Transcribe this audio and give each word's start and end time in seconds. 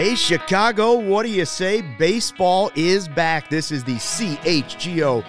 Hey, 0.00 0.14
Chicago, 0.14 0.94
what 0.94 1.24
do 1.24 1.28
you 1.28 1.44
say? 1.44 1.82
Baseball 1.82 2.70
is 2.74 3.06
back. 3.06 3.50
This 3.50 3.70
is 3.70 3.84
the 3.84 3.96
CHGO 3.96 5.22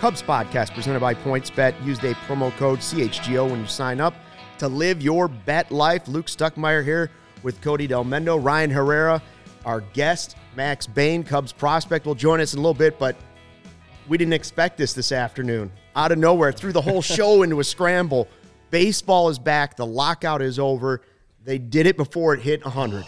Cubs 0.00 0.20
podcast 0.20 0.74
presented 0.74 1.00
by 1.00 1.14
PointsBet. 1.14 1.82
Use 1.82 1.98
a 2.00 2.12
promo 2.12 2.54
code 2.58 2.80
CHGO 2.80 3.50
when 3.50 3.60
you 3.60 3.66
sign 3.66 4.02
up 4.02 4.12
to 4.58 4.68
live 4.68 5.00
your 5.00 5.28
bet 5.28 5.72
life. 5.72 6.06
Luke 6.08 6.26
Stuckmeyer 6.26 6.84
here 6.84 7.10
with 7.42 7.58
Cody 7.62 7.88
Delmendo. 7.88 8.38
Ryan 8.38 8.68
Herrera, 8.68 9.22
our 9.64 9.80
guest, 9.94 10.36
Max 10.54 10.86
Bain, 10.86 11.24
Cubs 11.24 11.50
prospect, 11.50 12.04
will 12.04 12.14
join 12.14 12.38
us 12.38 12.52
in 12.52 12.58
a 12.58 12.62
little 12.62 12.74
bit, 12.74 12.98
but 12.98 13.16
we 14.08 14.18
didn't 14.18 14.34
expect 14.34 14.76
this 14.76 14.92
this 14.92 15.10
afternoon. 15.10 15.72
Out 15.96 16.12
of 16.12 16.18
nowhere, 16.18 16.52
threw 16.52 16.72
the 16.72 16.82
whole 16.82 17.00
show 17.00 17.44
into 17.44 17.60
a 17.60 17.64
scramble. 17.64 18.28
Baseball 18.70 19.30
is 19.30 19.38
back. 19.38 19.74
The 19.74 19.86
lockout 19.86 20.42
is 20.42 20.58
over. 20.58 21.00
They 21.46 21.56
did 21.56 21.86
it 21.86 21.96
before 21.96 22.34
it 22.34 22.42
hit 22.42 22.62
100. 22.62 23.06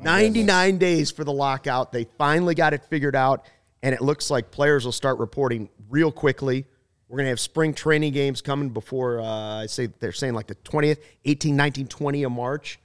99 0.00 0.78
days 0.78 1.10
for 1.10 1.24
the 1.24 1.32
lockout. 1.32 1.92
They 1.92 2.06
finally 2.18 2.54
got 2.54 2.72
it 2.74 2.82
figured 2.84 3.16
out, 3.16 3.46
and 3.82 3.94
it 3.94 4.00
looks 4.00 4.30
like 4.30 4.50
players 4.50 4.84
will 4.84 4.92
start 4.92 5.18
reporting 5.18 5.68
real 5.88 6.12
quickly. 6.12 6.66
We're 7.08 7.18
going 7.18 7.26
to 7.26 7.30
have 7.30 7.40
spring 7.40 7.72
training 7.72 8.12
games 8.12 8.42
coming 8.42 8.70
before, 8.70 9.20
uh, 9.20 9.62
I 9.62 9.66
say 9.66 9.86
they're 10.00 10.12
saying 10.12 10.34
like 10.34 10.48
the 10.48 10.56
20th, 10.56 10.98
18, 11.24 11.54
19, 11.56 11.86
20 11.86 12.22
of 12.24 12.32
March. 12.32 12.80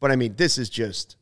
But 0.00 0.12
I 0.12 0.16
mean, 0.16 0.34
this 0.36 0.58
is 0.58 0.68
just. 0.70 1.16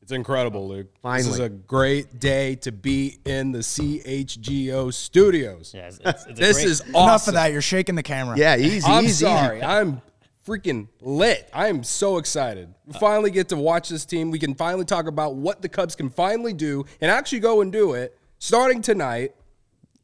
It's 0.00 0.10
incredible, 0.12 0.66
Luke. 0.68 0.88
Finally. 1.02 1.24
This 1.24 1.32
is 1.34 1.38
a 1.40 1.48
great 1.48 2.18
day 2.18 2.56
to 2.56 2.72
be 2.72 3.18
in 3.24 3.52
the 3.52 3.60
CHGO 3.60 4.92
studios. 4.92 5.72
Yeah, 5.74 5.88
it's, 5.88 5.98
it's, 6.04 6.26
it's 6.26 6.40
This 6.40 6.56
great- 6.56 6.66
is 6.66 6.80
awesome. 6.80 6.94
Enough 6.94 7.28
of 7.28 7.34
that. 7.34 7.52
You're 7.52 7.62
shaking 7.62 7.94
the 7.94 8.02
camera. 8.02 8.36
Yeah, 8.36 8.56
easy, 8.56 8.86
I'm 8.86 9.04
easy, 9.04 9.24
sorry. 9.24 9.58
easy. 9.58 9.64
I'm 9.66 10.02
freaking 10.46 10.88
lit. 11.00 11.48
I 11.52 11.68
am 11.68 11.82
so 11.82 12.18
excited. 12.18 12.72
We 12.86 12.94
uh. 12.94 12.98
finally 12.98 13.30
get 13.30 13.48
to 13.50 13.56
watch 13.56 13.88
this 13.88 14.04
team. 14.04 14.30
We 14.30 14.38
can 14.38 14.54
finally 14.54 14.84
talk 14.84 15.06
about 15.06 15.34
what 15.34 15.62
the 15.62 15.68
Cubs 15.68 15.94
can 15.94 16.10
finally 16.10 16.52
do 16.52 16.84
and 17.00 17.10
actually 17.10 17.40
go 17.40 17.60
and 17.60 17.72
do 17.72 17.94
it 17.94 18.18
starting 18.38 18.82
tonight. 18.82 19.34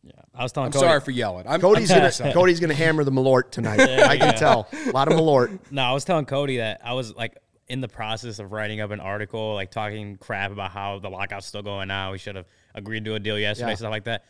Yeah, 0.03 0.13
I 0.35 0.43
was 0.43 0.53
telling 0.53 0.69
I'm 0.69 0.73
Cody, 0.73 0.87
sorry 0.87 1.01
for 1.01 1.11
yelling. 1.11 1.47
I'm, 1.49 1.61
Cody's 1.61 1.91
I'm 1.91 2.11
gonna. 2.19 2.33
Cody's 2.33 2.61
gonna 2.61 2.75
hammer 2.75 3.05
the 3.05 3.13
Malort 3.13 3.51
tonight. 3.51 3.81
I 3.81 4.17
can 4.17 4.35
tell. 4.35 4.69
A 4.87 4.91
lot 4.91 5.09
of 5.09 5.15
Malort. 5.15 5.59
No, 5.71 5.83
I 5.83 5.93
was 5.93 6.05
telling 6.05 6.25
Cody 6.25 6.59
that 6.59 6.81
I 6.85 6.95
was 6.95 7.15
like 7.15 7.37
in 7.69 7.81
the 7.81 7.89
process 7.89 8.39
of 8.39 8.53
writing 8.53 8.81
up 8.81 8.91
an 8.91 9.01
article, 9.01 9.55
like 9.55 9.71
talking 9.71 10.17
crap 10.17 10.51
about 10.51 10.71
how 10.71 10.99
the 10.99 11.11
lockout's 11.11 11.47
still 11.47 11.63
going 11.63 11.91
on. 11.91 12.13
We 12.13 12.19
should 12.19 12.37
have 12.37 12.47
agreed 12.75 13.05
to 13.05 13.15
a 13.15 13.21
deal 13.21 13.39
yesterday, 13.39 13.71
Yeah. 13.73 13.77
stuff 13.77 13.91
like 13.91 14.05
that. 14.05 14.25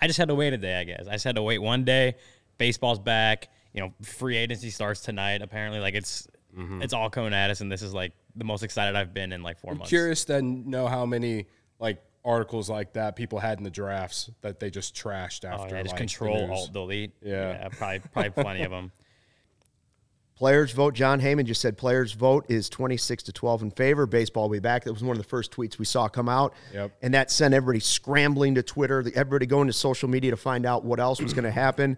I 0.00 0.06
just 0.06 0.18
had 0.18 0.28
to 0.28 0.34
wait 0.34 0.52
a 0.52 0.58
day, 0.58 0.78
I 0.78 0.84
guess. 0.84 1.06
I 1.08 1.12
just 1.12 1.24
had 1.24 1.36
to 1.36 1.42
wait 1.42 1.58
one 1.58 1.84
day. 1.84 2.16
Baseball's 2.58 2.98
back. 2.98 3.48
You 3.74 3.82
know, 3.82 3.92
free 4.02 4.36
agency 4.36 4.70
starts 4.70 5.00
tonight. 5.00 5.42
Apparently, 5.42 5.80
like 5.80 5.94
it's 5.94 6.26
mm-hmm. 6.56 6.80
it's 6.80 6.94
all 6.94 7.10
coming 7.10 7.34
at 7.34 7.50
us, 7.50 7.60
and 7.60 7.70
this 7.70 7.82
is 7.82 7.92
like 7.92 8.12
the 8.36 8.44
most 8.44 8.62
excited 8.62 8.96
I've 8.96 9.12
been 9.12 9.32
in 9.32 9.42
like 9.42 9.58
4 9.58 9.74
months. 9.74 9.90
curious 9.90 10.24
to 10.26 10.40
know 10.40 10.86
how 10.86 11.04
many 11.04 11.46
like 11.78 12.02
articles 12.24 12.70
like 12.70 12.94
that 12.94 13.16
people 13.16 13.38
had 13.38 13.58
in 13.58 13.64
the 13.64 13.70
drafts 13.70 14.30
that 14.40 14.58
they 14.58 14.70
just 14.70 14.94
trashed 14.94 15.44
Oh 15.44 15.62
after. 15.62 15.76
yeah, 15.76 15.82
just 15.82 15.92
like, 15.92 15.98
control 15.98 16.46
news. 16.46 16.50
alt 16.50 16.72
delete. 16.72 17.12
Yeah. 17.20 17.68
probably 17.68 18.00
probably 18.12 18.30
plenty 18.30 18.62
of 18.62 18.70
them. 18.70 18.92
Players 20.36 20.72
vote. 20.72 20.94
Jon 20.94 21.20
Heyman 21.20 21.44
just 21.44 21.60
said 21.60 21.78
players 21.78 22.12
vote 22.12 22.46
is 22.48 22.68
26 22.68 23.22
to 23.24 23.32
12 23.32 23.62
in 23.62 23.70
favor. 23.70 24.04
Baseball 24.04 24.44
will 24.44 24.56
be 24.56 24.58
back. 24.58 24.82
That 24.82 24.92
was 24.92 25.04
one 25.04 25.12
of 25.16 25.22
the 25.22 25.28
first 25.28 25.52
tweets 25.52 25.78
we 25.78 25.84
saw 25.84 26.08
come 26.08 26.28
out. 26.28 26.54
Yep. 26.72 26.90
And 27.02 27.14
that 27.14 27.30
sent 27.30 27.54
everybody 27.54 27.78
scrambling 27.78 28.56
to 28.56 28.62
Twitter, 28.64 29.04
everybody 29.14 29.46
going 29.46 29.68
to 29.68 29.72
social 29.72 30.08
media 30.08 30.32
to 30.32 30.36
find 30.36 30.66
out 30.66 30.84
what 30.84 30.98
else 30.98 31.20
was 31.20 31.32
going 31.32 31.44
to 31.44 31.52
happen. 31.52 31.96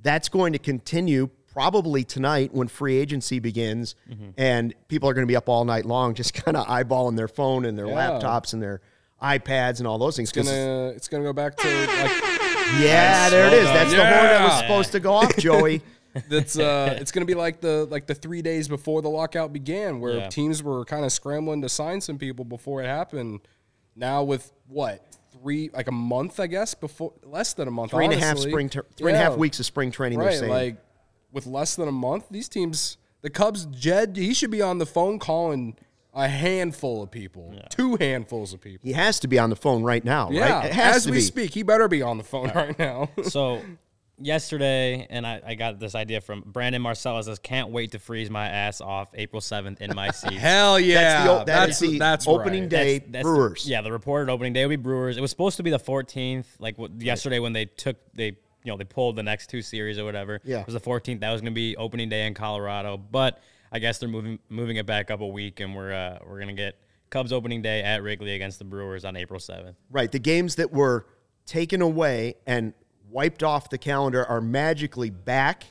That's 0.00 0.28
going 0.28 0.52
to 0.52 0.58
continue 0.58 1.28
probably 1.52 2.04
tonight 2.04 2.52
when 2.54 2.68
free 2.68 2.96
agency 2.98 3.38
begins. 3.40 3.94
And 4.36 4.74
people 4.88 5.08
are 5.08 5.14
going 5.14 5.26
to 5.26 5.30
be 5.30 5.36
up 5.36 5.48
all 5.48 5.64
night 5.64 5.84
long 5.86 6.14
just 6.14 6.34
kind 6.44 6.56
of 6.56 6.66
eyeballing 6.66 7.16
their 7.16 7.28
phone 7.28 7.64
and 7.64 7.76
their 7.76 7.86
Yeah. 7.86 7.94
laptops 8.20 8.52
and 8.52 8.62
their 8.62 8.80
iPads 9.22 9.78
and 9.78 9.86
all 9.88 9.98
those 9.98 10.14
things. 10.16 10.28
It's 10.30 10.36
'Cause- 10.38 10.48
gonna 10.48 10.86
it's 10.94 11.08
gonna 11.08 11.24
go 11.24 11.32
back 11.32 11.56
to 11.56 11.66
like 11.66 12.22
yeah, 12.80 13.28
there 13.30 13.46
it 13.48 13.52
is. 13.54 13.64
well 13.64 13.74
That's 13.74 13.90
done. 13.90 13.98
the 13.98 14.04
horn 14.06 14.26
that 14.28 14.44
was 14.48 14.58
supposed 14.60 14.92
to 14.92 15.00
go 15.00 15.12
off, 15.14 15.36
Joey. 15.38 15.82
that's 16.28 16.56
uh 16.56 16.96
it's 17.00 17.10
gonna 17.10 17.26
be 17.26 17.34
like 17.34 17.60
the 17.60 17.86
like 17.90 18.06
the 18.06 18.14
three 18.14 18.42
days 18.42 18.68
before 18.68 19.02
the 19.02 19.08
lockout 19.10 19.52
began 19.52 19.98
where 20.00 20.14
Yeah. 20.18 20.28
teams 20.28 20.62
were 20.62 20.84
kind 20.84 21.04
of 21.04 21.10
scrambling 21.12 21.62
to 21.62 21.68
sign 21.68 22.00
some 22.00 22.16
people 22.18 22.44
before 22.44 22.80
it 22.80 22.86
happened. 22.86 23.40
Now 23.96 24.22
with 24.22 24.52
what 24.68 25.07
three 25.42 25.70
like 25.72 25.88
a 25.88 25.92
month 25.92 26.40
I 26.40 26.46
guess 26.46 26.74
before 26.74 27.12
less 27.24 27.52
than 27.54 27.68
a 27.68 27.70
month 27.70 27.90
Three 27.92 28.04
and 28.04 28.14
a 28.14 28.18
half 28.18 28.30
honestly. 28.32 28.50
spring, 28.50 28.68
tr- 28.70 28.80
three 28.96 29.12
and 29.12 29.20
a 29.20 29.22
half 29.22 29.32
Yeah. 29.32 29.38
weeks 29.38 29.58
of 29.60 29.66
spring 29.66 29.90
training. 29.90 30.18
they're 30.18 30.28
right 30.28 30.38
saying. 30.38 30.50
like 30.52 30.76
with 31.32 31.46
less 31.46 31.76
than 31.76 31.88
a 31.88 31.92
month 31.92 32.24
these 32.30 32.48
teams 32.48 32.96
the 33.22 33.30
Cubs 33.30 33.66
Jed 33.66 34.16
he 34.16 34.32
should 34.34 34.50
be 34.50 34.62
on 34.62 34.78
the 34.78 34.86
phone 34.86 35.18
calling 35.18 35.76
a 36.14 36.26
handful 36.28 37.02
of 37.02 37.10
people 37.10 37.54
two 37.70 37.96
handfuls 37.96 38.52
of 38.52 38.60
people 38.60 38.86
he 38.86 38.92
has 38.94 39.20
to 39.20 39.28
be 39.28 39.38
on 39.38 39.50
the 39.50 39.56
phone 39.56 39.82
right 39.82 40.04
now, 40.04 40.30
yeah 40.30 40.52
right? 40.60 40.64
It 40.66 40.72
has 40.72 40.96
as 40.96 41.04
to 41.04 41.10
we 41.10 41.16
be. 41.18 41.22
speak 41.22 41.54
he 41.54 41.62
better 41.62 41.86
be 41.88 42.02
on 42.02 42.18
the 42.18 42.24
phone 42.24 42.50
right 42.54 42.76
now 42.78 43.10
so 43.24 43.60
yesterday, 44.20 45.06
and 45.10 45.26
I, 45.26 45.40
I 45.46 45.54
got 45.54 45.78
this 45.80 45.94
idea 45.94 46.20
from 46.20 46.42
Brandon 46.46 46.80
Marcellus 46.82 47.26
says, 47.26 47.38
"Can't 47.38 47.70
wait 47.70 47.92
to 47.92 47.98
freeze 47.98 48.30
my 48.30 48.46
ass 48.48 48.80
off 48.80 49.08
April 49.14 49.40
seventh 49.40 49.80
in 49.80 49.94
my 49.94 50.10
seat." 50.12 50.34
hell 50.34 50.78
yeah 50.78 51.00
That's 51.02 51.24
the, 51.24 51.30
o- 51.32 51.38
that 51.38 51.46
that's 51.46 51.78
the 51.80 51.98
that's 51.98 52.28
opening 52.28 52.62
right. 52.64 52.70
day 52.70 52.98
That's- 52.98 53.12
that's- 53.12 53.24
Brewers. 53.24 53.68
yeah, 53.68 53.80
the 53.82 53.92
reported 53.92 54.30
opening 54.30 54.52
day 54.52 54.66
would 54.66 54.70
be 54.70 54.76
Brewers. 54.82 55.16
It 55.16 55.20
was 55.20 55.30
supposed 55.30 55.56
to 55.58 55.62
be 55.62 55.70
the 55.70 55.78
14th, 55.78 56.46
like 56.58 56.78
what, 56.78 57.00
yesterday 57.00 57.38
when 57.38 57.52
they 57.52 57.64
took 57.66 57.96
they 58.14 58.26
you 58.64 58.72
know 58.72 58.76
they 58.76 58.84
pulled 58.84 59.16
the 59.16 59.22
next 59.22 59.48
two 59.50 59.62
series 59.62 59.98
or 59.98 60.04
whatever. 60.04 60.40
Yeah. 60.44 60.60
it 60.60 60.66
was 60.66 60.74
the 60.74 60.80
14th. 60.80 61.20
That 61.20 61.30
was 61.32 61.40
going 61.40 61.52
to 61.52 61.54
be 61.54 61.76
opening 61.76 62.08
day 62.08 62.26
in 62.26 62.34
Colorado, 62.34 62.96
but 62.96 63.40
I 63.72 63.78
guess 63.78 63.98
they're 63.98 64.08
moving 64.08 64.38
moving 64.48 64.76
it 64.76 64.86
back 64.86 65.10
up 65.10 65.20
a 65.20 65.26
week, 65.26 65.60
and 65.60 65.74
we're 65.76 65.92
uh, 65.92 66.18
we're 66.26 66.38
gonna 66.40 66.52
get 66.54 66.78
Cubs 67.10 67.32
opening 67.32 67.62
day 67.62 67.82
at 67.82 68.02
Wrigley 68.02 68.34
against 68.34 68.58
the 68.58 68.64
Brewers 68.64 69.04
on 69.04 69.16
April 69.16 69.40
7th. 69.40 69.74
Right. 69.90 70.10
The 70.12 70.18
games 70.18 70.56
that 70.56 70.72
were 70.72 71.06
taken 71.46 71.80
away 71.80 72.34
and 72.46 72.74
wiped 73.10 73.42
off 73.42 73.70
the 73.70 73.78
calendar 73.78 74.24
are 74.26 74.40
magically 74.40 75.10
back. 75.10 75.64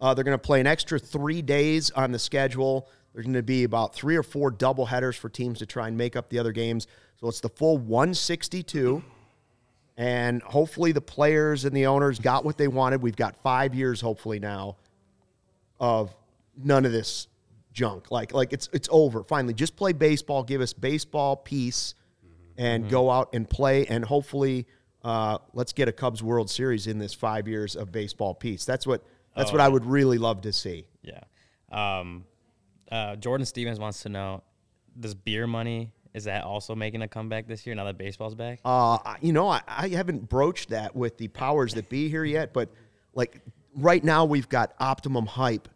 Uh, 0.00 0.14
they're 0.14 0.24
going 0.24 0.38
to 0.38 0.42
play 0.42 0.60
an 0.60 0.66
extra 0.66 0.98
three 0.98 1.42
days 1.42 1.90
on 1.92 2.12
the 2.12 2.18
schedule. 2.18 2.88
There's 3.12 3.24
going 3.24 3.34
to 3.34 3.42
be 3.42 3.64
about 3.64 3.94
three 3.94 4.16
or 4.16 4.22
four 4.22 4.50
double 4.50 4.86
headers 4.86 5.16
for 5.16 5.28
teams 5.28 5.60
to 5.60 5.66
try 5.66 5.88
and 5.88 5.96
make 5.96 6.16
up 6.16 6.28
the 6.28 6.38
other 6.38 6.52
games. 6.52 6.86
So 7.20 7.28
it's 7.28 7.40
the 7.40 7.48
full 7.48 7.78
162. 7.78 9.02
And 9.96 10.42
hopefully 10.42 10.90
the 10.90 11.00
players 11.00 11.64
and 11.64 11.76
the 11.76 11.86
owners 11.86 12.18
got 12.18 12.44
what 12.44 12.58
they 12.58 12.66
wanted. 12.66 13.00
We've 13.00 13.14
got 13.14 13.36
five 13.42 13.74
years, 13.74 14.00
hopefully, 14.00 14.40
now 14.40 14.76
of 15.78 16.14
none 16.56 16.84
of 16.84 16.92
this 16.92 17.28
junk. 17.72 18.10
Like 18.10 18.32
like 18.32 18.52
it's 18.52 18.68
it's 18.72 18.88
over. 18.90 19.22
Finally, 19.22 19.54
just 19.54 19.76
play 19.76 19.92
baseball. 19.92 20.42
Give 20.42 20.60
us 20.60 20.72
baseball 20.72 21.36
peace, 21.36 21.94
and 22.56 22.88
go 22.88 23.10
out 23.10 23.34
and 23.34 23.48
play. 23.48 23.86
And 23.86 24.04
hopefully, 24.04 24.66
uh, 25.04 25.38
let's 25.52 25.72
get 25.72 25.86
a 25.86 25.92
Cubs 25.92 26.22
World 26.22 26.50
Series 26.50 26.86
in 26.86 26.98
this 26.98 27.12
five 27.12 27.46
years 27.46 27.76
of 27.76 27.92
baseball 27.92 28.34
peace. 28.34 28.64
That's 28.64 28.86
what 28.86 29.04
that's 29.36 29.52
what 29.52 29.60
I 29.60 29.68
would 29.68 29.84
really 29.84 30.18
love 30.18 30.42
to 30.42 30.52
see. 30.52 30.86
Yeah. 31.02 31.20
Um, 31.70 32.24
uh, 32.90 33.16
Jordan 33.16 33.44
Stevens 33.44 33.78
wants 33.78 34.02
to 34.02 34.08
know: 34.08 34.42
Does 34.98 35.14
beer 35.14 35.46
money 35.46 35.92
is 36.14 36.24
that 36.24 36.44
also 36.44 36.74
making 36.74 37.02
a 37.02 37.08
comeback 37.08 37.48
this 37.48 37.66
year 37.66 37.74
now 37.74 37.84
that 37.84 37.98
baseball's 37.98 38.36
back? 38.36 38.60
Uh, 38.64 38.98
you 39.20 39.32
know, 39.32 39.48
I, 39.48 39.60
I 39.66 39.88
haven't 39.88 40.28
broached 40.28 40.70
that 40.70 40.94
with 40.94 41.18
the 41.18 41.28
powers 41.28 41.74
that 41.74 41.88
be 41.88 42.08
here 42.08 42.24
yet, 42.24 42.52
but 42.52 42.70
like 43.14 43.40
right 43.74 44.02
now, 44.02 44.24
we've 44.24 44.48
got 44.48 44.72
optimum 44.78 45.26
hype 45.26 45.68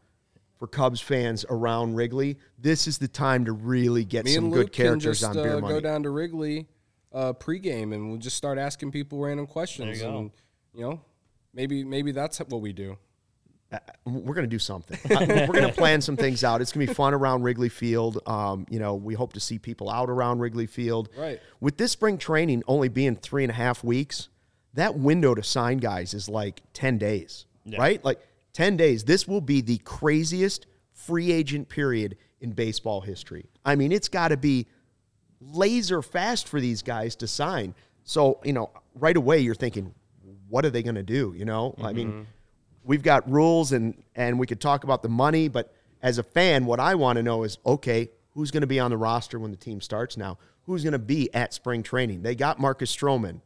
for 0.58 0.68
Cubs 0.68 1.00
fans 1.00 1.44
around 1.50 1.96
Wrigley. 1.96 2.38
This 2.58 2.86
is 2.86 2.98
the 2.98 3.08
time 3.08 3.44
to 3.44 3.52
really 3.52 4.04
get 4.04 4.24
Me 4.24 4.34
some 4.34 4.50
good 4.50 4.58
Luke 4.58 4.72
can 4.72 4.84
characters 4.86 5.20
just 5.20 5.36
on 5.36 5.42
beer 5.42 5.56
uh, 5.56 5.60
money. 5.60 5.74
go 5.74 5.80
down 5.80 6.04
to 6.04 6.10
Wrigley 6.10 6.66
uh, 7.12 7.32
pregame, 7.32 7.94
and 7.94 8.08
we'll 8.08 8.18
just 8.18 8.36
start 8.36 8.58
asking 8.58 8.92
people 8.92 9.18
random 9.18 9.46
questions. 9.46 10.00
go. 10.00 10.18
And 10.18 10.30
you 10.74 10.82
know, 10.82 11.00
maybe 11.52 11.84
maybe 11.84 12.12
that's 12.12 12.38
what 12.38 12.60
we 12.60 12.72
do. 12.72 12.96
we're 14.06 14.34
going 14.34 14.46
to 14.46 14.46
do 14.46 14.58
something. 14.58 14.98
Uh, 15.14 15.26
we're 15.46 15.60
going 15.60 15.68
to 15.68 15.72
plan 15.72 16.00
some 16.00 16.16
things 16.16 16.42
out. 16.42 16.62
It's 16.62 16.72
going 16.72 16.86
to 16.86 16.90
be 16.90 16.94
fun 16.94 17.12
around 17.12 17.42
Wrigley 17.42 17.68
Field. 17.68 18.20
Um, 18.26 18.66
you 18.70 18.78
know, 18.78 18.94
we 18.94 19.14
hope 19.14 19.34
to 19.34 19.40
see 19.40 19.58
people 19.58 19.90
out 19.90 20.08
around 20.08 20.38
Wrigley 20.38 20.66
Field. 20.66 21.10
Right. 21.16 21.40
With 21.60 21.76
this 21.76 21.92
spring 21.92 22.16
training 22.16 22.62
only 22.66 22.88
being 22.88 23.16
three 23.16 23.44
and 23.44 23.50
a 23.50 23.54
half 23.54 23.84
weeks, 23.84 24.30
that 24.74 24.96
window 24.96 25.34
to 25.34 25.42
sign 25.42 25.78
guys 25.78 26.14
is 26.14 26.28
like 26.28 26.62
10 26.72 26.98
days, 26.98 27.44
right? 27.76 28.02
Like 28.04 28.20
10 28.54 28.76
days. 28.76 29.04
This 29.04 29.28
will 29.28 29.40
be 29.40 29.60
the 29.60 29.78
craziest 29.78 30.66
free 30.92 31.30
agent 31.32 31.68
period 31.68 32.16
in 32.40 32.52
baseball 32.52 33.00
history. 33.00 33.46
I 33.64 33.74
mean, 33.76 33.92
it's 33.92 34.08
got 34.08 34.28
to 34.28 34.36
be 34.36 34.66
laser 35.40 36.02
fast 36.02 36.48
for 36.48 36.60
these 36.60 36.82
guys 36.82 37.16
to 37.16 37.26
sign. 37.26 37.74
So, 38.04 38.40
you 38.44 38.52
know, 38.52 38.70
right 38.94 39.16
away 39.16 39.38
you're 39.40 39.54
thinking, 39.54 39.94
what 40.48 40.64
are 40.64 40.70
they 40.70 40.82
going 40.82 40.94
to 40.94 41.02
do? 41.02 41.34
You 41.36 41.44
know, 41.44 41.74
I 41.82 41.92
mean, 41.92 42.08
mm-hmm. 42.08 42.22
we've 42.84 43.02
got 43.02 43.30
rules 43.30 43.72
and 43.72 44.02
and 44.14 44.38
we 44.38 44.46
could 44.46 44.60
talk 44.60 44.84
about 44.84 45.02
the 45.02 45.08
money, 45.08 45.48
but 45.48 45.74
as 46.02 46.18
a 46.18 46.22
fan, 46.22 46.64
what 46.64 46.80
I 46.80 46.94
want 46.94 47.16
to 47.16 47.22
know 47.22 47.44
is 47.44 47.58
okay, 47.66 48.10
who's 48.30 48.50
going 48.50 48.62
to 48.62 48.66
be 48.66 48.80
on 48.80 48.90
the 48.90 48.96
roster 48.96 49.38
when 49.38 49.50
the 49.50 49.56
team 49.56 49.80
starts 49.80 50.16
now? 50.16 50.38
Who's 50.62 50.82
going 50.82 50.92
to 50.92 50.98
be 50.98 51.32
at 51.34 51.54
spring 51.54 51.82
training? 51.82 52.22
They 52.22 52.34
got 52.34 52.58
Marcus 52.58 52.94
Stroman. 52.94 53.40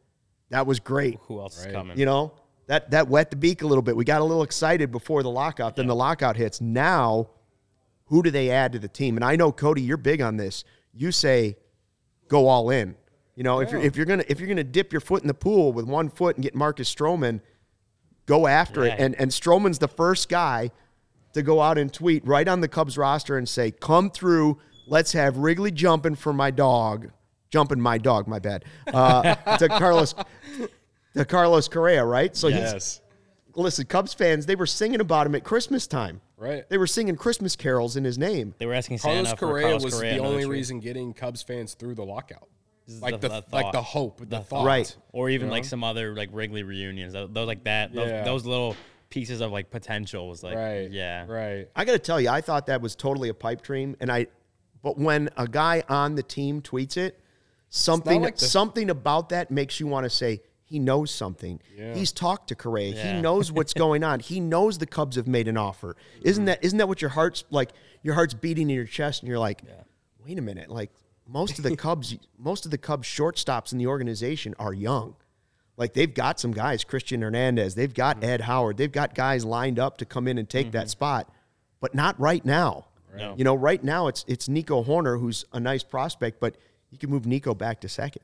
That 0.50 0.66
was 0.66 0.80
great. 0.80 1.18
Who 1.22 1.40
else 1.40 1.58
is 1.58 1.72
coming? 1.72 1.98
You 1.98 2.04
know, 2.04 2.34
that 2.66 2.90
that 2.90 3.08
wet 3.08 3.30
the 3.30 3.36
beak 3.36 3.62
a 3.62 3.66
little 3.66 3.82
bit. 3.82 3.96
We 3.96 4.04
got 4.04 4.20
a 4.20 4.24
little 4.24 4.42
excited 4.42 4.92
before 4.92 5.22
the 5.22 5.30
lockout. 5.30 5.76
Then 5.76 5.86
the 5.86 5.94
lockout 5.94 6.36
hits. 6.36 6.60
Now, 6.60 7.30
who 8.06 8.22
do 8.22 8.30
they 8.30 8.50
add 8.50 8.72
to 8.72 8.78
the 8.78 8.88
team? 8.88 9.16
And 9.16 9.24
I 9.24 9.36
know 9.36 9.50
Cody, 9.50 9.82
you're 9.82 9.96
big 9.96 10.20
on 10.20 10.36
this. 10.36 10.64
You 10.92 11.10
say 11.10 11.56
go 12.32 12.48
all 12.48 12.70
in. 12.70 12.96
You 13.36 13.44
know, 13.44 13.60
if 13.60 13.70
you're 13.70 13.80
if 13.80 13.94
you're 13.96 14.06
gonna 14.06 14.24
if 14.26 14.40
you're 14.40 14.48
gonna 14.48 14.64
dip 14.64 14.92
your 14.92 15.00
foot 15.00 15.22
in 15.22 15.28
the 15.28 15.34
pool 15.34 15.72
with 15.72 15.86
one 15.86 16.08
foot 16.08 16.36
and 16.36 16.42
get 16.42 16.54
Marcus 16.54 16.92
Stroman, 16.92 17.40
go 18.26 18.46
after 18.46 18.84
it. 18.84 18.94
And 18.98 19.14
and 19.16 19.30
Stroman's 19.30 19.78
the 19.78 19.88
first 19.88 20.28
guy 20.28 20.70
to 21.34 21.42
go 21.42 21.60
out 21.60 21.78
and 21.78 21.92
tweet 21.92 22.26
right 22.26 22.48
on 22.48 22.60
the 22.60 22.68
Cubs 22.68 22.98
roster 22.98 23.36
and 23.38 23.48
say, 23.48 23.70
"Come 23.70 24.10
through. 24.10 24.58
Let's 24.86 25.12
have 25.12 25.36
Wrigley 25.36 25.70
jumping 25.70 26.14
for 26.14 26.32
my 26.32 26.50
dog, 26.50 27.10
jumping 27.50 27.80
my 27.80 27.98
dog. 27.98 28.26
My 28.26 28.38
bad." 28.38 28.64
Uh, 28.86 29.34
to 29.58 29.68
Carlos, 29.68 30.14
to 31.14 31.24
Carlos 31.24 31.68
Correa, 31.68 32.04
right? 32.04 32.34
So 32.34 32.48
he's 32.48 33.00
listen, 33.54 33.86
Cubs 33.86 34.14
fans, 34.14 34.46
they 34.46 34.56
were 34.56 34.66
singing 34.66 35.00
about 35.00 35.26
him 35.26 35.34
at 35.34 35.44
Christmas 35.44 35.86
time. 35.86 36.20
Right. 36.42 36.68
They 36.68 36.76
were 36.78 36.86
singing 36.86 37.16
Christmas 37.16 37.54
carols 37.56 37.96
in 37.96 38.04
his 38.04 38.18
name. 38.18 38.54
They 38.58 38.66
were 38.66 38.74
asking 38.74 38.98
Carlos 38.98 39.26
Santa 39.28 39.36
for 39.36 39.46
Correa 39.48 39.62
Carlos 39.64 39.84
was 39.84 39.94
Correa 39.94 40.10
the 40.14 40.18
another 40.18 40.32
only 40.34 40.44
trade. 40.44 40.52
reason 40.52 40.80
getting 40.80 41.12
Cubs 41.14 41.42
fans 41.42 41.74
through 41.74 41.94
the 41.94 42.04
lockout. 42.04 42.48
This 42.86 42.96
is 42.96 43.02
Like 43.02 43.20
the, 43.20 43.28
the 43.28 43.34
like 43.52 43.66
thought. 43.66 43.72
the 43.72 43.82
hope, 43.82 44.18
the, 44.18 44.26
The 44.26 44.40
thought. 44.40 44.66
Right. 44.66 44.96
or 45.12 45.30
even 45.30 45.48
like 45.50 45.64
some 45.64 45.84
other 45.84 46.14
like 46.16 46.30
Wrigley 46.32 46.64
reunions. 46.64 47.12
Those, 47.12 47.30
those 47.32 47.46
like 47.46 47.62
that. 47.64 47.94
Those, 47.94 48.08
Yeah. 48.10 48.24
those 48.24 48.44
little 48.44 48.74
pieces 49.08 49.40
of 49.40 49.52
like 49.52 49.70
potential 49.70 50.28
was 50.28 50.42
like 50.42 50.56
Right. 50.56 50.90
yeah. 50.90 51.26
Right. 51.26 51.68
I 51.76 51.84
got 51.84 51.92
to 51.92 51.98
tell 52.00 52.20
you, 52.20 52.28
I 52.28 52.40
thought 52.40 52.66
that 52.66 52.80
was 52.80 52.96
totally 52.96 53.28
a 53.28 53.34
pipe 53.34 53.62
dream, 53.62 53.94
and 54.00 54.10
I. 54.10 54.26
But 54.82 54.98
when 54.98 55.28
a 55.36 55.46
guy 55.46 55.84
on 55.88 56.16
the 56.16 56.24
team 56.24 56.60
tweets 56.60 56.96
it, 56.96 57.20
something 57.68 58.20
like 58.22 58.36
the- 58.36 58.46
something 58.46 58.90
about 58.90 59.28
that 59.28 59.50
makes 59.52 59.78
you 59.78 59.86
want 59.86 60.04
to 60.04 60.10
say 60.10 60.42
he 60.72 60.78
knows 60.78 61.10
something. 61.10 61.60
He's 61.76 62.12
talked 62.12 62.48
to 62.48 62.54
Correa. 62.54 62.94
Yeah. 62.94 63.16
He 63.16 63.20
knows 63.20 63.52
what's 63.56 63.74
going 63.74 64.02
on. 64.02 64.20
He 64.20 64.40
knows 64.40 64.78
the 64.78 64.86
Cubs 64.86 65.16
have 65.16 65.28
made 65.28 65.46
an 65.46 65.58
offer. 65.58 65.96
Isn't 66.22 66.42
mm-hmm. 66.42 66.46
that 66.46 66.64
isn't 66.64 66.78
that 66.78 66.88
what 66.88 67.02
your 67.02 67.10
heart's 67.10 67.44
like? 67.50 67.72
Your 68.02 68.14
heart's 68.14 68.32
beating 68.32 68.70
in 68.70 68.76
your 68.76 68.86
chest, 68.86 69.20
and 69.20 69.28
you're 69.28 69.38
like, 69.38 69.60
wait 70.24 70.38
a 70.38 70.42
minute, 70.42 70.70
like 70.70 70.90
most 71.28 71.58
of 71.58 71.64
the 71.64 71.76
Cubs, 71.76 72.16
most 72.38 72.64
of 72.64 72.70
the 72.70 72.78
Cubs 72.78 73.06
shortstops 73.06 73.72
in 73.72 73.78
the 73.78 73.86
organization 73.86 74.54
are 74.58 74.72
young. 74.72 75.14
Like 75.76 75.92
they've 75.92 76.12
got 76.12 76.40
some 76.40 76.52
guys, 76.52 76.84
Christian 76.84 77.20
Hernandez, 77.20 77.74
they've 77.74 77.92
got 77.92 78.16
mm-hmm. 78.16 78.30
Ed 78.30 78.40
Howard, 78.40 78.78
they've 78.78 78.90
got 78.90 79.14
guys 79.14 79.44
lined 79.44 79.78
up 79.78 79.98
to 79.98 80.06
come 80.06 80.26
in 80.26 80.38
and 80.38 80.48
take 80.48 80.72
that 80.72 80.84
mm-hmm. 80.84 80.88
spot, 80.88 81.34
but 81.80 81.94
not 81.94 82.18
right 82.18 82.44
now. 82.46 82.86
No. 83.14 83.34
You 83.36 83.44
know, 83.44 83.54
right 83.54 83.84
now 83.84 84.06
it's 84.06 84.24
it's 84.26 84.48
Nico 84.48 84.82
Hoerner 84.82 85.20
who's 85.20 85.44
a 85.52 85.60
nice 85.60 85.82
prospect, 85.82 86.40
but 86.40 86.56
you 86.90 86.96
can 86.96 87.10
move 87.10 87.26
Nico 87.26 87.52
back 87.52 87.82
to 87.82 87.90
second. 87.90 88.22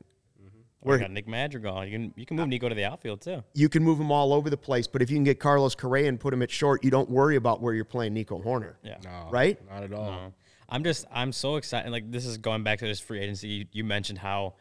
Or 0.81 0.95
you 0.95 1.01
got 1.01 1.11
Nick 1.11 1.27
Madrigal. 1.27 1.85
You 1.85 1.91
can 1.91 2.15
you 2.17 2.25
can 2.25 2.37
move 2.37 2.49
Nico 2.49 2.69
to 2.69 2.75
the 2.75 2.85
outfield 2.85 3.21
too. 3.21 3.43
You 3.55 3.69
can 3.69 3.83
move 3.83 3.99
him 3.99 4.13
all 4.13 4.33
over 4.33 4.49
the 4.49 4.57
place, 4.57 4.87
but 4.87 5.03
if 5.03 5.11
you 5.11 5.17
can 5.17 5.25
get 5.25 5.41
Carlos 5.41 5.75
Correa 5.75 6.09
and 6.09 6.21
put 6.21 6.33
him 6.33 6.43
at 6.43 6.51
short, 6.51 6.85
you 6.85 6.91
don't 6.91 7.11
worry 7.11 7.37
about 7.37 7.61
where 7.61 7.75
you're 7.75 7.85
playing 7.85 8.15
Nico 8.15 8.41
Hoerner. 8.41 8.75
Yeah. 8.83 8.99
No, 9.05 9.29
Right? 9.31 9.59
Not 9.69 9.83
at 9.83 9.93
all. 9.93 10.05
No. 10.11 10.33
I'm 10.69 10.85
just 10.85 11.07
I'm 11.11 11.33
so 11.33 11.57
excited. 11.57 11.91
Like 11.91 12.11
this 12.11 12.27
is 12.27 12.39
going 12.39 12.63
back 12.63 12.79
to 12.81 12.87
this 12.87 13.01
free 13.01 13.21
agency. 13.21 13.49
You, 13.49 13.67
you 13.73 13.85
mentioned 13.85 14.19
how 14.19 14.55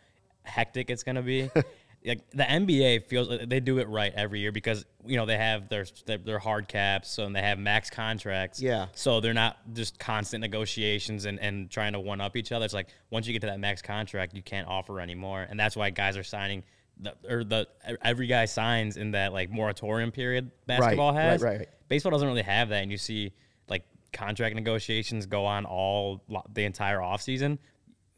hectic 0.43 0.89
it's 0.89 1.03
gonna 1.03 1.21
be. 1.21 1.51
like 2.05 2.29
the 2.31 2.43
NBA 2.43 3.05
feels 3.05 3.29
uh, 3.29 3.45
they 3.47 3.59
do 3.59 3.79
it 3.79 3.87
right 3.89 4.13
every 4.15 4.39
year 4.39 4.51
because 4.51 4.85
you 5.05 5.17
know 5.17 5.25
they 5.25 5.37
have 5.37 5.67
their 5.69 5.85
their, 6.05 6.17
their 6.17 6.39
hard 6.39 6.67
caps, 6.67 7.17
and 7.17 7.35
they 7.35 7.41
have 7.41 7.59
max 7.59 7.89
contracts. 7.89 8.61
Yeah. 8.61 8.87
So 8.93 9.19
they're 9.19 9.33
not 9.33 9.57
just 9.73 9.99
constant 9.99 10.41
negotiations 10.41 11.25
and, 11.25 11.39
and 11.39 11.69
trying 11.69 11.93
to 11.93 11.99
one 11.99 12.21
up 12.21 12.35
each 12.35 12.51
other. 12.51 12.65
It's 12.65 12.73
like 12.73 12.87
once 13.09 13.27
you 13.27 13.33
get 13.33 13.41
to 13.41 13.47
that 13.47 13.59
max 13.59 13.81
contract, 13.81 14.33
you 14.33 14.41
can't 14.41 14.67
offer 14.67 14.99
anymore, 14.99 15.45
and 15.49 15.59
that's 15.59 15.75
why 15.75 15.89
guys 15.89 16.17
are 16.17 16.23
signing. 16.23 16.63
The, 16.99 17.13
or 17.29 17.43
the 17.43 17.67
every 18.01 18.25
guy 18.25 18.45
signs 18.45 18.97
in 18.97 19.11
that 19.11 19.31
like 19.31 19.51
moratorium 19.51 20.11
period 20.11 20.49
basketball 20.65 21.13
right, 21.13 21.21
has. 21.21 21.43
right, 21.43 21.59
right. 21.59 21.69
Baseball 21.89 22.11
doesn't 22.11 22.27
really 22.27 22.41
have 22.41 22.69
that, 22.69 22.81
and 22.81 22.91
you 22.91 22.97
see 22.97 23.33
like 23.69 23.83
contract 24.13 24.55
negotiations 24.55 25.27
go 25.27 25.45
on 25.45 25.65
all 25.65 26.23
the 26.51 26.63
entire 26.63 26.97
offseason. 26.97 27.59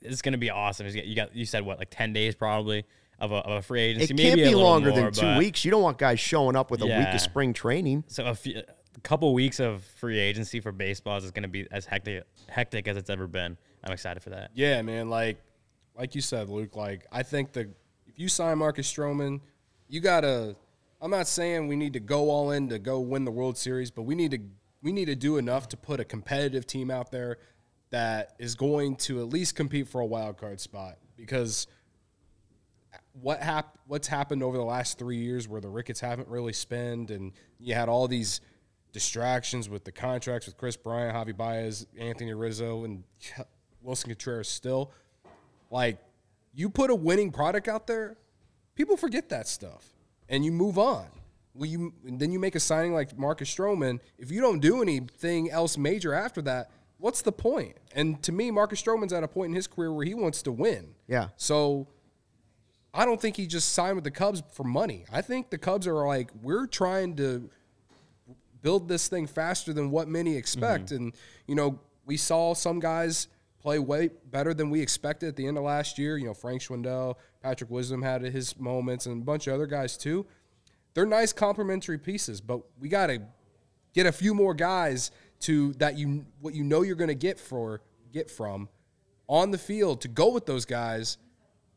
It's 0.02 0.22
going 0.22 0.32
to 0.32 0.38
be 0.38 0.50
awesome. 0.50 0.88
You 0.88 1.16
got 1.16 1.36
you 1.36 1.46
said 1.46 1.66
what 1.66 1.78
like 1.78 1.90
ten 1.90 2.14
days 2.14 2.36
probably 2.36 2.86
of 3.20 3.32
a, 3.32 3.36
of 3.36 3.52
a 3.58 3.62
free 3.62 3.82
agency. 3.82 4.14
It 4.14 4.18
can't 4.18 4.34
a 4.34 4.36
be 4.38 4.46
little 4.46 4.62
longer 4.62 4.92
more, 4.92 5.12
than 5.12 5.12
two 5.12 5.38
weeks. 5.38 5.66
You 5.66 5.72
don't 5.72 5.84
want 5.84 5.98
guys 5.98 6.20
showing 6.20 6.56
up 6.56 6.72
with 6.72 6.82
a 6.82 6.86
week 6.86 7.08
of 7.14 7.22
spring 7.22 7.54
training. 7.54 8.04
So 8.08 8.26
a, 8.26 8.36
few, 8.36 8.62
a 8.96 9.00
couple 9.02 9.34
weeks 9.34 9.60
of 9.60 9.84
free 9.84 10.20
agency 10.20 10.60
for 10.60 10.72
baseball 10.72 11.18
is 11.18 11.32
going 11.32 11.44
to 11.44 11.50
be 11.50 11.68
as 11.72 11.86
hectic 11.86 12.24
hectic 12.48 12.88
as 12.88 12.98
it's 12.98 13.10
ever 13.10 13.28
been. 13.28 13.58
I'm 13.84 13.94
excited 13.94 14.22
for 14.22 14.32
that. 14.32 14.52
Yeah, 14.54 14.82
man. 14.82 15.10
Like, 15.10 15.40
like 15.98 16.16
you 16.16 16.22
said, 16.22 16.50
Luke. 16.50 16.76
Like, 16.76 17.06
I 17.12 17.24
think 17.24 17.54
the 17.54 17.70
if 18.08 18.18
you 18.18 18.28
sign 18.28 18.58
Marcus 18.58 18.92
Stroman, 18.92 19.42
you 19.88 20.00
gotta. 20.02 20.56
I'm 21.02 21.12
not 21.12 21.28
saying 21.28 21.68
we 21.68 21.78
need 21.78 21.94
to 21.94 22.02
go 22.02 22.30
all 22.30 22.52
in 22.52 22.68
to 22.70 22.80
go 22.80 23.00
win 23.00 23.24
the 23.24 23.32
World 23.32 23.58
Series, 23.58 23.90
but 23.90 24.02
we 24.02 24.16
need 24.16 24.32
to 24.32 24.40
we 24.82 24.92
need 24.92 25.06
to 25.06 25.16
do 25.16 25.38
enough 25.38 25.70
to 25.70 25.78
put 25.78 26.00
a 26.00 26.06
competitive 26.06 26.66
team 26.66 26.92
out 26.92 27.12
there 27.12 27.38
that 27.92 28.36
is 28.38 28.56
going 28.56 28.96
to 28.96 29.22
at 29.22 29.30
least 29.30 29.56
compete 29.56 29.88
for 29.88 30.02
a 30.02 30.06
wild 30.06 30.38
card 30.38 30.60
spot. 30.60 30.98
Because 31.16 31.68
what 33.22 33.42
hap- 33.42 33.78
what's 33.88 34.08
happened 34.08 34.44
over 34.44 34.58
the 34.58 34.64
last 34.64 34.98
three 34.98 35.18
years 35.18 35.48
where 35.48 35.62
the 35.62 35.70
Ricketts 35.70 36.00
haven't 36.00 36.28
really 36.28 36.54
spent, 36.54 37.12
and 37.12 37.32
you 37.60 37.74
had 37.74 37.90
all 37.90 38.08
these 38.08 38.42
distractions 38.92 39.70
with 39.70 39.84
the 39.84 39.92
contracts 39.92 40.48
with 40.48 40.58
Kris 40.58 40.76
Bryant, 40.76 41.16
Javi 41.16 41.36
Baez, 41.36 41.86
Anthony 41.98 42.34
Rizzo, 42.34 42.84
and 42.84 43.04
Willson 43.86 44.08
Contreras 44.08 44.50
still. 44.50 44.92
Like, 45.70 45.98
you 46.54 46.70
put 46.70 46.90
a 46.90 46.96
winning 46.96 47.32
product 47.32 47.68
out 47.68 47.88
there, 47.88 48.18
people 48.76 48.98
forget 48.98 49.30
that 49.30 49.48
stuff, 49.48 49.94
and 50.28 50.44
you 50.44 50.52
move 50.52 50.78
on. 50.78 51.06
Well, 51.54 51.70
you 51.70 51.94
and 52.06 52.20
then 52.20 52.32
you 52.32 52.40
make 52.40 52.56
a 52.56 52.60
signing 52.60 52.94
like 52.94 53.18
Marcus 53.18 53.54
Stroman. 53.54 54.00
If 54.18 54.32
you 54.32 54.40
don't 54.40 54.60
do 54.60 54.82
anything 54.82 55.50
else 55.50 55.78
major 55.78 56.14
after 56.14 56.42
that, 56.44 56.70
what's 56.98 57.22
the 57.22 57.32
point? 57.32 57.76
And 57.94 58.22
to 58.24 58.32
me, 58.32 58.52
Marcus 58.52 58.82
Stroman's 58.82 59.14
at 59.14 59.24
a 59.24 59.28
point 59.28 59.50
in 59.50 59.56
his 59.56 59.68
career 59.68 59.92
where 59.92 60.06
he 60.06 60.14
wants 60.14 60.42
to 60.44 60.52
win. 60.52 60.94
Yeah. 61.08 61.30
So 61.38 61.88
I 62.94 63.06
don't 63.06 63.22
think 63.22 63.36
he 63.36 63.46
just 63.48 63.74
signed 63.74 63.96
with 63.96 64.04
the 64.04 64.12
Cubs 64.12 64.42
for 64.52 64.64
money. 64.64 65.06
I 65.12 65.22
think 65.22 65.50
the 65.50 65.58
Cubs 65.58 65.88
are 65.88 66.08
like, 66.08 66.32
we're 66.42 66.66
trying 66.66 67.16
to 67.18 67.50
build 68.62 68.88
this 68.88 69.08
thing 69.08 69.28
faster 69.28 69.74
than 69.74 69.92
what 69.92 70.08
many 70.08 70.36
expect. 70.36 70.88
Mm-hmm. 70.88 70.96
And, 70.96 71.14
you 71.48 71.56
know, 71.56 71.80
we 72.06 72.18
saw 72.18 72.54
some 72.54 72.80
guys 72.80 73.28
play 73.62 73.78
way 73.78 74.10
better 74.32 74.54
than 74.54 74.70
we 74.70 74.82
expected 74.82 75.30
at 75.30 75.36
the 75.36 75.46
end 75.46 75.58
of 75.58 75.64
last 75.64 76.00
year. 76.00 76.18
You 76.18 76.28
know, 76.28 76.34
Frank 76.34 76.62
Schwindel, 76.62 77.16
Patrick 77.42 77.70
Wisdom 77.70 78.02
had 78.02 78.22
his 78.24 78.60
moments, 78.60 79.06
and 79.06 79.22
a 79.22 79.26
bunch 79.26 79.48
of 79.48 79.54
other 79.54 79.68
guys 79.68 79.98
too. 79.98 80.26
They're 80.94 81.06
nice 81.06 81.32
complementary 81.32 81.98
pieces, 81.98 82.42
but 82.42 82.62
we 82.80 82.90
got 82.90 83.08
to 83.08 83.22
get 83.94 84.06
a 84.06 84.12
few 84.12 84.34
more 84.34 84.54
guys 84.54 85.12
to 85.42 85.74
that 85.74 85.98
you 85.98 86.26
what 86.42 86.54
you 86.54 86.64
know 86.64 86.82
you're 86.82 86.96
going 86.96 87.10
to 87.10 87.16
get 87.16 87.40
for 87.40 87.82
get 88.12 88.30
from 88.30 88.68
on 89.28 89.52
the 89.52 89.58
field 89.58 90.02
to 90.02 90.08
go 90.08 90.32
with 90.32 90.46
those 90.46 90.66
guys, 90.66 91.18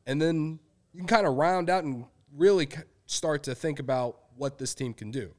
and 0.07 0.21
then 0.21 0.59
you 0.93 0.99
can 1.01 1.07
kind 1.07 1.27
of 1.27 1.35
round 1.35 1.71
out 1.71 1.85
and 1.85 2.05
really 2.37 2.69
start 3.07 3.43
to 3.45 3.55
think 3.55 3.79
about 3.79 4.19
what 4.37 4.59
this 4.59 4.75
team 4.75 4.95
can 4.95 5.11
do. 5.11 5.33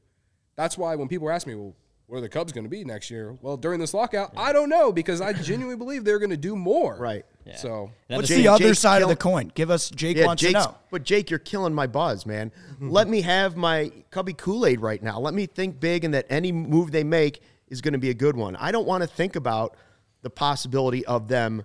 That's 0.56 0.78
why 0.78 0.94
when 0.94 1.08
people 1.08 1.30
ask 1.30 1.46
me, 1.46 1.54
well, 1.54 1.74
where 2.06 2.18
are 2.18 2.20
the 2.20 2.28
Cubs 2.28 2.52
going 2.52 2.64
to 2.64 2.70
be 2.70 2.84
next 2.84 3.10
year? 3.10 3.36
Well, 3.40 3.56
during 3.56 3.80
this 3.80 3.94
lockout, 3.94 4.32
I 4.36 4.52
don't 4.52 4.68
know 4.68 4.92
because 4.92 5.20
I 5.20 5.32
genuinely 5.32 5.76
believe 5.76 6.04
they're 6.04 6.18
going 6.18 6.30
to 6.30 6.36
do 6.36 6.54
more. 6.54 6.96
Right. 6.96 7.24
So 7.56 7.90
And 8.08 8.16
What's 8.18 8.28
the 8.28 8.36
the 8.36 8.48
other 8.48 8.64
Jake's 8.68 8.78
side 8.78 9.02
of 9.02 9.08
the 9.08 9.16
coin? 9.16 9.50
Give 9.54 9.70
us 9.70 9.90
Jake 9.90 10.16
Yeah, 10.16 10.26
wants 10.26 10.42
Jake's, 10.42 10.52
to 10.64 10.70
know. 10.70 10.76
but 10.90 11.02
Jake, 11.02 11.30
you're 11.30 11.38
killing 11.38 11.74
my 11.74 11.86
buzz, 11.86 12.24
man. 12.26 12.52
Let 12.80 13.08
me 13.08 13.22
have 13.22 13.56
my 13.56 13.90
Cubby 14.10 14.32
Kool 14.34 14.66
Aid 14.66 14.80
right 14.80 15.02
now. 15.02 15.18
Let 15.18 15.34
me 15.34 15.46
think 15.46 15.80
big, 15.80 16.04
and 16.04 16.14
that 16.14 16.26
any 16.30 16.52
move 16.52 16.90
they 16.90 17.04
make 17.04 17.42
is 17.68 17.80
going 17.80 17.92
to 17.92 17.98
be 17.98 18.10
a 18.10 18.14
good 18.14 18.36
one. 18.36 18.54
I 18.56 18.70
don't 18.70 18.86
want 18.86 19.02
to 19.02 19.06
think 19.06 19.34
about 19.36 19.76
the 20.22 20.30
possibility 20.30 21.04
of 21.06 21.28
them 21.28 21.64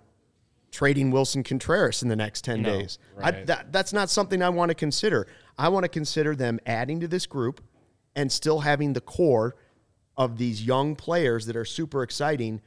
trading 0.71 1.11
Willson 1.11 1.43
Contreras 1.43 2.03
in 2.03 2.09
the 2.09 2.15
next 2.15 2.43
ten 2.43 2.63
days. 2.63 2.99
I, 3.21 3.31
that, 3.31 3.71
that's 3.71 3.93
not 3.93 4.09
something 4.09 4.41
I 4.41 4.49
want 4.49 4.69
to 4.69 4.75
consider. 4.75 5.27
I 5.57 5.69
want 5.69 5.83
to 5.83 5.89
consider 5.89 6.35
them 6.35 6.59
adding 6.65 6.99
to 7.01 7.07
this 7.07 7.25
group 7.25 7.61
and 8.15 8.31
still 8.31 8.59
having 8.59 8.93
the 8.93 9.01
core 9.01 9.55
of 10.17 10.37
these 10.37 10.63
young 10.63 10.95
players 10.95 11.45
that 11.45 11.55
are 11.55 11.65
super 11.65 12.03
exciting 12.03 12.61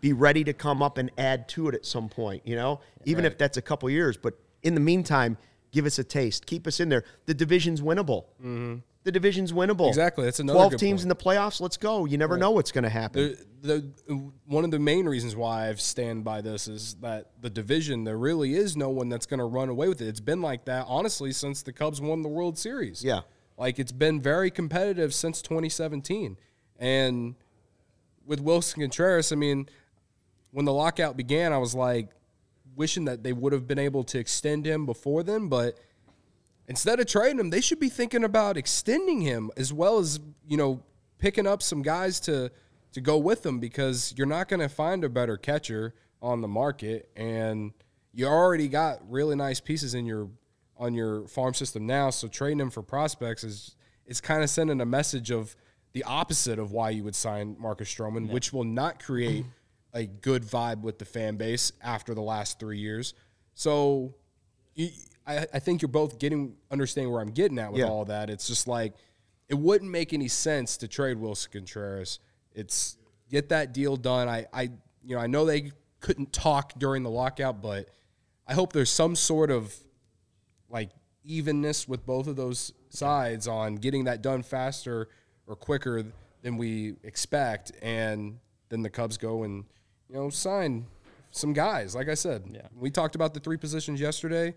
be 0.00 0.12
ready 0.12 0.44
to 0.44 0.52
come 0.52 0.82
up 0.82 0.98
and 0.98 1.10
add 1.18 1.48
to 1.50 1.68
it 1.68 1.74
at 1.74 1.84
some 1.84 2.08
point, 2.08 2.42
you 2.46 2.56
know, 2.56 2.80
even 3.04 3.24
if 3.24 3.36
that's 3.36 3.56
a 3.56 3.62
couple 3.62 3.88
years. 3.90 4.16
But 4.16 4.34
in 4.62 4.74
the 4.74 4.80
meantime, 4.80 5.36
give 5.72 5.86
us 5.86 5.98
a 5.98 6.04
taste, 6.04 6.46
keep 6.46 6.66
us 6.66 6.80
in 6.80 6.88
there. 6.88 7.04
The 7.26 7.34
division's 7.34 7.80
winnable. 7.80 8.24
Mm-hmm. 8.42 8.76
The 9.04 9.12
division's 9.12 9.52
winnable. 9.52 9.88
Exactly. 9.88 10.24
That's 10.24 10.40
another 10.40 10.58
Twelve 10.58 10.76
teams 10.76 11.00
point. 11.00 11.02
in 11.04 11.08
the 11.08 11.16
playoffs. 11.16 11.60
Let's 11.60 11.78
go. 11.78 12.04
You 12.04 12.18
never 12.18 12.36
know 12.36 12.50
what's 12.50 12.70
going 12.70 12.84
to 12.84 12.90
happen. 12.90 13.34
the, 13.62 13.82
the 14.06 14.14
uh, 14.14 14.18
one 14.46 14.64
of 14.64 14.70
the 14.70 14.78
main 14.78 15.06
reasons 15.06 15.34
why 15.34 15.68
I've 15.68 15.80
stand 15.80 16.22
by 16.22 16.42
this 16.42 16.68
is 16.68 16.96
that 16.96 17.30
the 17.40 17.48
division 17.48 18.04
there 18.04 18.18
really 18.18 18.54
is 18.54 18.76
no 18.76 18.90
one 18.90 19.08
that's 19.08 19.24
going 19.26 19.38
to 19.38 19.46
run 19.46 19.70
away 19.70 19.88
with 19.88 20.02
it. 20.02 20.08
It's 20.08 20.20
been 20.20 20.42
like 20.42 20.66
that 20.66 20.84
honestly 20.86 21.32
since 21.32 21.62
the 21.62 21.72
Cubs 21.72 22.00
won 22.00 22.20
the 22.22 22.28
World 22.28 22.58
Series. 22.58 23.02
Yeah. 23.02 23.20
like 23.56 23.78
it's 23.78 23.92
been 23.92 24.20
very 24.20 24.50
competitive 24.50 25.14
since 25.14 25.40
2017, 25.40 26.36
and 26.78 27.36
with 28.26 28.40
Willson 28.44 28.80
Contreras, 28.82 29.32
I 29.32 29.36
mean, 29.36 29.66
when 30.52 30.64
the 30.66 30.72
lockout 30.72 31.16
began, 31.16 31.52
I 31.54 31.58
was 31.58 31.74
like 31.74 32.08
wishing 32.76 33.06
that 33.06 33.22
they 33.22 33.32
would 33.32 33.52
have 33.52 33.66
been 33.66 33.78
able 33.78 34.04
to 34.04 34.18
extend 34.18 34.64
him 34.66 34.84
before 34.86 35.22
then, 35.22 35.48
but 35.48 35.78
instead 36.70 37.00
of 37.00 37.06
trading 37.06 37.40
him, 37.40 37.50
they 37.50 37.60
should 37.60 37.80
be 37.80 37.88
thinking 37.88 38.24
about 38.24 38.56
extending 38.56 39.20
him 39.20 39.50
as 39.56 39.72
well 39.72 39.98
as 39.98 40.20
you 40.48 40.56
know 40.56 40.82
picking 41.18 41.46
up 41.46 41.62
some 41.62 41.82
guys 41.82 42.20
to 42.20 42.50
to 42.92 43.00
go 43.00 43.18
with 43.18 43.44
him 43.44 43.58
because 43.58 44.14
you're 44.16 44.26
not 44.26 44.48
going 44.48 44.60
to 44.60 44.68
find 44.68 45.04
a 45.04 45.08
better 45.08 45.36
catcher 45.36 45.94
on 46.22 46.40
the 46.40 46.48
market, 46.48 47.10
and 47.16 47.72
you 48.12 48.26
already 48.26 48.68
got 48.68 48.98
really 49.10 49.36
nice 49.36 49.60
pieces 49.60 49.94
in 49.94 50.06
your 50.06 50.30
on 50.78 50.94
your 50.94 51.26
farm 51.26 51.52
system 51.52 51.86
now. 51.86 52.08
So 52.08 52.28
trading 52.28 52.58
them 52.58 52.70
for 52.70 52.82
prospects 52.82 53.44
is 53.44 53.76
it's 54.06 54.20
kind 54.20 54.42
of 54.42 54.48
sending 54.48 54.80
a 54.80 54.86
message 54.86 55.30
of 55.30 55.54
the 55.92 56.04
opposite 56.04 56.58
of 56.58 56.70
why 56.70 56.90
you 56.90 57.02
would 57.02 57.16
sign 57.16 57.56
Marcus 57.58 57.92
Stroman, 57.92 58.30
which 58.30 58.52
will 58.52 58.64
not 58.64 59.02
create 59.02 59.44
a 59.92 60.06
good 60.06 60.44
vibe 60.44 60.82
with 60.82 61.00
the 61.00 61.04
fan 61.04 61.36
base 61.36 61.72
after 61.82 62.14
the 62.14 62.22
last 62.22 62.60
three 62.60 62.78
years. 62.78 63.12
So 63.54 64.14
I, 65.38 65.46
I 65.54 65.58
think 65.58 65.82
you're 65.82 65.88
both 65.88 66.18
getting 66.18 66.56
understanding 66.70 67.12
where 67.12 67.20
I'm 67.20 67.30
getting 67.32 67.58
at 67.58 67.72
with 67.72 67.80
Yeah. 67.80 67.88
all 67.88 68.04
that. 68.06 68.30
It's 68.30 68.46
just 68.46 68.66
like 68.66 68.94
it 69.48 69.54
wouldn't 69.54 69.90
make 69.90 70.12
any 70.12 70.28
sense 70.28 70.76
to 70.78 70.88
trade 70.88 71.16
Willson 71.16 71.50
Contreras. 71.52 72.20
It's 72.52 72.96
get 73.30 73.48
that 73.50 73.72
deal 73.72 73.96
done. 73.96 74.28
I, 74.28 74.46
I 74.52 74.62
you 75.04 75.14
know 75.16 75.18
I 75.20 75.26
know 75.26 75.44
they 75.44 75.72
couldn't 76.00 76.32
talk 76.32 76.78
during 76.78 77.02
the 77.02 77.10
lockout, 77.10 77.60
but 77.62 77.88
I 78.46 78.54
hope 78.54 78.72
there's 78.72 78.90
some 78.90 79.14
sort 79.16 79.50
of 79.50 79.74
like 80.68 80.90
evenness 81.24 81.86
with 81.88 82.06
both 82.06 82.26
of 82.26 82.36
those 82.36 82.72
sides 82.88 83.46
on 83.46 83.76
getting 83.76 84.04
that 84.04 84.22
done 84.22 84.42
faster 84.42 85.08
or 85.46 85.56
quicker 85.56 86.04
than 86.42 86.56
we 86.56 86.94
expect, 87.02 87.72
and 87.82 88.38
then 88.68 88.82
the 88.82 88.90
Cubs 88.90 89.18
go 89.18 89.42
and 89.42 89.64
you 90.08 90.14
know 90.14 90.30
sign 90.30 90.86
some 91.32 91.52
guys. 91.52 91.94
Like 91.94 92.08
I 92.08 92.14
said, 92.14 92.44
Yeah. 92.52 92.66
we 92.76 92.90
talked 92.90 93.14
about 93.14 93.34
the 93.34 93.40
three 93.40 93.56
positions 93.56 94.00
yesterday, 94.00 94.54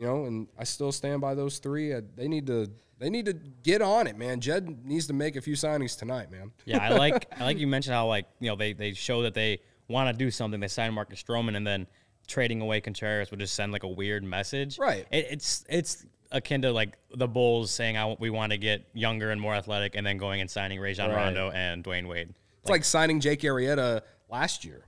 you 0.00 0.06
know, 0.06 0.24
and 0.24 0.48
I 0.58 0.64
still 0.64 0.90
stand 0.92 1.20
by 1.20 1.34
those 1.34 1.58
three. 1.58 1.92
Uh, 1.92 2.00
They 2.16 2.26
need 2.26 2.46
to 2.46 2.70
they 2.98 3.08
need 3.08 3.26
to 3.26 3.32
get 3.32 3.80
on 3.80 4.06
it, 4.06 4.16
man. 4.18 4.40
Jed 4.40 4.84
needs 4.84 5.06
to 5.06 5.14
make 5.14 5.36
a 5.36 5.40
few 5.40 5.54
signings 5.54 5.98
tonight, 5.98 6.30
man. 6.30 6.52
Yeah, 6.64 6.78
I 6.78 6.90
like 6.90 7.26
I 7.40 7.44
like 7.44 7.58
you 7.58 7.66
mentioned 7.66 7.94
how 7.94 8.06
like 8.06 8.26
you 8.40 8.48
know 8.48 8.56
they 8.56 8.72
they 8.72 8.92
show 8.94 9.22
that 9.22 9.34
they 9.34 9.60
want 9.88 10.08
to 10.10 10.12
do 10.16 10.30
something. 10.30 10.58
They 10.58 10.68
sign 10.68 10.92
Marcus 10.94 11.22
Stroman 11.22 11.56
and 11.56 11.66
then 11.66 11.86
trading 12.26 12.60
away 12.60 12.80
Contreras 12.80 13.30
would 13.30 13.40
just 13.40 13.54
send 13.54 13.72
like 13.72 13.82
a 13.82 13.88
weird 13.88 14.24
message. 14.24 14.78
Right. 14.78 15.06
It, 15.10 15.26
it's 15.30 15.64
it's 15.68 16.06
akin 16.32 16.62
to 16.62 16.72
like 16.72 16.96
the 17.14 17.28
Bulls 17.28 17.70
saying 17.70 17.96
I, 17.96 18.16
we 18.18 18.30
want 18.30 18.52
to 18.52 18.58
get 18.58 18.86
younger 18.94 19.30
and 19.30 19.40
more 19.40 19.54
athletic, 19.54 19.96
and 19.96 20.06
then 20.06 20.16
going 20.16 20.40
and 20.40 20.50
signing 20.50 20.80
Rajon 20.80 21.10
Right. 21.10 21.16
Rondo 21.16 21.50
and 21.50 21.84
Dwyane 21.84 22.08
Wade. 22.08 22.34
It's 22.62 22.70
like, 22.70 22.84
signing 22.84 23.20
Jake 23.20 23.40
Arrieta 23.40 24.02
last 24.28 24.64
year. 24.64 24.84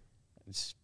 It's, 0.47 0.75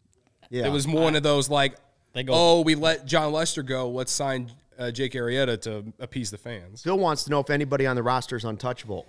yeah. 0.50 0.66
It 0.66 0.70
was 0.70 0.86
more 0.86 1.02
one 1.02 1.16
of 1.16 1.22
those 1.22 1.50
like, 1.50 1.76
They 2.12 2.22
go- 2.22 2.32
oh, 2.34 2.60
we 2.62 2.74
let 2.74 3.06
Jon 3.06 3.32
Lester 3.32 3.62
go. 3.62 3.88
Let's 3.88 4.12
sign 4.12 4.50
uh, 4.78 4.90
Jake 4.90 5.12
Arrieta 5.12 5.60
to 5.62 5.92
appease 5.98 6.30
the 6.30 6.38
fans. 6.38 6.82
Phil 6.82 6.98
wants 6.98 7.24
to 7.24 7.30
know 7.30 7.40
if 7.40 7.50
anybody 7.50 7.86
on 7.86 7.96
the 7.96 8.02
roster 8.02 8.36
is 8.36 8.44
untouchable. 8.44 9.06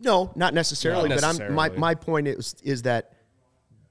No, 0.00 0.30
not 0.36 0.54
necessarily. 0.54 1.08
Not 1.08 1.20
but 1.20 1.42
I'm 1.42 1.54
my 1.54 1.68
my 1.70 1.94
point 1.94 2.28
is 2.28 2.54
is 2.62 2.82
that 2.82 3.12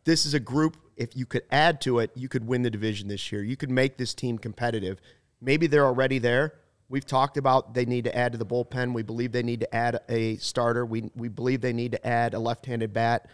this 0.03 0.25
is 0.25 0.33
a 0.33 0.39
group. 0.39 0.77
If 0.95 1.15
you 1.15 1.25
could 1.25 1.43
add 1.51 1.81
to 1.81 1.99
it, 1.99 2.11
you 2.15 2.27
could 2.29 2.47
win 2.47 2.61
the 2.63 2.69
division 2.69 3.07
this 3.07 3.31
year. 3.31 3.43
You 3.43 3.55
could 3.57 3.69
make 3.69 3.97
this 3.97 4.13
team 4.13 4.37
competitive. 4.37 4.99
Maybe 5.41 5.67
they're 5.67 5.85
already 5.85 6.17
there. 6.17 6.55
We've 6.89 7.05
talked 7.05 7.35
about 7.35 7.73
they 7.73 7.85
need 7.85 8.05
to 8.05 8.17
add 8.17 8.31
to 8.31 8.37
the 8.37 8.45
bullpen. 8.45 8.93
We 8.93 9.03
believe 9.03 9.33
they 9.33 9.43
need 9.43 9.59
to 9.59 9.75
add 9.75 9.99
a 10.07 10.37
starter. 10.37 10.85
We 10.85 11.11
we 11.15 11.27
believe 11.27 11.59
they 11.61 11.73
need 11.73 11.91
to 11.91 12.07
add 12.07 12.33
a 12.33 12.39
left-handed 12.39 12.93
bat 12.93 13.27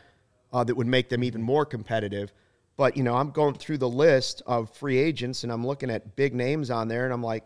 uh, 0.52 0.64
that 0.64 0.76
would 0.76 0.88
make 0.88 1.10
them 1.10 1.24
even 1.24 1.42
more 1.44 1.66
competitive. 1.66 2.34
But 2.76 2.98
you 2.98 3.04
know, 3.04 3.16
I'm 3.16 3.32
going 3.32 3.56
through 3.56 3.78
the 3.78 3.90
list 3.90 4.42
of 4.46 4.76
free 4.76 4.98
agents 4.98 5.44
and 5.44 5.52
I'm 5.52 5.66
looking 5.66 5.90
at 5.90 6.16
big 6.16 6.34
names 6.34 6.72
on 6.72 6.88
there, 6.88 7.06
and 7.06 7.14
I'm 7.14 7.24
like, 7.24 7.44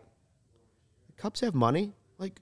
the 1.06 1.12
Cubs 1.20 1.40
have 1.40 1.54
money. 1.54 1.92
Like, 2.18 2.40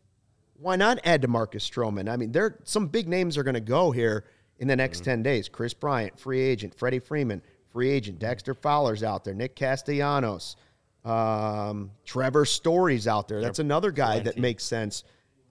why 0.59 0.77
not 0.77 1.01
add 1.05 1.23
to 1.23 1.29
Marcus 1.29 1.69
Stroman? 1.69 2.09
I 2.09 2.17
mean, 2.17 2.33
there 2.33 2.59
some 2.65 2.87
big 2.87 3.09
names 3.09 3.37
are 3.37 3.43
going 3.43 3.55
to 3.55 3.61
go 3.61 3.91
here 3.91 4.25
in 4.59 4.69
the 4.69 4.77
next 4.77 5.05
ten 5.05 5.23
days. 5.23 5.49
Kris 5.49 5.75
Bryant, 5.75 6.19
free 6.19 6.41
agent. 6.41 6.75
Freddie 6.75 7.01
Freeman, 7.01 7.43
free 7.73 7.91
agent. 7.91 8.19
Dexter 8.19 8.55
Fowler's 8.55 9.03
out 9.03 9.25
there. 9.25 9.35
Nick 9.35 9.57
Castellanos, 9.57 10.57
um, 11.05 11.91
Trevor 12.05 12.45
Story's 12.45 13.07
out 13.09 13.29
there. 13.29 13.41
That's 13.41 13.59
another 13.59 13.91
guy 13.91 14.21
that 14.21 14.39
makes 14.39 14.65
sense 14.65 15.05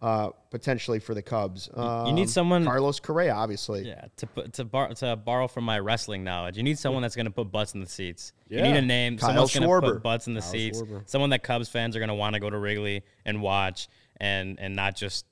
uh, 0.05 0.29
potentially 0.51 0.99
for 0.99 1.15
the 1.15 1.21
Cubs. 1.21 1.67
you 1.75 2.13
need 2.13 2.21
Um, 2.23 2.27
someone- 2.27 2.63
Carlos 2.63 2.99
Correa, 2.99 3.33
obviously. 3.33 3.87
yeah, 3.87 4.05
to 4.17 4.27
put 4.27 4.53
to 4.53 4.63
bar, 4.63 4.93
to 4.93 5.15
borrow 5.15 5.47
from 5.47 5.63
my 5.63 5.79
wrestling 5.79 6.23
knowledge, 6.23 6.57
you 6.57 6.63
need 6.63 6.77
someone 6.77 7.01
that's 7.01 7.15
going 7.15 7.25
to 7.25 7.31
put 7.31 7.51
butts 7.51 7.73
in 7.73 7.79
the 7.81 7.87
seats. 7.87 8.31
You 8.47 8.61
need 8.61 8.75
a 8.75 8.81
name, 8.81 9.17
Kyle 9.17 9.29
someone's 9.29 9.53
going 9.57 9.81
to 9.81 9.93
put 9.93 10.03
butts 10.03 10.27
in 10.27 10.33
the 10.35 10.41
seats. 10.41 10.81
Someone 11.07 11.31
that 11.31 11.41
Cubs 11.43 11.69
fans 11.69 11.95
are 11.95 11.99
going 11.99 12.09
to 12.09 12.15
want 12.15 12.35
to 12.35 12.39
go 12.39 12.49
to 12.49 12.57
Wrigley 12.57 13.03
and 13.25 13.41
watch, 13.41 13.87
and 14.17 14.59
and 14.59 14.75
not 14.75 14.95
just 14.95 15.25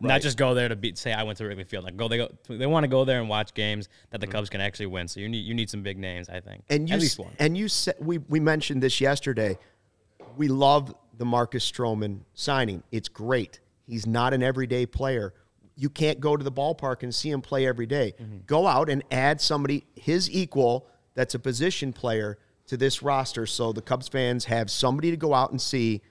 not 0.00 0.22
just 0.22 0.38
go 0.38 0.54
there 0.54 0.68
to 0.70 0.76
beat. 0.76 0.96
Say 0.96 1.12
I 1.12 1.22
went 1.24 1.36
to 1.38 1.44
Wrigley 1.46 1.64
Field. 1.64 1.84
Like 1.84 1.98
go 1.98 2.08
they 2.08 2.16
go 2.16 2.28
they 2.48 2.64
want 2.66 2.84
to 2.84 2.88
go 2.88 3.04
there 3.04 3.20
and 3.20 3.28
watch 3.28 3.52
games 3.52 3.90
that 4.10 4.22
the 4.22 4.26
Cubs 4.26 4.48
can 4.48 4.62
actually 4.62 4.86
win. 4.86 5.08
So 5.08 5.20
you 5.20 5.28
need 5.28 5.44
you 5.44 5.52
need 5.52 5.68
some 5.68 5.82
big 5.82 5.98
names. 5.98 6.30
I 6.30 6.40
think 6.40 6.64
And 6.70 6.88
you 6.88 6.94
at 6.94 6.96
s- 6.96 7.02
least 7.02 7.18
one. 7.18 7.32
And 7.38 7.54
you 7.58 7.68
said 7.68 7.96
we 8.00 8.16
we 8.16 8.40
mentioned 8.40 8.82
this 8.82 8.98
yesterday. 9.02 9.58
We 10.38 10.48
love 10.48 10.94
the 11.18 11.24
Marcus 11.26 11.70
Stroman 11.70 12.20
signing. 12.34 12.82
It's 12.90 13.08
great. 13.08 13.60
He's 13.86 14.06
not 14.06 14.34
an 14.34 14.42
everyday 14.42 14.86
player. 14.86 15.34
You 15.76 15.90
can't 15.90 16.20
go 16.20 16.36
to 16.36 16.42
the 16.42 16.52
ballpark 16.52 17.02
and 17.02 17.14
see 17.14 17.30
him 17.30 17.42
play 17.42 17.66
every 17.66 17.86
day. 17.86 18.14
Mm-hmm. 18.20 18.38
Go 18.46 18.66
out 18.66 18.88
and 18.88 19.04
add 19.10 19.40
somebody 19.40 19.86
his 19.94 20.30
equal 20.30 20.86
that's 21.14 21.34
a 21.34 21.38
position 21.38 21.92
player 21.92 22.38
to 22.66 22.76
this 22.76 23.02
roster 23.02 23.46
so 23.46 23.72
the 23.72 23.82
Cubs 23.82 24.08
fans 24.08 24.46
have 24.46 24.70
somebody 24.70 25.10
to 25.10 25.16
go 25.16 25.32
out 25.34 25.50
and 25.50 25.60
see 25.60 26.02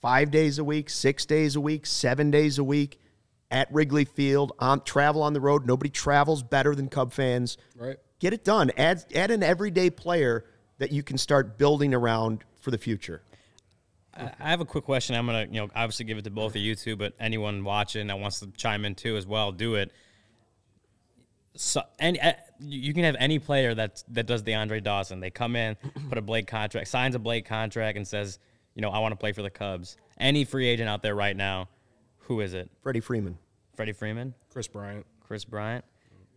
5 0.00 0.30
days 0.30 0.58
a 0.58 0.64
week, 0.64 0.90
6 0.90 1.26
days 1.26 1.56
a 1.56 1.60
week, 1.60 1.86
7 1.86 2.30
days 2.30 2.58
a 2.58 2.64
week 2.64 2.98
at 3.50 3.72
Wrigley 3.72 4.04
Field 4.04 4.52
on 4.58 4.82
travel 4.82 5.22
on 5.22 5.32
the 5.32 5.40
road. 5.40 5.66
Nobody 5.66 5.90
travels 5.90 6.42
better 6.42 6.74
than 6.74 6.88
Cub 6.88 7.12
fans. 7.12 7.58
Right. 7.76 7.98
Get 8.18 8.32
it 8.32 8.44
done. 8.44 8.70
Add 8.76 9.04
add 9.14 9.30
an 9.30 9.42
everyday 9.42 9.90
player 9.90 10.44
that 10.78 10.92
you 10.92 11.02
can 11.02 11.18
start 11.18 11.58
building 11.58 11.94
around 11.94 12.44
for 12.60 12.70
the 12.70 12.78
future. 12.78 13.22
I 14.16 14.30
I 14.40 14.50
have 14.50 14.60
a 14.60 14.64
quick 14.64 14.84
question. 14.84 15.16
I'm 15.16 15.26
gonna, 15.26 15.46
you 15.50 15.60
know, 15.60 15.68
obviously 15.74 16.04
give 16.04 16.18
it 16.18 16.24
to 16.24 16.30
both 16.30 16.54
of 16.54 16.60
you 16.60 16.74
two, 16.74 16.96
but 16.96 17.14
anyone 17.20 17.64
watching 17.64 18.06
that 18.08 18.18
wants 18.18 18.40
to 18.40 18.48
chime 18.56 18.84
in 18.84 18.94
too 18.94 19.16
as 19.16 19.26
well, 19.26 19.52
do 19.52 19.74
it. 19.74 19.92
So, 21.56 21.82
any 21.98 22.20
uh, 22.20 22.32
you 22.58 22.80
you 22.80 22.94
can 22.94 23.04
have 23.04 23.16
any 23.18 23.38
player 23.38 23.74
that 23.74 24.02
that 24.08 24.26
does 24.26 24.42
the 24.42 24.54
Andre 24.54 24.80
Dawson. 24.80 25.20
They 25.20 25.30
come 25.30 25.56
in, 25.56 25.76
put 26.08 26.18
a 26.18 26.22
Blake 26.22 26.46
contract, 26.46 26.88
signs 26.88 27.14
a 27.14 27.18
Blake 27.18 27.46
contract, 27.46 27.96
and 27.96 28.06
says, 28.06 28.38
you 28.74 28.82
know, 28.82 28.90
I 28.90 28.98
want 29.00 29.12
to 29.12 29.16
play 29.16 29.32
for 29.32 29.42
the 29.42 29.50
Cubs. 29.50 29.96
Any 30.18 30.44
free 30.44 30.68
agent 30.68 30.88
out 30.88 31.02
there 31.02 31.14
right 31.14 31.36
now, 31.36 31.68
who 32.18 32.40
is 32.40 32.54
it? 32.54 32.70
Freddie 32.82 33.00
Freeman. 33.00 33.38
Freddie 33.74 33.92
Freeman, 33.92 34.34
Kris 34.50 34.68
Bryant. 34.68 35.06
Kris 35.20 35.44
Bryant. 35.44 35.84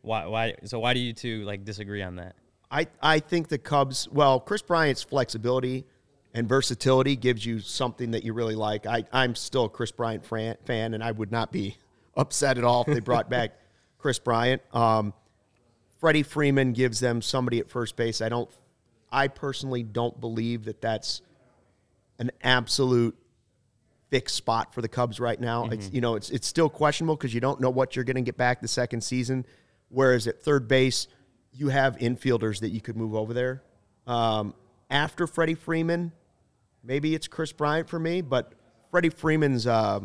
Why? 0.02 0.26
Why? 0.26 0.56
So 0.66 0.80
why 0.80 0.94
do 0.94 1.00
you 1.00 1.14
two 1.14 1.44
like 1.44 1.64
disagree 1.64 2.02
on 2.02 2.16
that? 2.18 2.36
I, 2.74 2.88
I 3.04 3.20
think 3.20 3.50
the 3.50 3.60
Cubs, 3.60 4.10
well, 4.12 4.40
Kris 4.40 4.64
Bryant's 4.64 5.04
flexibility 5.04 5.86
and 6.34 6.50
versatility 6.50 7.16
gives 7.16 7.46
you 7.46 7.60
something 7.60 8.12
that 8.12 8.24
you 8.24 8.34
really 8.34 8.56
like. 8.56 8.86
I, 8.86 9.06
I'm 9.12 9.36
still 9.36 9.66
a 9.66 9.70
Kris 9.70 9.92
Bryant 9.92 10.26
fan, 10.26 10.56
fan, 10.66 10.94
and 10.94 11.04
I 11.04 11.12
would 11.12 11.32
not 11.32 11.52
be 11.52 11.78
upset 12.18 12.58
at 12.58 12.64
all 12.64 12.84
if 12.88 12.94
they 12.94 13.00
brought 13.00 13.30
back 13.30 13.52
Kris 13.98 14.20
Bryant. 14.20 14.62
Um, 14.74 15.14
Freddie 16.00 16.24
Freeman 16.24 16.74
gives 16.74 17.00
them 17.00 17.22
somebody 17.22 17.60
at 17.60 17.70
first 17.70 17.96
base. 17.96 18.22
I 18.22 18.30
don't, 18.30 18.50
I 19.12 19.28
personally 19.28 19.84
don't 19.84 20.20
believe 20.20 20.66
that 20.66 20.82
that's 20.82 21.22
an 22.20 22.32
absolute 22.42 23.18
fixed 24.10 24.36
spot 24.36 24.74
for 24.74 24.82
the 24.82 24.88
Cubs 24.88 25.20
right 25.20 25.40
now. 25.40 25.66
It's 25.72 25.90
you 25.92 26.00
know 26.00 26.16
it's 26.16 26.30
it's 26.30 26.46
still 26.46 26.70
questionable 26.70 27.16
because 27.16 27.34
you 27.34 27.42
don't 27.42 27.60
know 27.60 27.70
what 27.70 27.96
you're 27.96 28.06
going 28.06 28.16
to 28.16 28.22
get 28.22 28.38
back 28.38 28.62
the 28.62 28.68
second 28.68 29.02
season. 29.02 29.46
Whereas 29.90 30.28
at 30.28 30.42
third 30.44 30.68
base, 30.68 31.08
you 31.52 31.70
have 31.70 31.98
infielders 31.98 32.60
that 32.60 32.70
you 32.70 32.82
could 32.82 32.98
move 32.98 33.16
over 33.16 33.34
there. 33.34 33.64
Um, 34.06 34.54
after 34.90 35.26
Freddie 35.26 35.56
Freeman, 35.56 36.12
maybe 36.84 37.16
it's 37.16 37.28
Kris 37.28 37.52
Bryant 37.52 37.88
for 37.90 38.00
me, 38.00 38.22
but 38.22 38.54
Freddie 38.92 39.10
Freeman's 39.10 39.66
uh, 39.68 40.02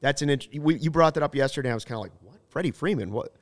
that's 0.00 0.22
an 0.22 0.30
int- 0.30 0.48
we, 0.60 0.76
you 0.76 0.90
brought 0.90 1.14
that 1.14 1.22
up 1.22 1.34
yesterday. 1.34 1.70
I 1.70 1.74
was 1.74 1.84
kind 1.84 1.96
of 1.96 2.02
like, 2.02 2.12
what? 2.22 2.36
Freddie 2.50 2.70
Freeman? 2.70 3.10
What? 3.10 3.32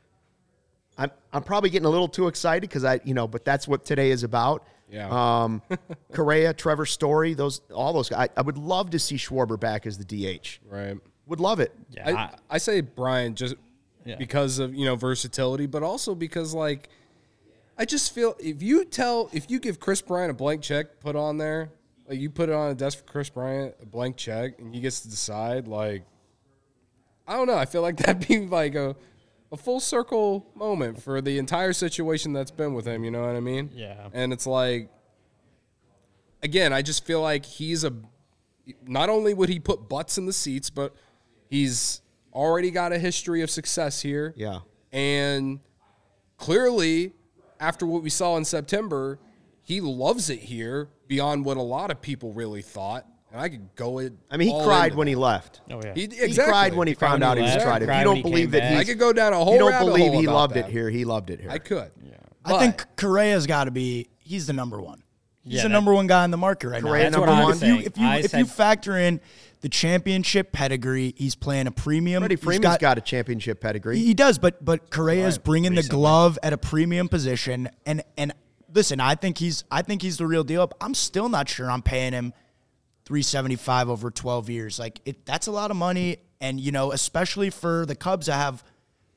I'm 0.99 1.11
I'm 1.33 1.43
probably 1.43 1.71
getting 1.71 1.87
a 1.87 1.91
little 1.91 2.09
too 2.09 2.27
excited 2.29 2.63
because 2.63 2.85
I 2.85 3.01
you 3.05 3.13
know, 3.15 3.29
but 3.29 3.45
that's 3.45 3.69
what 3.69 3.85
today 3.85 4.11
is 4.11 4.23
about. 4.23 4.67
Yeah. 4.91 5.09
Um, 5.11 5.63
Correa, 6.13 6.55
Trevor 6.55 6.87
Story, 6.87 7.35
those 7.35 7.61
all 7.75 7.93
those 7.93 8.09
guys. 8.09 8.29
I, 8.37 8.41
I 8.41 8.43
would 8.43 8.57
love 8.59 8.91
to 8.91 8.99
see 8.99 9.17
Schwarber 9.17 9.59
back 9.61 9.87
as 9.87 9.99
the 9.99 10.05
DH. 10.05 10.61
Right. 10.67 10.97
Would 11.27 11.41
love 11.41 11.61
it. 11.61 11.73
Yeah, 11.91 12.09
I, 12.09 12.13
I- 12.13 12.35
I 12.51 12.59
say 12.59 12.81
Bryant 12.81 13.37
just 13.37 13.57
Yeah. 14.07 14.17
because 14.17 14.59
of 14.59 14.75
you 14.75 14.85
know 14.87 14.97
versatility, 14.97 15.67
but 15.67 15.83
also 15.83 16.15
because 16.15 16.55
like 16.55 16.89
I 17.77 17.85
just 17.85 18.15
feel 18.15 18.35
if 18.39 18.63
you 18.63 18.85
tell 18.87 19.29
if 19.35 19.51
you 19.51 19.59
give 19.61 19.79
Kris 19.81 20.01
Bryant 20.01 20.31
a 20.31 20.35
blank 20.35 20.63
check 20.63 21.01
put 21.01 21.15
on 21.17 21.37
there, 21.37 21.69
like 22.09 22.19
you 22.19 22.31
put 22.31 22.49
it 22.49 22.55
on 22.55 22.71
a 22.71 22.75
desk 22.75 22.99
for 22.99 23.05
Kris 23.05 23.29
Bryant 23.31 23.75
a 23.83 23.87
blank 23.87 24.17
check 24.17 24.59
and 24.59 24.75
he 24.75 24.81
gets 24.81 25.01
to 25.01 25.11
decide, 25.11 25.69
like 25.69 26.05
I 27.27 27.35
don't 27.37 27.47
know, 27.47 27.57
I 27.57 27.65
feel 27.65 27.83
like 27.83 27.97
that'd 27.99 28.27
be 28.27 28.47
like 28.47 28.75
a 28.75 28.97
a 29.53 29.57
full 29.57 29.81
circle 29.81 30.51
moment 30.55 31.01
for 31.01 31.21
the 31.21 31.39
entire 31.39 31.73
situation 31.73 32.33
that's 32.33 32.51
been 32.51 32.75
with 32.75 32.87
him. 32.87 33.05
You 33.05 33.11
know 33.11 33.25
what 33.25 33.37
I 33.37 33.41
mean? 33.41 33.71
Yeah. 33.75 34.09
And 34.13 34.33
it's 34.33 34.47
like 34.47 34.91
again, 36.43 36.73
I 36.73 36.83
just 36.83 37.05
feel 37.05 37.21
like 37.21 37.45
he's 37.45 37.85
a 37.85 37.93
not 38.85 39.09
only 39.09 39.35
would 39.35 39.49
he 39.49 39.61
put 39.61 39.89
butts 39.89 40.19
in 40.19 40.27
the 40.27 40.33
seats, 40.33 40.71
but 40.71 40.95
he's 41.49 42.01
already 42.33 42.71
got 42.71 42.93
a 42.93 42.99
history 42.99 43.43
of 43.43 43.51
success 43.51 44.01
here. 44.03 44.35
Yeah. 44.37 44.61
And 44.93 45.61
clearly, 46.37 47.13
after 47.61 47.87
what 47.87 48.03
we 48.03 48.11
saw 48.11 48.37
in 48.37 48.45
September, 48.45 49.19
he 49.67 49.81
loves 49.81 50.31
it 50.31 50.39
here 50.39 50.89
beyond 51.09 51.45
what 51.45 51.57
a 51.57 51.63
lot 51.63 51.91
of 51.91 52.01
people 52.01 52.33
really 52.33 52.63
thought. 52.63 53.05
And 53.33 53.41
I 53.41 53.49
could 53.49 53.75
go 53.75 53.99
it. 53.99 54.13
I 54.31 54.37
mean, 54.37 54.55
he 54.57 54.65
cried 54.65 54.85
into 54.87 54.99
when 54.99 55.09
he 55.09 55.17
left. 55.17 55.61
Oh 55.69 55.81
yeah. 55.85 55.93
He, 55.95 56.07
He 56.07 56.35
cried 56.37 56.73
when 56.73 56.87
he, 56.87 56.95
cried 56.95 57.09
found 57.09 57.25
out 57.25 57.37
he 57.37 57.43
he 57.45 57.53
was 57.53 57.61
tried. 57.63 57.83
If 57.83 57.89
you 57.89 58.05
don't 58.05 58.23
believe 58.23 58.53
that 58.53 58.61
back. 58.61 58.71
he's, 58.71 58.81
I 58.81 58.85
could 58.85 59.01
go 59.01 59.13
down 59.13 59.33
a 59.33 59.37
whole. 59.45 59.55
you 59.55 59.59
don't 59.59 59.73
rabbit 59.73 59.87
believe 59.87 60.13
hole 60.13 60.21
he 60.21 60.27
loved 60.29 60.55
that. 60.55 60.67
it 60.69 60.71
here. 60.71 60.89
He 60.89 61.05
loved 61.05 61.31
it 61.31 61.41
here. 61.41 61.51
I 61.51 61.59
could. 61.59 61.91
Yeah. 62.05 62.15
I 62.45 62.59
think 62.61 62.87
Correa's 62.95 63.47
got 63.49 63.65
to 63.65 63.73
be. 63.73 64.09
He's 64.19 64.47
the 64.47 64.53
number 64.53 64.81
one. 64.81 65.03
He's 65.43 65.55
Yeah, 65.55 65.63
the 65.65 65.69
number 65.71 65.93
one 65.93 66.07
guy 66.07 66.25
in 66.25 66.31
the 66.31 66.37
market 66.37 66.69
right 66.69 66.81
Correa 66.83 67.11
now. 67.11 67.25
number 67.25 67.53
If 67.53 67.63
you- 67.63 67.75
one? 67.75 67.83
If 67.83 67.83
you 67.83 67.87
if 67.87 67.99
you 67.99 68.07
I 68.07 68.17
if 68.19 68.33
you 68.35 68.45
factor 68.47 68.97
in 68.97 69.21
the 69.63 69.69
championship 69.69 70.53
pedigree, 70.53 71.13
he's 71.17 71.35
playing 71.35 71.67
a 71.67 71.73
premium. 71.73 72.23
Freddie 72.23 72.37
He's 72.37 72.45
Freeman's 72.45 72.79
got, 72.79 72.99
a 72.99 73.01
championship 73.01 73.61
pedigree. 73.61 73.99
He 73.99 74.15
does, 74.15 74.39
but 74.39 74.65
but 74.65 74.91
Correa's 74.91 75.37
Right, 75.37 75.45
bringing 75.45 75.75
the 75.75 75.83
glove 75.83 76.39
at 76.45 76.53
a 76.53 76.59
premium 76.59 77.09
position, 77.09 77.69
and 77.85 78.03
and 78.17 78.33
listen, 78.77 79.01
I 79.01 79.17
think 79.17 79.39
he's 79.39 79.65
I 79.71 79.83
think 79.83 80.03
he's 80.03 80.19
the 80.19 80.27
real 80.27 80.45
deal. 80.45 80.71
I'm 80.81 80.95
still 80.95 81.29
not 81.29 81.49
sure 81.49 81.69
I'm 81.69 81.83
paying 81.83 82.13
him 82.13 82.33
375 83.07 83.89
over 83.89 84.11
12 84.11 84.51
years. 84.51 84.79
Like 84.79 85.01
it, 85.05 85.25
that's 85.25 85.49
a 85.49 85.51
lot 85.51 85.73
of 85.73 85.77
money, 85.77 86.19
and 86.41 86.61
you 86.61 86.71
know, 86.71 86.93
especially 86.93 87.51
for 87.51 87.85
the 87.87 87.97
Cubs 87.97 88.27
to 88.27 88.35
have. 88.35 88.63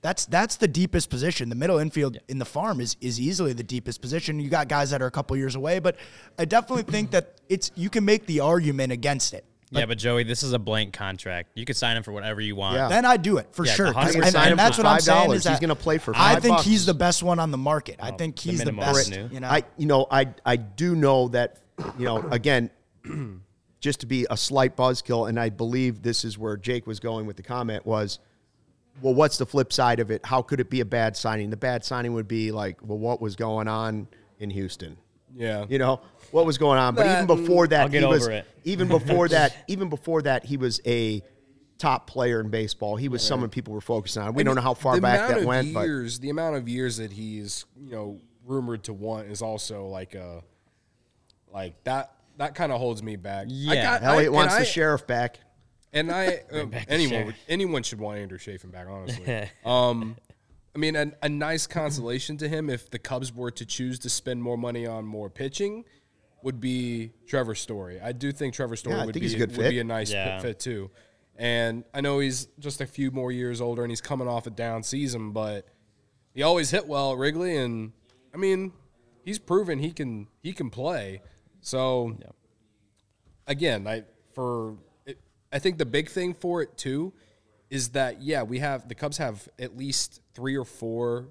That's 0.02 0.26
that's 0.26 0.56
the 0.56 0.68
deepest 0.70 1.10
position. 1.10 1.50
The 1.50 1.56
middle 1.56 1.78
infield 1.78 2.20
in 2.30 2.40
the 2.40 2.46
farm 2.46 2.80
is 2.80 2.96
is 3.02 3.20
easily 3.20 3.52
the 3.52 3.64
deepest 3.64 4.02
position. 4.02 4.40
You 4.40 4.50
got 4.50 4.70
guys 4.70 4.92
that 4.92 5.02
are 5.02 5.08
a 5.08 5.12
couple 5.12 5.36
years 5.36 5.56
away, 5.56 5.80
but 5.80 5.98
I 6.40 6.46
definitely 6.46 6.90
think 6.90 7.12
that 7.12 7.42
it's 7.50 7.70
you 7.76 7.90
can 7.90 8.06
make 8.06 8.26
the 8.26 8.40
argument 8.40 8.94
against 8.94 9.34
it. 9.34 9.44
Yeah, 9.72 9.86
but 9.86 9.98
Joey, 9.98 10.24
this 10.24 10.42
is 10.44 10.54
a 10.54 10.60
blank 10.60 10.94
contract. 10.94 11.50
You 11.56 11.64
could 11.66 11.76
sign 11.78 11.96
him 11.98 12.04
for 12.04 12.12
whatever 12.12 12.42
you 12.42 12.56
want. 12.56 12.76
Yeah. 12.78 12.88
Then 12.90 13.06
I 13.06 13.18
do 13.18 13.38
it 13.38 13.48
for 13.52 13.66
Yeah, 13.66 13.74
sure. 13.74 13.86
the 13.88 13.94
hundred 13.94 14.24
And, 14.26 14.36
and 14.36 14.60
that's 14.60 14.78
what 14.78 14.88
I'm 14.88 15.00
saying 15.00 15.32
is 15.32 15.44
that 15.44 15.52
he's 15.52 15.60
gonna 15.60 15.76
play 15.76 15.98
for 16.00 16.14
I 16.16 16.40
think 16.40 16.56
bucks. 16.58 16.66
he's 16.68 16.86
the 16.86 16.94
best 16.94 17.22
one 17.24 17.40
on 17.40 17.52
the 17.52 17.58
market. 17.58 17.98
I 18.02 18.12
think 18.12 18.40
he's 18.40 18.60
the, 18.60 18.72
minimum 18.72 18.86
best. 18.94 19.00
is 19.12 19.18
new. 19.18 19.30
You 19.32 19.40
know, 19.42 19.48
I 19.48 19.64
you 19.78 19.86
know 19.86 20.08
I 20.10 20.28
I 20.46 20.56
do 20.56 20.96
know 20.96 21.28
that 21.30 21.60
you 21.98 22.06
know 22.06 22.18
again 22.32 22.70
just 23.80 24.02
to 24.02 24.06
be 24.06 24.26
a 24.30 24.36
slight 24.38 24.76
buzzkill 24.76 25.30
and 25.30 25.40
I 25.40 25.50
believe 25.50 26.02
this 26.02 26.26
is 26.26 26.38
where 26.38 26.58
Jake 26.58 26.86
was 26.88 27.00
going 27.00 27.26
with 27.26 27.38
the 27.38 27.44
comment 27.44 27.86
was 27.86 28.20
well 29.02 29.14
what's 29.14 29.38
the 29.38 29.46
flip 29.46 29.72
side 29.72 30.00
of 30.02 30.12
it 30.12 30.26
how 30.26 30.42
could 30.42 30.60
it 30.60 30.70
be 30.70 30.82
a 30.82 30.86
bad 30.86 31.16
signing 31.16 31.50
the 31.50 31.56
bad 31.58 31.86
signing 31.86 32.14
would 32.14 32.28
be 32.28 32.52
like 32.52 32.78
well 32.84 32.98
what 32.98 33.22
was 33.22 33.36
going 33.38 33.68
on 33.70 34.08
in 34.40 34.50
Houston 34.50 34.98
Yeah. 35.34 35.66
you 35.70 35.80
know 35.80 36.02
what 36.32 36.46
was 36.46 36.58
going 36.58 36.80
on 36.80 36.96
but 36.96 37.06
even 37.06 37.28
before 37.28 37.68
that 37.68 37.82
I'll 37.82 37.90
get 37.90 38.02
he 38.02 38.08
was 38.08 38.28
it. 38.28 38.46
even 38.64 38.88
before 38.88 39.28
that 39.30 39.56
even 39.68 39.90
before 39.90 40.22
that 40.24 40.46
he 40.46 40.58
was 40.58 40.82
a 40.86 41.22
top 41.78 42.08
player 42.08 42.42
in 42.42 42.50
baseball 42.50 42.96
he 42.98 43.08
was 43.08 43.22
someone 43.22 43.50
people 43.50 43.74
were 43.74 43.82
focusing 43.82 44.22
on 44.22 44.34
we 44.34 44.44
don't 44.44 44.56
know 44.56 44.62
how 44.62 44.74
far 44.74 45.00
back 45.00 45.30
that 45.30 45.40
of 45.40 45.46
went 45.46 45.74
but 45.74 45.86
years, 45.86 46.20
the 46.20 46.30
amount 46.30 46.56
of 46.56 46.68
years 46.68 46.98
that 46.98 47.12
he's 47.12 47.66
you 47.78 47.92
know 47.92 48.20
rumored 48.46 48.84
to 48.84 48.94
want 48.94 49.28
is 49.28 49.42
also 49.42 49.86
like 49.86 50.16
a 50.16 50.44
like 51.52 51.84
that. 51.84 52.14
That 52.38 52.56
kind 52.56 52.72
of 52.72 52.80
holds 52.80 53.04
me 53.04 53.16
back. 53.16 53.48
I 53.48 53.50
Yeah. 53.50 54.00
got, 54.00 54.04
Elliot 54.04 54.22
I, 54.22 54.26
and 54.28 54.34
wants 54.34 54.56
I, 54.56 54.60
the 54.60 54.66
sheriff 54.66 55.06
back 55.06 55.40
and 55.94 56.12
I 56.12 56.28
uh, 56.54 56.66
anyone 56.88 57.26
would, 57.28 57.36
anyone 57.48 57.84
should 57.84 58.00
want 58.00 58.20
Andrew 58.20 58.38
Chafin 58.38 58.70
back. 58.72 58.88
Honestly, 58.90 59.50
um, 59.66 60.16
I 60.76 60.78
mean, 60.78 60.96
a, 60.96 61.12
a 61.22 61.30
nice 61.30 61.68
consolation 61.68 62.38
to 62.38 62.48
him 62.48 62.70
if 62.70 62.90
the 62.90 63.00
Cubs 63.00 63.34
were 63.34 63.52
to 63.52 63.66
choose 63.66 64.00
to 64.00 64.10
spend 64.10 64.42
more 64.42 64.58
money 64.58 64.86
on 64.86 65.06
more 65.06 65.30
pitching 65.30 65.84
would 66.44 66.60
be 66.60 67.12
Trevor 67.28 67.56
Story. 67.56 68.00
I 68.00 68.12
do 68.12 68.32
think 68.32 68.54
Trevor 68.54 68.76
Story 68.76 68.96
Yeah, 68.98 69.06
would 69.06 69.14
think 69.14 69.26
be 69.26 69.34
a 69.36 69.38
good 69.38 69.50
would 69.58 69.66
fit. 69.66 69.70
be 69.70 69.80
a 69.80 69.84
nice 69.84 70.12
Yeah. 70.12 70.40
fit 70.40 70.60
too. 70.60 70.90
And 71.36 71.84
I 71.94 72.02
know 72.02 72.20
he's 72.20 72.48
just 72.60 72.82
a 72.82 72.86
few 72.86 73.12
more 73.12 73.32
years 73.32 73.62
older 73.62 73.84
and 73.84 73.92
he's 73.92 74.02
coming 74.02 74.28
off 74.28 74.46
a 74.48 74.50
down 74.50 74.84
season, 74.84 75.32
but 75.32 75.66
he 76.34 76.44
always 76.44 76.70
hit 76.72 76.88
well 76.88 77.14
at 77.14 77.18
Wrigley, 77.18 77.56
and 77.58 77.94
I 78.34 78.38
mean, 78.38 78.74
he's 79.24 79.40
proven 79.40 79.80
he 79.80 79.92
can 79.92 80.28
he 80.44 80.52
can 80.54 80.70
play. 80.70 81.22
So 81.62 82.16
yeah. 82.20 82.28
again, 83.48 83.88
I 83.88 84.04
for 84.34 84.78
it, 85.06 85.18
I 85.52 85.60
think 85.60 85.78
the 85.78 85.86
big 85.86 86.10
thing 86.10 86.34
for 86.34 86.62
it 86.62 86.78
too 86.78 87.14
is 87.70 87.90
that 87.90 88.22
yeah, 88.22 88.44
we 88.44 88.60
have 88.60 88.88
the 88.88 88.96
Cubs 88.96 89.18
have 89.18 89.48
at 89.58 89.78
least 89.78 90.22
three 90.34 90.58
or 90.58 90.66
four 90.66 91.28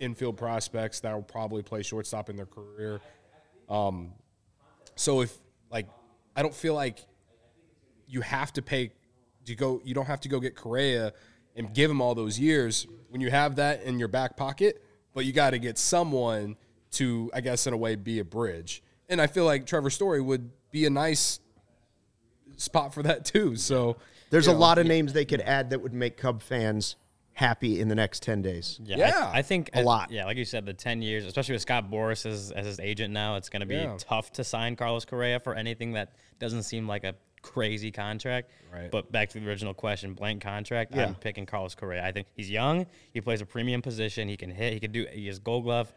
infield 0.00 0.36
prospects 0.36 1.00
that 1.00 1.14
will 1.14 1.22
probably 1.22 1.62
play 1.62 1.82
shortstop 1.82 2.28
in 2.28 2.36
their 2.36 2.46
career. 2.46 3.00
Um, 3.68 4.12
so 4.96 5.20
if 5.20 5.36
like 5.70 5.86
I 6.36 6.42
don't 6.42 6.54
feel 6.54 6.74
like 6.74 7.04
you 8.06 8.20
have 8.20 8.52
to 8.54 8.62
pay 8.62 8.92
you 9.46 9.54
go 9.56 9.80
you 9.84 9.94
don't 9.94 10.06
have 10.06 10.20
to 10.20 10.28
go 10.28 10.40
get 10.40 10.54
Correa 10.56 11.12
and 11.56 11.72
give 11.72 11.90
him 11.90 12.00
all 12.00 12.14
those 12.14 12.38
years 12.38 12.86
when 13.10 13.20
you 13.20 13.30
have 13.30 13.56
that 13.56 13.82
in 13.84 13.98
your 13.98 14.08
back 14.08 14.36
pocket, 14.36 14.84
but 15.14 15.24
you 15.24 15.32
got 15.32 15.50
to 15.50 15.58
get 15.58 15.78
someone 15.78 16.56
to 16.92 17.30
I 17.34 17.40
guess 17.40 17.66
in 17.66 17.74
a 17.74 17.76
way 17.76 17.94
be 17.96 18.18
a 18.18 18.24
bridge. 18.24 18.82
And 19.08 19.20
I 19.20 19.26
feel 19.26 19.44
like 19.44 19.66
Trevor 19.66 19.90
Story 19.90 20.20
would 20.20 20.50
be 20.70 20.86
a 20.86 20.90
nice 20.90 21.40
spot 22.56 22.94
for 22.94 23.02
that 23.02 23.24
too. 23.24 23.56
So 23.56 23.96
There's 24.30 24.46
a 24.46 24.52
know, 24.52 24.58
lot 24.58 24.78
of 24.78 24.86
names 24.86 25.12
they 25.12 25.24
could 25.24 25.40
add 25.40 25.70
that 25.70 25.80
would 25.80 25.94
make 25.94 26.16
Cub 26.16 26.42
fans 26.42 26.96
happy 27.34 27.80
in 27.80 27.88
the 27.88 27.94
next 27.94 28.22
10 28.22 28.42
days. 28.42 28.78
Yeah, 28.82 28.96
Yeah. 28.96 29.30
I, 29.32 29.38
I 29.38 29.42
think 29.42 29.70
A 29.74 29.82
lot. 29.82 30.10
Yeah, 30.10 30.24
like 30.24 30.36
you 30.36 30.44
said, 30.44 30.64
the 30.66 30.72
ten 30.72 31.02
years, 31.02 31.24
especially 31.26 31.54
with 31.54 31.62
Scott 31.62 31.90
Boras 31.90 32.24
as, 32.26 32.50
as 32.52 32.64
his 32.66 32.80
agent 32.80 33.12
now, 33.12 33.36
it's 33.36 33.48
going 33.48 33.60
to 33.60 33.66
be 33.66 33.74
Yeah. 33.74 33.96
tough 33.98 34.32
to 34.34 34.44
sign 34.44 34.76
Carlos 34.76 35.04
Correa 35.04 35.40
for 35.40 35.54
anything 35.54 35.92
that 35.92 36.12
doesn't 36.38 36.62
seem 36.62 36.86
like 36.88 37.04
a 37.04 37.14
crazy 37.42 37.90
contract. 37.90 38.50
Right. 38.72 38.90
But 38.90 39.12
back 39.12 39.28
to 39.30 39.40
the 39.40 39.46
original 39.46 39.74
question, 39.74 40.14
blank 40.14 40.42
contract. 40.42 40.94
Yeah. 40.94 41.06
I'm 41.06 41.14
picking 41.16 41.44
Carlos 41.44 41.74
Correa. 41.74 42.04
I 42.04 42.12
think 42.12 42.28
he's 42.34 42.50
young. 42.50 42.86
He 43.12 43.20
plays 43.20 43.40
a 43.40 43.46
premium 43.46 43.82
position. 43.82 44.28
He 44.28 44.36
can 44.36 44.50
hit. 44.50 44.72
He 44.72 44.80
can 44.80 44.92
do. 44.92 45.06
He 45.12 45.26
has 45.26 45.38
Gold 45.38 45.64
Glove. 45.64 45.92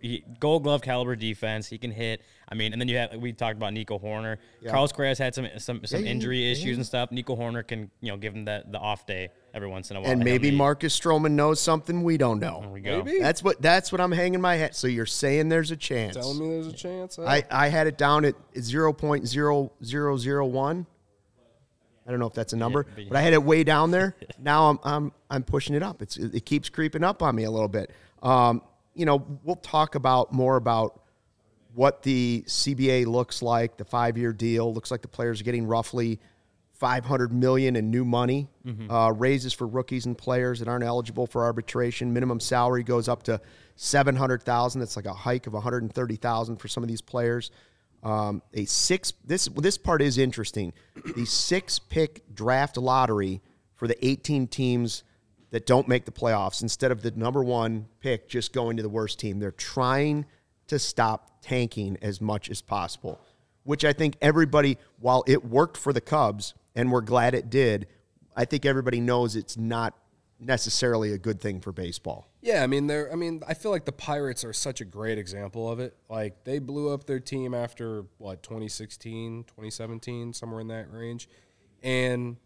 He, 0.00 0.24
gold 0.40 0.62
glove 0.62 0.80
caliber 0.82 1.16
defense. 1.16 1.68
He 1.68 1.78
can 1.78 1.90
hit. 1.90 2.22
I 2.48 2.54
mean, 2.54 2.72
and 2.72 2.80
then 2.80 2.88
you 2.88 2.96
have 2.96 3.16
we 3.16 3.32
talked 3.32 3.56
about 3.56 3.72
Nico 3.72 3.98
Hoerner. 3.98 4.36
Carlos 4.66 4.92
Correa's 4.92 5.18
had 5.18 5.34
some 5.34 5.48
some, 5.58 5.84
some 5.84 6.04
yeah, 6.04 6.10
injury 6.10 6.44
yeah. 6.44 6.52
issues 6.52 6.76
and 6.76 6.86
stuff. 6.86 7.10
Nico 7.10 7.34
Hoerner 7.36 7.66
can 7.66 7.90
you 8.00 8.12
know 8.12 8.16
give 8.16 8.34
him 8.34 8.44
that 8.46 8.72
the 8.72 8.78
off 8.78 9.06
day 9.06 9.30
every 9.52 9.68
once 9.68 9.90
in 9.90 9.96
a 9.96 10.00
while. 10.00 10.10
And 10.10 10.22
maybe. 10.22 10.50
Marcus 10.50 10.98
Stroman 10.98 11.32
knows 11.32 11.60
something 11.60 12.02
we 12.02 12.16
don't 12.16 12.40
know. 12.40 12.60
There 12.60 12.70
we 12.70 12.80
go. 12.80 13.02
Maybe. 13.02 13.20
That's 13.20 13.42
what 13.42 13.60
that's 13.60 13.90
what 13.90 14.00
I'm 14.00 14.12
hanging 14.12 14.40
my 14.40 14.56
head. 14.56 14.76
So 14.76 14.86
you're 14.86 15.06
saying 15.06 15.48
there's 15.48 15.70
a 15.70 15.76
chance. 15.76 16.16
telling 16.16 16.38
me 16.38 16.48
there's 16.48 16.68
a 16.68 16.72
chance. 16.72 17.18
I, 17.18 17.44
I 17.50 17.68
had 17.68 17.86
it 17.86 17.98
down 17.98 18.24
at 18.24 18.34
0.0001. 18.54 20.86
I 22.06 22.10
don't 22.10 22.20
know 22.20 22.26
if 22.26 22.34
that's 22.34 22.52
a 22.52 22.56
number, 22.56 22.86
but 23.08 23.16
I 23.16 23.20
had 23.20 23.32
it 23.32 23.42
way 23.42 23.64
down 23.64 23.90
there. 23.90 24.14
now 24.38 24.70
I'm 24.70 24.78
I'm 24.84 25.12
I'm 25.28 25.42
pushing 25.42 25.74
it 25.74 25.82
up. 25.82 26.02
It's 26.02 26.16
it 26.16 26.46
keeps 26.46 26.68
creeping 26.68 27.02
up 27.02 27.22
on 27.22 27.34
me 27.34 27.44
a 27.44 27.50
little 27.50 27.68
bit. 27.68 27.90
Um, 28.22 28.62
you 28.96 29.06
know, 29.06 29.24
we'll 29.44 29.56
talk 29.56 29.94
about 29.94 30.32
more 30.32 30.56
about 30.56 31.00
what 31.74 32.02
the 32.02 32.42
CBA 32.46 33.06
looks 33.06 33.42
like, 33.42 33.76
the 33.76 33.84
five 33.84 34.16
year 34.16 34.32
deal. 34.32 34.72
Looks 34.72 34.90
like 34.90 35.02
the 35.02 35.08
players 35.08 35.40
are 35.40 35.44
getting 35.44 35.66
roughly 35.66 36.18
500 36.72 37.32
million 37.32 37.76
in 37.76 37.90
new 37.90 38.04
money, 38.04 38.48
uh, 38.90 39.12
raises 39.12 39.52
for 39.52 39.66
rookies 39.66 40.06
and 40.06 40.16
players 40.16 40.58
that 40.60 40.68
aren't 40.68 40.84
eligible 40.84 41.26
for 41.26 41.44
arbitration. 41.44 42.12
Minimum 42.12 42.40
salary 42.40 42.82
goes 42.82 43.08
up 43.08 43.22
to 43.24 43.40
700,000. 43.76 44.80
That's 44.80 44.96
like 44.96 45.06
a 45.06 45.12
hike 45.14 45.46
of 45.46 45.52
130,000 45.52 46.56
for 46.56 46.68
some 46.68 46.82
of 46.82 46.88
these 46.88 47.00
players. 47.02 47.50
Um, 48.02 48.42
a 48.54 48.66
six. 48.66 49.14
This 49.24 49.46
this 49.46 49.78
part 49.78 50.00
is 50.00 50.18
interesting. 50.18 50.72
The 51.16 51.24
six 51.24 51.78
pick 51.78 52.22
draft 52.34 52.76
lottery 52.76 53.42
for 53.74 53.88
the 53.88 54.06
18 54.06 54.46
teams 54.46 55.02
that 55.50 55.66
don't 55.66 55.88
make 55.88 56.04
the 56.04 56.12
playoffs 56.12 56.62
instead 56.62 56.90
of 56.90 57.02
the 57.02 57.10
number 57.12 57.42
one 57.42 57.86
pick 58.00 58.28
just 58.28 58.52
going 58.52 58.76
to 58.76 58.82
the 58.82 58.88
worst 58.88 59.18
team. 59.18 59.38
They're 59.38 59.52
trying 59.52 60.26
to 60.66 60.78
stop 60.78 61.40
tanking 61.42 61.96
as 62.02 62.20
much 62.20 62.50
as 62.50 62.60
possible, 62.60 63.20
which 63.64 63.84
I 63.84 63.92
think 63.92 64.16
everybody, 64.20 64.78
while 64.98 65.24
it 65.26 65.44
worked 65.44 65.76
for 65.76 65.92
the 65.92 66.00
Cubs 66.00 66.54
and 66.74 66.90
we're 66.90 67.00
glad 67.00 67.34
it 67.34 67.48
did, 67.48 67.86
I 68.36 68.44
think 68.44 68.66
everybody 68.66 69.00
knows 69.00 69.36
it's 69.36 69.56
not 69.56 69.94
necessarily 70.38 71.12
a 71.12 71.18
good 71.18 71.40
thing 71.40 71.60
for 71.60 71.72
baseball. 71.72 72.28
Yeah, 72.42 72.62
I 72.62 72.66
mean 72.66 72.86
they're 72.86 73.10
I 73.10 73.16
mean 73.16 73.42
I 73.48 73.54
feel 73.54 73.70
like 73.70 73.86
the 73.86 73.92
Pirates 73.92 74.44
are 74.44 74.52
such 74.52 74.80
a 74.80 74.84
great 74.84 75.18
example 75.18 75.70
of 75.70 75.80
it. 75.80 75.96
Like 76.08 76.44
they 76.44 76.58
blew 76.58 76.92
up 76.92 77.06
their 77.06 77.20
team 77.20 77.54
after 77.54 78.04
what 78.18 78.42
2016, 78.42 79.44
2017, 79.44 80.32
somewhere 80.32 80.60
in 80.60 80.68
that 80.68 80.92
range. 80.92 81.28
And 81.82 82.36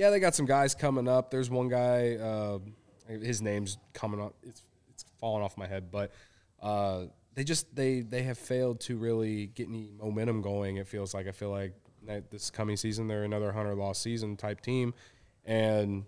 yeah, 0.00 0.08
they 0.08 0.18
got 0.18 0.34
some 0.34 0.46
guys 0.46 0.74
coming 0.74 1.06
up. 1.06 1.30
There's 1.30 1.50
one 1.50 1.68
guy 1.68 2.14
uh, 2.14 2.58
his 3.06 3.42
name's 3.42 3.76
coming 3.92 4.18
up. 4.18 4.34
It's 4.42 4.62
it's 4.88 5.04
falling 5.18 5.44
off 5.44 5.58
my 5.58 5.66
head, 5.66 5.90
but 5.90 6.10
uh, 6.62 7.02
they 7.34 7.44
just 7.44 7.76
they 7.76 8.00
they 8.00 8.22
have 8.22 8.38
failed 8.38 8.80
to 8.80 8.96
really 8.96 9.48
get 9.48 9.68
any 9.68 9.90
momentum 9.98 10.40
going. 10.40 10.78
It 10.78 10.88
feels 10.88 11.12
like 11.12 11.28
I 11.28 11.32
feel 11.32 11.50
like 11.50 11.74
this 12.30 12.50
coming 12.50 12.78
season 12.78 13.08
they're 13.08 13.24
another 13.24 13.52
hundred 13.52 13.74
loss 13.74 13.98
season 13.98 14.38
type 14.38 14.62
team, 14.62 14.94
and 15.44 16.06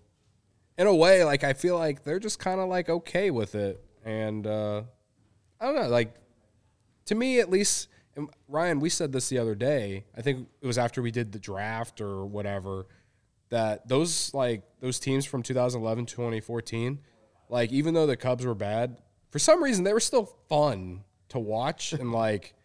in 0.79 0.87
a 0.87 0.95
way, 0.95 1.23
like 1.23 1.43
I 1.43 1.53
feel 1.53 1.77
like 1.77 2.03
they're 2.03 2.17
just 2.17 2.39
kind 2.39 2.59
of 2.59 2.69
like 2.69 2.89
okay 2.89 3.29
with 3.29 3.53
it, 3.53 3.79
and 4.03 4.47
uh, 4.47 4.81
I 5.61 5.65
don't 5.67 5.75
know, 5.75 5.87
like 5.87 6.15
to 7.05 7.15
me 7.15 7.39
at 7.39 7.49
least. 7.51 7.89
Ryan, 8.47 8.79
we 8.79 8.89
said 8.89 9.11
this 9.11 9.29
the 9.29 9.39
other 9.39 9.55
day. 9.55 10.05
I 10.15 10.21
think 10.21 10.47
it 10.61 10.67
was 10.67 10.77
after 10.77 11.01
we 11.01 11.09
did 11.09 11.31
the 11.31 11.39
draft 11.39 11.99
or 11.99 12.27
whatever 12.27 12.85
that 13.53 13.87
those 13.87 14.33
like 14.33 14.63
those 14.79 14.99
teams 14.99 15.25
from 15.25 15.43
2011 15.43 16.05
2014 16.07 16.99
like 17.49 17.71
even 17.71 17.93
though 17.93 18.07
the 18.07 18.17
cubs 18.17 18.45
were 18.45 18.55
bad 18.55 18.97
for 19.29 19.37
some 19.39 19.63
reason 19.63 19.83
they 19.83 19.93
were 19.93 19.99
still 19.99 20.25
fun 20.49 21.03
to 21.29 21.37
watch 21.37 21.93
and 21.93 22.11
like 22.11 22.55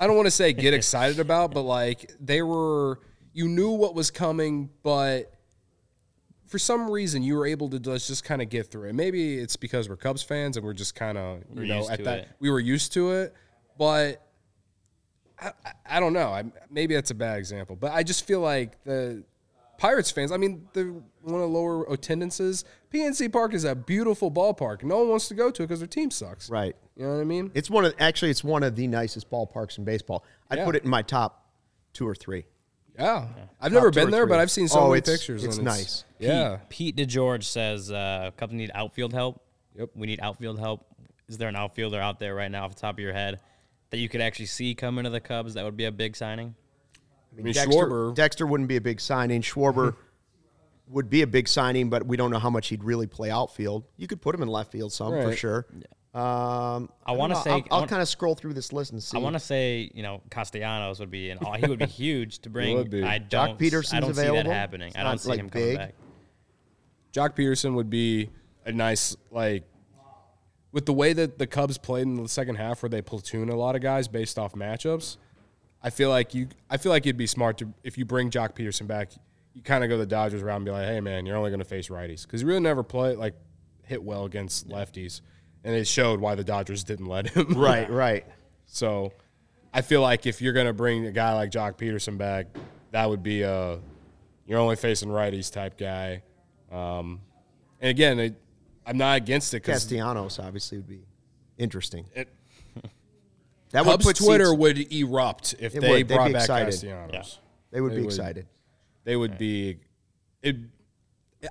i 0.00 0.06
don't 0.06 0.16
want 0.16 0.26
to 0.26 0.30
say 0.30 0.52
get 0.52 0.74
excited 0.74 1.20
about 1.20 1.52
but 1.54 1.62
like 1.62 2.10
they 2.20 2.42
were 2.42 2.98
you 3.32 3.46
knew 3.48 3.70
what 3.70 3.94
was 3.94 4.10
coming 4.10 4.68
but 4.82 5.32
for 6.48 6.58
some 6.58 6.90
reason 6.90 7.22
you 7.22 7.34
were 7.36 7.46
able 7.46 7.70
to 7.70 7.78
just, 7.78 8.08
just 8.08 8.24
kind 8.24 8.42
of 8.42 8.48
get 8.48 8.66
through 8.70 8.88
it 8.88 8.94
maybe 8.94 9.38
it's 9.38 9.56
because 9.56 9.88
we're 9.88 9.96
cubs 9.96 10.22
fans 10.22 10.56
and 10.56 10.66
we're 10.66 10.72
just 10.74 10.94
kind 10.96 11.16
of 11.16 11.38
you 11.50 11.60
We're 11.60 11.66
know 11.66 11.88
at 11.88 12.02
that 12.04 12.18
it. 12.18 12.28
we 12.40 12.50
were 12.50 12.60
used 12.60 12.92
to 12.94 13.12
it 13.12 13.34
but 13.78 14.20
I, 15.40 15.52
I- 15.64 15.72
I 15.96 16.00
don't 16.00 16.12
know. 16.14 16.28
I, 16.28 16.44
maybe 16.70 16.94
that's 16.94 17.10
a 17.10 17.14
bad 17.14 17.38
example, 17.38 17.76
but 17.76 17.90
I 17.92 18.02
just 18.02 18.24
feel 18.26 18.40
like 18.40 18.82
the 18.84 19.24
Pirates 19.82 20.12
fans. 20.12 20.30
I 20.30 20.36
mean, 20.36 20.68
they're 20.74 20.92
one 21.22 21.34
of 21.34 21.40
the 21.40 21.46
lower 21.48 21.82
attendances. 21.92 22.64
PNC 22.94 23.32
Park 23.32 23.52
is 23.52 23.64
a 23.64 23.74
beautiful 23.74 24.30
ballpark. 24.30 24.84
No 24.84 24.98
one 24.98 25.08
wants 25.08 25.26
to 25.26 25.34
go 25.34 25.50
to 25.50 25.62
it 25.64 25.66
because 25.66 25.80
their 25.80 25.88
team 25.88 26.12
sucks. 26.12 26.48
Right. 26.48 26.76
You 26.96 27.04
know 27.04 27.14
what 27.14 27.20
I 27.20 27.24
mean? 27.24 27.50
It's 27.54 27.68
one 27.68 27.84
of 27.84 27.92
actually 27.98 28.30
it's 28.30 28.44
one 28.44 28.62
of 28.62 28.76
the 28.76 28.86
nicest 28.86 29.28
ballparks 29.28 29.78
in 29.78 29.84
baseball. 29.84 30.24
I'd 30.48 30.58
Yeah. 30.60 30.64
put 30.66 30.76
it 30.76 30.84
in 30.84 30.88
my 30.90 31.02
top 31.02 31.50
two 31.94 32.06
or 32.06 32.14
three. 32.14 32.44
Yeah. 32.96 33.26
I've 33.60 33.72
never 33.72 33.86
Top 33.90 33.94
two 33.94 34.00
been 34.02 34.08
or 34.08 34.10
there, 34.12 34.26
but. 34.26 34.38
I've 34.38 34.52
seen 34.52 34.68
so 34.68 34.78
Oh, 34.78 34.88
many 34.90 34.98
it's- 34.98 35.18
pictures. 35.18 35.42
it's 35.42 35.56
and 35.56 35.64
nice. 35.64 36.04
Yeah. 36.20 36.58
Pete 36.68 36.94
DeGeorge 36.96 37.42
says 37.42 37.90
uh, 37.90 38.30
Cubs 38.36 38.52
need 38.52 38.70
outfield 38.76 39.12
help. 39.12 39.42
Yep. 39.76 39.90
We 39.96 40.06
need 40.06 40.20
outfield 40.20 40.60
help. 40.60 40.86
Is 41.28 41.38
there 41.38 41.48
an 41.48 41.56
outfielder 41.56 41.98
out 41.98 42.20
there 42.20 42.36
right 42.36 42.50
now 42.52 42.66
off 42.66 42.74
the 42.76 42.80
top 42.80 42.94
of 42.94 42.98
your 43.00 43.14
head 43.14 43.40
that 43.90 43.96
you 43.98 44.08
could 44.08 44.20
actually 44.20 44.46
see 44.46 44.76
come 44.76 44.98
into 44.98 45.10
the 45.10 45.20
Cubs 45.20 45.54
that 45.54 45.64
would 45.64 45.76
be 45.76 45.86
a 45.86 45.92
big 45.92 46.14
signing? 46.14 46.54
I 47.38 47.42
mean, 47.42 47.52
Dexter, 47.54 47.70
Schwarber. 47.70 48.14
Dexter 48.14 48.46
wouldn't 48.46 48.68
be 48.68 48.76
a 48.76 48.80
big 48.80 49.00
signing. 49.00 49.40
Schwarber 49.42 49.96
would 50.88 51.08
be 51.08 51.22
a 51.22 51.26
big 51.26 51.48
signing, 51.48 51.88
but 51.90 52.06
we 52.06 52.16
don't 52.16 52.30
know 52.30 52.38
how 52.38 52.50
much 52.50 52.68
he'd 52.68 52.84
really 52.84 53.06
play 53.06 53.30
outfield. 53.30 53.84
You 53.96 54.06
could 54.06 54.20
put 54.20 54.34
him 54.34 54.42
in 54.42 54.48
left 54.48 54.70
field 54.72 54.92
some 54.92 55.10
for 55.12 55.28
Right. 55.28 55.38
sure. 55.38 55.66
Um, 56.14 56.90
I 57.06 57.12
wanna 57.12 57.36
say- 57.36 57.50
I'll, 57.52 57.56
I 57.56 57.64
I'll 57.70 57.78
want- 57.80 57.90
kind 57.90 58.02
of 58.02 58.08
scroll 58.08 58.34
through 58.34 58.52
this 58.52 58.70
list 58.70 58.92
and 58.92 59.02
see. 59.02 59.16
I 59.16 59.20
want 59.20 59.32
to 59.34 59.40
say, 59.40 59.90
you 59.94 60.02
know, 60.02 60.20
Castellanos 60.28 61.00
would 61.00 61.10
be 61.10 61.30
an 61.30 61.38
he 61.58 61.66
would 61.66 61.78
be 61.78 61.86
huge 61.86 62.40
to 62.40 62.50
bring. 62.50 62.76
would 62.76 62.90
be. 62.90 63.02
I 63.02 63.18
Joc 63.18 63.28
don't. 63.30 63.58
Pederson's 63.58 63.94
I 63.94 64.00
don't 64.00 64.14
see 64.14 64.20
available. 64.20 64.50
that 64.50 64.54
happening. 64.54 64.88
It's 64.88 64.96
I 64.96 65.04
don't 65.04 65.12
not, 65.12 65.20
see 65.20 65.28
like, 65.30 65.40
him 65.40 65.48
coming 65.48 65.68
big. 65.68 65.78
back. 65.78 65.94
Joc 67.14 67.34
Pederson 67.34 67.74
would 67.74 67.88
be 67.88 68.28
a 68.66 68.72
nice 68.72 69.16
like 69.30 69.64
with 70.70 70.84
the 70.84 70.92
way 70.92 71.14
that 71.14 71.38
the 71.38 71.46
Cubs 71.46 71.78
played 71.78 72.02
in 72.02 72.16
the 72.22 72.28
second 72.28 72.56
half, 72.56 72.82
where 72.82 72.90
they 72.90 73.00
platoon 73.00 73.48
a 73.48 73.56
lot 73.56 73.74
of 73.74 73.80
guys 73.80 74.06
based 74.06 74.38
off 74.38 74.52
matchups. 74.52 75.16
I 75.82 75.90
feel 75.90 76.10
like 76.10 76.34
you. 76.34 76.48
I 76.70 76.76
feel 76.76 76.90
like 76.90 77.04
it'd 77.06 77.16
be 77.16 77.26
smart 77.26 77.58
to 77.58 77.72
if 77.82 77.98
you 77.98 78.04
bring 78.04 78.30
Joc 78.30 78.54
Pederson 78.54 78.86
back, 78.86 79.10
you 79.54 79.62
kind 79.62 79.82
of 79.82 79.90
go 79.90 79.98
the 79.98 80.06
Dodgers 80.06 80.42
route 80.42 80.56
and 80.56 80.64
be 80.64 80.70
like, 80.70 80.86
"Hey, 80.86 81.00
man, 81.00 81.26
you're 81.26 81.36
only 81.36 81.50
going 81.50 81.58
to 81.60 81.64
face 81.64 81.88
righties," 81.88 82.22
because 82.22 82.40
he 82.40 82.46
really 82.46 82.60
never 82.60 82.82
play 82.82 83.16
like 83.16 83.34
hit 83.84 84.02
well 84.02 84.24
against 84.24 84.68
lefties, 84.68 85.20
and 85.64 85.74
it 85.74 85.86
showed 85.86 86.20
why 86.20 86.34
the 86.34 86.44
Dodgers 86.44 86.84
didn't 86.84 87.06
let 87.06 87.28
him. 87.30 87.54
right, 87.56 87.90
right. 87.90 88.24
So 88.74 89.12
I 89.74 89.82
feel 89.82 90.00
like 90.00 90.24
if 90.24 90.40
you're 90.40 90.54
going 90.54 90.66
to 90.66 90.72
bring 90.72 91.04
a 91.04 91.12
guy 91.12 91.34
like 91.34 91.50
Joc 91.50 91.76
Pederson 91.76 92.16
back, 92.16 92.46
that 92.92 93.10
would 93.10 93.22
be 93.22 93.42
a 93.42 93.80
you're 94.46 94.58
only 94.58 94.76
facing 94.76 95.10
righties 95.10 95.52
type 95.52 95.76
guy. 95.76 96.22
Um, 96.70 97.20
and 97.82 97.90
again, 97.90 98.18
it, 98.18 98.40
I'm 98.86 98.96
not 98.96 99.18
against 99.18 99.52
it 99.52 99.58
because 99.62 99.84
Castellanos 99.84 100.38
obviously 100.38 100.78
would 100.78 100.88
be 100.88 101.02
interesting. 101.58 102.06
It- 102.14 102.28
that 103.72 103.84
would 103.84 103.92
Cubs 103.92 104.04
put 104.06 104.16
Twitter 104.16 104.46
seats- 104.46 104.58
would 104.58 104.92
erupt 104.92 105.54
if 105.58 105.74
It 105.74 105.80
they 105.80 105.90
would. 105.90 106.08
Brought 106.08 106.32
back 106.32 106.42
excited. 106.42 106.66
Castellanos. 106.72 107.38
They 107.70 107.80
would 107.80 107.92
they 107.92 107.96
be 107.96 108.02
would. 108.02 108.10
excited. 108.10 108.46
They 109.04 109.16
would 109.16 109.36
be. 109.38 109.78
It. 110.42 110.56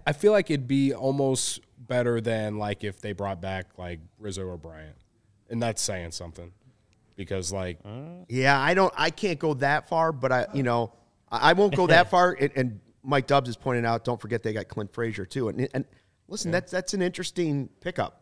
I 0.08 0.14
feel 0.14 0.32
like 0.32 0.50
it'd 0.50 0.68
be 0.68 0.94
almost 0.94 1.60
better 1.78 2.22
than 2.22 2.58
like 2.58 2.84
if 2.84 3.02
they 3.02 3.12
brought 3.12 3.42
back 3.42 3.78
like 3.78 4.00
Rizzo 4.20 4.44
or 4.46 4.58
Bryant, 4.58 4.96
and 5.50 5.62
that's 5.62 5.82
saying 5.82 6.12
something, 6.12 6.52
because 7.16 7.52
like 7.52 7.80
Yeah, 8.30 8.60
I 8.60 8.74
don't. 8.74 8.94
I 8.98 9.10
can't 9.10 9.40
go 9.40 9.54
that 9.56 9.90
far, 9.90 10.12
but 10.14 10.32
I, 10.32 10.46
you 10.54 10.64
know, 10.64 10.94
I, 11.30 11.50
I 11.50 11.54
won't 11.54 11.76
go 11.76 11.88
that 11.88 12.10
far. 12.12 12.38
And, 12.40 12.52
and 12.56 12.80
Mike 13.04 13.28
Dubs 13.28 13.50
is 13.50 13.58
pointing 13.58 13.86
out. 13.86 14.06
Don't 14.06 14.22
forget 14.22 14.44
they 14.44 14.54
got 14.54 14.68
Clint 14.70 14.94
Frazier 14.94 15.26
too. 15.26 15.50
And 15.50 15.68
and 15.74 15.86
listen, 16.28 16.52
that's 16.52 16.72
that's 16.72 16.94
an 16.94 17.02
interesting 17.02 17.68
pickup. 17.82 18.22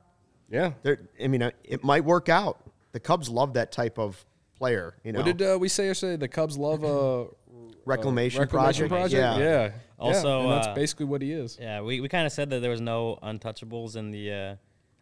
yeah. 0.49 0.71
There, 0.81 1.01
I 1.23 1.27
mean, 1.27 1.43
uh, 1.43 1.51
it 1.63 1.83
might 1.83 2.03
work 2.05 2.29
out. 2.29 2.62
The 2.91 2.99
Cubs 2.99 3.30
love 3.30 3.54
that 3.54 3.71
type 3.71 3.97
of 3.99 4.25
player. 4.58 4.95
You 5.04 5.13
know, 5.13 5.21
What 5.21 5.38
did 5.38 5.41
uh, 5.54 5.58
we 5.60 5.69
say 5.69 5.88
yesterday? 5.88 6.17
The 6.17 6.28
Cubs 6.28 6.58
love 6.58 6.84
a 6.84 7.28
reclamation, 7.86 8.41
reclamation 8.41 8.89
project. 8.89 9.13
project. 9.13 9.39
Yeah. 9.39 9.67
yeah. 9.67 9.71
Also, 9.97 10.38
yeah, 10.39 10.43
and 10.43 10.52
that's 10.52 10.67
uh, 10.67 10.73
basically 10.75 11.06
what 11.06 11.21
he 11.21 11.32
is. 11.32 11.58
Yeah, 11.60 11.82
we, 11.82 12.02
we 12.02 12.08
kind 12.10 12.25
of 12.25 12.32
said 12.32 12.49
that 12.52 12.62
there 12.62 12.71
was 12.71 12.82
no 12.82 13.19
untouchables 13.21 13.95
in 13.95 14.12
the 14.12 14.32
uh, 14.32 14.56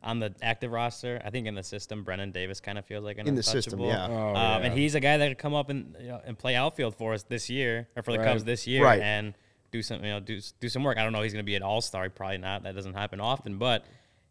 on 0.04 0.20
the 0.20 0.34
active 0.42 0.72
roster. 0.72 1.22
I 1.24 1.30
think 1.30 1.48
in 1.48 1.56
the 1.56 1.64
system, 1.64 2.04
Brennen 2.04 2.32
Davis 2.32 2.60
kind 2.60 2.78
of 2.78 2.86
feels 2.86 3.04
like 3.04 3.18
an 3.18 3.28
In 3.28 3.36
the 3.36 3.44
system, 3.44 3.80
yeah. 3.80 4.08
Oh, 4.10 4.30
um, 4.30 4.36
yeah. 4.36 4.58
And 4.60 4.74
he's 4.78 4.96
a 4.96 5.00
guy 5.00 5.18
that 5.18 5.28
could 5.28 5.38
come 5.38 5.54
up 5.54 5.70
and 5.70 5.96
you 6.00 6.08
know, 6.08 6.22
and 6.26 6.38
play 6.38 6.56
outfield 6.56 6.96
for 6.96 7.14
us 7.14 7.24
this 7.24 7.50
year 7.50 7.88
or 7.96 8.04
for 8.04 8.12
the 8.12 8.20
Right. 8.20 8.28
Cubs 8.28 8.44
this 8.44 8.66
year 8.68 8.84
Right. 8.84 9.02
and 9.02 9.34
do 9.72 9.82
some 9.82 10.04
you 10.04 10.10
know 10.10 10.20
do 10.20 10.40
do 10.60 10.70
some 10.70 10.84
work. 10.84 10.98
I 10.98 11.04
don't 11.04 11.14
know. 11.14 11.20
if 11.20 11.26
He's 11.26 11.34
going 11.34 11.44
to 11.44 11.50
be 11.50 11.56
an 11.56 11.64
all 11.64 11.82
star. 11.82 12.10
Probably 12.10 12.38
not. 12.38 12.64
That 12.64 12.76
doesn't 12.76 12.94
happen 12.94 13.20
often, 13.20 13.58
but 13.58 13.86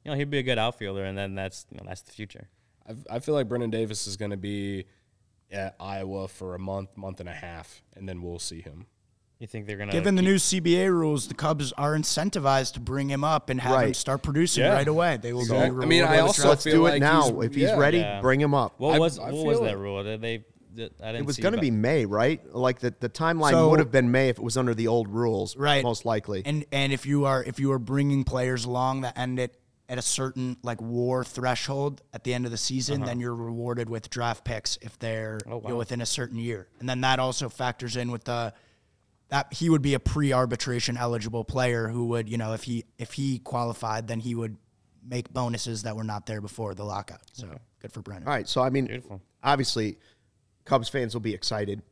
you 0.04 0.10
know 0.10 0.16
he'd 0.16 0.30
be 0.30 0.38
a 0.38 0.42
good 0.42 0.58
outfielder, 0.58 1.04
and 1.04 1.16
then 1.16 1.34
that's 1.34 1.66
you 1.70 1.78
know 1.78 1.84
that's 1.86 2.02
the 2.02 2.12
future. 2.12 2.48
I, 2.88 3.16
I 3.16 3.18
feel 3.18 3.34
like 3.34 3.48
Brennen 3.48 3.70
Davis 3.70 4.06
is 4.06 4.16
going 4.16 4.30
to 4.30 4.36
be 4.36 4.84
at 5.50 5.76
Iowa 5.80 6.28
for 6.28 6.54
a 6.54 6.58
month, 6.58 6.96
month 6.96 7.20
and 7.20 7.28
a 7.28 7.32
half, 7.34 7.82
and 7.94 8.08
then 8.08 8.22
we'll 8.22 8.38
see 8.38 8.60
him. 8.60 8.86
You 9.38 9.46
think 9.46 9.66
they're 9.66 9.76
going 9.76 9.90
to 9.90 9.92
Given 9.92 10.14
the 10.16 10.22
new 10.22 10.36
CBA 10.36 10.88
rules, 10.90 11.28
the 11.28 11.34
Cubs 11.34 11.70
are 11.72 11.94
incentivized 11.94 12.72
to 12.72 12.80
bring 12.80 13.10
him 13.10 13.22
up 13.22 13.50
and 13.50 13.60
have 13.60 13.82
him 13.82 13.92
start 13.94 14.22
producing 14.22 14.64
Yeah. 14.64 14.72
right 14.72 14.88
away. 14.88 15.18
They 15.20 15.34
will 15.34 15.42
Exactly. 15.42 15.78
be 15.80 15.84
I 15.84 15.86
mean, 15.86 16.04
I 16.04 16.12
with 16.12 16.20
also 16.22 16.42
draft 16.42 16.48
Let's 16.50 16.64
feel 16.64 16.72
do 16.72 16.86
it 16.86 16.90
like 16.92 17.00
now. 17.00 17.22
he's- 17.24 17.44
If 17.44 17.54
he's 17.54 17.62
yeah. 17.64 17.76
ready, 17.76 17.98
Yeah. 17.98 18.20
bring 18.22 18.40
him 18.40 18.54
up. 18.54 18.80
What 18.80 18.94
I- 18.94 18.98
was 18.98 19.18
I 19.18 19.24
what 19.32 19.44
was 19.44 19.56
feel 19.58 19.64
that 19.64 19.74
it. 19.74 19.76
rule? 19.78 20.02
Did 20.02 20.20
they? 20.22 20.44
Did, 20.74 20.92
I 21.02 21.06
didn't 21.12 21.22
It 21.22 21.26
was 21.26 21.36
see 21.36 21.42
going 21.42 21.52
to 21.52 21.58
but- 21.58 21.62
be 21.62 21.70
May, 21.70 22.04
right? 22.06 22.40
Like 22.54 22.80
the, 22.80 22.94
the 22.98 23.08
timeline 23.10 23.50
So- 23.52 23.68
would 23.70 23.78
have 23.78 23.90
been 23.90 24.10
May 24.10 24.30
if 24.30 24.38
it 24.38 24.42
was 24.44 24.56
under 24.56 24.74
the 24.74 24.88
old 24.88 25.08
rules, 25.08 25.54
right 25.56 25.82
Most 25.82 26.04
likely. 26.06 26.42
and 26.46 26.64
and 26.72 26.92
if 26.92 27.04
you 27.04 27.26
are 27.26 27.42
if 27.44 27.58
you 27.60 27.72
are 27.72 27.78
bringing 27.78 28.24
players 28.24 28.64
along 28.64 29.02
that 29.02 29.18
end 29.18 29.38
it 29.38 29.54
at 29.88 29.98
a 29.98 30.02
certain 30.02 30.56
like 30.62 30.80
war 30.80 31.22
threshold 31.24 32.02
at 32.12 32.24
the 32.24 32.34
end 32.34 32.44
of 32.44 32.50
the 32.50 32.56
season 32.56 32.96
Uh-huh. 32.96 33.06
then 33.06 33.20
you're 33.20 33.34
rewarded 33.34 33.88
with 33.88 34.10
draft 34.10 34.44
picks 34.44 34.78
if 34.82 34.98
they're 34.98 35.38
Oh, 35.46 35.60
you 35.62 35.68
know, 35.68 35.76
within 35.76 36.00
a 36.00 36.06
certain 36.06 36.38
year 36.38 36.68
and 36.80 36.88
then 36.88 37.00
that 37.02 37.18
also 37.20 37.48
factors 37.48 37.96
in 37.96 38.10
with 38.10 38.24
the 38.24 38.52
that 39.28 39.52
he 39.52 39.68
would 39.70 39.82
be 39.82 39.94
a 39.94 40.00
pre-arbitration 40.00 40.96
eligible 40.96 41.42
player 41.44 41.88
who 41.88 42.06
would, 42.06 42.28
you 42.28 42.36
know, 42.38 42.52
if 42.52 42.62
he 42.62 42.84
if 42.98 43.12
he 43.14 43.40
qualified, 43.40 44.06
then 44.06 44.20
he 44.20 44.34
would 44.36 44.56
make 45.04 45.32
bonuses 45.32 45.82
that 45.82 45.96
were 45.96 46.04
not 46.04 46.26
there 46.26 46.40
before 46.40 46.74
the 46.74 46.84
lockout. 46.84 47.22
So 47.32 47.48
good 47.80 47.92
for 47.92 48.02
Brennen. 48.02 48.22
All 48.26 48.32
right, 48.32 48.46
so 48.48 48.62
I 48.62 48.70
mean, 48.70 49.02
obviously, 49.42 49.98
Cubs 50.64 50.88
fans 50.88 51.12
will 51.12 51.20
be 51.22 51.34
excited 51.34 51.82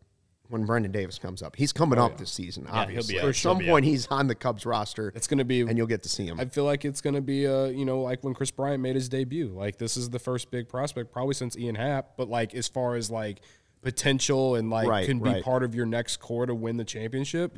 when 0.48 0.66
Brennen 0.66 0.92
Davis 0.92 1.18
comes 1.18 1.42
up. 1.42 1.56
He's 1.56 1.72
coming 1.72 1.98
up 1.98 2.18
this 2.18 2.30
season. 2.30 2.64
be 2.64 2.70
Obviously, 2.70 3.18
at 3.18 3.34
some 3.34 3.60
He'll 3.60 3.72
point 3.72 3.84
he's 3.84 4.06
on 4.08 4.26
the 4.26 4.34
Cubs 4.34 4.66
roster. 4.66 5.12
It's 5.14 5.26
going 5.26 5.38
to 5.38 5.44
be 5.44 5.62
and 5.62 5.76
you'll 5.76 5.86
get 5.86 6.02
to 6.02 6.08
see 6.08 6.26
him. 6.26 6.38
I 6.38 6.44
feel 6.44 6.64
like 6.64 6.84
it's 6.84 7.00
going 7.00 7.14
to 7.14 7.20
be, 7.20 7.46
uh, 7.46 7.66
you 7.66 7.84
know, 7.84 8.00
like 8.00 8.22
when 8.22 8.34
Kris 8.34 8.50
Bryant 8.50 8.82
made 8.82 8.94
his 8.94 9.08
debut. 9.08 9.48
Like 9.48 9.78
this 9.78 9.96
is 9.96 10.10
the 10.10 10.18
first 10.18 10.50
big 10.50 10.68
prospect 10.68 11.12
probably 11.12 11.34
since 11.34 11.56
Ian 11.56 11.76
Happ. 11.76 12.16
But 12.16 12.28
like 12.28 12.54
as 12.54 12.68
far 12.68 12.94
as 12.94 13.10
like 13.10 13.40
potential 13.82 14.54
and 14.54 14.70
like 14.70 14.88
Right, 14.88 15.06
can 15.06 15.18
be 15.18 15.30
right. 15.30 15.42
part 15.44 15.62
of 15.62 15.74
your 15.74 15.86
next 15.86 16.18
core 16.18 16.46
to 16.46 16.54
win 16.54 16.76
the 16.76 16.84
championship, 16.84 17.56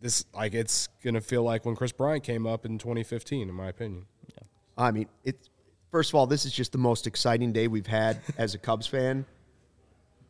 this 0.00 0.24
like 0.34 0.54
it's 0.54 0.88
going 1.02 1.14
to 1.14 1.20
feel 1.20 1.42
like 1.42 1.64
when 1.64 1.76
Kris 1.76 1.92
Bryant 1.92 2.24
came 2.24 2.46
up 2.46 2.66
in 2.66 2.78
2015, 2.78 3.48
in 3.48 3.54
my 3.54 3.68
opinion. 3.68 4.06
I 4.76 4.90
mean, 4.92 5.08
it's 5.24 5.50
first 5.90 6.10
of 6.10 6.14
all, 6.14 6.26
this 6.26 6.44
is 6.44 6.52
just 6.52 6.72
the 6.72 6.78
most 6.78 7.06
exciting 7.06 7.52
day 7.52 7.68
we've 7.68 7.86
had 7.86 8.20
as 8.38 8.54
a 8.54 8.58
Cubs 8.58 8.86
fan. 8.86 9.26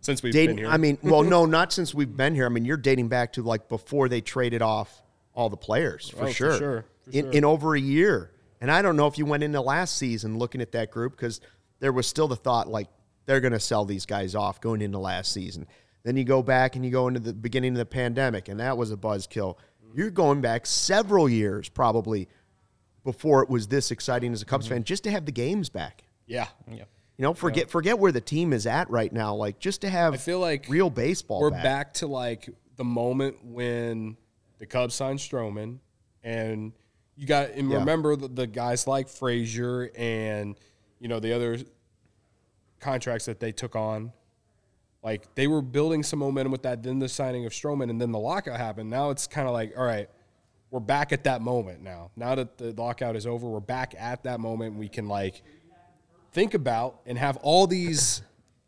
Since 0.01 0.23
we've 0.23 0.33
Dating, 0.33 0.57
been 0.57 0.65
here, 0.65 0.73
I 0.73 0.79
mean, 0.79 0.99
well, 1.03 1.23
no, 1.37 1.47
not 1.47 1.73
since 1.73 1.95
we've 1.95 2.17
been 2.17 2.35
here. 2.35 2.47
I 2.47 2.49
mean, 2.49 2.65
you're 2.65 2.77
dating 2.77 3.09
back 3.09 3.35
to 3.35 3.43
like 3.43 3.69
before 3.69 4.09
they 4.09 4.21
traded 4.21 4.63
off 4.63 5.03
all 5.35 5.49
the 5.49 5.57
players 5.57 6.09
for 6.09 6.25
Oh, 6.25 6.27
for 6.27 6.33
sure, 6.33 6.59
sure, 6.59 6.85
for 7.05 7.11
in, 7.11 7.25
sure. 7.25 7.33
in 7.33 7.45
over 7.45 7.75
a 7.75 7.81
year. 7.81 8.33
And 8.61 8.71
I 8.71 8.83
don't 8.83 8.97
know 8.97 9.07
if 9.07 9.19
you 9.19 9.27
went 9.27 9.43
into 9.43 9.61
last 9.61 9.97
season 9.97 10.39
looking 10.39 10.61
at 10.61 10.73
that 10.73 10.91
group 10.91 11.17
because 11.17 11.41
there 11.79 11.93
was 11.93 12.07
still 12.07 12.29
the 12.29 12.37
thought 12.37 12.69
like 12.69 12.89
they're 13.27 13.41
going 13.41 13.53
to 13.53 13.61
sell 13.61 13.85
these 13.85 14.07
guys 14.07 14.35
off 14.35 14.61
going 14.61 14.83
into 14.83 14.99
last 14.99 15.33
season. 15.33 15.67
Then 16.03 16.17
you 16.17 16.25
go 16.25 16.43
back 16.43 16.77
and 16.77 16.85
you 16.85 16.91
go 16.91 17.09
into 17.09 17.21
the 17.21 17.33
beginning 17.33 17.73
of 17.73 17.79
the 17.79 17.87
pandemic, 17.87 18.49
and 18.49 18.59
that 18.61 18.77
was 18.77 18.91
a 18.91 18.97
buzzkill. 18.97 19.57
You're 19.95 20.11
going 20.11 20.41
back 20.41 20.67
several 20.67 21.29
years 21.29 21.69
probably 21.69 22.29
before 23.05 23.43
it 23.43 23.51
was 23.51 23.69
this 23.69 23.91
exciting 23.91 24.33
as 24.33 24.43
a 24.43 24.45
Cubs 24.45 24.67
mm-hmm. 24.67 24.77
fan 24.77 24.85
just 24.85 25.05
to 25.05 25.11
have 25.11 25.27
the 25.27 25.33
games 25.33 25.69
back. 25.69 26.05
Yeah. 26.27 26.47
Yeah, 26.71 26.85
You 27.21 27.27
know, 27.27 27.35
forget 27.35 27.69
forget 27.69 27.99
where 27.99 28.13
the 28.13 28.21
team 28.23 28.55
is 28.55 28.67
at 28.67 28.89
right 28.89 29.13
now. 29.13 29.35
Like 29.35 29.59
just 29.59 29.83
to 29.83 29.91
have 29.91 30.15
I 30.15 30.17
feel 30.17 30.41
like 30.41 30.65
real 30.71 30.89
baseball. 30.89 31.43
We're 31.43 31.51
back. 31.51 31.63
back. 31.63 31.95
to 31.95 32.07
like 32.07 32.49
the 32.77 32.85
moment 32.85 33.45
when 33.45 34.17
the 34.59 34.65
Cubs 34.65 34.95
signed 34.95 35.19
Stroman, 35.19 35.81
and 36.25 36.73
you 37.17 37.27
got 37.27 37.51
and 37.51 37.71
Yeah. 37.71 37.77
remember 37.77 38.17
the, 38.17 38.29
the 38.29 38.47
guys 38.47 38.87
like 38.87 39.07
Frazier 39.07 39.91
and 39.99 40.57
you 40.99 41.09
know 41.09 41.21
the 41.21 41.35
other 41.35 41.59
contracts 42.81 43.27
that 43.27 43.39
they 43.39 43.53
took 43.53 43.77
on. 43.77 44.13
Like 45.03 45.35
they 45.35 45.47
were 45.47 45.61
building 45.61 46.03
some 46.03 46.21
momentum 46.21 46.53
with 46.53 46.63
that. 46.63 46.83
Then 46.83 47.01
the 47.01 47.09
signing 47.11 47.45
of 47.45 47.53
Stroman, 47.53 47.91
and 47.91 48.01
then 48.01 48.13
the 48.13 48.19
lockout 48.19 48.57
happened. 48.57 48.89
Now 48.89 49.11
it's 49.11 49.27
kind 49.27 49.47
of 49.47 49.53
like, 49.53 49.75
all 49.77 49.85
right, 49.85 50.09
we're 50.71 50.81
back 50.81 51.13
at 51.13 51.25
that 51.25 51.43
moment 51.43 51.83
now. 51.83 52.13
Now 52.17 52.35
that 52.35 52.57
the 52.57 52.73
lockout 52.73 53.15
is 53.15 53.27
over, 53.27 53.47
we're 53.47 53.61
back 53.61 53.95
at 53.99 54.23
that 54.23 54.41
moment. 54.41 54.77
We 54.77 54.89
can 54.89 55.07
like 55.07 55.43
think 56.33 56.55
about 56.55 57.01
and 57.07 57.17
have 57.19 57.37
all 57.39 57.67
these, 57.67 58.23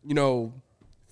you 0.05 0.15
know, 0.15 0.53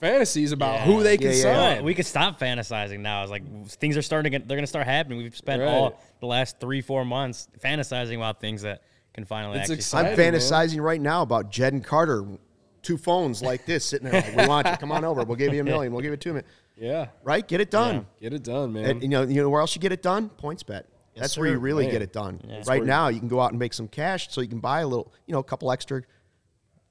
fantasies 0.00 0.52
about 0.52 0.80
who 0.80 1.02
they 1.02 1.16
can 1.18 1.28
Yeah, 1.28 1.32
yeah, 1.34 1.74
sign. 1.74 1.84
we 1.84 1.94
could 1.94 2.06
stop 2.06 2.40
fantasizing 2.40 3.00
now. 3.00 3.22
It's 3.22 3.30
like 3.30 3.66
things 3.68 3.96
are 3.96 4.02
starting 4.02 4.32
to 4.32 4.38
get, 4.38 4.48
they're 4.48 4.56
going 4.56 4.62
to 4.64 4.68
start 4.68 4.86
happening. 4.86 5.18
We've 5.18 5.36
spent 5.36 5.60
Right. 5.60 5.68
all 5.68 6.00
the 6.20 6.26
last 6.26 6.58
three, 6.58 6.80
four 6.80 7.04
months 7.04 7.48
fantasizing 7.62 8.16
about 8.16 8.40
things 8.40 8.62
that 8.62 8.82
can 9.12 9.24
finally 9.24 9.54
It's 9.58 9.64
actually 9.64 9.76
exciting. 9.76 10.12
I'm 10.12 10.16
man. 10.16 10.32
fantasizing 10.40 10.80
right 10.80 11.00
now 11.00 11.22
about 11.22 11.50
Jed 11.50 11.72
and 11.74 11.84
Carter, 11.84 12.24
two 12.82 12.96
phones 12.96 13.42
like 13.42 13.66
this 13.66 13.84
sitting 13.84 14.08
there. 14.10 14.22
Like, 14.22 14.36
we 14.36 14.46
want 14.46 14.66
you. 14.68 14.76
Come 14.78 14.92
on 14.92 15.04
over. 15.04 15.22
We'll 15.24 15.36
give 15.36 15.52
you 15.52 15.60
a 15.60 15.64
million. 15.72 15.92
We'll 15.92 16.02
give 16.02 16.12
you 16.12 16.16
two 16.16 16.30
million. 16.32 16.48
Yeah, 16.78 17.08
Right? 17.22 17.46
Get 17.46 17.60
it 17.60 17.70
done. 17.70 18.06
get 18.22 18.32
it 18.32 18.42
done, 18.42 18.72
man. 18.72 18.84
And, 18.86 19.02
you 19.02 19.08
know, 19.08 19.22
you 19.22 19.42
know 19.42 19.50
where 19.50 19.60
else 19.60 19.74
you 19.74 19.82
get 19.82 19.92
it 19.92 20.02
done? 20.02 20.30
Points 20.30 20.62
bet. 20.62 20.86
That's 21.14 21.36
where 21.36 21.48
you 21.50 21.58
really 21.58 21.84
Man. 21.84 21.92
get 21.92 22.00
it 22.02 22.14
done. 22.14 22.40
where 22.46 22.62
Right 22.62 22.82
now, 22.84 23.08
you 23.08 23.18
can 23.18 23.28
go 23.28 23.38
out 23.38 23.50
and 23.50 23.58
make 23.58 23.74
some 23.74 23.86
cash, 23.86 24.28
so 24.30 24.40
you 24.40 24.48
can 24.48 24.60
buy 24.60 24.80
a 24.80 24.86
little, 24.86 25.12
you 25.26 25.34
know, 25.34 25.40
a 25.40 25.44
couple 25.44 25.70
extra 25.70 26.00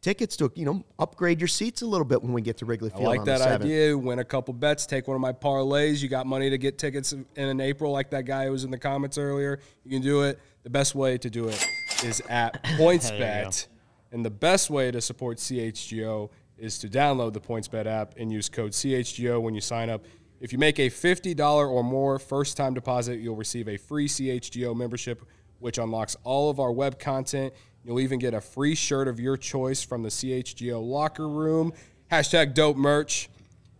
tickets 0.01 0.37
to, 0.37 0.51
you 0.55 0.65
know, 0.65 0.83
upgrade 0.97 1.39
your 1.41 1.47
seats 1.47 1.81
a 1.81 1.85
little 1.85 2.05
bit 2.05 2.21
when 2.23 2.33
we 2.33 2.41
get 2.41 2.57
to 2.57 2.65
Wrigley 2.65 2.89
Field. 2.89 3.03
I 3.03 3.07
like 3.07 3.25
that 3.25 3.41
idea. 3.41 3.97
Win 3.97 4.19
a 4.19 4.23
couple 4.23 4.53
bets, 4.53 4.85
take 4.85 5.07
one 5.07 5.15
of 5.15 5.21
my 5.21 5.33
parlays. 5.33 6.01
You 6.01 6.09
got 6.09 6.25
money 6.25 6.49
to 6.49 6.57
get 6.57 6.77
tickets 6.77 7.13
in, 7.13 7.25
in 7.35 7.59
April, 7.59 7.91
like 7.91 8.09
that 8.11 8.25
guy 8.25 8.45
who 8.45 8.51
was 8.51 8.63
in 8.63 8.71
the 8.71 8.77
comments 8.77 9.17
earlier. 9.17 9.59
You 9.83 9.91
can 9.91 10.01
do 10.01 10.23
it. 10.23 10.39
The 10.63 10.69
best 10.69 10.95
way 10.95 11.17
to 11.17 11.29
do 11.29 11.47
it 11.47 11.65
is 12.03 12.21
at 12.29 12.63
PointsBet, 12.77 13.67
and 14.11 14.25
the 14.25 14.29
best 14.29 14.69
way 14.69 14.91
to 14.91 15.01
support 15.01 15.37
CHGO 15.37 16.29
is 16.57 16.77
to 16.79 16.89
download 16.89 17.33
the 17.33 17.39
PointsBet 17.41 17.85
app 17.85 18.15
and 18.17 18.31
use 18.31 18.49
code 18.49 18.71
CHGO 18.71 19.41
when 19.41 19.55
you 19.55 19.61
sign 19.61 19.89
up. 19.89 20.03
If 20.41 20.53
you 20.53 20.59
make 20.59 20.79
a 20.79 20.89
$50 20.89 21.69
or 21.69 21.83
more 21.83 22.17
first-time 22.17 22.73
deposit, 22.73 23.19
you'll 23.19 23.35
receive 23.35 23.67
a 23.67 23.77
free 23.77 24.07
CHGO 24.07 24.75
membership, 24.75 25.25
which 25.59 25.77
unlocks 25.77 26.15
all 26.23 26.49
of 26.49 26.59
our 26.59 26.71
web 26.71 26.97
content. 26.97 27.53
You'll 27.89 28.01
even 28.01 28.19
get 28.19 28.35
a 28.35 28.39
free 28.39 28.75
shirt 28.75 29.07
of 29.07 29.19
your 29.19 29.35
choice 29.35 29.81
from 29.81 30.03
the 30.03 30.09
CHGO 30.09 30.79
locker 30.79 31.27
room. 31.27 31.73
Hashtag 32.11 32.53
dope 32.53 32.77
merch. 32.77 33.31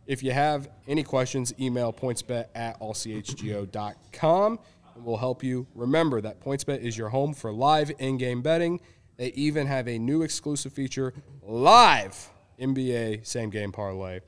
If 0.08 0.24
you 0.24 0.32
have 0.32 0.68
any 0.88 1.04
questions, 1.04 1.54
email 1.60 1.94
pointsbet 1.94 2.48
at 2.56 2.80
allchgo.com 2.80 4.60
and 4.96 5.06
we'll 5.06 5.18
help 5.18 5.44
you. 5.44 5.68
Remember 5.76 6.22
that 6.22 6.42
PointsBet 6.42 6.80
is 6.80 6.98
your 6.98 7.10
home 7.10 7.36
for 7.36 7.52
live 7.52 7.92
in-game 8.00 8.42
betting. 8.42 8.82
They 9.18 9.28
even 9.34 9.68
have 9.68 9.88
a 9.88 10.00
new 10.00 10.24
exclusive 10.24 10.74
feature, 10.74 11.14
live 11.44 12.32
NBA 12.60 13.28
same 13.28 13.52
game 13.52 13.72
parlay. 13.72 14.22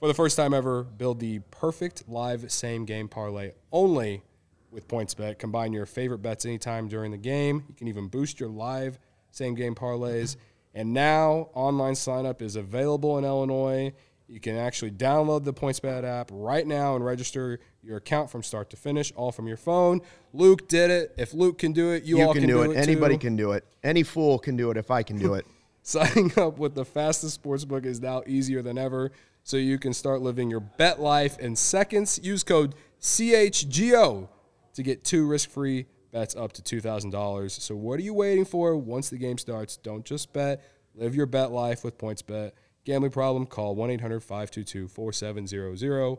For 0.00 0.08
the 0.08 0.14
first 0.14 0.36
time 0.36 0.52
ever, 0.52 0.82
build 0.82 1.20
the 1.20 1.38
perfect 1.52 2.08
live 2.08 2.50
same 2.50 2.86
game 2.86 3.06
parlay 3.06 3.52
only 3.70 4.24
with 4.72 4.88
PointsBet. 4.88 5.38
Combine 5.38 5.72
your 5.72 5.86
favorite 5.86 6.22
bets 6.22 6.44
anytime 6.44 6.88
during 6.88 7.12
the 7.12 7.18
game. 7.18 7.62
You 7.68 7.74
can 7.76 7.86
even 7.86 8.08
boost 8.08 8.40
your 8.40 8.48
live 8.48 8.98
same 9.32 9.54
game 9.54 9.74
parlays. 9.74 10.36
And 10.74 10.94
now 10.94 11.50
online 11.54 11.94
signup 11.94 12.40
is 12.40 12.56
available 12.56 13.18
in 13.18 13.24
Illinois. 13.24 13.92
You 14.28 14.40
can 14.40 14.56
actually 14.56 14.92
download 14.92 15.44
the 15.44 15.52
PointsBet 15.52 16.04
app 16.04 16.30
right 16.32 16.66
now 16.66 16.96
and 16.96 17.04
register 17.04 17.58
your 17.82 17.98
account 17.98 18.30
from 18.30 18.42
start 18.42 18.70
to 18.70 18.76
finish, 18.76 19.12
all 19.14 19.32
from 19.32 19.46
your 19.46 19.58
phone. 19.58 20.00
Luke 20.32 20.68
did 20.68 20.90
it. 20.90 21.14
If 21.18 21.34
Luke 21.34 21.58
can 21.58 21.72
do 21.72 21.90
it, 21.90 22.04
you, 22.04 22.18
You 22.18 22.26
all 22.28 22.32
can, 22.32 22.46
do 22.46 22.62
it. 22.62 22.74
Anybody 22.76 23.16
too. 23.16 23.26
can 23.26 23.36
do 23.36 23.52
it. 23.52 23.66
Any 23.82 24.02
fool 24.02 24.38
can 24.38 24.56
do 24.56 24.70
it 24.70 24.78
if 24.78 24.90
I 24.90 25.02
can 25.02 25.18
do 25.18 25.34
it. 25.34 25.46
Signing 25.82 26.32
up 26.38 26.58
with 26.58 26.74
the 26.74 26.84
fastest 26.84 27.42
sportsbook 27.42 27.84
is 27.84 28.00
now 28.00 28.22
easier 28.26 28.62
than 28.62 28.78
ever, 28.78 29.10
so 29.42 29.56
you 29.56 29.78
can 29.78 29.92
start 29.92 30.22
living 30.22 30.48
your 30.48 30.60
bet 30.60 31.00
life 31.00 31.38
in 31.38 31.56
seconds. 31.56 32.20
Use 32.22 32.44
code 32.44 32.74
CHGO 33.02 34.28
to 34.74 34.82
get 34.82 35.04
two 35.04 35.26
risk-free 35.26 35.86
bets 36.12 36.36
up 36.36 36.52
to 36.52 36.62
$2,000. 36.62 37.50
So 37.50 37.74
what 37.74 37.98
are 37.98 38.02
you 38.02 38.14
waiting 38.14 38.44
for? 38.44 38.76
Once 38.76 39.10
the 39.10 39.18
game 39.18 39.38
starts, 39.38 39.76
don't 39.76 40.04
just 40.04 40.32
bet. 40.32 40.62
Live 40.94 41.14
your 41.14 41.26
bet 41.26 41.50
life 41.50 41.82
with 41.82 41.98
PointsBet. 41.98 42.52
Gambling 42.84 43.12
problem? 43.12 43.46
Call 43.46 43.74
1-800-522-4700. 43.76 46.18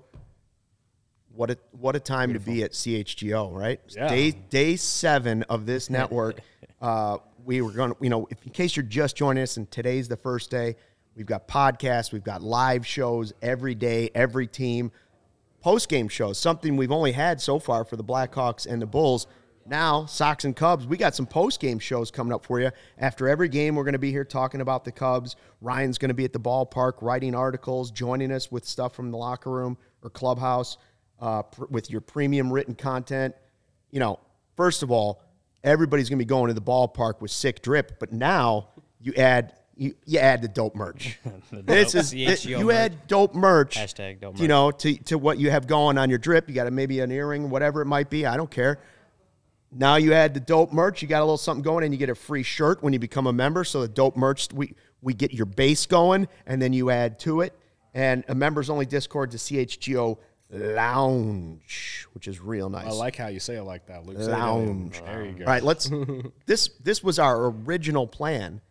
What 1.35 1.49
a 1.49 1.57
what 1.71 1.95
a 1.95 1.99
time 1.99 2.33
to 2.33 2.39
be 2.39 2.63
at 2.63 2.73
CHGO, 2.73 3.51
right? 3.51 3.79
Yeah. 3.89 4.07
Day 4.07 4.29
day 4.31 4.75
seven 4.75 5.41
of 5.43 5.65
this 5.65 5.89
network. 5.99 6.39
uh, 6.79 7.17
we 7.43 7.61
were 7.61 7.71
going 7.71 7.91
to, 7.91 7.97
you 8.01 8.09
know, 8.09 8.27
if, 8.29 8.45
in 8.45 8.51
case 8.51 8.75
you're 8.75 8.85
just 8.85 9.15
joining 9.15 9.41
us, 9.41 9.57
and 9.57 9.69
today's 9.71 10.07
the 10.07 10.15
first 10.15 10.51
day, 10.51 10.75
we've 11.15 11.25
got 11.25 11.47
podcasts, 11.47 12.13
we've 12.13 12.23
got 12.23 12.43
live 12.43 12.85
shows 12.85 13.33
every 13.41 13.73
day, 13.73 14.11
every 14.13 14.45
team, 14.45 14.91
post 15.59 15.89
game 15.89 16.07
shows, 16.07 16.37
something 16.37 16.77
we've 16.77 16.91
only 16.91 17.13
had 17.13 17.41
so 17.41 17.57
far 17.57 17.83
for 17.83 17.95
the 17.95 18.03
Blackhawks 18.03 18.67
and 18.67 18.79
the 18.79 18.85
Bulls. 18.85 19.25
Now, 19.65 20.05
Sox 20.05 20.43
and 20.43 20.55
Cubs, 20.55 20.85
we 20.85 20.97
got 20.97 21.15
some 21.15 21.25
post 21.25 21.59
game 21.59 21.79
shows 21.79 22.11
coming 22.11 22.33
up 22.33 22.45
for 22.45 22.59
you. 22.59 22.71
After 22.97 23.29
every 23.29 23.47
game, 23.47 23.75
we're 23.75 23.83
going 23.83 23.93
to 23.93 23.99
be 23.99 24.11
here 24.11 24.25
talking 24.25 24.61
about 24.61 24.83
the 24.83 24.91
Cubs. 24.91 25.35
Ryan's 25.61 25.97
going 25.97 26.09
to 26.09 26.15
be 26.15 26.25
at 26.25 26.33
the 26.33 26.39
ballpark 26.39 27.01
writing 27.01 27.33
articles, 27.33 27.89
joining 27.91 28.31
us 28.31 28.51
with 28.51 28.65
stuff 28.65 28.93
from 28.93 29.11
the 29.11 29.17
locker 29.17 29.51
room 29.51 29.77
or 30.01 30.09
clubhouse 30.09 30.77
uh, 31.19 31.43
pr- 31.43 31.65
with 31.69 31.89
your 31.89 32.01
premium 32.01 32.51
written 32.51 32.75
content. 32.75 33.35
You 33.91 33.99
know, 33.99 34.19
first 34.57 34.83
of 34.83 34.91
all, 34.91 35.21
everybody's 35.63 36.09
going 36.09 36.19
to 36.19 36.25
be 36.25 36.27
going 36.27 36.49
to 36.49 36.53
the 36.53 36.61
ballpark 36.61 37.21
with 37.21 37.31
sick 37.31 37.61
drip, 37.61 37.99
but 37.99 38.11
now 38.11 38.69
you 38.99 39.13
add. 39.15 39.53
You, 39.75 39.95
you 40.05 40.19
add 40.19 40.43
the 40.43 40.47
dope 40.47 40.75
merch. 40.75 41.17
this 41.51 41.93
dope 41.93 42.01
is 42.01 42.13
CHGO 42.13 42.59
you 42.59 42.65
merch. 42.65 42.75
add 42.75 43.07
dope 43.07 43.33
merch. 43.33 43.75
Hashtag 43.75 44.21
dope 44.21 44.33
merch. 44.35 44.41
You 44.41 44.47
know, 44.47 44.69
to, 44.69 44.95
to 45.05 45.17
what 45.17 45.39
you 45.39 45.49
have 45.49 45.65
going 45.65 45.97
on 45.97 46.11
your 46.11 46.19
drip. 46.19 46.47
You 46.47 46.53
got 46.53 46.67
a, 46.67 46.71
maybe 46.71 46.99
an 46.99 47.11
earring, 47.11 47.49
whatever 47.49 47.81
it 47.81 47.87
might 47.87 48.11
be. 48.11 48.27
I 48.27 48.37
don't 48.37 48.51
care. 48.51 48.79
Now 49.75 49.95
you 49.95 50.13
add 50.13 50.33
the 50.33 50.39
dope 50.39 50.71
merch. 50.71 51.01
You 51.01 51.07
got 51.07 51.19
a 51.19 51.25
little 51.25 51.37
something 51.37 51.63
going, 51.63 51.83
and 51.83 51.93
you 51.93 51.97
get 51.97 52.09
a 52.09 52.15
free 52.15 52.43
shirt 52.43 52.83
when 52.83 52.93
you 52.93 52.99
become 52.99 53.27
a 53.27 53.33
member. 53.33 53.63
So 53.63 53.81
the 53.81 53.87
dope 53.87 54.15
merch, 54.15 54.49
we 54.53 54.75
we 55.01 55.13
get 55.13 55.33
your 55.33 55.45
base 55.45 55.85
going, 55.85 56.27
and 56.45 56.61
then 56.61 56.73
you 56.73 56.89
add 56.89 57.19
to 57.19 57.41
it. 57.41 57.57
And 57.93 58.23
a 58.27 58.35
members 58.35 58.69
only 58.69 58.85
Discord 58.85 59.31
to 59.31 59.37
CHGO 59.37 60.17
Lounge, 60.49 62.07
which 62.13 62.27
is 62.27 62.39
real 62.39 62.69
nice. 62.69 62.87
I 62.87 62.91
like 62.91 63.15
how 63.15 63.27
you 63.27 63.39
say 63.39 63.55
it 63.55 63.63
like 63.63 63.87
that, 63.87 64.05
Luke. 64.05 64.17
Say 64.17 64.23
it 64.23 64.27
again. 64.27 64.39
Lounge. 64.39 65.01
There 65.03 65.25
you 65.25 65.31
go. 65.33 65.45
All 65.45 65.51
right, 65.51 65.63
let's. 65.63 65.89
this 66.45 66.69
this 66.81 67.03
was 67.03 67.19
our 67.19 67.47
original 67.47 68.07
plan, 68.07 68.61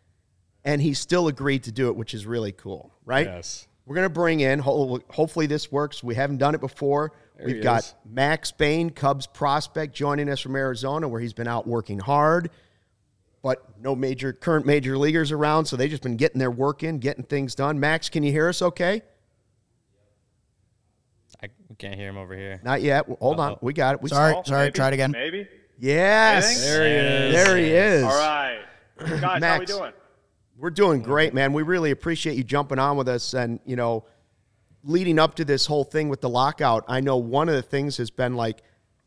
and 0.63 0.81
he 0.81 0.93
still 0.93 1.27
agreed 1.27 1.63
to 1.63 1.71
do 1.71 1.89
it, 1.89 1.95
which 1.95 2.13
is 2.13 2.25
really 2.25 2.51
cool, 2.51 2.93
right? 3.05 3.25
Yes. 3.25 3.67
We're 3.85 3.95
going 3.95 4.05
to 4.05 4.13
bring 4.13 4.39
in, 4.39 4.59
hopefully, 4.59 5.45
this 5.45 5.69
works. 5.69 6.01
We 6.01 6.15
haven't 6.15 6.37
done 6.37 6.55
it 6.55 6.61
before. 6.61 7.11
There 7.37 7.47
We've 7.47 7.63
got 7.63 7.79
is. 7.79 7.95
Max 8.05 8.51
Bain, 8.51 8.89
Cubs 8.89 9.25
prospect, 9.27 9.93
joining 9.95 10.29
us 10.29 10.39
from 10.39 10.55
Arizona, 10.55 11.07
where 11.07 11.19
he's 11.19 11.33
been 11.33 11.47
out 11.47 11.65
working 11.67 11.99
hard, 11.99 12.51
but 13.41 13.63
no 13.81 13.95
major 13.95 14.33
current 14.33 14.65
major 14.65 14.97
leaguers 14.97 15.31
around, 15.31 15.65
so 15.65 15.75
they've 15.75 15.89
just 15.89 16.03
been 16.03 16.15
getting 16.17 16.39
their 16.39 16.51
work 16.51 16.83
in, 16.83 16.99
getting 16.99 17.23
things 17.23 17.55
done. 17.55 17.79
Max, 17.79 18.07
can 18.09 18.23
you 18.23 18.31
hear 18.31 18.47
us 18.47 18.61
okay? 18.61 19.01
I 21.41 21.47
can't 21.77 21.95
hear 21.95 22.07
him 22.09 22.17
over 22.17 22.35
here. 22.35 22.61
Not 22.63 22.81
yet. 22.81 23.05
Hold 23.19 23.39
on. 23.39 23.53
Uh-oh. 23.53 23.59
We 23.61 23.73
got 23.73 23.95
it. 23.95 24.01
We 24.01 24.09
Sorry, 24.09 24.33
Oh, 24.35 24.43
sorry. 24.45 24.65
maybe, 24.65 24.73
Try 24.73 24.87
it 24.89 24.93
again. 24.93 25.11
Maybe. 25.11 25.47
Yes. 25.79 26.63
There 26.63 26.83
he 26.85 26.91
is. 26.91 27.33
There 27.33 27.57
he 27.57 27.65
is. 27.65 28.03
All 28.03 28.09
right. 28.11 28.59
Guys, 28.99 29.43
how 29.43 29.55
are 29.55 29.59
we 29.59 29.65
doing? 29.65 29.91
We're 30.57 30.69
doing 30.69 31.01
great, 31.01 31.33
man. 31.33 31.51
We 31.51 31.63
really 31.63 31.91
appreciate 31.91 32.37
you 32.37 32.43
jumping 32.43 32.79
on 32.79 32.95
with 32.95 33.09
us. 33.09 33.33
And, 33.33 33.59
you 33.65 33.75
know, 33.75 34.05
leading 34.83 35.19
up 35.19 35.35
to 35.35 35.45
this 35.45 35.65
whole 35.65 35.83
thing 35.83 36.09
with 36.09 36.21
the 36.21 36.29
lockout, 36.29 36.83
I 36.87 36.99
know 36.99 37.17
one 37.17 37.49
of 37.49 37.55
the 37.55 37.61
things 37.61 37.97
has 37.97 38.09
been 38.09 38.35
like 38.35 38.61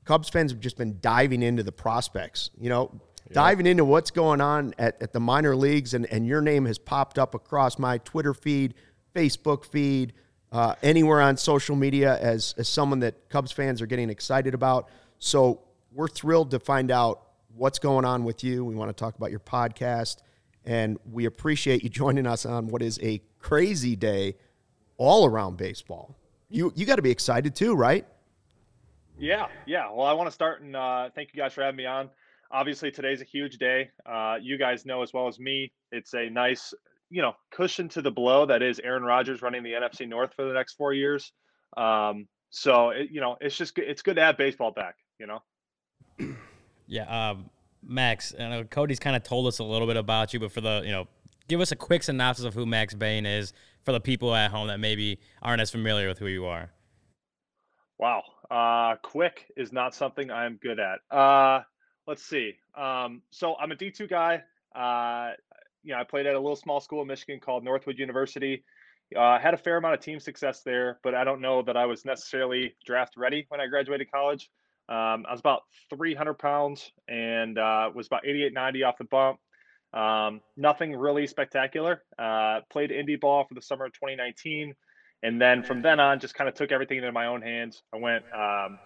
Cubs 0.04 0.28
fans 0.28 0.52
have 0.52 0.60
just 0.60 0.78
been 0.78 0.98
diving 1.00 1.42
into 1.42 1.62
the 1.62 1.72
prospects, 1.72 2.50
you 2.58 2.68
know, 2.68 3.00
diving 3.32 3.66
into 3.66 3.84
what's 3.84 4.10
going 4.10 4.40
on 4.40 4.72
at, 4.78 5.00
at 5.02 5.12
the 5.12 5.20
minor 5.20 5.56
leagues. 5.56 5.94
And, 5.94 6.06
and 6.06 6.26
your 6.26 6.40
name 6.40 6.64
has 6.66 6.78
popped 6.78 7.18
up 7.18 7.34
across 7.34 7.78
my 7.78 7.98
Twitter 7.98 8.32
feed, 8.32 8.74
Facebook 9.14 9.64
feed, 9.64 10.12
uh, 10.52 10.74
anywhere 10.82 11.20
on 11.20 11.36
social 11.36 11.74
media 11.74 12.16
as, 12.18 12.54
as 12.56 12.68
someone 12.68 13.00
that 13.00 13.28
Cubs 13.28 13.50
fans 13.50 13.82
are 13.82 13.86
getting 13.86 14.10
excited 14.10 14.54
about. 14.54 14.88
So 15.18 15.62
we're 15.92 16.08
thrilled 16.08 16.52
to 16.52 16.60
find 16.60 16.90
out 16.90 17.22
what's 17.54 17.78
going 17.78 18.04
on 18.04 18.24
with 18.24 18.44
you. 18.44 18.64
We 18.64 18.74
want 18.74 18.88
to 18.88 18.94
talk 18.94 19.16
about 19.16 19.30
your 19.30 19.40
podcast, 19.40 20.18
and 20.64 20.98
we 21.10 21.24
appreciate 21.24 21.82
you 21.82 21.88
joining 21.90 22.26
us 22.26 22.46
on 22.46 22.68
what 22.68 22.80
is 22.80 23.00
a 23.02 23.20
crazy 23.40 23.96
day 23.96 24.36
all 24.98 25.26
around 25.26 25.56
baseball. 25.56 26.14
You 26.48 26.72
you 26.76 26.86
got 26.86 26.96
to 26.96 27.02
be 27.02 27.10
excited 27.10 27.54
too, 27.54 27.74
right? 27.74 28.06
Yeah, 29.18 29.46
yeah. 29.66 29.90
Well, 29.90 30.06
I 30.06 30.12
want 30.12 30.28
to 30.28 30.32
start 30.32 30.62
and 30.62 30.76
uh, 30.76 31.10
thank 31.14 31.30
you 31.32 31.40
guys 31.40 31.52
for 31.54 31.62
having 31.62 31.76
me 31.76 31.86
on. 31.86 32.10
Obviously, 32.50 32.90
today's 32.90 33.20
a 33.20 33.24
huge 33.24 33.58
day. 33.58 33.90
Uh, 34.04 34.36
you 34.40 34.56
guys 34.58 34.86
know 34.86 35.02
as 35.02 35.12
well 35.12 35.26
as 35.26 35.38
me, 35.40 35.72
it's 35.90 36.14
a 36.14 36.30
nice, 36.30 36.72
you 37.10 37.20
know, 37.22 37.32
cushion 37.50 37.88
to 37.88 38.02
the 38.02 38.10
blow 38.10 38.46
that 38.46 38.62
is 38.62 38.78
Aaron 38.80 39.02
Rodgers 39.02 39.42
running 39.42 39.62
the 39.62 39.72
NFC 39.72 40.06
North 40.06 40.32
for 40.34 40.44
the 40.44 40.52
next 40.52 40.74
four 40.74 40.92
years. 40.92 41.32
Um, 41.76 42.28
so, 42.50 42.90
it, 42.90 43.08
you 43.10 43.20
know, 43.20 43.36
it's 43.40 43.56
just 43.56 43.74
good- 43.74 43.88
it's 43.88 44.02
good 44.02 44.16
to 44.16 44.22
have 44.22 44.36
baseball 44.36 44.70
back. 44.70 44.96
You 45.18 45.26
know. 45.26 45.42
Yeah, 46.88 47.30
um, 47.30 47.50
Max. 47.82 48.32
I 48.38 48.48
know 48.48 48.62
Cody's 48.62 49.00
kind 49.00 49.16
of 49.16 49.24
told 49.24 49.48
us 49.48 49.58
a 49.58 49.64
little 49.64 49.88
bit 49.88 49.96
about 49.96 50.32
you, 50.32 50.38
but 50.38 50.52
for 50.52 50.60
the 50.60 50.82
you 50.84 50.92
know, 50.92 51.08
give 51.48 51.60
us 51.60 51.72
a 51.72 51.76
quick 51.76 52.04
synopsis 52.04 52.44
of 52.44 52.54
who 52.54 52.64
Max 52.64 52.94
Bain 52.94 53.26
is 53.26 53.52
for 53.86 53.92
the 53.92 54.00
people 54.00 54.34
at 54.34 54.50
home 54.50 54.66
that 54.66 54.80
maybe 54.80 55.20
aren't 55.40 55.62
as 55.62 55.70
familiar 55.70 56.08
with 56.08 56.18
who 56.18 56.26
you 56.26 56.44
are. 56.44 56.70
Wow. 57.98 58.24
Uh, 58.50 58.96
quick 58.96 59.46
is 59.56 59.72
not 59.72 59.94
something 59.94 60.30
I'm 60.30 60.58
good 60.60 60.78
at. 60.80 60.98
Uh, 61.16 61.62
let's 62.06 62.22
see. 62.22 62.54
Um, 62.76 63.22
so 63.30 63.54
I'm 63.56 63.70
a 63.70 63.76
D2 63.76 64.10
guy. 64.10 64.42
Uh, 64.74 65.34
you 65.84 65.92
know, 65.94 66.00
I 66.00 66.04
played 66.04 66.26
at 66.26 66.34
a 66.34 66.40
little 66.40 66.56
small 66.56 66.80
school 66.80 67.00
in 67.00 67.08
Michigan 67.08 67.38
called 67.40 67.64
Northwood 67.64 67.96
University. 67.96 68.64
Uh, 69.16 69.38
had 69.38 69.54
a 69.54 69.56
fair 69.56 69.76
amount 69.76 69.94
of 69.94 70.00
team 70.00 70.18
success 70.18 70.62
there, 70.62 70.98
but 71.04 71.14
I 71.14 71.22
don't 71.22 71.40
know 71.40 71.62
that 71.62 71.76
I 71.76 71.86
was 71.86 72.04
necessarily 72.04 72.74
draft 72.84 73.14
ready 73.16 73.46
when 73.50 73.60
I 73.60 73.68
graduated 73.68 74.10
college. 74.10 74.50
Um, 74.88 75.24
I 75.28 75.30
was 75.30 75.40
about 75.40 75.62
300 75.90 76.34
pounds 76.34 76.90
and 77.08 77.56
uh, 77.56 77.90
was 77.94 78.08
about 78.08 78.26
88, 78.26 78.52
90 78.52 78.82
off 78.82 78.98
the 78.98 79.04
bump. 79.04 79.38
Um, 79.92 80.40
nothing 80.56 80.94
really 80.94 81.26
spectacular. 81.26 82.02
Uh, 82.18 82.60
played 82.70 82.90
indie 82.90 83.20
ball 83.20 83.44
for 83.44 83.54
the 83.54 83.62
summer 83.62 83.86
of 83.86 83.92
2019. 83.92 84.74
And 85.22 85.40
then 85.40 85.62
from 85.62 85.82
then 85.82 85.98
on, 85.98 86.20
just 86.20 86.34
kind 86.34 86.48
of 86.48 86.54
took 86.54 86.72
everything 86.72 86.98
into 86.98 87.10
my 87.12 87.26
own 87.26 87.42
hands. 87.42 87.82
I 87.92 87.96
went, 87.96 88.24
um, 88.34 88.78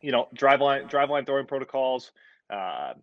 you 0.00 0.10
know, 0.10 0.28
Driveline, 0.34 0.88
drive 0.88 1.10
line 1.10 1.24
throwing 1.24 1.46
protocols, 1.46 2.10
uh, 2.50 2.94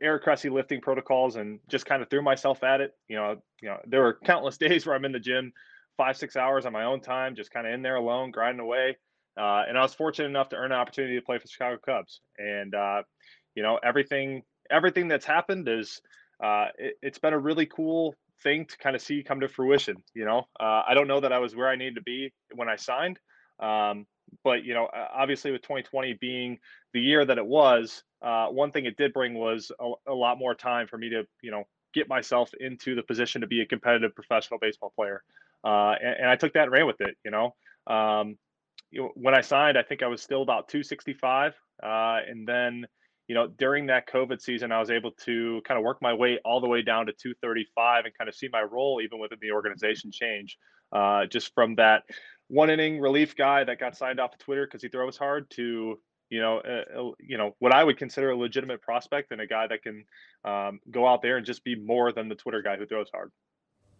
Eric 0.00 0.24
Cressey 0.24 0.50
lifting 0.50 0.80
protocols, 0.80 1.36
and 1.36 1.60
just 1.68 1.86
kind 1.86 2.02
of 2.02 2.08
threw 2.08 2.22
myself 2.22 2.64
at 2.64 2.80
it. 2.80 2.94
You 3.06 3.16
know, 3.16 3.42
you 3.60 3.68
know, 3.68 3.78
there 3.86 4.00
were 4.00 4.18
countless 4.24 4.56
days 4.58 4.86
where 4.86 4.94
I'm 4.94 5.04
in 5.04 5.12
the 5.12 5.20
gym, 5.20 5.52
five, 5.96 6.16
six 6.16 6.36
hours 6.36 6.66
on 6.66 6.72
my 6.72 6.84
own 6.84 7.00
time, 7.00 7.36
just 7.36 7.50
kind 7.50 7.66
of 7.66 7.72
in 7.72 7.82
there 7.82 7.96
alone, 7.96 8.30
grinding 8.30 8.60
away. 8.60 8.96
Uh, 9.36 9.62
and 9.68 9.78
I 9.78 9.82
was 9.82 9.94
fortunate 9.94 10.28
enough 10.28 10.50
to 10.50 10.56
earn 10.56 10.72
an 10.72 10.78
opportunity 10.78 11.14
to 11.16 11.24
play 11.24 11.38
for 11.38 11.46
Chicago 11.46 11.78
Cubs. 11.84 12.20
And 12.38 12.74
uh, 12.74 13.02
you 13.54 13.62
know, 13.62 13.78
everything, 13.82 14.42
everything 14.72 15.08
that's 15.08 15.26
happened 15.26 15.68
is, 15.68 16.00
uh, 16.42 16.66
it, 16.78 16.94
it's 17.02 17.18
been 17.18 17.34
a 17.34 17.38
really 17.38 17.66
cool 17.66 18.14
thing 18.42 18.66
to 18.66 18.76
kind 18.78 18.96
of 18.96 19.02
see 19.02 19.22
come 19.22 19.40
to 19.40 19.48
fruition. 19.48 19.96
You 20.14 20.24
know, 20.24 20.48
uh, 20.58 20.82
I 20.88 20.94
don't 20.94 21.06
know 21.06 21.20
that 21.20 21.32
I 21.32 21.38
was 21.38 21.54
where 21.54 21.68
I 21.68 21.76
needed 21.76 21.96
to 21.96 22.02
be 22.02 22.32
when 22.54 22.68
I 22.68 22.76
signed, 22.76 23.18
um, 23.60 24.06
but 24.42 24.64
you 24.64 24.74
know, 24.74 24.88
obviously 25.14 25.52
with 25.52 25.62
2020 25.62 26.14
being 26.14 26.58
the 26.92 27.00
year 27.00 27.24
that 27.24 27.38
it 27.38 27.46
was, 27.46 28.02
uh, 28.22 28.46
one 28.46 28.72
thing 28.72 28.86
it 28.86 28.96
did 28.96 29.12
bring 29.12 29.34
was 29.34 29.70
a, 29.80 29.92
a 30.08 30.14
lot 30.14 30.38
more 30.38 30.54
time 30.54 30.86
for 30.86 30.98
me 30.98 31.10
to 31.10 31.24
you 31.42 31.50
know 31.50 31.64
get 31.94 32.08
myself 32.08 32.50
into 32.58 32.94
the 32.94 33.02
position 33.02 33.42
to 33.42 33.46
be 33.46 33.60
a 33.60 33.66
competitive 33.66 34.14
professional 34.14 34.58
baseball 34.58 34.92
player, 34.96 35.22
uh, 35.64 35.94
and, 36.02 36.16
and 36.20 36.28
I 36.28 36.36
took 36.36 36.54
that 36.54 36.64
and 36.64 36.72
ran 36.72 36.86
with 36.86 37.00
it. 37.00 37.16
You 37.24 37.30
know. 37.30 37.54
Um, 37.86 38.38
when 39.14 39.34
I 39.34 39.40
signed, 39.40 39.78
I 39.78 39.82
think 39.82 40.02
I 40.02 40.06
was 40.06 40.22
still 40.22 40.42
about 40.42 40.68
265, 40.68 41.54
uh, 41.82 42.18
and 42.28 42.46
then 42.46 42.86
you 43.28 43.34
know, 43.34 43.46
during 43.46 43.86
that 43.86 44.08
COVID 44.08 44.40
season, 44.40 44.72
I 44.72 44.80
was 44.80 44.90
able 44.90 45.12
to 45.24 45.62
kind 45.66 45.78
of 45.78 45.84
work 45.84 45.98
my 46.02 46.12
way 46.12 46.38
all 46.44 46.60
the 46.60 46.68
way 46.68 46.82
down 46.82 47.06
to 47.06 47.12
235 47.12 48.04
and 48.04 48.18
kind 48.18 48.28
of 48.28 48.34
see 48.34 48.48
my 48.52 48.62
role 48.62 49.00
even 49.02 49.18
within 49.18 49.38
the 49.40 49.52
organization 49.52 50.10
change. 50.10 50.58
Uh, 50.92 51.24
just 51.26 51.54
from 51.54 51.74
that 51.76 52.02
one 52.48 52.68
inning 52.68 53.00
relief 53.00 53.34
guy 53.34 53.64
that 53.64 53.78
got 53.78 53.96
signed 53.96 54.20
off 54.20 54.34
of 54.34 54.38
Twitter 54.38 54.66
because 54.66 54.82
he 54.82 54.88
throws 54.88 55.16
hard 55.16 55.48
to 55.50 55.98
you 56.32 56.40
know, 56.40 56.60
uh, 56.60 57.10
you 57.20 57.36
know 57.36 57.54
what 57.58 57.72
I 57.72 57.84
would 57.84 57.98
consider 57.98 58.30
a 58.30 58.36
legitimate 58.36 58.80
prospect 58.80 59.32
and 59.32 59.40
a 59.42 59.46
guy 59.46 59.66
that 59.66 59.82
can 59.82 60.04
um, 60.46 60.80
go 60.90 61.06
out 61.06 61.20
there 61.20 61.36
and 61.36 61.44
just 61.44 61.62
be 61.62 61.76
more 61.76 62.10
than 62.10 62.30
the 62.30 62.34
Twitter 62.34 62.62
guy 62.62 62.76
who 62.76 62.86
throws 62.86 63.08
hard. 63.12 63.30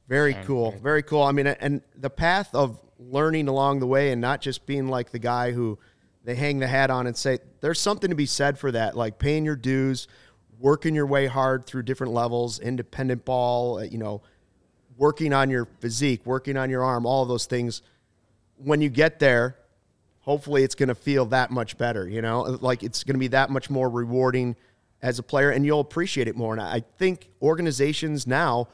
Very 0.09 0.35
cool. 0.45 0.73
Very 0.83 1.03
cool. 1.03 1.23
I 1.23 1.33
mean, 1.33 1.47
and 1.47 1.83
the 1.95 2.11
path 2.11 2.55
of 2.55 2.81
learning 2.99 3.49
along 3.49 3.81
the 3.81 3.87
way 3.87 4.13
and 4.13 4.21
not 4.21 4.41
just 4.41 4.65
being 4.65 4.89
like 4.89 5.11
the 5.11 5.19
guy 5.19 5.53
who 5.53 5.79
they 6.25 6.35
hang 6.35 6.59
the 6.59 6.67
hat 6.67 6.91
on 6.91 7.07
and 7.07 7.17
say, 7.17 7.39
there's 7.61 7.81
something 7.81 8.11
to 8.11 8.17
be 8.17 8.27
said 8.27 8.59
for 8.59 8.71
that, 8.73 8.97
like 8.97 9.19
paying 9.19 9.45
your 9.45 9.57
dues, 9.57 10.09
working 10.59 10.95
your 10.95 11.07
way 11.07 11.27
hard 11.27 11.67
through 11.67 11.83
different 11.83 12.13
levels, 12.13 12.59
independent 12.61 13.25
ball, 13.25 13.79
uh, 13.79 13.83
you 13.83 13.99
know, 13.99 14.23
working 14.97 15.33
on 15.33 15.51
your 15.51 15.67
physique, 15.81 16.25
working 16.25 16.57
on 16.57 16.71
your 16.71 16.85
arm, 16.85 17.07
all 17.07 17.25
those 17.25 17.47
things. 17.47 17.83
When 18.57 18.81
you 18.81 18.89
get 18.89 19.19
there, 19.19 19.57
hopefully 20.21 20.63
it's 20.63 20.77
going 20.77 20.89
to 20.89 20.95
feel 20.95 21.27
that 21.27 21.51
much 21.51 21.77
better, 21.77 22.09
you 22.09 22.23
know, 22.23 22.43
like 22.61 22.83
it's 22.83 23.03
going 23.03 23.15
to 23.15 23.21
be 23.21 23.29
that 23.29 23.51
much 23.51 23.69
more 23.69 23.91
rewarding 23.91 24.55
as 25.01 25.19
a 25.19 25.23
player 25.23 25.51
and 25.51 25.67
you'll 25.67 25.81
appreciate 25.81 26.29
it 26.29 26.37
more. 26.37 26.55
And 26.55 26.63
I 26.63 26.85
think 26.99 27.29
organizations 27.41 28.27
now, 28.27 28.69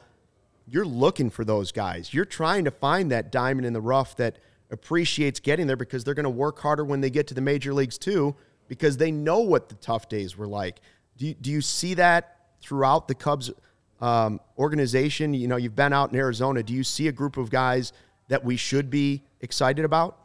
you're 0.67 0.85
looking 0.85 1.31
for 1.31 1.43
those 1.43 1.71
guys. 1.71 2.13
You're 2.13 2.25
trying 2.25 2.65
to 2.65 2.71
find 2.71 3.11
that 3.11 3.31
diamond 3.31 3.65
in 3.65 3.73
the 3.73 3.81
rough 3.81 4.15
that 4.17 4.37
appreciates 4.71 5.39
getting 5.39 5.67
there 5.67 5.75
because 5.75 6.03
they're 6.03 6.13
going 6.13 6.23
to 6.23 6.29
work 6.29 6.59
harder 6.59 6.85
when 6.85 7.01
they 7.01 7.09
get 7.09 7.27
to 7.27 7.33
the 7.33 7.41
major 7.41 7.73
leagues 7.73 7.97
too, 7.97 8.35
because 8.67 8.97
they 8.97 9.11
know 9.11 9.39
what 9.39 9.69
the 9.69 9.75
tough 9.75 10.09
days 10.09 10.37
were 10.37 10.47
like. 10.47 10.79
Do 11.17 11.27
you, 11.27 11.33
do 11.33 11.51
you 11.51 11.61
see 11.61 11.95
that 11.95 12.37
throughout 12.61 13.07
the 13.07 13.15
Cubs 13.15 13.51
um, 13.99 14.39
organization? 14.57 15.33
You 15.33 15.47
know, 15.47 15.57
you've 15.57 15.75
been 15.75 15.93
out 15.93 16.11
in 16.11 16.17
Arizona. 16.17 16.63
Do 16.63 16.73
you 16.73 16.83
see 16.83 17.07
a 17.07 17.11
group 17.11 17.37
of 17.37 17.49
guys 17.49 17.93
that 18.27 18.43
we 18.43 18.55
should 18.55 18.89
be 18.89 19.23
excited 19.41 19.85
about? 19.85 20.17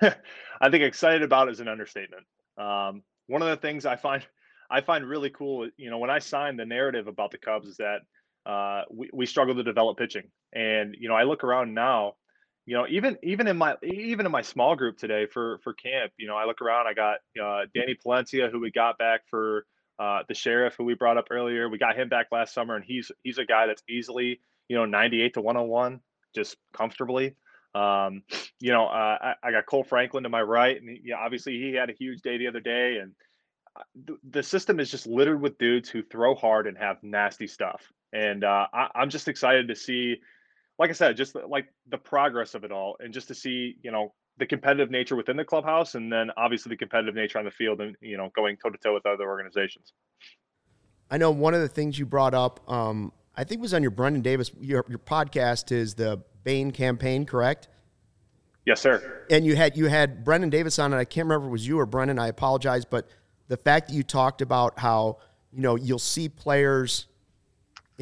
I 0.00 0.70
think 0.70 0.84
excited 0.84 1.22
about 1.22 1.48
is 1.48 1.60
an 1.60 1.68
understatement. 1.68 2.24
Um, 2.56 3.02
one 3.26 3.42
of 3.42 3.48
the 3.48 3.56
things 3.56 3.86
I 3.86 3.96
find 3.96 4.24
I 4.72 4.80
find 4.80 5.06
really 5.06 5.28
cool, 5.28 5.68
you 5.76 5.90
know, 5.90 5.98
when 5.98 6.08
I 6.08 6.18
signed 6.18 6.58
the 6.58 6.64
narrative 6.64 7.06
about 7.06 7.30
the 7.30 7.36
Cubs 7.36 7.68
is 7.68 7.76
that 7.76 7.98
uh, 8.46 8.82
we, 8.90 9.10
we 9.12 9.26
struggle 9.26 9.54
to 9.54 9.62
develop 9.62 9.98
pitching. 9.98 10.30
And, 10.54 10.96
you 10.98 11.08
know, 11.08 11.14
I 11.14 11.24
look 11.24 11.44
around 11.44 11.74
now, 11.74 12.14
you 12.66 12.76
know, 12.76 12.86
even, 12.88 13.18
even 13.22 13.48
in 13.48 13.56
my, 13.56 13.76
even 13.82 14.26
in 14.26 14.32
my 14.32 14.42
small 14.42 14.76
group 14.76 14.96
today 14.98 15.26
for, 15.26 15.58
for 15.64 15.72
camp, 15.74 16.12
you 16.16 16.26
know, 16.26 16.36
I 16.36 16.46
look 16.46 16.62
around, 16.62 16.86
I 16.86 16.94
got 16.94 17.16
uh, 17.42 17.66
Danny 17.74 17.94
Palencia, 17.94 18.50
who 18.50 18.60
we 18.60 18.70
got 18.70 18.98
back 18.98 19.22
for 19.28 19.66
uh, 19.98 20.22
the 20.28 20.34
sheriff, 20.34 20.74
who 20.76 20.84
we 20.84 20.94
brought 20.94 21.18
up 21.18 21.26
earlier. 21.30 21.68
We 21.68 21.78
got 21.78 21.96
him 21.96 22.08
back 22.08 22.28
last 22.30 22.54
summer 22.54 22.76
and 22.76 22.84
he's, 22.84 23.10
he's 23.22 23.38
a 23.38 23.44
guy 23.44 23.66
that's 23.66 23.82
easily, 23.88 24.40
you 24.68 24.76
know, 24.76 24.84
98 24.84 25.34
to 25.34 25.40
101, 25.40 26.00
just 26.34 26.56
comfortably. 26.72 27.34
Um, 27.74 28.22
you 28.60 28.72
know, 28.72 28.86
uh, 28.86 29.18
I, 29.20 29.34
I 29.42 29.50
got 29.50 29.66
Kohl 29.66 29.84
Franklin 29.84 30.22
to 30.22 30.28
my 30.28 30.42
right 30.42 30.80
and 30.80 30.88
he, 30.88 31.12
obviously 31.12 31.58
he 31.58 31.74
had 31.74 31.90
a 31.90 31.94
huge 31.94 32.22
day 32.22 32.38
the 32.38 32.48
other 32.48 32.60
day 32.60 32.98
and, 32.98 33.12
uh, 33.74 34.14
the 34.30 34.42
system 34.42 34.80
is 34.80 34.90
just 34.90 35.06
littered 35.06 35.40
with 35.40 35.58
dudes 35.58 35.88
who 35.88 36.02
throw 36.02 36.34
hard 36.34 36.66
and 36.66 36.76
have 36.76 37.02
nasty 37.02 37.46
stuff. 37.46 37.90
And 38.12 38.44
uh, 38.44 38.66
I, 38.72 38.88
I'm 38.94 39.08
just 39.08 39.28
excited 39.28 39.68
to 39.68 39.74
see, 39.74 40.20
like 40.82 40.90
I 40.90 40.94
said, 40.94 41.16
just 41.16 41.36
like 41.48 41.66
the 41.90 41.96
progress 41.96 42.56
of 42.56 42.64
it 42.64 42.72
all, 42.72 42.96
and 42.98 43.14
just 43.14 43.28
to 43.28 43.36
see, 43.36 43.76
you 43.82 43.92
know, 43.92 44.12
the 44.38 44.46
competitive 44.46 44.90
nature 44.90 45.14
within 45.14 45.36
the 45.36 45.44
clubhouse, 45.44 45.94
and 45.94 46.12
then 46.12 46.32
obviously 46.36 46.70
the 46.70 46.76
competitive 46.76 47.14
nature 47.14 47.38
on 47.38 47.44
the 47.44 47.52
field, 47.52 47.80
and 47.80 47.94
you 48.00 48.16
know, 48.16 48.30
going 48.34 48.56
toe 48.56 48.68
to 48.68 48.78
toe 48.78 48.92
with 48.92 49.06
other 49.06 49.28
organizations. 49.28 49.92
I 51.08 51.18
know 51.18 51.30
one 51.30 51.54
of 51.54 51.60
the 51.60 51.68
things 51.68 52.00
you 52.00 52.04
brought 52.04 52.34
up, 52.34 52.68
um, 52.68 53.12
I 53.36 53.44
think 53.44 53.60
was 53.60 53.72
on 53.74 53.82
your 53.82 53.92
Brennen 53.92 54.22
Davis, 54.22 54.50
your, 54.60 54.84
your 54.88 54.98
podcast 54.98 55.70
is 55.70 55.94
the 55.94 56.20
Bain 56.42 56.72
campaign, 56.72 57.26
correct? 57.26 57.68
Yes, 58.66 58.80
sir. 58.80 59.24
And 59.30 59.46
you 59.46 59.54
had 59.54 59.76
you 59.76 59.86
had 59.86 60.24
Brennen 60.24 60.50
Davis 60.50 60.80
on, 60.80 60.92
and 60.92 60.98
I 60.98 61.04
can't 61.04 61.26
remember 61.26 61.46
if 61.46 61.50
it 61.50 61.52
was 61.52 61.68
you 61.68 61.78
or 61.78 61.86
Brennen. 61.86 62.18
I 62.18 62.26
apologize, 62.26 62.84
but 62.84 63.08
the 63.46 63.56
fact 63.56 63.86
that 63.86 63.94
you 63.94 64.02
talked 64.02 64.42
about 64.42 64.80
how 64.80 65.18
you 65.52 65.62
know 65.62 65.76
you'll 65.76 66.00
see 66.00 66.28
players 66.28 67.06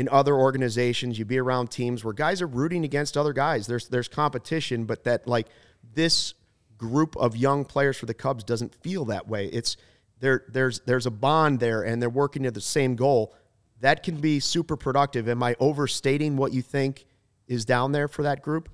in 0.00 0.08
other 0.08 0.34
organizations, 0.34 1.18
you 1.18 1.26
be 1.26 1.38
around 1.38 1.70
teams 1.70 2.02
where 2.02 2.14
guys 2.14 2.40
are 2.40 2.46
rooting 2.46 2.86
against 2.86 3.18
other 3.18 3.34
guys. 3.34 3.66
There's 3.66 3.86
there's 3.88 4.08
competition, 4.08 4.86
but 4.86 5.04
that 5.04 5.28
like 5.28 5.46
this 5.92 6.32
group 6.78 7.14
of 7.18 7.36
young 7.36 7.66
players 7.66 7.98
for 7.98 8.06
the 8.06 8.14
Cubs 8.14 8.42
doesn't 8.42 8.74
feel 8.76 9.04
that 9.04 9.28
way. 9.28 9.48
It's 9.48 9.76
there 10.18 10.46
there's 10.48 10.80
there's 10.86 11.04
a 11.04 11.10
bond 11.10 11.60
there 11.60 11.82
and 11.82 12.00
they're 12.00 12.08
working 12.08 12.44
to 12.44 12.50
the 12.50 12.62
same 12.62 12.96
goal. 12.96 13.34
That 13.80 14.02
can 14.02 14.16
be 14.16 14.40
super 14.40 14.74
productive. 14.74 15.28
Am 15.28 15.42
I 15.42 15.54
overstating 15.60 16.38
what 16.38 16.54
you 16.54 16.62
think 16.62 17.04
is 17.46 17.66
down 17.66 17.92
there 17.92 18.08
for 18.08 18.22
that 18.22 18.40
group? 18.40 18.70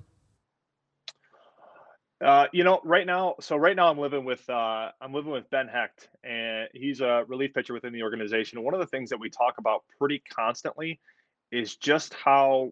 Uh, 2.23 2.47
you 2.53 2.63
know, 2.63 2.79
right 2.85 3.05
now, 3.05 3.35
so 3.41 3.57
right 3.57 3.75
now 3.75 3.91
I'm 3.91 3.99
living 3.99 4.23
with 4.23 4.49
uh, 4.49 4.91
I'm 5.01 5.13
living 5.13 5.31
with 5.33 5.49
Ben 5.49 5.67
Hecht, 5.67 6.07
and 6.23 6.69
he's 6.73 7.01
a 7.01 7.25
relief 7.27 7.53
pitcher 7.53 7.73
within 7.73 7.91
the 7.91 8.03
organization. 8.03 8.63
One 8.63 8.73
of 8.73 8.79
the 8.79 8.87
things 8.87 9.09
that 9.09 9.19
we 9.19 9.29
talk 9.29 9.55
about 9.57 9.83
pretty 9.99 10.23
constantly 10.33 11.01
is 11.51 11.75
just 11.75 12.13
how 12.13 12.71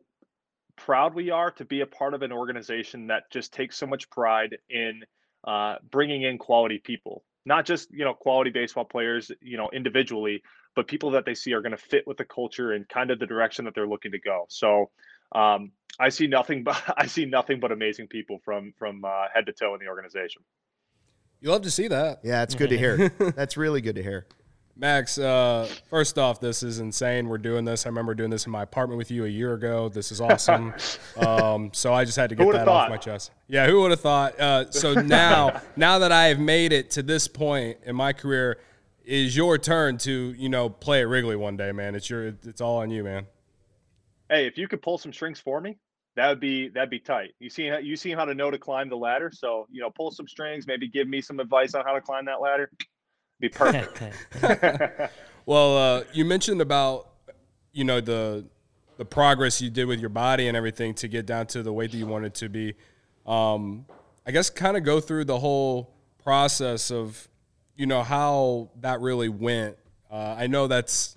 proud 0.75 1.15
we 1.15 1.29
are 1.29 1.51
to 1.51 1.65
be 1.65 1.81
a 1.81 1.85
part 1.85 2.13
of 2.13 2.21
an 2.21 2.31
organization 2.31 3.07
that 3.07 3.31
just 3.31 3.53
takes 3.53 3.77
so 3.77 3.85
much 3.85 4.09
pride 4.09 4.57
in 4.69 5.03
uh, 5.45 5.75
bringing 5.89 6.23
in 6.23 6.37
quality 6.37 6.79
people, 6.79 7.23
not 7.45 7.65
just 7.65 7.91
you 7.91 8.03
know 8.03 8.13
quality 8.13 8.49
baseball 8.49 8.85
players, 8.85 9.31
you 9.41 9.57
know 9.57 9.69
individually, 9.71 10.41
but 10.75 10.87
people 10.87 11.11
that 11.11 11.25
they 11.25 11.35
see 11.35 11.53
are 11.53 11.61
going 11.61 11.71
to 11.71 11.77
fit 11.77 12.05
with 12.07 12.17
the 12.17 12.25
culture 12.25 12.73
and 12.73 12.87
kind 12.89 13.11
of 13.11 13.19
the 13.19 13.25
direction 13.25 13.65
that 13.65 13.75
they're 13.75 13.87
looking 13.87 14.11
to 14.11 14.19
go. 14.19 14.45
So 14.49 14.89
um, 15.33 15.71
I 15.99 16.09
see 16.09 16.27
nothing 16.27 16.63
but 16.65 16.81
I 16.97 17.05
see 17.05 17.25
nothing 17.25 17.59
but 17.59 17.71
amazing 17.71 18.07
people 18.07 18.39
from 18.43 18.73
from 18.77 19.05
uh, 19.05 19.25
head 19.33 19.45
to 19.45 19.53
toe 19.53 19.73
in 19.73 19.79
the 19.79 19.87
organization. 19.87 20.43
You 21.41 21.51
love 21.51 21.61
to 21.63 21.71
see 21.71 21.87
that. 21.89 22.21
Yeah, 22.23 22.43
it's 22.43 22.55
good 22.55 22.69
to 22.69 22.77
hear. 22.77 23.09
That's 23.35 23.55
really 23.55 23.81
good 23.81 23.95
to 23.95 24.03
hear. 24.03 24.25
Max, 24.77 25.17
uh, 25.17 25.69
first 25.89 26.17
off, 26.17 26.41
this 26.41 26.61
is 26.61 26.79
insane. 26.79 27.29
We're 27.29 27.37
doing 27.37 27.63
this. 27.63 27.85
I 27.85 27.89
remember 27.89 28.13
doing 28.13 28.29
this 28.29 28.45
in 28.45 28.51
my 28.51 28.63
apartment 28.63 28.97
with 28.97 29.09
you 29.09 29.23
a 29.23 29.29
year 29.29 29.53
ago. 29.53 29.87
This 29.87 30.11
is 30.11 30.19
awesome. 30.19 30.73
um, 31.17 31.69
so 31.73 31.93
I 31.93 32.03
just 32.03 32.17
had 32.17 32.29
to 32.31 32.35
get 32.35 32.51
that 32.51 32.65
thought? 32.65 32.85
off 32.85 32.89
my 32.89 32.97
chest. 32.97 33.31
Yeah, 33.47 33.67
who 33.67 33.81
would 33.81 33.91
have 33.91 34.01
thought? 34.01 34.37
Uh, 34.37 34.69
so 34.71 34.93
now, 35.01 35.61
now 35.77 35.99
that 35.99 36.11
I 36.11 36.25
have 36.25 36.39
made 36.39 36.73
it 36.73 36.91
to 36.91 37.03
this 37.03 37.27
point 37.29 37.77
in 37.85 37.95
my 37.95 38.11
career, 38.11 38.57
is 39.05 39.37
your 39.37 39.57
turn 39.57 39.97
to 39.99 40.33
you 40.37 40.49
know 40.49 40.67
play 40.67 41.01
at 41.01 41.07
Wrigley 41.07 41.37
one 41.37 41.55
day, 41.55 41.71
man. 41.71 41.95
It's 41.95 42.09
your, 42.09 42.27
it's 42.27 42.59
all 42.59 42.77
on 42.77 42.89
you, 42.89 43.03
man. 43.03 43.27
Hey, 44.29 44.47
if 44.47 44.57
you 44.57 44.67
could 44.67 44.81
pull 44.81 44.97
some 44.97 45.13
strings 45.13 45.39
for 45.39 45.61
me, 45.61 45.77
that 46.15 46.27
would 46.27 46.39
be 46.41 46.67
that'd 46.69 46.89
be 46.89 46.99
tight. 46.99 47.33
You 47.39 47.49
see 47.49 47.71
you 47.81 47.95
see 47.95 48.11
how 48.11 48.25
to 48.25 48.33
know 48.33 48.51
to 48.51 48.57
climb 48.57 48.89
the 48.89 48.97
ladder. 48.97 49.31
So 49.33 49.67
you 49.71 49.79
know, 49.81 49.89
pull 49.89 50.11
some 50.11 50.27
strings, 50.27 50.67
maybe 50.67 50.89
give 50.89 51.07
me 51.07 51.21
some 51.21 51.39
advice 51.39 51.75
on 51.75 51.85
how 51.85 51.93
to 51.93 52.01
climb 52.01 52.25
that 52.25 52.41
ladder. 52.41 52.69
Be 53.39 53.49
perfect. 53.49 54.01
Well, 55.47 55.77
uh, 55.77 56.03
you 56.11 56.25
mentioned 56.25 56.59
about 56.59 57.07
you 57.71 57.83
know 57.83 58.01
the 58.01 58.45
the 58.97 59.05
progress 59.05 59.61
you 59.61 59.69
did 59.69 59.85
with 59.85 59.99
your 59.99 60.09
body 60.09 60.47
and 60.47 60.57
everything 60.57 60.95
to 60.95 61.07
get 61.07 61.27
down 61.27 61.45
to 61.47 61.61
the 61.61 61.71
weight 61.71 61.91
that 61.91 61.97
you 61.97 62.07
wanted 62.07 62.33
to 62.35 62.49
be. 62.49 62.73
Um, 63.27 63.85
I 64.25 64.31
guess 64.31 64.49
kind 64.49 64.75
of 64.75 64.83
go 64.83 64.99
through 64.99 65.25
the 65.25 65.37
whole 65.37 65.93
process 66.23 66.89
of 66.89 67.27
you 67.75 67.85
know 67.85 68.01
how 68.01 68.71
that 68.81 69.01
really 69.01 69.29
went. 69.29 69.77
Uh, 70.09 70.35
I 70.35 70.47
know 70.47 70.65
that's, 70.65 71.15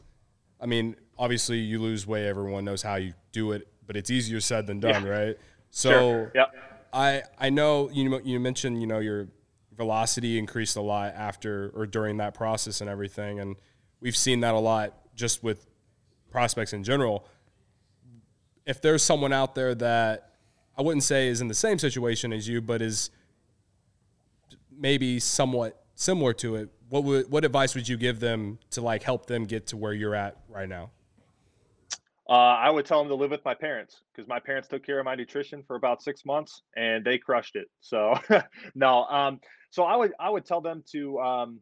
I 0.60 0.66
mean, 0.66 0.96
obviously 1.18 1.56
you 1.58 1.80
lose 1.80 2.06
weight. 2.06 2.26
Everyone 2.26 2.64
knows 2.66 2.82
how 2.82 2.96
you 2.96 3.14
do 3.32 3.52
it, 3.52 3.66
but 3.86 3.96
it's 3.96 4.10
easier 4.10 4.40
said 4.40 4.66
than 4.66 4.78
done, 4.80 5.04
Yeah. 5.04 5.08
right? 5.10 5.36
So 5.70 5.90
Sure. 5.90 6.32
Yep. 6.34 6.54
I 6.92 7.22
I 7.38 7.48
know 7.48 7.88
you 7.90 8.20
you 8.24 8.38
mentioned 8.40 8.78
you 8.82 8.86
know 8.86 8.98
your 8.98 9.28
velocity 9.78 10.38
increased 10.38 10.76
a 10.76 10.82
lot 10.82 11.14
after 11.14 11.72
or 11.74 11.86
during 11.86 12.18
that 12.18 12.34
process 12.34 12.82
and 12.82 12.90
everything, 12.90 13.40
and 13.40 13.56
we've 14.00 14.16
seen 14.16 14.40
that 14.40 14.52
a 14.52 14.58
lot 14.58 14.92
just 15.14 15.42
with 15.42 15.66
prospects 16.30 16.74
in 16.74 16.84
general. 16.84 17.26
If 18.66 18.82
there's 18.82 19.02
someone 19.02 19.32
out 19.32 19.54
there 19.54 19.74
that 19.76 20.34
I 20.76 20.82
wouldn't 20.82 21.04
say 21.04 21.28
is 21.28 21.40
in 21.40 21.48
the 21.48 21.54
same 21.54 21.78
situation 21.78 22.32
as 22.32 22.46
you, 22.46 22.60
but 22.60 22.82
is 22.82 23.10
maybe 24.70 25.18
somewhat 25.20 25.82
similar 25.94 26.32
to 26.34 26.56
it, 26.56 26.68
what 26.90 27.04
would 27.04 27.30
what 27.30 27.44
advice 27.44 27.74
would 27.74 27.88
you 27.88 27.96
give 27.96 28.20
them 28.20 28.58
to 28.72 28.80
like 28.80 29.02
help 29.02 29.26
them 29.26 29.44
get 29.44 29.68
to 29.68 29.76
where 29.76 29.92
you're 29.92 30.14
at 30.14 30.36
right 30.48 30.68
now? 30.68 30.90
Uh, 32.28 32.32
I 32.32 32.68
would 32.68 32.84
tell 32.84 32.98
them 32.98 33.08
to 33.08 33.14
live 33.14 33.30
with 33.30 33.44
my 33.44 33.54
parents 33.54 34.02
because 34.12 34.28
my 34.28 34.38
parents 34.38 34.68
took 34.68 34.84
care 34.84 34.98
of 34.98 35.06
my 35.06 35.14
nutrition 35.14 35.62
for 35.66 35.76
about 35.76 36.02
six 36.02 36.26
months 36.26 36.60
and 36.76 37.02
they 37.02 37.16
crushed 37.16 37.56
it. 37.56 37.68
So 37.80 38.18
no, 38.74 39.04
um, 39.04 39.40
so 39.70 39.84
I 39.84 39.96
would 39.96 40.12
I 40.18 40.30
would 40.30 40.44
tell 40.44 40.60
them 40.60 40.82
to. 40.92 41.18
Um, 41.18 41.60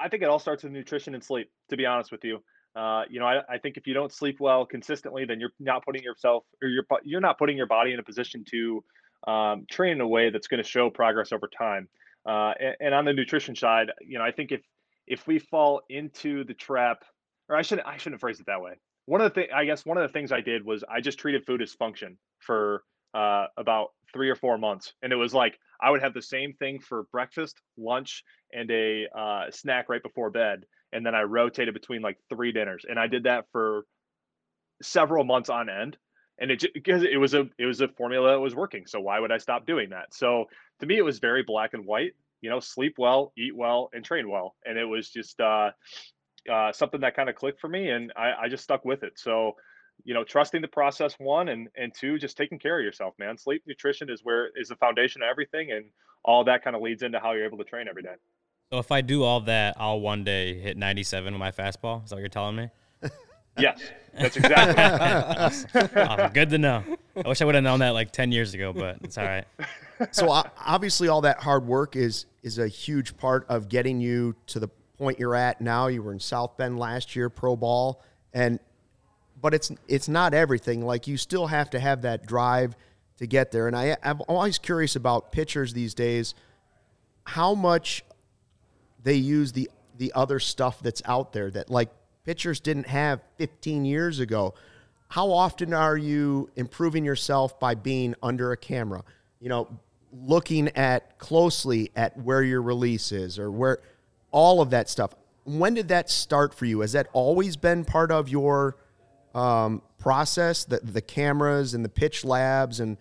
I 0.00 0.08
think 0.08 0.22
it 0.22 0.28
all 0.28 0.38
starts 0.38 0.62
with 0.62 0.72
nutrition 0.72 1.14
and 1.14 1.22
sleep. 1.22 1.50
To 1.70 1.76
be 1.76 1.86
honest 1.86 2.10
with 2.10 2.24
you, 2.24 2.42
uh, 2.74 3.04
you 3.08 3.20
know, 3.20 3.26
I, 3.26 3.42
I 3.48 3.58
think 3.58 3.76
if 3.76 3.86
you 3.86 3.94
don't 3.94 4.12
sleep 4.12 4.40
well 4.40 4.64
consistently, 4.64 5.24
then 5.24 5.40
you're 5.40 5.52
not 5.60 5.84
putting 5.84 6.02
yourself 6.02 6.44
or 6.62 6.68
you're 6.68 6.84
you're 7.02 7.20
not 7.20 7.38
putting 7.38 7.56
your 7.56 7.66
body 7.66 7.92
in 7.92 7.98
a 7.98 8.02
position 8.02 8.44
to 8.50 8.84
um, 9.26 9.66
train 9.70 9.92
in 9.92 10.00
a 10.00 10.08
way 10.08 10.30
that's 10.30 10.48
going 10.48 10.62
to 10.62 10.68
show 10.68 10.90
progress 10.90 11.32
over 11.32 11.48
time. 11.48 11.88
Uh, 12.26 12.52
and, 12.58 12.76
and 12.80 12.94
on 12.94 13.04
the 13.04 13.12
nutrition 13.12 13.54
side, 13.54 13.90
you 14.00 14.18
know, 14.18 14.24
I 14.24 14.32
think 14.32 14.52
if 14.52 14.62
if 15.06 15.26
we 15.26 15.38
fall 15.38 15.82
into 15.90 16.44
the 16.44 16.54
trap, 16.54 17.04
or 17.48 17.56
I 17.56 17.62
shouldn't 17.62 17.86
I 17.86 17.98
shouldn't 17.98 18.20
phrase 18.20 18.40
it 18.40 18.46
that 18.46 18.60
way 18.60 18.74
one 19.06 19.20
of 19.20 19.32
the 19.32 19.40
things 19.40 19.52
i 19.54 19.64
guess 19.64 19.84
one 19.84 19.96
of 19.96 20.02
the 20.02 20.12
things 20.12 20.32
i 20.32 20.40
did 20.40 20.64
was 20.64 20.84
i 20.88 21.00
just 21.00 21.18
treated 21.18 21.44
food 21.44 21.62
as 21.62 21.72
function 21.72 22.16
for 22.38 22.82
uh, 23.14 23.46
about 23.56 23.88
three 24.12 24.30
or 24.30 24.36
four 24.36 24.58
months 24.58 24.92
and 25.02 25.12
it 25.12 25.16
was 25.16 25.34
like 25.34 25.58
i 25.80 25.90
would 25.90 26.02
have 26.02 26.14
the 26.14 26.22
same 26.22 26.52
thing 26.54 26.78
for 26.78 27.04
breakfast 27.10 27.60
lunch 27.76 28.22
and 28.52 28.70
a 28.70 29.06
uh, 29.16 29.50
snack 29.50 29.88
right 29.88 30.02
before 30.02 30.30
bed 30.30 30.64
and 30.92 31.04
then 31.04 31.14
i 31.14 31.22
rotated 31.22 31.74
between 31.74 32.00
like 32.00 32.16
three 32.28 32.52
dinners 32.52 32.84
and 32.88 32.98
i 32.98 33.06
did 33.06 33.24
that 33.24 33.46
for 33.50 33.84
several 34.82 35.24
months 35.24 35.48
on 35.48 35.68
end 35.68 35.96
and 36.38 36.50
it 36.50 36.64
because 36.74 37.02
it 37.02 37.18
was 37.18 37.34
a 37.34 37.48
it 37.58 37.66
was 37.66 37.80
a 37.80 37.88
formula 37.88 38.32
that 38.32 38.40
was 38.40 38.54
working 38.54 38.86
so 38.86 39.00
why 39.00 39.18
would 39.18 39.32
i 39.32 39.38
stop 39.38 39.66
doing 39.66 39.90
that 39.90 40.14
so 40.14 40.44
to 40.80 40.86
me 40.86 40.96
it 40.96 41.04
was 41.04 41.18
very 41.18 41.42
black 41.42 41.74
and 41.74 41.84
white 41.84 42.12
you 42.40 42.50
know 42.50 42.60
sleep 42.60 42.94
well 42.98 43.32
eat 43.36 43.56
well 43.56 43.90
and 43.92 44.04
train 44.04 44.30
well 44.30 44.54
and 44.64 44.78
it 44.78 44.84
was 44.84 45.10
just 45.10 45.40
uh 45.40 45.70
uh, 46.50 46.72
something 46.72 47.00
that 47.00 47.16
kind 47.16 47.28
of 47.28 47.34
clicked 47.34 47.60
for 47.60 47.68
me, 47.68 47.88
and 47.88 48.12
I, 48.16 48.32
I 48.42 48.48
just 48.48 48.64
stuck 48.64 48.84
with 48.84 49.02
it. 49.02 49.18
So, 49.18 49.52
you 50.02 50.14
know, 50.14 50.24
trusting 50.24 50.60
the 50.60 50.68
process 50.68 51.14
one, 51.18 51.48
and 51.48 51.68
and 51.76 51.94
two, 51.94 52.18
just 52.18 52.36
taking 52.36 52.58
care 52.58 52.78
of 52.78 52.84
yourself, 52.84 53.14
man. 53.18 53.38
Sleep, 53.38 53.62
nutrition 53.66 54.10
is 54.10 54.20
where 54.22 54.50
is 54.56 54.68
the 54.68 54.76
foundation 54.76 55.22
of 55.22 55.28
everything, 55.30 55.72
and 55.72 55.86
all 56.24 56.44
that 56.44 56.64
kind 56.64 56.74
of 56.74 56.82
leads 56.82 57.02
into 57.02 57.20
how 57.20 57.32
you're 57.32 57.44
able 57.44 57.58
to 57.58 57.64
train 57.64 57.86
every 57.88 58.02
day. 58.02 58.14
So 58.72 58.78
if 58.78 58.90
I 58.90 59.02
do 59.02 59.22
all 59.22 59.40
that, 59.42 59.76
I'll 59.78 60.00
one 60.00 60.24
day 60.24 60.58
hit 60.58 60.76
97 60.76 61.32
with 61.32 61.38
my 61.38 61.52
fastball. 61.52 62.02
Is 62.04 62.10
that 62.10 62.16
what 62.16 62.20
you're 62.20 62.28
telling 62.28 62.56
me? 62.56 62.70
Yes, 63.58 63.80
that's 64.18 64.36
exactly. 64.36 64.82
it. 64.82 64.92
Awesome. 65.38 65.70
Oh, 66.24 66.28
good 66.32 66.50
to 66.50 66.58
know. 66.58 66.82
I 67.24 67.28
wish 67.28 67.40
I 67.40 67.44
would 67.44 67.54
have 67.54 67.64
known 67.64 67.80
that 67.80 67.90
like 67.90 68.10
10 68.10 68.32
years 68.32 68.54
ago, 68.54 68.72
but 68.72 68.98
it's 69.02 69.16
all 69.18 69.24
right. 69.24 69.44
so 70.10 70.28
obviously 70.30 71.08
all 71.08 71.20
that 71.22 71.40
hard 71.40 71.66
work 71.66 71.96
is 71.96 72.26
is 72.42 72.58
a 72.58 72.68
huge 72.68 73.16
part 73.16 73.46
of 73.48 73.68
getting 73.68 74.00
you 74.00 74.34
to 74.46 74.60
the 74.60 74.68
point 74.98 75.18
you're 75.18 75.36
at 75.36 75.60
now. 75.60 75.86
You 75.86 76.02
were 76.02 76.12
in 76.12 76.20
South 76.20 76.56
Bend 76.56 76.78
last 76.78 77.14
year, 77.14 77.28
pro 77.30 77.56
ball, 77.56 78.02
and 78.32 78.58
but 79.44 79.52
it's 79.52 79.70
it's 79.88 80.08
not 80.08 80.32
everything. 80.32 80.86
Like 80.86 81.06
you 81.06 81.18
still 81.18 81.48
have 81.48 81.68
to 81.70 81.78
have 81.78 82.00
that 82.00 82.24
drive 82.26 82.74
to 83.18 83.26
get 83.26 83.52
there. 83.52 83.66
And 83.66 83.76
I 83.76 83.94
I'm 84.02 84.22
always 84.26 84.56
curious 84.56 84.96
about 84.96 85.32
pitchers 85.32 85.74
these 85.74 85.92
days, 85.92 86.34
how 87.24 87.54
much 87.54 88.06
they 89.02 89.16
use 89.16 89.52
the 89.52 89.68
the 89.98 90.12
other 90.14 90.38
stuff 90.38 90.80
that's 90.80 91.02
out 91.04 91.34
there 91.34 91.50
that 91.50 91.68
like 91.68 91.90
pitchers 92.24 92.58
didn't 92.58 92.86
have 92.86 93.20
15 93.36 93.84
years 93.84 94.18
ago. 94.18 94.54
How 95.08 95.30
often 95.30 95.74
are 95.74 95.98
you 95.98 96.48
improving 96.56 97.04
yourself 97.04 97.60
by 97.60 97.74
being 97.74 98.14
under 98.22 98.52
a 98.52 98.56
camera? 98.56 99.04
You 99.40 99.50
know, 99.50 99.78
looking 100.10 100.68
at 100.70 101.18
closely 101.18 101.90
at 101.94 102.16
where 102.16 102.42
your 102.42 102.62
release 102.62 103.12
is 103.12 103.38
or 103.38 103.50
where 103.50 103.80
all 104.30 104.62
of 104.62 104.70
that 104.70 104.88
stuff. 104.88 105.12
When 105.44 105.74
did 105.74 105.88
that 105.88 106.08
start 106.08 106.54
for 106.54 106.64
you? 106.64 106.80
Has 106.80 106.92
that 106.92 107.08
always 107.12 107.58
been 107.58 107.84
part 107.84 108.10
of 108.10 108.30
your 108.30 108.78
um, 109.34 109.82
process, 109.98 110.64
the 110.64 110.80
the 110.82 111.02
cameras 111.02 111.74
and 111.74 111.84
the 111.84 111.88
pitch 111.88 112.24
labs, 112.24 112.80
and 112.80 112.96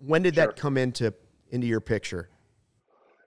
when 0.00 0.22
did 0.22 0.34
Sure. 0.34 0.46
that 0.46 0.56
come 0.56 0.76
into 0.76 1.12
into 1.50 1.66
your 1.66 1.80
picture? 1.80 2.28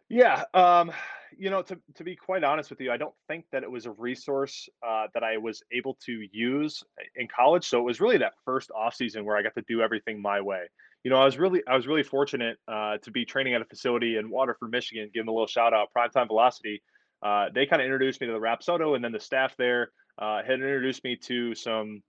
Yeah, 0.10 0.44
um, 0.54 0.92
you 1.38 1.50
know, 1.50 1.62
to 1.64 1.78
to 1.96 2.04
be 2.04 2.16
quite 2.16 2.44
honest 2.44 2.70
with 2.70 2.80
you, 2.80 2.92
I 2.92 2.98
don't 2.98 3.16
think 3.28 3.46
that 3.52 3.64
it 3.64 3.72
was 3.72 3.86
a 3.86 3.92
resource 3.92 4.70
uh, 4.86 5.08
that 5.14 5.24
I 5.24 5.38
was 5.38 5.62
able 5.72 5.98
to 6.06 6.26
use 6.32 6.84
in 7.16 7.28
college. 7.28 7.68
So 7.68 7.80
it 7.80 7.84
was 7.84 8.00
really 8.00 8.18
that 8.20 8.34
first 8.46 8.72
off 8.72 8.96
season 8.96 9.26
where 9.26 9.38
I 9.38 9.44
got 9.44 9.54
to 9.56 9.64
do 9.68 9.82
everything 9.82 10.22
my 10.22 10.42
way. 10.42 10.64
You 11.04 11.12
know, 11.12 11.18
I 11.18 11.26
was 11.26 11.38
really 11.38 11.62
I 11.68 11.76
was 11.76 11.88
really 11.88 12.04
fortunate 12.04 12.58
uh, 12.68 12.98
to 13.00 13.12
be 13.12 13.26
training 13.26 13.54
at 13.54 13.62
a 13.62 13.66
facility 13.66 14.18
in 14.18 14.30
Waterford, 14.30 14.72
Michigan. 14.72 15.10
Give 15.14 15.22
them 15.22 15.30
a 15.30 15.32
little 15.32 15.48
shout 15.48 15.74
out, 15.74 15.90
Primetime 15.96 16.28
Velocity. 16.28 16.82
Uh, 17.22 17.48
they 17.54 17.66
kind 17.66 17.82
of 17.82 17.86
introduced 17.86 18.22
me 18.22 18.28
to 18.28 18.34
the 18.34 18.40
Rapsodo, 18.40 18.96
and 18.96 19.04
then 19.04 19.12
the 19.12 19.20
staff 19.20 19.56
there 19.58 19.92
uh, 20.20 20.44
had 20.44 20.54
introduced 20.54 21.04
me 21.04 21.16
to 21.16 21.56
some 21.56 22.02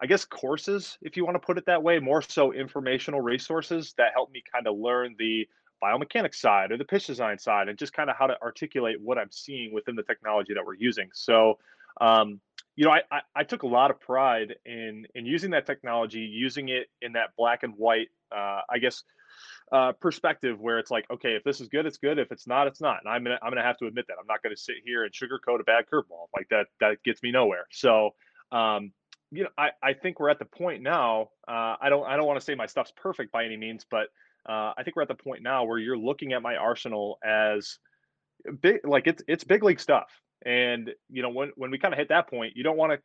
I 0.00 0.06
guess 0.06 0.24
courses, 0.24 0.98
if 1.00 1.16
you 1.16 1.24
want 1.24 1.36
to 1.36 1.40
put 1.40 1.58
it 1.58 1.66
that 1.66 1.82
way, 1.82 1.98
more 1.98 2.22
so 2.22 2.52
informational 2.52 3.20
resources 3.20 3.94
that 3.96 4.12
help 4.12 4.30
me 4.30 4.42
kind 4.52 4.66
of 4.66 4.76
learn 4.76 5.16
the 5.18 5.48
biomechanics 5.82 6.36
side 6.36 6.72
or 6.72 6.76
the 6.76 6.84
pitch 6.84 7.06
design 7.06 7.38
side 7.38 7.68
and 7.68 7.78
just 7.78 7.92
kind 7.92 8.10
of 8.10 8.16
how 8.16 8.26
to 8.26 8.40
articulate 8.42 9.00
what 9.00 9.18
I'm 9.18 9.30
seeing 9.30 9.72
within 9.72 9.96
the 9.96 10.02
technology 10.02 10.54
that 10.54 10.64
we're 10.64 10.74
using. 10.74 11.08
So, 11.12 11.58
um, 12.00 12.40
you 12.74 12.84
know, 12.84 12.90
I, 12.90 13.02
I, 13.10 13.20
I, 13.34 13.44
took 13.44 13.62
a 13.62 13.66
lot 13.66 13.90
of 13.90 13.98
pride 13.98 14.56
in 14.66 15.06
in 15.14 15.24
using 15.24 15.50
that 15.52 15.64
technology, 15.64 16.20
using 16.20 16.68
it 16.68 16.88
in 17.00 17.12
that 17.12 17.30
black 17.38 17.62
and 17.62 17.72
white, 17.74 18.08
uh, 18.30 18.60
I 18.68 18.78
guess, 18.78 19.02
uh, 19.72 19.92
perspective 19.92 20.60
where 20.60 20.78
it's 20.78 20.90
like, 20.90 21.06
okay, 21.10 21.36
if 21.36 21.44
this 21.44 21.60
is 21.60 21.68
good, 21.68 21.86
it's 21.86 21.96
good. 21.96 22.18
If 22.18 22.32
it's 22.32 22.46
not, 22.46 22.66
it's 22.66 22.80
not. 22.80 22.98
And 23.02 23.12
I'm 23.12 23.24
gonna 23.24 23.38
I'm 23.42 23.50
gonna 23.50 23.62
have 23.62 23.78
to 23.78 23.86
admit 23.86 24.06
that 24.08 24.16
I'm 24.20 24.26
not 24.26 24.42
gonna 24.42 24.58
sit 24.58 24.76
here 24.84 25.04
and 25.04 25.12
sugarcoat 25.12 25.60
a 25.60 25.64
bad 25.64 25.86
curveball 25.90 26.28
like 26.36 26.48
that. 26.50 26.66
That 26.80 27.02
gets 27.02 27.22
me 27.22 27.30
nowhere. 27.30 27.66
So, 27.72 28.10
um, 28.52 28.92
you 29.30 29.44
know, 29.44 29.50
I, 29.58 29.70
I 29.82 29.92
think 29.92 30.20
we're 30.20 30.30
at 30.30 30.38
the 30.38 30.44
point 30.44 30.82
now. 30.82 31.28
Uh, 31.46 31.76
I 31.80 31.88
don't 31.88 32.06
I 32.06 32.16
don't 32.16 32.26
want 32.26 32.38
to 32.38 32.44
say 32.44 32.54
my 32.54 32.66
stuff's 32.66 32.92
perfect 32.96 33.32
by 33.32 33.44
any 33.44 33.56
means, 33.56 33.84
but 33.90 34.08
uh, 34.48 34.72
I 34.76 34.82
think 34.82 34.96
we're 34.96 35.02
at 35.02 35.08
the 35.08 35.14
point 35.14 35.42
now 35.42 35.64
where 35.64 35.78
you're 35.78 35.98
looking 35.98 36.32
at 36.32 36.42
my 36.42 36.56
arsenal 36.56 37.18
as 37.24 37.78
big, 38.60 38.86
like 38.86 39.06
it's 39.06 39.22
it's 39.26 39.44
big 39.44 39.62
league 39.62 39.80
stuff. 39.80 40.08
And 40.44 40.90
you 41.10 41.22
know, 41.22 41.30
when 41.30 41.52
when 41.56 41.70
we 41.70 41.78
kind 41.78 41.92
of 41.92 41.98
hit 41.98 42.08
that 42.10 42.28
point, 42.28 42.56
you 42.56 42.62
don't 42.62 42.76
want 42.76 42.92
to 42.92 42.98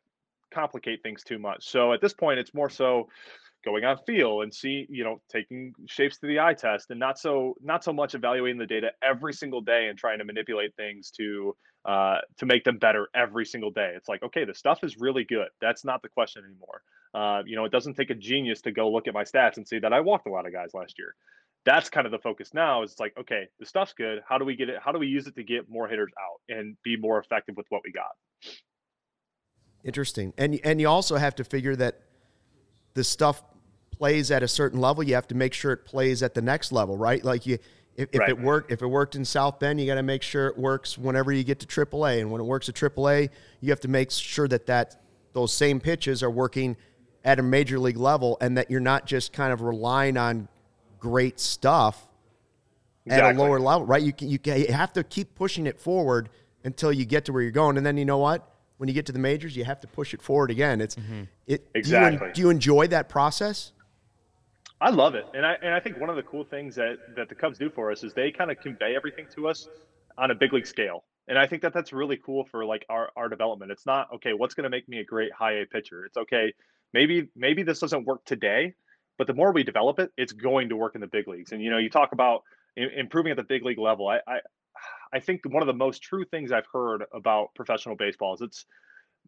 complicate 0.54 1.02
things 1.02 1.24
too 1.24 1.38
much. 1.38 1.68
So 1.68 1.92
at 1.92 2.00
this 2.00 2.12
point, 2.12 2.38
it's 2.38 2.54
more 2.54 2.70
so 2.70 3.08
going 3.64 3.84
on 3.84 3.98
feel 4.06 4.42
and 4.42 4.52
see, 4.52 4.86
you 4.88 5.04
know, 5.04 5.20
taking 5.30 5.72
shapes 5.86 6.18
to 6.18 6.26
the 6.26 6.40
eye 6.40 6.54
test, 6.54 6.90
and 6.90 6.98
not 6.98 7.18
so 7.18 7.54
not 7.62 7.84
so 7.84 7.92
much 7.92 8.14
evaluating 8.14 8.58
the 8.58 8.66
data 8.66 8.90
every 9.02 9.32
single 9.32 9.60
day 9.60 9.88
and 9.88 9.98
trying 9.98 10.18
to 10.18 10.24
manipulate 10.24 10.74
things 10.76 11.10
to 11.10 11.56
uh, 11.84 12.18
to 12.38 12.46
make 12.46 12.64
them 12.64 12.78
better 12.78 13.08
every 13.14 13.44
single 13.46 13.70
day. 13.70 13.92
It's 13.96 14.08
like, 14.08 14.22
okay, 14.22 14.44
the 14.44 14.54
stuff 14.54 14.80
is 14.82 14.96
really 14.98 15.24
good. 15.24 15.48
That's 15.60 15.84
not 15.84 16.02
the 16.02 16.08
question 16.08 16.44
anymore. 16.44 16.82
Uh, 17.14 17.42
you 17.44 17.56
know, 17.56 17.64
it 17.64 17.72
doesn't 17.72 17.94
take 17.94 18.10
a 18.10 18.14
genius 18.14 18.60
to 18.62 18.72
go 18.72 18.90
look 18.90 19.08
at 19.08 19.14
my 19.14 19.24
stats 19.24 19.56
and 19.56 19.66
see 19.66 19.78
that 19.78 19.92
I 19.92 20.00
walked 20.00 20.26
a 20.26 20.30
lot 20.30 20.46
of 20.46 20.52
guys 20.52 20.70
last 20.74 20.98
year. 20.98 21.14
That's 21.64 21.88
kind 21.88 22.06
of 22.06 22.12
the 22.12 22.18
focus 22.18 22.54
now. 22.54 22.82
Is 22.82 22.92
it's 22.92 23.00
like, 23.00 23.14
okay, 23.18 23.48
the 23.60 23.66
stuff's 23.66 23.92
good. 23.92 24.20
How 24.28 24.38
do 24.38 24.44
we 24.44 24.56
get 24.56 24.68
it? 24.68 24.76
How 24.84 24.92
do 24.92 24.98
we 24.98 25.06
use 25.06 25.26
it 25.26 25.36
to 25.36 25.44
get 25.44 25.68
more 25.68 25.86
hitters 25.88 26.12
out 26.20 26.56
and 26.56 26.76
be 26.82 26.96
more 26.96 27.18
effective 27.18 27.56
with 27.56 27.66
what 27.68 27.82
we 27.84 27.92
got? 27.92 28.10
Interesting, 29.84 30.32
and 30.38 30.58
and 30.64 30.80
you 30.80 30.88
also 30.88 31.16
have 31.16 31.34
to 31.36 31.44
figure 31.44 31.76
that 31.76 32.00
the 32.94 33.04
stuff 33.04 33.42
plays 34.02 34.32
at 34.32 34.42
a 34.42 34.48
certain 34.48 34.80
level. 34.80 35.04
You 35.04 35.14
have 35.14 35.28
to 35.28 35.36
make 35.36 35.54
sure 35.54 35.70
it 35.70 35.84
plays 35.84 36.24
at 36.24 36.34
the 36.34 36.42
next 36.42 36.72
level, 36.72 36.96
right? 36.96 37.24
Like 37.24 37.46
you 37.46 37.58
if, 37.94 38.08
if 38.10 38.18
right. 38.18 38.30
it 38.30 38.40
worked, 38.40 38.72
if 38.72 38.82
it 38.82 38.86
worked 38.88 39.14
in 39.14 39.24
South 39.24 39.60
Bend, 39.60 39.80
you 39.80 39.86
got 39.86 39.94
to 39.94 40.02
make 40.02 40.24
sure 40.24 40.48
it 40.48 40.58
works 40.58 40.98
whenever 40.98 41.30
you 41.30 41.44
get 41.44 41.60
to 41.60 41.66
AAA. 41.68 42.20
And 42.20 42.28
when 42.32 42.40
it 42.40 42.44
works 42.44 42.68
at 42.68 42.74
AAA, 42.74 43.30
you 43.60 43.70
have 43.70 43.78
to 43.78 43.88
make 43.88 44.10
sure 44.10 44.48
that 44.48 44.66
that 44.66 45.00
those 45.34 45.52
same 45.52 45.78
pitches 45.78 46.20
are 46.24 46.32
working 46.32 46.76
at 47.24 47.38
a 47.38 47.44
major 47.44 47.78
league 47.78 47.96
level, 47.96 48.38
and 48.40 48.58
that 48.58 48.72
you're 48.72 48.80
not 48.80 49.06
just 49.06 49.32
kind 49.32 49.52
of 49.52 49.60
relying 49.60 50.16
on 50.16 50.48
great 50.98 51.38
stuff 51.38 52.08
exactly. 53.06 53.28
at 53.28 53.36
a 53.36 53.38
lower 53.38 53.60
level, 53.60 53.86
right? 53.86 54.02
You 54.02 54.12
can, 54.12 54.28
you 54.28 54.40
can, 54.40 54.58
you 54.58 54.72
have 54.72 54.92
to 54.94 55.04
keep 55.04 55.36
pushing 55.36 55.68
it 55.68 55.78
forward 55.78 56.28
until 56.64 56.92
you 56.92 57.04
get 57.04 57.26
to 57.26 57.32
where 57.32 57.42
you're 57.42 57.52
going, 57.52 57.76
and 57.76 57.86
then 57.86 57.96
you 57.96 58.04
know 58.04 58.18
what? 58.18 58.48
When 58.78 58.88
you 58.88 58.94
get 58.94 59.06
to 59.06 59.12
the 59.12 59.20
majors, 59.20 59.54
you 59.54 59.64
have 59.64 59.78
to 59.78 59.86
push 59.86 60.12
it 60.12 60.20
forward 60.20 60.50
again. 60.50 60.80
It's 60.80 60.96
mm-hmm. 60.96 61.22
it 61.46 61.68
exactly. 61.72 62.18
Do 62.18 62.24
you, 62.24 62.32
do 62.32 62.40
you 62.40 62.50
enjoy 62.50 62.88
that 62.88 63.08
process? 63.08 63.70
I 64.82 64.90
love 64.90 65.14
it, 65.14 65.24
and 65.32 65.46
I 65.46 65.56
and 65.62 65.72
I 65.72 65.78
think 65.78 66.00
one 66.00 66.10
of 66.10 66.16
the 66.16 66.24
cool 66.24 66.42
things 66.42 66.74
that 66.74 66.96
that 67.14 67.28
the 67.28 67.36
Cubs 67.36 67.56
do 67.56 67.70
for 67.70 67.92
us 67.92 68.02
is 68.02 68.14
they 68.14 68.32
kind 68.32 68.50
of 68.50 68.58
convey 68.58 68.96
everything 68.96 69.26
to 69.36 69.46
us 69.48 69.68
on 70.18 70.32
a 70.32 70.34
big 70.34 70.52
league 70.52 70.66
scale, 70.66 71.04
and 71.28 71.38
I 71.38 71.46
think 71.46 71.62
that 71.62 71.72
that's 71.72 71.92
really 71.92 72.16
cool 72.16 72.44
for 72.50 72.64
like 72.64 72.84
our 72.88 73.10
our 73.16 73.28
development. 73.28 73.70
It's 73.70 73.86
not 73.86 74.08
okay. 74.16 74.32
What's 74.32 74.54
going 74.54 74.64
to 74.64 74.70
make 74.70 74.88
me 74.88 74.98
a 74.98 75.04
great 75.04 75.32
high 75.32 75.52
A 75.60 75.66
pitcher? 75.66 76.04
It's 76.04 76.16
okay. 76.16 76.52
Maybe 76.92 77.28
maybe 77.36 77.62
this 77.62 77.78
doesn't 77.78 78.06
work 78.06 78.24
today, 78.24 78.74
but 79.18 79.28
the 79.28 79.34
more 79.34 79.52
we 79.52 79.62
develop 79.62 80.00
it, 80.00 80.10
it's 80.16 80.32
going 80.32 80.70
to 80.70 80.76
work 80.76 80.96
in 80.96 81.00
the 81.00 81.06
big 81.06 81.28
leagues. 81.28 81.52
And 81.52 81.62
you 81.62 81.70
know, 81.70 81.78
you 81.78 81.88
talk 81.88 82.10
about 82.10 82.42
improving 82.76 83.30
at 83.30 83.36
the 83.36 83.44
big 83.44 83.64
league 83.64 83.78
level. 83.78 84.08
I, 84.08 84.18
I 84.26 84.40
I 85.12 85.20
think 85.20 85.42
one 85.44 85.62
of 85.62 85.68
the 85.68 85.74
most 85.74 86.02
true 86.02 86.24
things 86.24 86.50
I've 86.50 86.66
heard 86.72 87.04
about 87.14 87.54
professional 87.54 87.94
baseball 87.94 88.34
is 88.34 88.40
it's 88.40 88.64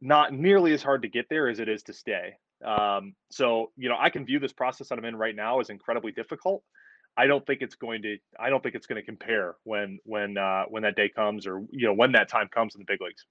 not 0.01 0.33
nearly 0.33 0.73
as 0.73 0.83
hard 0.83 1.03
to 1.03 1.09
get 1.09 1.29
there 1.29 1.49
as 1.49 1.61
it 1.61 1.69
is 1.69 1.85
to 1.85 1.93
stay. 1.93 2.35
Um, 2.65 3.15
so, 3.31 3.73
you 3.77 3.89
know, 3.89 3.97
I 3.99 4.11
can 4.11 4.25
view 4.27 4.39
this 4.39 4.53
process 4.53 4.89
that 4.89 4.99
I'm 4.99 5.05
in 5.05 5.17
right 5.17 5.35
now 5.35 5.61
as 5.61 5.71
incredibly 5.71 6.13
difficult. 6.13 6.63
I 7.17 7.27
don't 7.27 7.47
think 7.47 7.63
it's 7.63 7.77
going 7.77 8.03
to. 8.03 8.17
I 8.41 8.51
don't 8.51 8.63
think 8.63 8.75
it's 8.75 8.87
going 8.87 9.01
to 9.01 9.07
compare 9.07 9.55
when 9.65 9.99
when 10.05 10.37
uh, 10.37 10.65
when 10.69 10.83
that 10.83 10.97
day 10.97 11.09
comes, 11.09 11.47
or 11.47 11.63
you 11.71 11.87
know, 11.87 11.93
when 11.93 12.13
that 12.13 12.29
time 12.29 12.49
comes 12.53 12.75
in 12.75 12.81
the 12.81 12.85
big 12.87 13.01
leagues. 13.01 13.25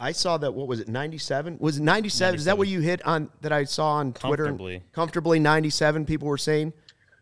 I 0.00 0.12
saw 0.12 0.38
that. 0.38 0.52
What 0.52 0.66
was 0.66 0.80
it? 0.80 0.88
Ninety-seven. 0.88 1.58
Was 1.60 1.76
it 1.76 1.82
ninety-seven? 1.82 2.36
Is 2.36 2.46
that 2.46 2.56
what 2.56 2.68
you 2.68 2.80
hit 2.80 3.04
on? 3.06 3.30
That 3.42 3.52
I 3.52 3.64
saw 3.64 3.92
on 3.92 4.14
Twitter. 4.14 4.46
Comfortably. 4.46 4.82
Comfortably 4.92 5.38
ninety-seven. 5.38 6.06
People 6.06 6.26
were 6.26 6.38
saying. 6.38 6.72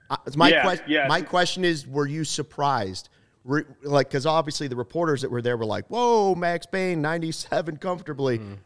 Uh, 0.08 0.16
my 0.36 0.50
yeah, 0.50 0.62
question. 0.62 0.86
Yeah. 0.88 1.06
My 1.08 1.22
question 1.22 1.64
is: 1.64 1.86
Were 1.86 2.06
you 2.06 2.24
surprised? 2.24 3.08
Re- 3.44 3.64
like, 3.82 4.08
because 4.08 4.26
obviously 4.26 4.68
the 4.68 4.76
reporters 4.76 5.22
that 5.22 5.30
were 5.30 5.42
there 5.42 5.56
were 5.56 5.66
like, 5.66 5.86
"Whoa, 5.88 6.34
Max 6.34 6.66
Bain, 6.66 7.02
ninety-seven 7.02 7.78
comfortably." 7.78 8.38
Mm. 8.38 8.58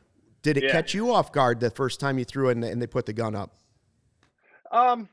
Did 0.44 0.58
it 0.58 0.64
yeah. 0.64 0.72
catch 0.72 0.92
you 0.92 1.10
off 1.10 1.32
guard 1.32 1.58
the 1.58 1.70
first 1.70 1.98
time 1.98 2.18
you 2.18 2.24
threw 2.26 2.50
it 2.50 2.52
and, 2.52 2.64
and 2.64 2.80
they 2.80 2.86
put 2.86 3.06
the 3.06 3.14
gun 3.14 3.34
up? 3.34 3.56
Um, 4.70 5.08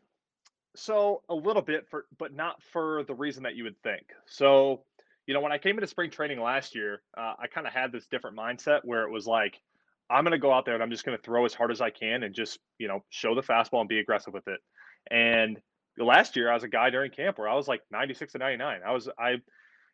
so 0.75 1.21
a 1.29 1.33
little 1.33 1.61
bit 1.61 1.87
for, 1.89 2.05
but 2.19 2.35
not 2.35 2.61
for 2.61 3.03
the 3.03 3.15
reason 3.15 3.43
that 3.43 3.55
you 3.55 3.63
would 3.63 3.81
think. 3.81 4.07
So, 4.27 4.83
you 5.25 5.33
know, 5.33 5.39
when 5.39 5.53
I 5.53 5.57
came 5.57 5.77
into 5.77 5.87
spring 5.87 6.11
training 6.11 6.41
last 6.41 6.75
year, 6.75 7.01
uh, 7.17 7.35
I 7.39 7.47
kind 7.47 7.65
of 7.65 7.71
had 7.71 7.93
this 7.93 8.07
different 8.07 8.37
mindset 8.37 8.81
where 8.83 9.03
it 9.03 9.09
was 9.09 9.25
like, 9.25 9.61
I'm 10.09 10.25
going 10.25 10.33
to 10.33 10.37
go 10.37 10.51
out 10.51 10.65
there 10.65 10.73
and 10.73 10.83
I'm 10.83 10.91
just 10.91 11.05
going 11.05 11.17
to 11.17 11.23
throw 11.23 11.45
as 11.45 11.53
hard 11.53 11.71
as 11.71 11.79
I 11.79 11.91
can 11.91 12.23
and 12.23 12.35
just, 12.35 12.59
you 12.77 12.89
know, 12.89 12.99
show 13.09 13.33
the 13.33 13.41
fastball 13.41 13.79
and 13.79 13.87
be 13.87 13.99
aggressive 13.99 14.33
with 14.33 14.49
it. 14.49 14.59
And 15.09 15.61
last 15.97 16.35
year, 16.35 16.51
I 16.51 16.55
was 16.55 16.63
a 16.63 16.67
guy 16.67 16.89
during 16.89 17.09
camp 17.09 17.39
where 17.39 17.47
I 17.47 17.55
was 17.55 17.69
like 17.69 17.83
96 17.89 18.33
to 18.33 18.37
99. 18.37 18.81
I 18.85 18.91
was, 18.91 19.07
I, 19.17 19.35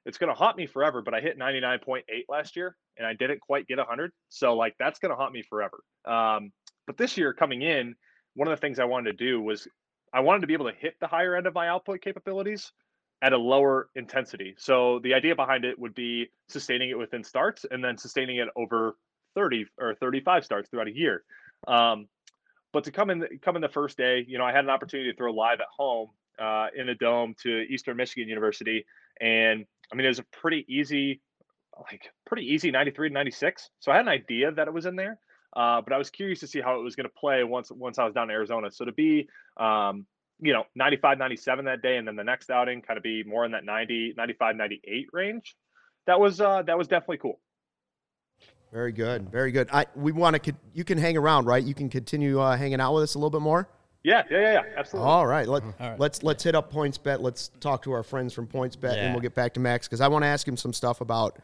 it's 0.08 0.18
going 0.18 0.34
to 0.34 0.40
haunt 0.40 0.56
me 0.56 0.66
forever, 0.66 1.02
but 1.02 1.14
I 1.14 1.20
hit 1.20 1.38
99.8 1.38 2.04
last 2.30 2.56
year 2.56 2.78
and 2.98 3.06
I 3.06 3.14
didn't 3.14 3.42
quite 3.42 3.68
get 3.68 3.78
100. 3.78 4.12
So 4.30 4.56
like 4.56 4.74
that's 4.80 5.00
going 5.00 5.12
to 5.12 5.18
haunt 5.18 5.34
me 5.34 5.44
forever. 5.44 5.84
Um, 6.06 6.54
but 6.88 6.98
this 6.98 7.18
year 7.18 7.34
coming 7.34 7.62
in, 7.62 7.94
one 8.34 8.48
of 8.48 8.58
the 8.58 8.62
things 8.62 8.80
I 8.80 8.86
wanted 8.86 9.18
to 9.18 9.26
do 9.26 9.42
was 9.42 9.68
I 10.14 10.22
wanted 10.22 10.42
to 10.42 10.48
be 10.48 10.54
able 10.54 10.72
to 10.72 10.78
hit 10.78 10.96
the 11.02 11.08
higher 11.08 11.36
end 11.36 11.46
of 11.46 11.54
my 11.54 11.68
output 11.68 12.02
capabilities 12.02 12.72
at 13.22 13.34
a 13.34 13.38
lower 13.38 13.90
intensity. 13.96 14.56
So 14.58 15.00
the 15.04 15.14
idea 15.14 15.36
behind 15.36 15.66
it 15.66 15.78
would 15.78 15.94
be 15.94 16.28
sustaining 16.48 16.90
it 16.90 16.98
within 16.98 17.24
starts 17.24 17.66
and 17.70 17.84
then 17.84 17.98
sustaining 17.98 18.38
it 18.38 18.48
over 18.56 18.96
30 19.36 19.66
or 19.78 19.96
35 19.96 20.46
starts 20.46 20.70
throughout 20.70 20.88
a 20.88 20.96
year. 20.96 21.24
Um, 21.68 22.08
but 22.72 22.86
to 22.86 22.92
come 22.92 23.10
in, 23.10 23.26
come 23.42 23.58
in 23.58 23.62
the 23.62 23.68
first 23.68 23.98
day, 23.98 24.24
you 24.26 24.38
know, 24.38 24.46
I 24.46 24.54
had 24.54 24.64
an 24.64 24.70
opportunity 24.70 25.12
to 25.12 25.18
throw 25.18 25.34
live 25.34 25.60
at 25.60 25.68
home 25.76 26.10
uh, 26.40 26.68
in 26.76 26.90
a 26.90 26.96
dome 26.96 27.36
to 27.44 27.62
Eastern 27.70 27.98
Michigan 27.98 28.30
University, 28.30 28.86
and 29.22 29.66
I 29.92 29.96
mean, 29.96 30.06
it 30.06 30.10
was 30.10 30.20
a 30.20 30.26
pretty 30.32 30.66
easy 30.68 31.22
like 31.80 32.12
pretty 32.26 32.44
easy 32.44 32.72
93 32.72 33.10
to 33.10 33.14
96. 33.14 33.70
So 33.80 33.92
I 33.92 33.96
had 33.96 34.06
an 34.06 34.10
idea 34.10 34.52
that 34.52 34.68
it 34.68 34.74
was 34.74 34.86
in 34.86 34.96
there, 34.96 35.20
uh, 35.56 35.82
but 35.82 35.94
I 35.94 35.98
was 35.98 36.10
curious 36.10 36.40
to 36.42 36.48
see 36.48 36.62
how 36.62 36.80
it 36.80 36.84
was 36.84 36.96
going 36.96 37.06
to 37.06 37.14
play 37.20 37.44
once 37.44 37.72
once 37.72 38.00
I 38.00 38.06
was 38.06 38.14
down 38.14 38.30
in 38.30 38.32
Arizona. 38.32 38.72
So 38.72 38.86
to 38.86 38.92
be, 38.92 39.28
um, 39.58 40.06
you 40.40 40.54
know, 40.54 40.64
95, 40.76 41.18
97 41.18 41.66
that 41.66 41.82
day, 41.82 41.98
and 41.98 42.08
then 42.08 42.16
the 42.16 42.24
next 42.24 42.50
outing 42.50 42.82
kind 42.82 42.98
of 42.98 43.04
be 43.04 43.24
more 43.24 43.46
in 43.46 43.52
that 43.52 43.64
90, 43.64 44.14
95, 44.18 44.56
98 44.56 45.08
range. 45.14 45.56
That 46.06 46.20
was 46.20 46.40
uh, 46.42 46.64
that 46.64 46.78
was 46.78 46.88
definitely 46.88 47.18
cool. 47.18 47.40
Very 48.72 48.92
good, 48.92 49.30
very 49.30 49.52
good. 49.52 49.70
I 49.72 49.86
we 49.96 50.12
want 50.12 50.42
to. 50.44 50.54
You 50.74 50.84
can 50.84 50.98
hang 50.98 51.18
around, 51.18 51.46
right? 51.46 51.64
You 51.64 51.74
can 51.74 51.90
continue 51.90 52.40
uh, 52.40 52.58
hanging 52.58 52.82
out 52.82 52.94
with 52.94 53.04
us 53.04 53.16
a 53.16 53.18
little 53.18 53.30
bit 53.30 53.42
more. 53.42 53.70
Yeah, 54.04 54.24
yeah, 54.32 54.40
yeah, 54.40 54.54
yeah, 54.54 54.64
absolutely. 54.78 55.10
All 55.10 55.28
right, 55.28 55.48
let, 55.48 55.64
All 55.64 55.74
right. 55.80 56.00
let's 56.00 56.24
let's 56.24 56.44
hit 56.44 56.56
up 56.56 56.72
PointsBet. 56.72 57.20
Let's 57.20 57.50
talk 57.60 57.84
to 57.84 57.92
our 57.92 58.04
friends 58.04 58.34
from 58.34 58.48
PointsBet, 58.48 58.96
yeah. 58.96 59.06
and 59.06 59.14
we'll 59.14 59.22
get 59.22 59.36
back 59.36 59.54
to 59.56 59.60
Max 59.60 59.88
because 59.88 60.02
I 60.02 60.08
want 60.08 60.24
to 60.24 60.28
ask 60.28 60.48
him 60.48 60.56
some 60.56 60.72
stuff 60.72 61.02
about 61.02 61.40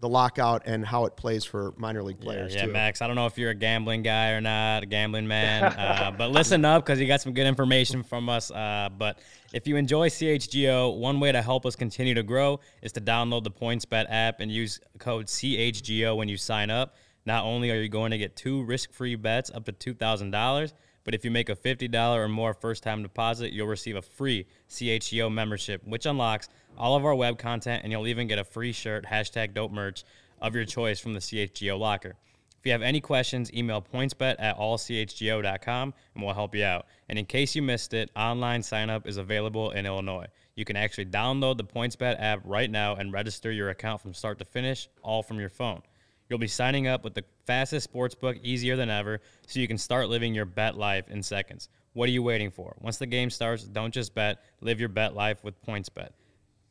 the 0.00 0.08
lockout 0.08 0.62
and 0.64 0.86
how 0.86 1.06
it 1.06 1.16
plays 1.16 1.44
for 1.44 1.74
minor 1.76 2.02
league 2.02 2.20
players. 2.20 2.54
Yeah, 2.54 2.60
yeah 2.60 2.66
too. 2.66 2.72
Max. 2.72 3.02
I 3.02 3.08
don't 3.08 3.16
know 3.16 3.26
if 3.26 3.36
you're 3.36 3.50
a 3.50 3.54
gambling 3.54 4.02
guy 4.02 4.30
or 4.30 4.40
not, 4.40 4.84
a 4.84 4.86
gambling 4.86 5.26
man, 5.26 5.64
uh, 5.78 6.12
but 6.16 6.30
listen 6.30 6.64
up 6.64 6.84
because 6.84 7.00
you 7.00 7.06
got 7.06 7.20
some 7.20 7.32
good 7.32 7.46
information 7.46 8.04
from 8.04 8.28
us. 8.28 8.50
Uh, 8.50 8.90
but 8.96 9.18
if 9.52 9.66
you 9.66 9.76
enjoy 9.76 10.08
CHGO, 10.08 10.96
one 10.96 11.18
way 11.18 11.32
to 11.32 11.42
help 11.42 11.66
us 11.66 11.74
continue 11.74 12.14
to 12.14 12.22
grow 12.22 12.60
is 12.80 12.92
to 12.92 13.00
download 13.00 13.42
the 13.42 13.50
PointsBet 13.50 14.06
app 14.08 14.40
and 14.40 14.52
use 14.52 14.80
code 14.98 15.26
CHGO 15.26 16.16
when 16.16 16.28
you 16.28 16.36
sign 16.36 16.70
up. 16.70 16.94
Not 17.26 17.44
only 17.44 17.70
are 17.72 17.80
you 17.80 17.88
going 17.88 18.12
to 18.12 18.18
get 18.18 18.36
two 18.36 18.62
risk-free 18.62 19.16
bets 19.16 19.50
up 19.52 19.64
to 19.64 19.72
two 19.72 19.94
thousand 19.94 20.30
dollars 20.30 20.74
but 21.08 21.14
if 21.14 21.24
you 21.24 21.30
make 21.30 21.48
a 21.48 21.56
$50 21.56 22.16
or 22.16 22.28
more 22.28 22.52
first 22.52 22.82
time 22.82 23.02
deposit, 23.02 23.50
you'll 23.50 23.66
receive 23.66 23.96
a 23.96 24.02
free 24.02 24.44
CHGO 24.68 25.32
membership, 25.32 25.80
which 25.86 26.04
unlocks 26.04 26.50
all 26.76 26.96
of 26.96 27.06
our 27.06 27.14
web 27.14 27.38
content, 27.38 27.80
and 27.82 27.90
you'll 27.90 28.06
even 28.08 28.26
get 28.26 28.38
a 28.38 28.44
free 28.44 28.72
shirt, 28.72 29.06
hashtag 29.06 29.54
dope 29.54 29.72
merch 29.72 30.04
of 30.42 30.54
your 30.54 30.66
choice 30.66 31.00
from 31.00 31.14
the 31.14 31.20
CHGO 31.20 31.78
locker. 31.78 32.14
If 32.58 32.66
you 32.66 32.72
have 32.72 32.82
any 32.82 33.00
questions, 33.00 33.50
email 33.54 33.80
pointsbet 33.80 34.36
at 34.38 34.58
allchgo.com 34.58 35.94
and 36.14 36.22
we'll 36.22 36.34
help 36.34 36.54
you 36.54 36.64
out. 36.64 36.84
And 37.08 37.18
in 37.18 37.24
case 37.24 37.56
you 37.56 37.62
missed 37.62 37.94
it, 37.94 38.10
online 38.14 38.62
sign 38.62 38.90
up 38.90 39.08
is 39.08 39.16
available 39.16 39.70
in 39.70 39.86
Illinois. 39.86 40.26
You 40.56 40.66
can 40.66 40.76
actually 40.76 41.06
download 41.06 41.56
the 41.56 41.64
PointsBet 41.64 42.20
app 42.20 42.42
right 42.44 42.70
now 42.70 42.96
and 42.96 43.14
register 43.14 43.50
your 43.50 43.70
account 43.70 44.02
from 44.02 44.12
start 44.12 44.38
to 44.40 44.44
finish, 44.44 44.90
all 45.02 45.22
from 45.22 45.40
your 45.40 45.48
phone. 45.48 45.80
You'll 46.28 46.38
be 46.38 46.48
signing 46.48 46.86
up 46.86 47.04
with 47.04 47.14
the 47.14 47.24
fastest 47.46 47.90
sportsbook 47.90 48.42
easier 48.42 48.76
than 48.76 48.90
ever 48.90 49.20
so 49.46 49.60
you 49.60 49.68
can 49.68 49.78
start 49.78 50.08
living 50.08 50.34
your 50.34 50.44
bet 50.44 50.76
life 50.76 51.08
in 51.08 51.22
seconds. 51.22 51.68
What 51.94 52.08
are 52.08 52.12
you 52.12 52.22
waiting 52.22 52.50
for? 52.50 52.76
Once 52.80 52.98
the 52.98 53.06
game 53.06 53.30
starts, 53.30 53.64
don't 53.64 53.92
just 53.92 54.14
bet, 54.14 54.44
live 54.60 54.78
your 54.78 54.90
bet 54.90 55.14
life 55.14 55.42
with 55.42 55.60
PointsBet. 55.64 56.10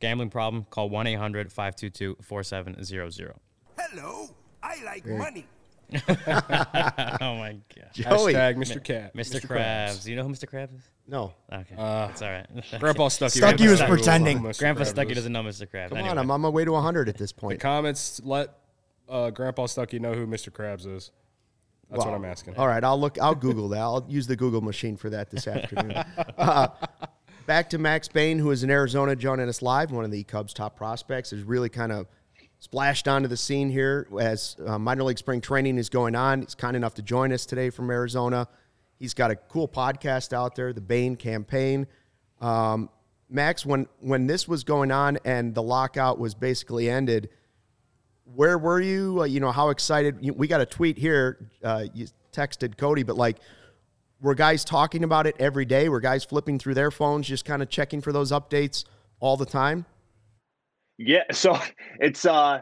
Gambling 0.00 0.30
problem? 0.30 0.64
Call 0.70 0.88
1 0.90 1.08
800 1.08 1.50
522 1.50 2.18
4700. 2.22 3.34
Hello, 3.76 4.28
I 4.62 4.82
like 4.84 5.06
money. 5.06 5.44
Oh 7.20 7.34
my 7.36 7.56
God. 7.74 7.92
Joey. 7.94 8.34
Hashtag 8.34 8.56
Mr. 8.56 8.82
Cat. 8.82 9.16
Mr. 9.16 9.40
Krabs. 9.40 10.04
Do 10.04 10.10
you 10.10 10.16
know 10.16 10.24
who 10.24 10.30
Mr. 10.30 10.46
Krabs 10.48 10.76
is? 10.76 10.88
No. 11.06 11.32
Okay. 11.50 11.74
Uh, 11.76 12.08
That's 12.08 12.22
all 12.22 12.30
right. 12.30 12.46
Grandpa 12.78 13.08
Stucky. 13.08 13.38
Stucky 13.38 13.68
was 13.68 13.82
pretending. 13.82 14.40
Mr. 14.40 14.58
Grandpa 14.58 14.82
Krabs 14.82 14.86
Stucky 14.88 15.14
doesn't 15.14 15.32
know 15.32 15.42
Mr. 15.42 15.66
Krabs. 15.66 15.88
Come 15.88 15.98
anyway. 15.98 16.10
on, 16.10 16.18
I'm 16.18 16.30
on 16.30 16.42
my 16.42 16.48
way 16.48 16.64
to 16.64 16.72
100 16.72 17.08
at 17.08 17.16
this 17.16 17.32
point. 17.32 17.58
The 17.58 17.62
Comments 17.62 18.20
let 18.22 18.50
uh, 19.08 19.30
Grandpa 19.30 19.66
Stucky 19.66 19.98
know 19.98 20.14
who 20.14 20.26
Mr. 20.26 20.50
Krabs 20.50 20.86
is. 20.86 21.10
That's 21.90 22.04
what 22.04 22.14
I'm 22.14 22.24
asking. 22.24 22.56
All 22.56 22.68
right, 22.68 22.84
I'll 22.84 23.00
look. 23.00 23.18
I'll 23.18 23.34
Google 23.34 23.68
that. 23.70 23.80
I'll 23.80 24.04
use 24.08 24.26
the 24.26 24.36
Google 24.36 24.60
machine 24.60 24.96
for 24.96 25.08
that 25.10 25.30
this 25.30 25.46
afternoon. 25.48 25.92
uh, 26.38 26.68
back 27.46 27.70
to 27.70 27.78
Max 27.78 28.08
Bain, 28.08 28.38
who 28.38 28.50
is 28.50 28.62
in 28.62 28.70
Arizona, 28.70 29.16
joining 29.16 29.48
us 29.48 29.62
live. 29.62 29.90
One 29.90 30.04
of 30.04 30.10
the 30.10 30.22
Cubs' 30.24 30.52
top 30.52 30.76
prospects 30.76 31.30
has 31.30 31.42
really 31.42 31.70
kind 31.70 31.90
of 31.90 32.06
splashed 32.58 33.08
onto 33.08 33.26
the 33.26 33.36
scene 33.38 33.70
here 33.70 34.06
as 34.20 34.56
uh, 34.66 34.78
minor 34.78 35.04
league 35.04 35.18
spring 35.18 35.40
training 35.40 35.78
is 35.78 35.88
going 35.88 36.14
on. 36.14 36.42
He's 36.42 36.54
kind 36.54 36.76
enough 36.76 36.94
to 36.94 37.02
join 37.02 37.32
us 37.32 37.46
today 37.46 37.70
from 37.70 37.88
Arizona. 37.90 38.48
He's 38.98 39.14
got 39.14 39.30
a 39.30 39.36
cool 39.36 39.68
podcast 39.68 40.34
out 40.34 40.56
there, 40.56 40.74
the 40.74 40.82
Bain 40.82 41.16
Campaign. 41.16 41.86
Um, 42.40 42.90
Max, 43.30 43.64
when 43.64 43.86
when 44.00 44.26
this 44.26 44.46
was 44.46 44.64
going 44.64 44.90
on 44.90 45.18
and 45.24 45.54
the 45.54 45.62
lockout 45.62 46.18
was 46.18 46.34
basically 46.34 46.90
ended, 46.90 47.30
where 48.34 48.58
were 48.58 48.80
you? 48.80 49.20
Uh, 49.20 49.24
you 49.24 49.40
know, 49.40 49.52
how 49.52 49.70
excited? 49.70 50.18
We 50.36 50.46
got 50.46 50.60
a 50.60 50.66
tweet 50.66 50.98
here. 50.98 51.48
Uh, 51.62 51.86
you 51.94 52.06
texted 52.32 52.76
Cody, 52.76 53.02
but 53.02 53.16
like, 53.16 53.38
were 54.20 54.34
guys 54.34 54.64
talking 54.64 55.04
about 55.04 55.26
it 55.26 55.36
every 55.38 55.64
day? 55.64 55.88
Were 55.88 56.00
guys 56.00 56.24
flipping 56.24 56.58
through 56.58 56.74
their 56.74 56.90
phones, 56.90 57.26
just 57.26 57.44
kind 57.44 57.62
of 57.62 57.68
checking 57.68 58.00
for 58.00 58.12
those 58.12 58.32
updates 58.32 58.84
all 59.20 59.36
the 59.36 59.46
time? 59.46 59.86
Yeah, 60.98 61.24
so 61.32 61.58
it's 62.00 62.24
uh 62.24 62.60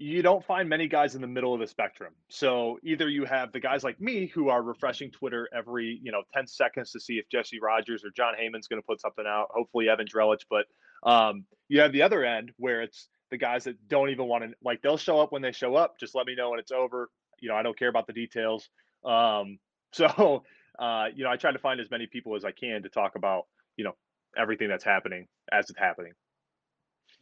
you 0.00 0.22
don't 0.22 0.44
find 0.44 0.68
many 0.68 0.86
guys 0.86 1.16
in 1.16 1.20
the 1.20 1.26
middle 1.26 1.52
of 1.52 1.58
the 1.58 1.66
spectrum. 1.66 2.12
So 2.28 2.78
either 2.84 3.08
you 3.08 3.24
have 3.24 3.50
the 3.50 3.58
guys 3.58 3.82
like 3.82 4.00
me 4.00 4.26
who 4.32 4.48
are 4.48 4.62
refreshing 4.62 5.10
Twitter 5.10 5.48
every, 5.52 5.98
you 6.04 6.12
know, 6.12 6.22
10 6.32 6.46
seconds 6.46 6.92
to 6.92 7.00
see 7.00 7.14
if 7.14 7.28
Jesse 7.32 7.58
Rogers 7.60 8.04
or 8.04 8.10
Jon 8.16 8.34
Heyman's 8.40 8.68
going 8.68 8.80
to 8.80 8.86
put 8.86 9.00
something 9.00 9.24
out, 9.26 9.48
hopefully 9.50 9.88
Evan 9.88 10.06
Drellich, 10.06 10.44
but 10.48 10.66
um 11.08 11.44
you 11.68 11.80
have 11.80 11.92
the 11.92 12.02
other 12.02 12.24
end 12.24 12.52
where 12.56 12.82
it's 12.82 13.08
the 13.30 13.36
guys 13.36 13.64
that 13.64 13.76
don't 13.88 14.10
even 14.10 14.26
want 14.26 14.44
to 14.44 14.50
like 14.62 14.82
they'll 14.82 14.96
show 14.96 15.20
up 15.20 15.32
when 15.32 15.42
they 15.42 15.52
show 15.52 15.74
up, 15.74 15.98
just 15.98 16.14
let 16.14 16.26
me 16.26 16.34
know 16.34 16.50
when 16.50 16.58
it's 16.58 16.72
over. 16.72 17.10
You 17.40 17.48
know, 17.48 17.56
I 17.56 17.62
don't 17.62 17.78
care 17.78 17.88
about 17.88 18.06
the 18.06 18.12
details. 18.12 18.68
Um 19.04 19.58
so 19.92 20.42
uh 20.78 21.06
you 21.14 21.24
know, 21.24 21.30
I 21.30 21.36
try 21.36 21.52
to 21.52 21.58
find 21.58 21.80
as 21.80 21.90
many 21.90 22.06
people 22.06 22.36
as 22.36 22.44
I 22.44 22.52
can 22.52 22.82
to 22.82 22.88
talk 22.88 23.16
about, 23.16 23.46
you 23.76 23.84
know, 23.84 23.92
everything 24.36 24.68
that's 24.68 24.84
happening 24.84 25.26
as 25.52 25.70
it's 25.70 25.78
happening. 25.78 26.12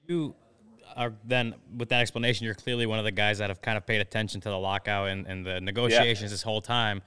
you 0.06 0.34
are 0.94 1.12
then 1.24 1.54
with 1.76 1.88
that 1.88 2.00
explanation, 2.00 2.44
you're 2.44 2.54
clearly 2.54 2.86
one 2.86 2.98
of 2.98 3.04
the 3.04 3.10
guys 3.10 3.38
that 3.38 3.50
have 3.50 3.60
kind 3.60 3.76
of 3.76 3.86
paid 3.86 4.00
attention 4.00 4.40
to 4.40 4.48
the 4.48 4.58
lockout 4.58 5.08
and, 5.08 5.26
and 5.26 5.44
the 5.44 5.60
negotiations 5.60 6.30
this 6.30 6.42
whole 6.42 6.60
time. 6.60 7.02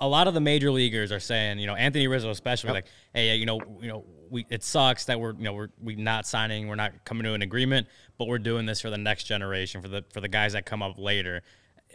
A 0.00 0.08
lot 0.08 0.26
of 0.28 0.34
the 0.34 0.40
major 0.40 0.70
leaguers 0.70 1.12
are 1.12 1.20
saying, 1.20 1.58
you 1.58 1.66
know, 1.66 1.74
Anthony 1.74 2.08
Rizzo 2.08 2.30
especially, 2.30 2.72
like, 2.72 2.86
hey, 3.12 3.36
you 3.36 3.46
know, 3.46 3.60
you 3.80 3.88
know, 3.88 4.04
we 4.30 4.46
it 4.48 4.62
sucks 4.62 5.04
that 5.06 5.20
we're, 5.20 5.34
you 5.34 5.44
know, 5.44 5.52
we're 5.52 5.68
we 5.82 5.96
not 5.96 6.26
signing, 6.26 6.68
we're 6.68 6.74
not 6.74 7.04
coming 7.04 7.24
to 7.24 7.34
an 7.34 7.42
agreement, 7.42 7.86
but 8.16 8.26
we're 8.28 8.38
doing 8.38 8.66
this 8.66 8.80
for 8.80 8.90
the 8.90 8.98
next 8.98 9.24
generation, 9.24 9.82
for 9.82 9.88
the 9.88 10.04
for 10.12 10.20
the 10.20 10.28
guys 10.28 10.54
that 10.54 10.64
come 10.64 10.82
up 10.82 10.98
later. 10.98 11.42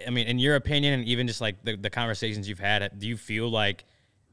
I 0.06 0.10
mean, 0.10 0.28
in 0.28 0.40
your 0.40 0.56
opinion, 0.56 0.94
and 0.94 1.06
even 1.06 1.26
just 1.28 1.42
like 1.42 1.64
the, 1.64 1.78
the 1.78 1.90
conversations 1.90 2.50
you've 2.50 2.60
had, 2.60 3.00
do 3.00 3.08
you 3.08 3.18
feel 3.18 3.50
like 3.50 3.86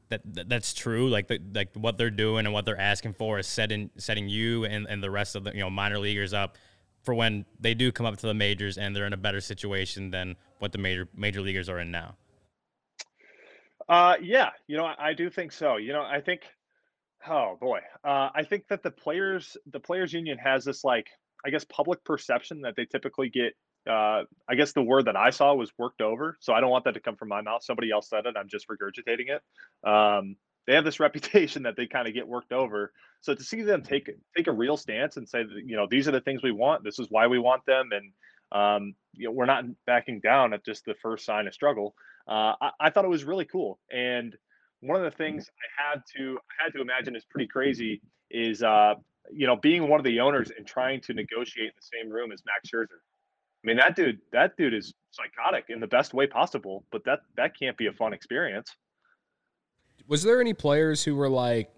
that, 0.09 0.21
that 0.33 0.49
that's 0.49 0.73
true? 0.73 1.09
Like 1.09 1.27
the, 1.27 1.39
like 1.53 1.69
what 1.73 1.97
they're 1.97 2.09
doing 2.09 2.45
and 2.45 2.53
what 2.53 2.65
they're 2.65 2.79
asking 2.79 3.13
for 3.13 3.39
is 3.39 3.47
setting 3.47 3.89
setting 3.97 4.29
you 4.29 4.65
and, 4.65 4.85
and 4.87 5.01
the 5.01 5.11
rest 5.11 5.35
of 5.35 5.45
the 5.45 5.51
you 5.51 5.61
know 5.61 5.69
minor 5.69 5.99
leaguers 5.99 6.33
up 6.33 6.57
for 7.03 7.13
when 7.13 7.45
they 7.59 7.73
do 7.73 7.91
come 7.91 8.05
up 8.05 8.17
to 8.17 8.27
the 8.27 8.33
majors 8.33 8.77
and 8.77 8.95
they're 8.95 9.05
in 9.05 9.13
a 9.13 9.17
better 9.17 9.41
situation 9.41 10.11
than 10.11 10.35
what 10.59 10.71
the 10.71 10.77
major 10.77 11.07
major 11.15 11.41
leaguers 11.41 11.69
are 11.69 11.79
in 11.79 11.91
now. 11.91 12.15
Uh, 13.93 14.15
yeah, 14.23 14.49
you 14.65 14.75
know, 14.75 14.85
I, 14.85 15.09
I 15.09 15.13
do 15.13 15.29
think 15.29 15.51
so. 15.51 15.77
You 15.77 15.93
know, 15.93 16.01
I 16.01 16.19
think, 16.19 16.41
oh 17.29 17.59
boy, 17.61 17.77
uh, 18.03 18.29
I 18.33 18.41
think 18.41 18.67
that 18.69 18.81
the 18.81 18.89
players, 18.89 19.55
the 19.71 19.79
players 19.79 20.11
union 20.11 20.39
has 20.39 20.65
this 20.65 20.83
like, 20.83 21.05
I 21.45 21.51
guess, 21.51 21.63
public 21.65 22.03
perception 22.03 22.61
that 22.61 22.75
they 22.75 22.85
typically 22.85 23.29
get. 23.29 23.53
Uh, 23.87 24.23
I 24.49 24.55
guess 24.55 24.71
the 24.71 24.81
word 24.81 25.05
that 25.05 25.15
I 25.15 25.29
saw 25.29 25.53
was 25.53 25.71
worked 25.77 26.01
over, 26.01 26.37
so 26.39 26.53
I 26.53 26.59
don't 26.59 26.71
want 26.71 26.85
that 26.85 26.95
to 26.95 27.01
come 27.01 27.17
from 27.17 27.27
my 27.27 27.41
mouth. 27.41 27.63
Somebody 27.63 27.91
else 27.91 28.09
said 28.09 28.25
it. 28.25 28.35
I'm 28.35 28.47
just 28.47 28.65
regurgitating 28.67 29.27
it. 29.29 29.87
Um, 29.87 30.37
they 30.65 30.73
have 30.73 30.85
this 30.85 30.99
reputation 31.07 31.61
that 31.63 31.75
they 31.77 31.85
kind 31.85 32.07
of 32.07 32.15
get 32.15 32.27
worked 32.27 32.51
over. 32.51 32.93
So 33.21 33.35
to 33.35 33.43
see 33.43 33.61
them 33.61 33.83
take 33.83 34.09
take 34.35 34.47
a 34.47 34.51
real 34.51 34.75
stance 34.75 35.17
and 35.17 35.29
say, 35.29 35.43
that, 35.43 35.63
you 35.67 35.75
know, 35.75 35.85
these 35.87 36.07
are 36.07 36.11
the 36.11 36.21
things 36.21 36.41
we 36.41 36.51
want. 36.51 36.83
This 36.83 36.97
is 36.97 37.07
why 37.11 37.27
we 37.27 37.37
want 37.37 37.63
them, 37.67 37.89
and 37.91 38.11
um, 38.59 38.95
you 39.13 39.27
know, 39.27 39.33
we're 39.33 39.45
not 39.45 39.65
backing 39.85 40.19
down 40.19 40.53
at 40.53 40.65
just 40.65 40.83
the 40.85 40.95
first 40.95 41.25
sign 41.25 41.45
of 41.45 41.53
struggle. 41.53 41.93
Uh, 42.27 42.53
I, 42.61 42.71
I 42.79 42.89
thought 42.89 43.05
it 43.05 43.09
was 43.09 43.23
really 43.23 43.45
cool. 43.45 43.79
And 43.91 44.35
one 44.81 44.97
of 44.97 45.03
the 45.03 45.15
things 45.15 45.47
I 45.49 45.91
had 45.91 46.01
to 46.17 46.37
I 46.59 46.63
had 46.63 46.73
to 46.73 46.81
imagine 46.81 47.15
is 47.15 47.25
pretty 47.29 47.47
crazy 47.47 48.01
is 48.29 48.63
uh, 48.63 48.95
you 49.31 49.47
know 49.47 49.55
being 49.55 49.87
one 49.87 49.99
of 49.99 50.03
the 50.03 50.19
owners 50.19 50.51
and 50.55 50.67
trying 50.67 51.01
to 51.01 51.13
negotiate 51.13 51.67
in 51.67 51.73
the 51.75 51.97
same 51.97 52.11
room 52.11 52.31
as 52.31 52.41
Max 52.45 52.69
Scherzer. 52.69 52.99
I 53.63 53.67
mean 53.67 53.77
that 53.77 53.95
dude 53.95 54.19
that 54.31 54.57
dude 54.57 54.73
is 54.73 54.93
psychotic 55.11 55.65
in 55.69 55.79
the 55.79 55.87
best 55.87 56.13
way 56.13 56.27
possible, 56.27 56.85
but 56.91 57.03
that 57.05 57.19
that 57.37 57.57
can't 57.57 57.77
be 57.77 57.87
a 57.87 57.93
fun 57.93 58.13
experience. 58.13 58.69
Was 60.07 60.23
there 60.23 60.41
any 60.41 60.53
players 60.53 61.03
who 61.03 61.15
were 61.15 61.29
like, 61.29 61.71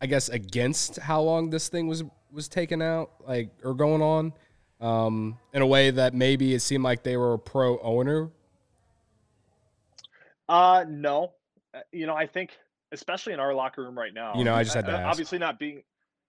I 0.00 0.06
guess, 0.06 0.30
against 0.30 0.98
how 0.98 1.20
long 1.20 1.50
this 1.50 1.68
thing 1.68 1.86
was 1.86 2.02
was 2.32 2.48
taken 2.48 2.80
out, 2.80 3.10
like 3.26 3.50
or 3.62 3.74
going 3.74 4.00
on, 4.00 4.32
um, 4.80 5.38
in 5.52 5.60
a 5.60 5.66
way 5.66 5.90
that 5.90 6.14
maybe 6.14 6.54
it 6.54 6.60
seemed 6.60 6.82
like 6.82 7.02
they 7.02 7.16
were 7.18 7.34
a 7.34 7.38
pro 7.38 7.78
owner? 7.80 8.30
Uh 10.48 10.84
no. 10.88 11.32
Uh, 11.74 11.80
You 11.92 12.06
know, 12.06 12.14
I 12.14 12.26
think 12.26 12.50
especially 12.92 13.32
in 13.32 13.40
our 13.40 13.54
locker 13.54 13.82
room 13.82 13.98
right 13.98 14.14
now. 14.14 14.34
You 14.36 14.44
know, 14.44 14.54
I 14.54 14.62
just 14.62 14.76
had 14.76 14.86
to 14.86 14.92
uh, 14.92 14.98
ask. 14.98 15.06
obviously 15.08 15.38
not 15.38 15.58
being 15.58 15.82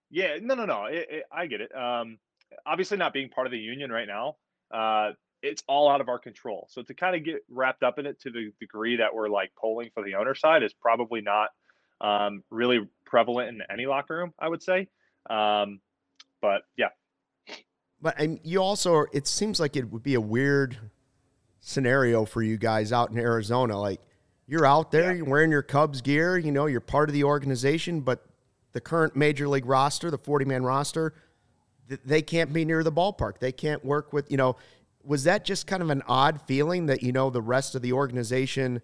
Yeah, 0.09 0.37
no 0.41 0.55
no 0.55 0.65
no. 0.65 0.85
It, 0.85 1.07
it, 1.09 1.23
I 1.31 1.47
get 1.47 1.61
it. 1.61 1.75
Um 1.75 2.17
obviously 2.65 2.97
not 2.97 3.13
being 3.13 3.29
part 3.29 3.47
of 3.47 3.51
the 3.51 3.59
union 3.59 3.91
right 3.91 4.07
now. 4.07 4.37
Uh 4.73 5.11
it's 5.41 5.61
all 5.67 5.89
out 5.89 6.01
of 6.01 6.09
our 6.09 6.17
control. 6.17 6.67
So 6.71 6.81
to 6.81 6.93
kind 6.95 7.15
of 7.15 7.23
get 7.23 7.43
wrapped 7.49 7.83
up 7.83 7.99
in 7.99 8.07
it 8.07 8.19
to 8.21 8.31
the 8.31 8.51
degree 8.59 8.95
that 8.95 9.13
we're 9.13 9.29
like 9.29 9.51
polling 9.55 9.91
for 9.93 10.03
the 10.03 10.15
owner 10.15 10.33
side 10.33 10.63
is 10.63 10.73
probably 10.73 11.21
not 11.21 11.49
um 12.01 12.43
really 12.49 12.79
prevalent 13.05 13.49
in 13.49 13.61
any 13.71 13.85
locker 13.85 14.17
room, 14.17 14.33
I 14.39 14.49
would 14.49 14.63
say. 14.63 14.87
Um 15.29 15.81
but 16.41 16.63
yeah. 16.77 16.89
But 18.01 18.19
and 18.19 18.39
you 18.43 18.61
also, 18.61 19.05
it 19.13 19.25
seems 19.25 19.59
like 19.59 19.75
it 19.75 19.89
would 19.89 20.03
be 20.03 20.13
a 20.13 20.21
weird 20.21 20.77
scenario 21.65 22.25
for 22.25 22.43
you 22.43 22.57
guys 22.57 22.93
out 22.93 23.09
in 23.09 23.17
Arizona. 23.17 23.77
Like 23.77 23.99
you're 24.47 24.67
out 24.67 24.91
there, 24.91 25.15
you're 25.15 25.25
wearing 25.25 25.49
your 25.49 25.63
Cubs 25.63 25.99
gear, 25.99 26.37
you 26.37 26.51
know, 26.51 26.67
you're 26.67 26.79
part 26.79 27.09
of 27.09 27.13
the 27.13 27.23
organization, 27.23 28.01
but 28.01 28.23
the 28.73 28.79
current 28.79 29.15
major 29.15 29.47
league 29.47 29.65
roster, 29.65 30.11
the 30.11 30.17
40 30.17 30.45
man 30.45 30.63
roster, 30.63 31.15
they 31.87 32.21
can't 32.21 32.53
be 32.53 32.65
near 32.65 32.83
the 32.83 32.91
ballpark. 32.91 33.39
They 33.39 33.51
can't 33.51 33.83
work 33.83 34.13
with, 34.13 34.29
you 34.29 34.37
know, 34.37 34.57
was 35.03 35.23
that 35.23 35.43
just 35.43 35.65
kind 35.65 35.81
of 35.81 35.89
an 35.89 36.03
odd 36.07 36.39
feeling 36.45 36.85
that, 36.85 37.01
you 37.01 37.11
know, 37.11 37.31
the 37.31 37.41
rest 37.41 37.73
of 37.73 37.81
the 37.81 37.93
organization 37.93 38.81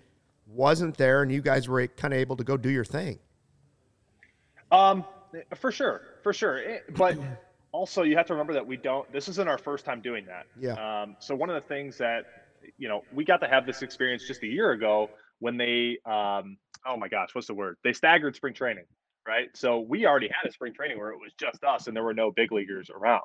wasn't 0.48 0.98
there 0.98 1.22
and 1.22 1.32
you 1.32 1.42
guys 1.42 1.68
were 1.68 1.86
kind 1.86 2.16
of 2.16 2.20
able 2.20 2.36
to 2.36 2.44
go 2.44 2.58
do 2.58 2.70
your 2.70 2.86
thing? 2.86 3.20
Um, 4.72 5.06
for 5.56 5.72
sure, 5.72 6.02
for 6.24 6.34
sure. 6.34 6.80
But 6.98 7.18
also, 7.72 8.02
you 8.02 8.18
have 8.18 8.26
to 8.28 8.34
remember 8.34 8.54
that 8.54 8.66
we 8.66 8.78
don't. 8.78 9.12
This 9.12 9.28
isn't 9.30 9.48
our 9.48 9.58
first 9.58 9.86
time 9.86 10.02
doing 10.02 10.26
that. 10.26 10.48
Yeah. 10.60 11.02
Um, 11.04 11.16
so 11.20 11.36
one 11.36 11.50
of 11.50 11.56
the 11.56 11.68
things 11.68 11.98
that 12.00 12.41
you 12.78 12.88
know 12.88 13.02
we 13.14 13.24
got 13.24 13.38
to 13.42 13.48
have 13.48 13.66
this 13.66 13.82
experience 13.82 14.26
just 14.28 14.44
a 14.44 14.48
year 14.48 14.72
ago 14.72 15.10
when 15.40 15.58
they, 15.58 15.98
um, 16.06 16.58
oh 16.86 16.96
my 16.98 17.08
gosh, 17.08 17.30
what's 17.34 17.48
the 17.48 17.54
word? 17.54 17.76
They 17.84 17.94
staggered 17.94 18.36
spring 18.36 18.54
training, 18.54 18.86
right? 19.28 19.50
So 19.56 19.80
we 19.80 20.06
already 20.06 20.28
had 20.28 20.48
a 20.48 20.54
spring 20.54 20.74
training 20.74 21.00
where 21.00 21.10
it 21.10 21.18
was 21.18 21.34
just 21.40 21.64
us 21.64 21.88
and 21.88 21.96
there 21.96 22.04
were 22.04 22.14
no 22.14 22.32
big 22.32 22.52
leaguers 22.52 22.90
around. 22.90 23.22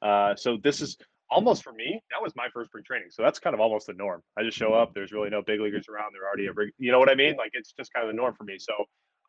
Uh, 0.00 0.34
so 0.34 0.56
this 0.62 0.80
is 0.80 0.96
almost 1.30 1.62
for 1.62 1.72
me. 1.72 2.02
That 2.10 2.22
was 2.22 2.34
my 2.36 2.48
first 2.54 2.70
spring 2.70 2.84
training, 2.84 3.08
so 3.10 3.22
that's 3.22 3.38
kind 3.38 3.54
of 3.54 3.60
almost 3.60 3.86
the 3.86 3.92
norm. 3.92 4.22
I 4.38 4.42
just 4.44 4.56
show 4.56 4.72
up. 4.72 4.94
There's 4.94 5.12
really 5.12 5.28
no 5.28 5.42
big 5.42 5.60
leaguers 5.60 5.88
around. 5.88 6.12
They're 6.14 6.26
already 6.26 6.46
a, 6.46 6.72
you 6.78 6.90
know 6.90 6.98
what 6.98 7.10
I 7.10 7.14
mean? 7.14 7.36
Like 7.36 7.50
it's 7.52 7.72
just 7.72 7.92
kind 7.92 8.08
of 8.08 8.12
the 8.12 8.16
norm 8.16 8.34
for 8.34 8.44
me. 8.44 8.56
So 8.58 8.72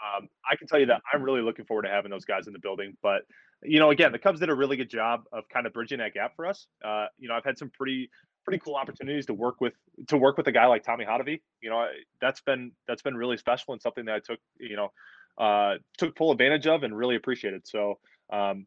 um, 0.04 0.30
I 0.50 0.56
can 0.56 0.68
tell 0.68 0.80
you 0.80 0.86
that 0.88 1.02
I'm 1.14 1.24
really 1.24 1.42
looking 1.42 1.66
forward 1.66 1.84
to 1.84 1.90
having 1.90 2.12
those 2.12 2.26
guys 2.26 2.48
in 2.48 2.54
the 2.54 2.60
building. 2.60 2.96
But 3.02 3.24
you 3.64 3.80
know, 3.80 3.92
again, 3.92 4.12
the 4.12 4.20
Cubs 4.20 4.40
did 4.40 4.50
a 4.50 4.56
really 4.56 4.78
good 4.78 4.90
job 4.90 5.24
of 5.34 5.44
kind 5.50 5.68
of 5.68 5.74
bridging 5.74 6.00
that 6.00 6.14
gap 6.14 6.36
for 6.36 6.46
us. 6.46 6.68
Uh, 6.84 7.08
you 7.18 7.28
know, 7.28 7.36
I've 7.36 7.44
had 7.44 7.58
some 7.58 7.70
pretty 7.70 8.10
pretty 8.46 8.60
cool 8.64 8.76
opportunities 8.76 9.26
to 9.28 9.34
work 9.34 9.60
with 9.60 9.74
to 10.08 10.18
work 10.18 10.38
with 10.38 10.48
a 10.48 10.52
guy 10.52 10.66
like 10.66 10.84
Tommy 10.84 11.06
Hottovy. 11.06 11.42
You 11.62 11.70
know, 11.70 11.88
that's 12.22 12.42
been 12.42 12.72
that's 12.88 13.02
been 13.02 13.16
really 13.16 13.38
special 13.38 13.74
and 13.74 13.82
something 13.82 14.06
that 14.06 14.16
I 14.16 14.20
took 14.20 14.40
you 14.60 14.78
know 14.78 14.92
uh, 15.38 15.76
took 15.98 16.18
full 16.18 16.32
advantage 16.32 16.68
of 16.68 16.84
and 16.84 16.96
really 16.96 17.16
appreciated. 17.16 17.68
So 17.68 18.00
um, 18.32 18.66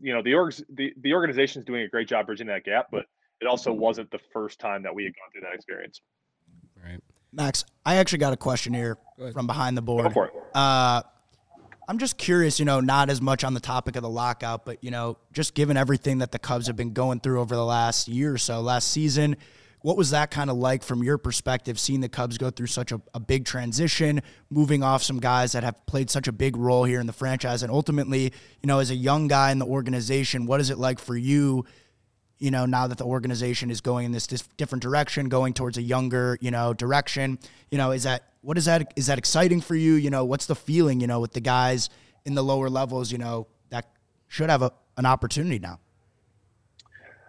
you 0.00 0.14
know, 0.14 0.22
the 0.22 0.32
orgs 0.32 0.62
the 0.74 0.92
the 1.00 1.12
organization 1.12 1.60
is 1.60 1.66
doing 1.66 1.82
a 1.82 1.88
great 1.88 2.08
job 2.08 2.26
bridging 2.26 2.46
that 2.46 2.64
gap, 2.64 2.86
but 2.90 3.04
it 3.40 3.46
also 3.46 3.72
wasn't 3.72 4.10
the 4.10 4.20
first 4.32 4.58
time 4.58 4.82
that 4.82 4.94
we 4.94 5.04
had 5.04 5.14
gone 5.14 5.30
through 5.32 5.42
that 5.42 5.54
experience. 5.54 6.00
Right. 6.82 7.00
Max, 7.32 7.64
I 7.84 7.96
actually 7.96 8.18
got 8.18 8.32
a 8.32 8.36
question 8.36 8.74
here 8.74 8.98
from 9.32 9.46
behind 9.46 9.76
the 9.76 9.82
board. 9.82 10.04
Go 10.04 10.10
for 10.10 10.26
it. 10.26 10.32
Uh, 10.54 11.02
I'm 11.90 11.98
just 11.98 12.18
curious, 12.18 12.60
you 12.60 12.64
know, 12.64 12.78
not 12.78 13.10
as 13.10 13.20
much 13.20 13.42
on 13.42 13.52
the 13.52 13.60
topic 13.60 13.96
of 13.96 14.02
the 14.02 14.08
lockout, 14.08 14.64
but, 14.64 14.82
you 14.82 14.92
know, 14.92 15.18
just 15.32 15.54
given 15.54 15.76
everything 15.76 16.18
that 16.18 16.30
the 16.30 16.38
Cubs 16.38 16.68
have 16.68 16.76
been 16.76 16.92
going 16.92 17.18
through 17.18 17.40
over 17.40 17.56
the 17.56 17.64
last 17.64 18.06
year 18.06 18.32
or 18.32 18.38
so, 18.38 18.60
last 18.60 18.92
season, 18.92 19.36
what 19.82 19.96
was 19.96 20.10
that 20.10 20.30
kind 20.30 20.50
of 20.50 20.56
like 20.56 20.84
from 20.84 21.02
your 21.02 21.18
perspective, 21.18 21.80
seeing 21.80 22.00
the 22.00 22.08
Cubs 22.08 22.38
go 22.38 22.50
through 22.50 22.68
such 22.68 22.92
a, 22.92 23.00
a, 23.14 23.18
big 23.18 23.44
transition, 23.44 24.22
moving 24.50 24.84
off 24.84 25.02
some 25.02 25.18
guys 25.18 25.52
that 25.52 25.64
have 25.64 25.84
played 25.86 26.10
such 26.10 26.28
a 26.28 26.32
big 26.32 26.56
role 26.56 26.84
here 26.84 27.00
in 27.00 27.06
the 27.06 27.12
franchise? 27.12 27.62
And 27.62 27.72
ultimately, 27.72 28.24
you 28.24 28.66
know, 28.66 28.78
as 28.78 28.90
a 28.90 28.94
young 28.94 29.26
guy 29.26 29.50
in 29.50 29.58
the 29.58 29.66
organization, 29.66 30.46
what 30.46 30.60
is 30.60 30.70
it 30.70 30.78
like 30.78 30.98
for 30.98 31.16
you, 31.16 31.64
you 32.38 32.50
know, 32.50 32.66
now 32.66 32.86
that 32.86 32.98
the 32.98 33.04
organization 33.04 33.70
is 33.70 33.80
going 33.80 34.06
in 34.06 34.12
this 34.12 34.26
different 34.26 34.82
direction, 34.82 35.28
going 35.28 35.54
towards 35.54 35.78
a 35.78 35.82
younger, 35.82 36.38
you 36.40 36.50
know, 36.50 36.72
direction? 36.74 37.38
You 37.70 37.78
know, 37.78 37.90
is 37.90 38.02
that, 38.02 38.29
what 38.42 38.56
is 38.58 38.64
that, 38.64 38.92
is 38.96 39.06
that 39.06 39.18
exciting 39.18 39.60
for 39.60 39.74
you? 39.74 39.94
You 39.94 40.10
know, 40.10 40.24
what's 40.24 40.46
the 40.46 40.54
feeling, 40.54 41.00
you 41.00 41.06
know, 41.06 41.20
with 41.20 41.32
the 41.32 41.40
guys 41.40 41.90
in 42.24 42.34
the 42.34 42.42
lower 42.42 42.68
levels, 42.68 43.12
you 43.12 43.18
know, 43.18 43.46
that 43.70 43.90
should 44.28 44.50
have 44.50 44.62
a, 44.62 44.72
an 44.96 45.06
opportunity 45.06 45.58
now? 45.58 45.78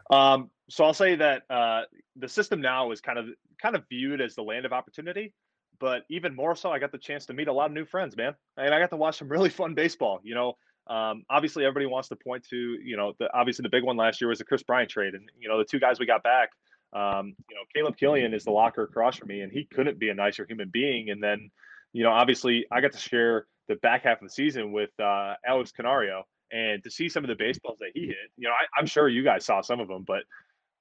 Um, 0.10 0.50
so 0.70 0.84
I'll 0.86 0.94
say 0.94 1.16
that 1.16 1.44
uh, 1.50 1.84
the 2.16 2.28
system 2.28 2.62
now 2.62 2.92
is 2.92 3.02
kind 3.02 3.18
of 3.18 3.28
kind 3.62 3.76
of 3.76 3.84
viewed 3.90 4.22
as 4.22 4.36
the 4.36 4.42
land 4.42 4.66
of 4.66 4.74
opportunity, 4.74 5.34
but 5.80 6.04
even 6.10 6.36
more 6.36 6.56
so, 6.56 6.72
I 6.72 6.80
got 6.80 6.92
the 6.92 6.98
chance 6.98 7.26
to 7.28 7.34
meet 7.34 7.48
a 7.48 7.54
lot 7.54 7.68
of 7.68 7.74
new 7.74 7.86
friends, 7.86 8.18
man, 8.18 8.36
and 8.58 8.74
I 8.74 8.80
got 8.80 8.90
to 8.92 8.98
watch 8.98 9.18
some 9.18 9.30
really 9.30 9.50
fun 9.62 9.74
baseball. 9.74 10.20
You 10.24 10.36
know, 10.36 10.54
um, 10.88 11.24
obviously 11.30 11.64
everybody 11.66 11.86
wants 11.86 12.10
to 12.10 12.16
point 12.16 12.46
to 12.50 12.56
you 12.56 12.98
know 12.98 13.14
the 13.20 13.30
obviously 13.34 13.64
the 13.64 13.70
big 13.70 13.84
one 13.84 13.98
last 13.98 14.22
year 14.22 14.30
was 14.30 14.40
the 14.40 14.46
Kris 14.46 14.64
Bryant 14.64 14.90
trade, 14.90 15.14
and 15.14 15.30
you 15.40 15.48
know 15.48 15.58
the 15.58 15.66
two 15.66 15.80
guys 15.80 16.00
we 16.00 16.06
got 16.06 16.24
back. 16.24 16.50
Um, 16.94 17.36
you 17.50 17.56
know, 17.56 17.62
Caleb 17.74 17.98
Killian 17.98 18.34
is 18.34 18.44
the 18.44 18.52
locker 18.52 18.84
across 18.84 19.18
from 19.18 19.30
me, 19.30 19.42
and 19.42 19.52
he 19.52 19.66
couldn't 19.66 20.00
be 20.00 20.10
a 20.10 20.14
nicer 20.14 20.46
human 20.48 20.70
being. 20.70 21.10
And 21.10 21.24
then, 21.24 21.50
you 21.94 22.04
know, 22.04 22.12
obviously 22.12 22.66
I 22.72 22.82
got 22.82 22.92
to 22.94 22.98
share 22.98 23.46
the 23.68 23.76
back 23.76 24.04
half 24.04 24.22
of 24.22 24.28
the 24.28 24.34
season 24.34 24.72
with 24.72 24.92
uh, 25.00 25.36
Alex 25.46 25.72
Canario, 25.72 26.24
and 26.52 26.84
to 26.84 26.92
see 26.92 27.08
some 27.08 27.24
of 27.24 27.30
the 27.30 27.36
baseballs 27.36 27.80
that 27.80 27.92
he 27.94 28.08
hit. 28.08 28.32
You 28.38 28.50
know, 28.50 28.54
I, 28.54 28.80
I'm 28.80 28.86
sure 28.86 29.08
you 29.08 29.24
guys 29.24 29.46
saw 29.46 29.62
some 29.62 29.80
of 29.80 29.88
them, 29.88 30.04
but 30.06 30.24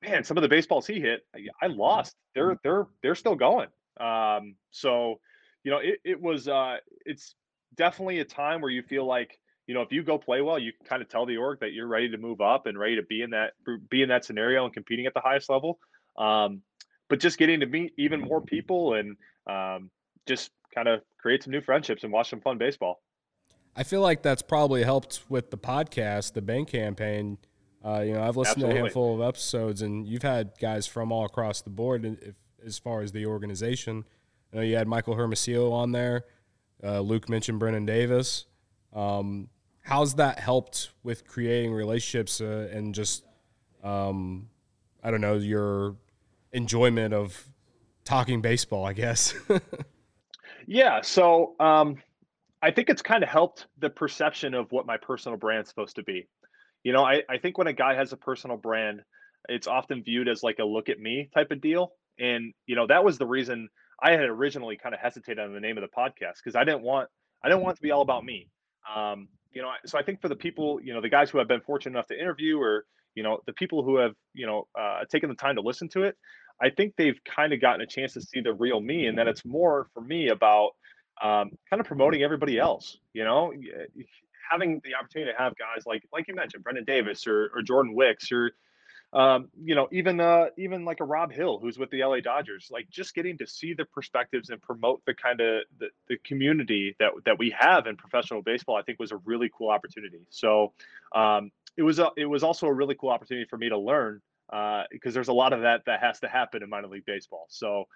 man, 0.02 0.24
some 0.24 0.36
of 0.36 0.42
the 0.42 0.48
baseballs 0.48 0.86
he 0.86 1.00
hit, 1.00 1.24
I 1.62 1.66
lost. 1.66 2.14
They're 2.34 2.58
they're 2.62 2.86
they're 3.02 3.14
still 3.14 3.36
going. 3.36 3.68
Um, 4.00 4.56
so, 4.70 5.20
you 5.62 5.70
know, 5.70 5.78
it, 5.78 6.00
it 6.04 6.20
was 6.20 6.48
uh, 6.48 6.78
it's 7.04 7.34
definitely 7.76 8.20
a 8.20 8.24
time 8.24 8.60
where 8.60 8.70
you 8.70 8.82
feel 8.82 9.06
like 9.06 9.38
you 9.66 9.74
know 9.74 9.82
if 9.82 9.92
you 9.92 10.02
go 10.02 10.18
play 10.18 10.40
well, 10.40 10.58
you 10.58 10.72
kind 10.84 11.02
of 11.02 11.08
tell 11.08 11.26
the 11.26 11.36
org 11.36 11.60
that 11.60 11.72
you're 11.72 11.86
ready 11.86 12.10
to 12.10 12.18
move 12.18 12.40
up 12.40 12.66
and 12.66 12.78
ready 12.78 12.96
to 12.96 13.02
be 13.02 13.22
in 13.22 13.30
that 13.30 13.52
be 13.90 14.02
in 14.02 14.08
that 14.08 14.24
scenario 14.24 14.64
and 14.64 14.74
competing 14.74 15.06
at 15.06 15.14
the 15.14 15.20
highest 15.20 15.50
level. 15.50 15.78
Um, 16.16 16.62
but 17.08 17.20
just 17.20 17.38
getting 17.38 17.60
to 17.60 17.66
meet 17.66 17.92
even 17.98 18.20
more 18.20 18.40
people 18.40 18.94
and 18.94 19.16
um, 19.48 19.90
just 20.26 20.50
kind 20.74 20.88
of 20.88 21.00
create 21.18 21.42
some 21.42 21.50
new 21.50 21.60
friendships 21.60 22.04
and 22.04 22.12
watch 22.12 22.30
some 22.30 22.40
fun 22.40 22.58
baseball. 22.58 23.02
I 23.74 23.82
feel 23.82 24.00
like 24.00 24.22
that's 24.22 24.42
probably 24.42 24.84
helped 24.84 25.22
with 25.28 25.50
the 25.50 25.58
podcast, 25.58 26.34
the 26.34 26.42
Bain 26.42 26.66
campaign 26.66 27.38
uh, 27.84 28.00
you 28.00 28.12
know, 28.12 28.22
I've 28.22 28.36
listened 28.36 28.56
Absolutely. 28.58 28.74
to 28.74 28.78
a 28.78 28.82
handful 28.82 29.14
of 29.14 29.26
episodes, 29.26 29.82
and 29.82 30.06
you've 30.06 30.22
had 30.22 30.52
guys 30.60 30.86
from 30.86 31.10
all 31.12 31.24
across 31.24 31.62
the 31.62 31.70
board 31.70 32.04
if, 32.04 32.34
as 32.64 32.78
far 32.78 33.00
as 33.00 33.12
the 33.12 33.26
organization. 33.26 34.04
You, 34.52 34.58
know, 34.58 34.64
you 34.64 34.76
had 34.76 34.86
Michael 34.86 35.14
Hermosillo 35.14 35.72
on 35.72 35.92
there. 35.92 36.24
Uh, 36.82 37.00
Luke 37.00 37.28
mentioned 37.28 37.58
Brennen 37.58 37.86
Davis. 37.86 38.46
Um, 38.92 39.48
how's 39.82 40.14
that 40.16 40.38
helped 40.38 40.90
with 41.02 41.26
creating 41.26 41.72
relationships 41.72 42.40
uh, 42.40 42.68
and 42.70 42.94
just, 42.94 43.24
um, 43.82 44.50
I 45.02 45.10
don't 45.10 45.20
know, 45.20 45.34
your 45.34 45.96
enjoyment 46.52 47.14
of 47.14 47.48
talking 48.04 48.40
baseball, 48.40 48.84
I 48.84 48.92
guess? 48.92 49.34
yeah. 50.66 51.00
So 51.02 51.54
um, 51.60 51.96
I 52.62 52.70
think 52.70 52.88
it's 52.88 53.02
kind 53.02 53.22
of 53.22 53.28
helped 53.28 53.66
the 53.78 53.90
perception 53.90 54.54
of 54.54 54.70
what 54.72 54.86
my 54.86 54.96
personal 54.96 55.38
brand's 55.38 55.68
supposed 55.68 55.96
to 55.96 56.02
be. 56.02 56.28
You 56.82 56.92
know, 56.92 57.04
I, 57.04 57.22
I 57.28 57.38
think 57.38 57.58
when 57.58 57.66
a 57.66 57.72
guy 57.72 57.94
has 57.94 58.12
a 58.12 58.16
personal 58.16 58.56
brand, 58.56 59.02
it's 59.48 59.66
often 59.66 60.02
viewed 60.02 60.28
as 60.28 60.42
like 60.42 60.58
a 60.58 60.64
look 60.64 60.88
at 60.88 60.98
me 60.98 61.30
type 61.34 61.50
of 61.50 61.60
deal. 61.60 61.92
And, 62.18 62.52
you 62.66 62.76
know, 62.76 62.86
that 62.86 63.04
was 63.04 63.18
the 63.18 63.26
reason 63.26 63.68
I 64.02 64.12
had 64.12 64.22
originally 64.22 64.76
kind 64.76 64.94
of 64.94 65.00
hesitated 65.00 65.38
on 65.38 65.52
the 65.52 65.60
name 65.60 65.78
of 65.78 65.82
the 65.82 65.88
podcast 65.88 66.36
because 66.42 66.56
I 66.56 66.64
didn't 66.64 66.82
want 66.82 67.08
I 67.42 67.48
didn't 67.48 67.62
want 67.62 67.74
it 67.74 67.76
to 67.76 67.82
be 67.82 67.90
all 67.90 68.02
about 68.02 68.24
me. 68.24 68.48
Um, 68.94 69.28
you 69.52 69.62
know, 69.62 69.70
so 69.86 69.98
I 69.98 70.02
think 70.02 70.20
for 70.20 70.28
the 70.28 70.36
people, 70.36 70.80
you 70.82 70.94
know, 70.94 71.00
the 71.00 71.08
guys 71.08 71.30
who 71.30 71.38
have 71.38 71.48
been 71.48 71.60
fortunate 71.60 71.96
enough 71.96 72.06
to 72.08 72.18
interview 72.18 72.58
or, 72.58 72.84
you 73.14 73.22
know, 73.22 73.38
the 73.46 73.52
people 73.52 73.82
who 73.82 73.96
have, 73.96 74.12
you 74.34 74.46
know, 74.46 74.66
uh, 74.78 75.00
taken 75.10 75.28
the 75.28 75.34
time 75.34 75.56
to 75.56 75.62
listen 75.62 75.88
to 75.90 76.02
it, 76.04 76.16
I 76.62 76.70
think 76.70 76.94
they've 76.96 77.18
kind 77.24 77.52
of 77.52 77.60
gotten 77.60 77.80
a 77.80 77.86
chance 77.86 78.12
to 78.14 78.20
see 78.20 78.40
the 78.40 78.52
real 78.52 78.80
me 78.80 79.06
and 79.06 79.18
that 79.18 79.28
it's 79.28 79.44
more 79.44 79.88
for 79.94 80.00
me 80.00 80.28
about 80.28 80.70
um, 81.22 81.50
kind 81.68 81.80
of 81.80 81.86
promoting 81.86 82.22
everybody 82.22 82.58
else. 82.58 82.98
You 83.12 83.24
know, 83.24 83.52
having 84.50 84.80
the 84.84 84.94
opportunity 84.94 85.32
to 85.32 85.38
have 85.38 85.54
guys 85.56 85.84
like 85.86 86.02
like 86.12 86.28
you 86.28 86.34
mentioned, 86.34 86.64
Brennen 86.64 86.84
Davis 86.84 87.26
or, 87.26 87.50
or 87.54 87.62
Jordan 87.62 87.94
Wicks 87.94 88.30
or 88.32 88.52
um, 89.12 89.48
you 89.60 89.74
know, 89.74 89.88
even 89.90 90.20
uh, 90.20 90.46
even 90.56 90.84
like 90.84 91.00
a 91.00 91.04
Rob 91.04 91.32
Hill 91.32 91.58
who's 91.58 91.78
with 91.78 91.90
the 91.90 92.04
LA 92.04 92.20
Dodgers, 92.20 92.68
like 92.70 92.88
just 92.90 93.14
getting 93.14 93.38
to 93.38 93.46
see 93.46 93.74
the 93.74 93.84
perspectives 93.84 94.50
and 94.50 94.62
promote 94.62 95.02
the 95.04 95.14
kind 95.14 95.40
of 95.40 95.62
the, 95.78 95.88
the 96.08 96.16
community 96.24 96.94
that 97.00 97.10
that 97.24 97.38
we 97.38 97.54
have 97.58 97.86
in 97.86 97.96
professional 97.96 98.40
baseball, 98.40 98.76
I 98.76 98.82
think 98.82 99.00
was 99.00 99.10
a 99.10 99.16
really 99.24 99.50
cool 99.56 99.70
opportunity. 99.70 100.20
So 100.30 100.74
um, 101.14 101.50
it 101.76 101.82
was 101.82 101.98
a 101.98 102.10
it 102.16 102.26
was 102.26 102.44
also 102.44 102.68
a 102.68 102.72
really 102.72 102.94
cool 102.94 103.10
opportunity 103.10 103.46
for 103.50 103.58
me 103.58 103.68
to 103.68 103.78
learn 103.78 104.20
uh, 104.52 104.84
because 104.92 105.12
there's 105.12 105.28
a 105.28 105.32
lot 105.32 105.52
of 105.52 105.62
that 105.62 105.82
that 105.86 106.00
has 106.00 106.20
to 106.20 106.28
happen 106.28 106.62
in 106.62 106.70
minor 106.70 106.88
league 106.88 107.06
baseball. 107.06 107.46
So 107.48 107.86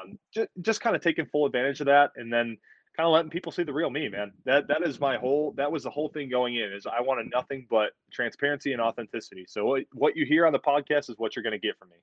um, 0.00 0.18
just 0.32 0.48
just 0.60 0.80
kind 0.80 0.94
of 0.94 1.02
taking 1.02 1.26
full 1.26 1.44
advantage 1.46 1.80
of 1.80 1.86
that, 1.86 2.12
and 2.14 2.32
then 2.32 2.56
kind 2.96 3.06
of 3.06 3.12
letting 3.12 3.30
people 3.30 3.52
see 3.52 3.62
the 3.62 3.72
real 3.72 3.90
me, 3.90 4.08
man. 4.08 4.32
That 4.44 4.68
that 4.68 4.82
is 4.82 5.00
my 5.00 5.16
whole 5.16 5.54
that 5.56 5.70
was 5.70 5.84
the 5.84 5.90
whole 5.90 6.08
thing 6.08 6.28
going 6.28 6.56
in 6.56 6.72
is 6.72 6.86
I 6.86 7.00
wanted 7.00 7.30
nothing 7.32 7.66
but 7.70 7.92
transparency 8.12 8.72
and 8.72 8.82
authenticity. 8.82 9.46
So 9.48 9.64
what, 9.64 9.82
what 9.92 10.16
you 10.16 10.26
hear 10.26 10.46
on 10.46 10.52
the 10.52 10.58
podcast 10.58 11.10
is 11.10 11.14
what 11.16 11.34
you're 11.34 11.42
going 11.42 11.52
to 11.52 11.58
get 11.58 11.78
from 11.78 11.88
me. 11.90 11.96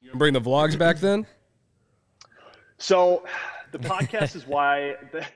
You 0.00 0.12
bring 0.14 0.32
the 0.32 0.40
vlogs 0.40 0.78
back 0.78 0.98
then? 0.98 1.26
So 2.78 3.24
the 3.72 3.78
podcast 3.78 4.36
is 4.36 4.46
why 4.46 4.96
the, 5.12 5.26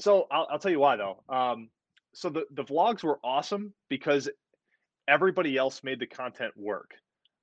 so 0.00 0.26
I'll, 0.30 0.48
I'll 0.50 0.58
tell 0.58 0.72
you 0.72 0.80
why 0.80 0.96
though. 0.96 1.22
Um, 1.28 1.68
so 2.14 2.28
the, 2.28 2.46
the 2.52 2.64
vlogs 2.64 3.04
were 3.04 3.20
awesome 3.22 3.72
because 3.88 4.28
everybody 5.06 5.56
else 5.56 5.84
made 5.84 6.00
the 6.00 6.06
content 6.06 6.52
work, 6.56 6.94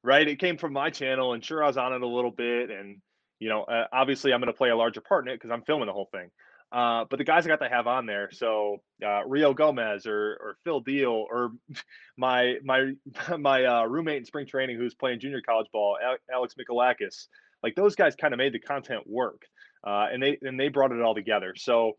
right? 0.04 0.28
It 0.28 0.40
came 0.40 0.58
from 0.58 0.74
my 0.74 0.90
channel 0.90 1.34
and 1.34 1.44
sure 1.44 1.64
I 1.64 1.68
was 1.68 1.78
on 1.78 1.94
it 1.94 2.02
a 2.02 2.08
little 2.08 2.32
bit 2.32 2.70
and 2.72 3.02
you 3.40 3.50
know, 3.50 3.64
uh, 3.64 3.86
obviously 3.92 4.34
I'm 4.34 4.40
going 4.40 4.52
to 4.52 4.58
play 4.58 4.70
a 4.70 4.76
larger 4.76 5.02
part 5.02 5.26
in 5.26 5.34
it 5.34 5.36
because 5.36 5.52
I'm 5.52 5.62
filming 5.64 5.88
the 5.88 5.94
whole 5.94 6.10
thing. 6.12 6.30
Uh, 6.72 7.06
but 7.10 7.18
the 7.18 7.24
guys 7.24 7.46
I 7.46 7.50
got 7.50 7.62
to 7.62 7.70
have 7.70 7.88
on 7.88 8.06
there, 8.06 8.30
so 8.32 8.78
uh, 9.06 9.24
Rio 9.26 9.54
Gomez 9.54 10.06
or 10.06 10.38
or 10.42 10.58
Phil 10.64 10.82
Deal 10.82 11.26
or 11.32 11.52
my 12.18 12.56
my 12.64 12.92
my 13.38 13.66
uh, 13.66 13.84
roommate 13.86 14.18
in 14.18 14.26
spring 14.26 14.48
training 14.48 14.78
who's 14.78 14.96
playing 14.96 15.20
junior 15.20 15.42
college 15.42 15.68
ball, 15.72 15.98
Alex 16.32 16.56
Mikolakis, 16.60 17.28
like 17.64 17.76
those 17.76 17.96
guys 17.96 18.16
kind 18.16 18.34
of 18.34 18.38
made 18.38 18.54
the 18.54 18.60
content 18.60 19.04
work, 19.06 19.44
uh, 19.86 20.08
and 20.12 20.22
they 20.22 20.38
and 20.42 20.60
they 20.60 20.68
brought 20.68 20.92
it 20.92 21.02
all 21.02 21.16
together. 21.16 21.54
So, 21.56 21.94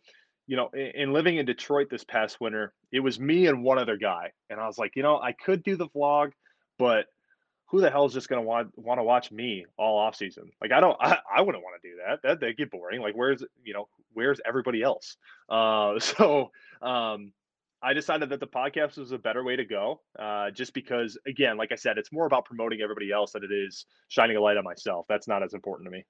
you 0.47 0.57
know, 0.57 0.69
in, 0.75 0.93
in 0.95 1.13
living 1.13 1.37
in 1.37 1.47
Detroit 1.47 1.89
this 1.91 2.05
past 2.05 2.41
winter, 2.41 2.75
it 2.93 3.01
was 3.01 3.19
me 3.19 3.47
and 3.47 3.63
one 3.63 3.79
other 3.79 3.97
guy, 3.97 4.33
and 4.51 4.61
I 4.61 4.67
was 4.67 4.79
like, 4.79 4.93
you 4.97 5.03
know, 5.03 5.19
I 5.19 5.33
could 5.33 5.63
do 5.63 5.77
the 5.77 5.89
vlog, 5.89 6.33
but 6.79 7.07
who 7.69 7.81
the 7.81 7.91
hell 7.91 8.05
is 8.05 8.13
just 8.13 8.29
going 8.29 8.41
to 8.41 8.47
want 8.47 8.71
want 8.77 8.99
to 8.99 9.05
watch 9.05 9.33
me 9.33 9.67
all 9.77 9.99
off 9.99 10.17
season? 10.17 10.51
Like 10.61 10.73
I 10.73 10.81
don't, 10.81 10.97
I, 11.01 11.19
I 11.35 11.41
wouldn't 11.41 11.65
want 11.65 11.81
to 11.83 11.89
do 11.89 11.97
that. 12.07 12.21
That 12.23 12.41
they 12.41 12.53
get 12.53 12.71
boring. 12.71 13.01
Like 13.01 13.15
where's 13.15 13.43
you 13.65 13.75
know 13.75 13.89
where's 14.17 14.41
everybody 14.47 14.83
else? 14.83 15.17
Uh, 15.49 15.99
so 16.01 16.51
um, 16.83 17.33
I 17.83 17.93
decided 17.93 18.31
that 18.31 18.41
the 18.41 18.47
podcast 18.47 18.99
was 18.99 19.13
a 19.13 19.19
better 19.19 19.45
way 19.45 19.55
to 19.57 19.65
go, 19.65 20.01
uh, 20.19 20.51
just 20.51 20.75
because 20.75 21.17
again, 21.27 21.57
like 21.57 21.71
I 21.71 21.77
said, 21.77 21.99
it's 21.99 22.13
more 22.13 22.27
about 22.27 22.45
promoting 22.45 22.81
everybody 22.81 23.13
else 23.13 23.33
than 23.33 23.45
it 23.45 23.53
is 23.53 23.87
shining 24.09 24.37
a 24.37 24.41
light 24.41 24.57
on 24.57 24.65
myself. 24.65 25.07
That's 25.09 25.29
not 25.29 25.43
as 25.43 25.55
important 25.55 25.87
to 25.87 25.91
me. 25.91 26.05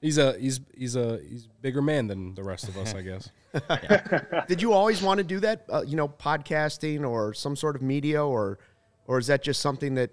He's 0.00 0.18
a 0.18 0.36
he's 0.38 0.60
he's 0.76 0.96
a 0.96 1.20
he's 1.28 1.48
bigger 1.60 1.80
man 1.80 2.08
than 2.08 2.34
the 2.34 2.42
rest 2.42 2.68
of 2.68 2.76
us, 2.76 2.94
I 2.94 3.02
guess. 3.02 3.30
Did 4.48 4.60
you 4.60 4.72
always 4.72 5.00
want 5.00 5.18
to 5.18 5.24
do 5.24 5.40
that? 5.40 5.64
Uh, 5.72 5.82
you 5.82 5.96
know, 5.96 6.08
podcasting 6.08 7.08
or 7.08 7.32
some 7.32 7.56
sort 7.56 7.76
of 7.76 7.82
media, 7.82 8.24
or 8.24 8.58
or 9.06 9.18
is 9.18 9.28
that 9.28 9.42
just 9.42 9.60
something 9.60 9.94
that 9.94 10.10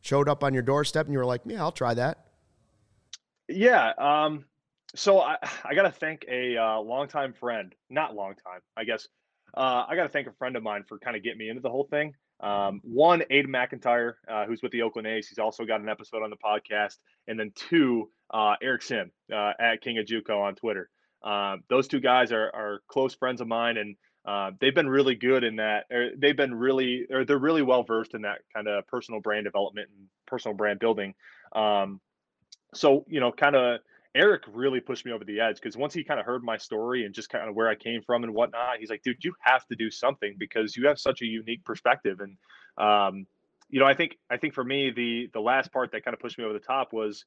showed 0.00 0.28
up 0.28 0.42
on 0.42 0.54
your 0.54 0.62
doorstep 0.62 1.06
and 1.06 1.12
you 1.12 1.18
were 1.18 1.26
like, 1.26 1.42
yeah, 1.44 1.60
I'll 1.60 1.72
try 1.72 1.94
that? 1.94 2.26
Yeah. 3.48 3.92
Um, 3.98 4.44
so 4.94 5.20
I, 5.20 5.36
I 5.64 5.74
got 5.74 5.82
to 5.82 5.90
thank 5.90 6.24
a 6.28 6.56
uh, 6.56 6.80
longtime 6.80 7.34
friend, 7.34 7.74
not 7.88 8.14
long 8.14 8.34
time, 8.34 8.60
I 8.76 8.84
guess. 8.84 9.08
Uh, 9.56 9.84
I 9.88 9.96
got 9.96 10.04
to 10.04 10.08
thank 10.08 10.28
a 10.28 10.32
friend 10.32 10.56
of 10.56 10.62
mine 10.62 10.84
for 10.88 10.98
kind 10.98 11.16
of 11.16 11.22
getting 11.22 11.38
me 11.38 11.48
into 11.48 11.60
the 11.60 11.70
whole 11.70 11.88
thing. 11.90 12.14
Um, 12.40 12.80
one, 12.84 13.22
Aiden 13.30 13.48
McIntyre, 13.48 14.14
uh, 14.28 14.46
who's 14.46 14.62
with 14.62 14.72
the 14.72 14.82
Oakland 14.82 15.06
A's. 15.06 15.28
He's 15.28 15.38
also 15.38 15.64
got 15.64 15.80
an 15.80 15.88
episode 15.88 16.22
on 16.22 16.30
the 16.30 16.36
podcast. 16.36 16.96
And 17.28 17.38
then 17.38 17.52
two, 17.54 18.10
uh, 18.32 18.54
Eric 18.62 18.82
Sim 18.82 19.10
uh, 19.32 19.52
at 19.60 19.82
King 19.82 19.98
of 19.98 20.06
Juco 20.06 20.40
on 20.40 20.54
Twitter. 20.54 20.88
Um, 21.22 21.64
those 21.68 21.86
two 21.86 22.00
guys 22.00 22.32
are, 22.32 22.50
are 22.54 22.82
close 22.88 23.14
friends 23.14 23.40
of 23.40 23.48
mine. 23.48 23.76
And 23.76 23.96
uh, 24.24 24.52
they've 24.60 24.74
been 24.74 24.88
really 24.88 25.16
good 25.16 25.44
in 25.44 25.56
that. 25.56 25.84
Or 25.90 26.10
they've 26.16 26.36
been 26.36 26.54
really, 26.54 27.06
or 27.10 27.24
they're 27.24 27.38
really 27.38 27.62
well 27.62 27.82
versed 27.82 28.14
in 28.14 28.22
that 28.22 28.38
kind 28.54 28.68
of 28.68 28.86
personal 28.86 29.20
brand 29.20 29.44
development 29.44 29.88
and 29.96 30.06
personal 30.26 30.56
brand 30.56 30.78
building. 30.78 31.14
Um, 31.54 32.00
so 32.72 33.04
you 33.08 33.20
know, 33.20 33.32
kind 33.32 33.56
of 33.56 33.80
Eric 34.14 34.42
really 34.52 34.80
pushed 34.80 35.06
me 35.06 35.12
over 35.12 35.24
the 35.24 35.40
edge 35.40 35.56
because 35.56 35.76
once 35.76 35.94
he 35.94 36.02
kind 36.02 36.18
of 36.18 36.26
heard 36.26 36.42
my 36.42 36.56
story 36.56 37.04
and 37.04 37.14
just 37.14 37.30
kind 37.30 37.48
of 37.48 37.54
where 37.54 37.68
I 37.68 37.76
came 37.76 38.02
from 38.02 38.24
and 38.24 38.34
whatnot, 38.34 38.78
he's 38.78 38.90
like, 38.90 39.02
dude, 39.02 39.22
you 39.24 39.34
have 39.40 39.64
to 39.66 39.76
do 39.76 39.90
something 39.90 40.34
because 40.38 40.76
you 40.76 40.88
have 40.88 40.98
such 40.98 41.22
a 41.22 41.26
unique 41.26 41.64
perspective. 41.64 42.20
And 42.20 42.36
um, 42.76 43.26
you 43.68 43.78
know, 43.78 43.86
I 43.86 43.94
think 43.94 44.18
I 44.28 44.36
think 44.36 44.54
for 44.54 44.64
me, 44.64 44.90
the 44.90 45.28
the 45.32 45.40
last 45.40 45.72
part 45.72 45.92
that 45.92 46.04
kind 46.04 46.14
of 46.14 46.20
pushed 46.20 46.38
me 46.38 46.44
over 46.44 46.52
the 46.52 46.58
top 46.58 46.92
was 46.92 47.24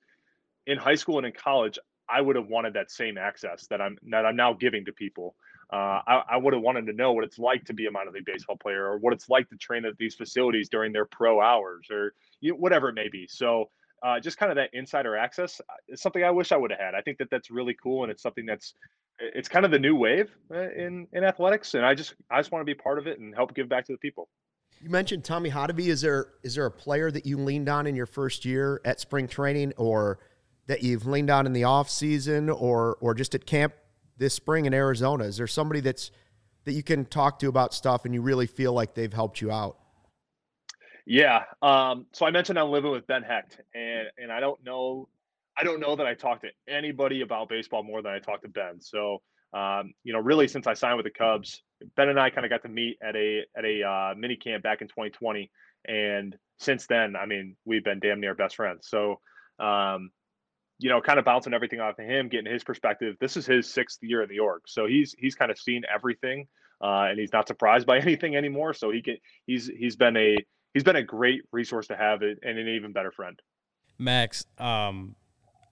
in 0.67 0.77
high 0.77 0.95
school 0.95 1.17
and 1.17 1.25
in 1.25 1.33
college, 1.33 1.79
I 2.09 2.21
would 2.21 2.35
have 2.35 2.47
wanted 2.47 2.73
that 2.73 2.91
same 2.91 3.17
access 3.17 3.67
that 3.67 3.81
I'm 3.81 3.97
that 4.09 4.25
I'm 4.25 4.35
now 4.35 4.53
giving 4.53 4.85
to 4.85 4.91
people. 4.93 5.35
Uh, 5.71 6.01
I, 6.05 6.23
I 6.31 6.37
would 6.37 6.53
have 6.53 6.61
wanted 6.61 6.85
to 6.87 6.93
know 6.93 7.13
what 7.13 7.23
it's 7.23 7.39
like 7.39 7.65
to 7.65 7.73
be 7.73 7.87
a 7.87 7.91
minor 7.91 8.11
league 8.11 8.25
baseball 8.25 8.57
player, 8.57 8.85
or 8.85 8.97
what 8.97 9.13
it's 9.13 9.29
like 9.29 9.49
to 9.49 9.55
train 9.55 9.85
at 9.85 9.97
these 9.97 10.13
facilities 10.15 10.69
during 10.69 10.91
their 10.91 11.05
pro 11.05 11.41
hours, 11.41 11.87
or 11.89 12.13
you 12.41 12.51
know, 12.51 12.57
whatever 12.57 12.89
it 12.89 12.95
may 12.95 13.07
be. 13.07 13.25
So, 13.27 13.69
uh, 14.03 14.19
just 14.19 14.37
kind 14.37 14.51
of 14.51 14.57
that 14.57 14.69
insider 14.73 15.15
access 15.15 15.61
uh, 15.61 15.73
is 15.87 16.01
something 16.01 16.23
I 16.23 16.31
wish 16.31 16.51
I 16.51 16.57
would 16.57 16.71
have 16.71 16.79
had. 16.79 16.95
I 16.95 17.01
think 17.01 17.17
that 17.19 17.29
that's 17.31 17.49
really 17.49 17.75
cool, 17.81 18.03
and 18.03 18.11
it's 18.11 18.21
something 18.21 18.45
that's 18.45 18.73
it's 19.19 19.47
kind 19.47 19.63
of 19.63 19.71
the 19.71 19.79
new 19.79 19.95
wave 19.95 20.29
uh, 20.53 20.69
in 20.71 21.07
in 21.13 21.23
athletics, 21.23 21.73
and 21.73 21.85
I 21.85 21.93
just 21.95 22.15
I 22.29 22.39
just 22.39 22.51
want 22.51 22.61
to 22.61 22.65
be 22.65 22.75
part 22.75 22.99
of 22.99 23.07
it 23.07 23.19
and 23.19 23.33
help 23.33 23.53
give 23.53 23.69
back 23.69 23.85
to 23.85 23.93
the 23.93 23.97
people. 23.97 24.27
You 24.81 24.89
mentioned 24.89 25.23
Tommy 25.23 25.49
Hottovy. 25.49 25.87
Is 25.87 26.01
there 26.01 26.27
is 26.43 26.55
there 26.55 26.65
a 26.65 26.71
player 26.71 27.11
that 27.11 27.25
you 27.25 27.37
leaned 27.37 27.69
on 27.69 27.87
in 27.87 27.95
your 27.95 28.05
first 28.05 28.43
year 28.43 28.81
at 28.83 28.99
spring 28.99 29.27
training, 29.27 29.73
or 29.77 30.19
that 30.67 30.83
you've 30.83 31.05
leaned 31.05 31.29
on 31.29 31.45
in 31.45 31.53
the 31.53 31.63
off 31.63 31.89
season, 31.89 32.49
or 32.49 32.97
or 32.99 33.13
just 33.13 33.33
at 33.35 33.45
camp 33.45 33.73
this 34.17 34.33
spring 34.33 34.65
in 34.65 34.73
Arizona? 34.73 35.23
Is 35.23 35.37
there 35.37 35.47
somebody 35.47 35.79
that's 35.79 36.11
that 36.65 36.73
you 36.73 36.83
can 36.83 37.05
talk 37.05 37.39
to 37.39 37.47
about 37.47 37.73
stuff 37.73 38.05
and 38.05 38.13
you 38.13 38.21
really 38.21 38.47
feel 38.47 38.73
like 38.73 38.95
they've 38.95 39.13
helped 39.13 39.39
you 39.39 39.51
out? 39.51 39.77
Yeah. 41.05 41.43
Um, 41.61 42.05
so 42.13 42.25
I 42.25 42.31
mentioned 42.31 42.57
I'm 42.57 42.69
living 42.69 42.91
with 42.91 43.07
Ben 43.07 43.23
Hecht, 43.23 43.59
and 43.73 44.07
and 44.17 44.31
I 44.31 44.39
don't 44.39 44.63
know, 44.63 45.09
I 45.57 45.63
don't 45.63 45.79
know 45.79 45.95
that 45.95 46.05
I 46.05 46.13
talked 46.13 46.43
to 46.43 46.49
anybody 46.67 47.21
about 47.21 47.49
baseball 47.49 47.83
more 47.83 48.01
than 48.01 48.13
I 48.13 48.19
talked 48.19 48.43
to 48.43 48.49
Ben. 48.49 48.79
So 48.81 49.21
um, 49.53 49.93
you 50.03 50.13
know, 50.13 50.19
really 50.19 50.47
since 50.47 50.65
I 50.65 50.73
signed 50.73 50.97
with 50.97 51.05
the 51.05 51.11
Cubs, 51.11 51.61
Ben 51.95 52.09
and 52.09 52.19
I 52.19 52.29
kind 52.29 52.45
of 52.45 52.49
got 52.49 52.63
to 52.63 52.69
meet 52.69 52.97
at 53.03 53.15
a 53.15 53.43
at 53.55 53.65
a 53.65 53.83
uh, 53.83 54.13
mini 54.17 54.35
camp 54.35 54.63
back 54.63 54.81
in 54.81 54.87
2020, 54.87 55.51
and 55.85 56.35
since 56.59 56.87
then, 56.87 57.15
I 57.15 57.25
mean, 57.25 57.55
we've 57.65 57.83
been 57.83 57.99
damn 57.99 58.19
near 58.19 58.33
best 58.33 58.55
friends. 58.55 58.87
So 58.87 59.19
um, 59.59 60.09
you 60.79 60.89
know, 60.89 61.01
kind 61.01 61.19
of 61.19 61.25
bouncing 61.25 61.53
everything 61.53 61.79
off 61.79 61.99
of 61.99 62.05
him, 62.05 62.29
getting 62.29 62.51
his 62.51 62.63
perspective. 62.63 63.15
This 63.19 63.37
is 63.37 63.45
his 63.45 63.71
sixth 63.71 63.99
year 64.01 64.23
in 64.23 64.29
the 64.29 64.39
org, 64.39 64.61
so 64.65 64.85
he's 64.85 65.15
he's 65.17 65.35
kind 65.35 65.51
of 65.51 65.57
seen 65.59 65.83
everything, 65.93 66.47
uh, 66.81 67.07
and 67.09 67.19
he's 67.19 67.31
not 67.31 67.47
surprised 67.47 67.85
by 67.85 67.97
anything 67.99 68.35
anymore. 68.35 68.73
So 68.73 68.89
he 68.89 69.01
can 69.01 69.17
he's 69.45 69.67
he's 69.67 69.95
been 69.95 70.17
a 70.17 70.37
he's 70.73 70.83
been 70.83 70.95
a 70.95 71.03
great 71.03 71.43
resource 71.51 71.87
to 71.87 71.95
have 71.95 72.21
and 72.21 72.39
an 72.43 72.67
even 72.67 72.91
better 72.91 73.11
friend. 73.11 73.39
Max, 73.97 74.45
um, 74.57 75.15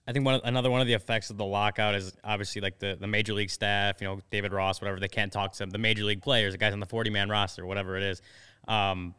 I 0.06 0.12
think 0.12 0.24
one 0.24 0.40
another 0.44 0.70
one 0.70 0.80
of 0.80 0.86
the 0.86 0.94
effects 0.94 1.30
of 1.30 1.36
the 1.36 1.44
lockout 1.44 1.94
is 1.94 2.16
obviously 2.24 2.60
like 2.60 2.78
the, 2.78 2.96
the 2.98 3.06
major 3.06 3.34
league 3.34 3.50
staff, 3.50 4.00
you 4.00 4.06
know, 4.06 4.20
David 4.30 4.52
Ross, 4.52 4.80
whatever, 4.80 4.98
they 4.98 5.08
can't 5.08 5.32
talk 5.32 5.52
to. 5.54 5.66
The 5.66 5.78
major 5.78 6.04
league 6.04 6.22
players, 6.22 6.54
the 6.54 6.58
guys 6.58 6.72
on 6.72 6.80
the 6.80 6.86
40 6.86 7.10
man 7.10 7.28
roster, 7.28 7.64
whatever 7.66 7.96
it 7.96 8.02
is. 8.02 8.22
Um, 8.66 9.14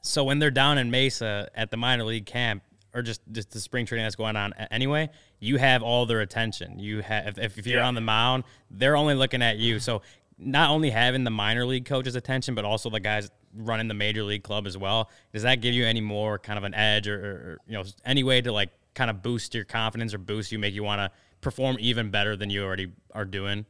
so 0.00 0.24
when 0.24 0.38
they're 0.38 0.50
down 0.50 0.78
in 0.78 0.90
Mesa 0.90 1.48
at 1.54 1.70
the 1.70 1.76
minor 1.76 2.04
league 2.04 2.26
camp, 2.26 2.62
or 2.94 3.02
just, 3.02 3.20
just 3.30 3.50
the 3.50 3.60
spring 3.60 3.84
training 3.84 4.06
that's 4.06 4.16
going 4.16 4.36
on 4.36 4.54
anyway, 4.70 5.10
you 5.38 5.58
have 5.58 5.82
all 5.82 6.06
their 6.06 6.22
attention. 6.22 6.78
You 6.78 7.02
have 7.02 7.38
if, 7.38 7.58
if 7.58 7.66
you're 7.66 7.80
yeah. 7.80 7.86
on 7.86 7.94
the 7.94 8.00
mound, 8.00 8.44
they're 8.70 8.96
only 8.96 9.14
looking 9.14 9.42
at 9.42 9.58
you. 9.58 9.80
So 9.80 10.00
not 10.38 10.70
only 10.70 10.88
having 10.88 11.24
the 11.24 11.30
minor 11.30 11.66
league 11.66 11.84
coaches' 11.84 12.16
attention, 12.16 12.54
but 12.54 12.64
also 12.64 12.88
the 12.88 13.00
guys 13.00 13.30
running 13.56 13.88
the 13.88 13.94
major 13.94 14.22
league 14.22 14.42
club 14.42 14.66
as 14.66 14.76
well. 14.76 15.10
Does 15.32 15.42
that 15.42 15.60
give 15.60 15.74
you 15.74 15.86
any 15.86 16.00
more 16.00 16.38
kind 16.38 16.58
of 16.58 16.64
an 16.64 16.74
edge, 16.74 17.08
or, 17.08 17.18
or 17.18 17.58
you 17.66 17.74
know, 17.74 17.84
any 18.04 18.22
way 18.22 18.40
to 18.40 18.52
like 18.52 18.70
kind 18.94 19.10
of 19.10 19.22
boost 19.22 19.54
your 19.54 19.64
confidence 19.64 20.14
or 20.14 20.18
boost 20.18 20.52
you, 20.52 20.58
make 20.58 20.74
you 20.74 20.82
want 20.82 21.00
to 21.00 21.10
perform 21.40 21.76
even 21.78 22.10
better 22.10 22.36
than 22.36 22.50
you 22.50 22.64
already 22.64 22.92
are 23.14 23.24
doing? 23.24 23.66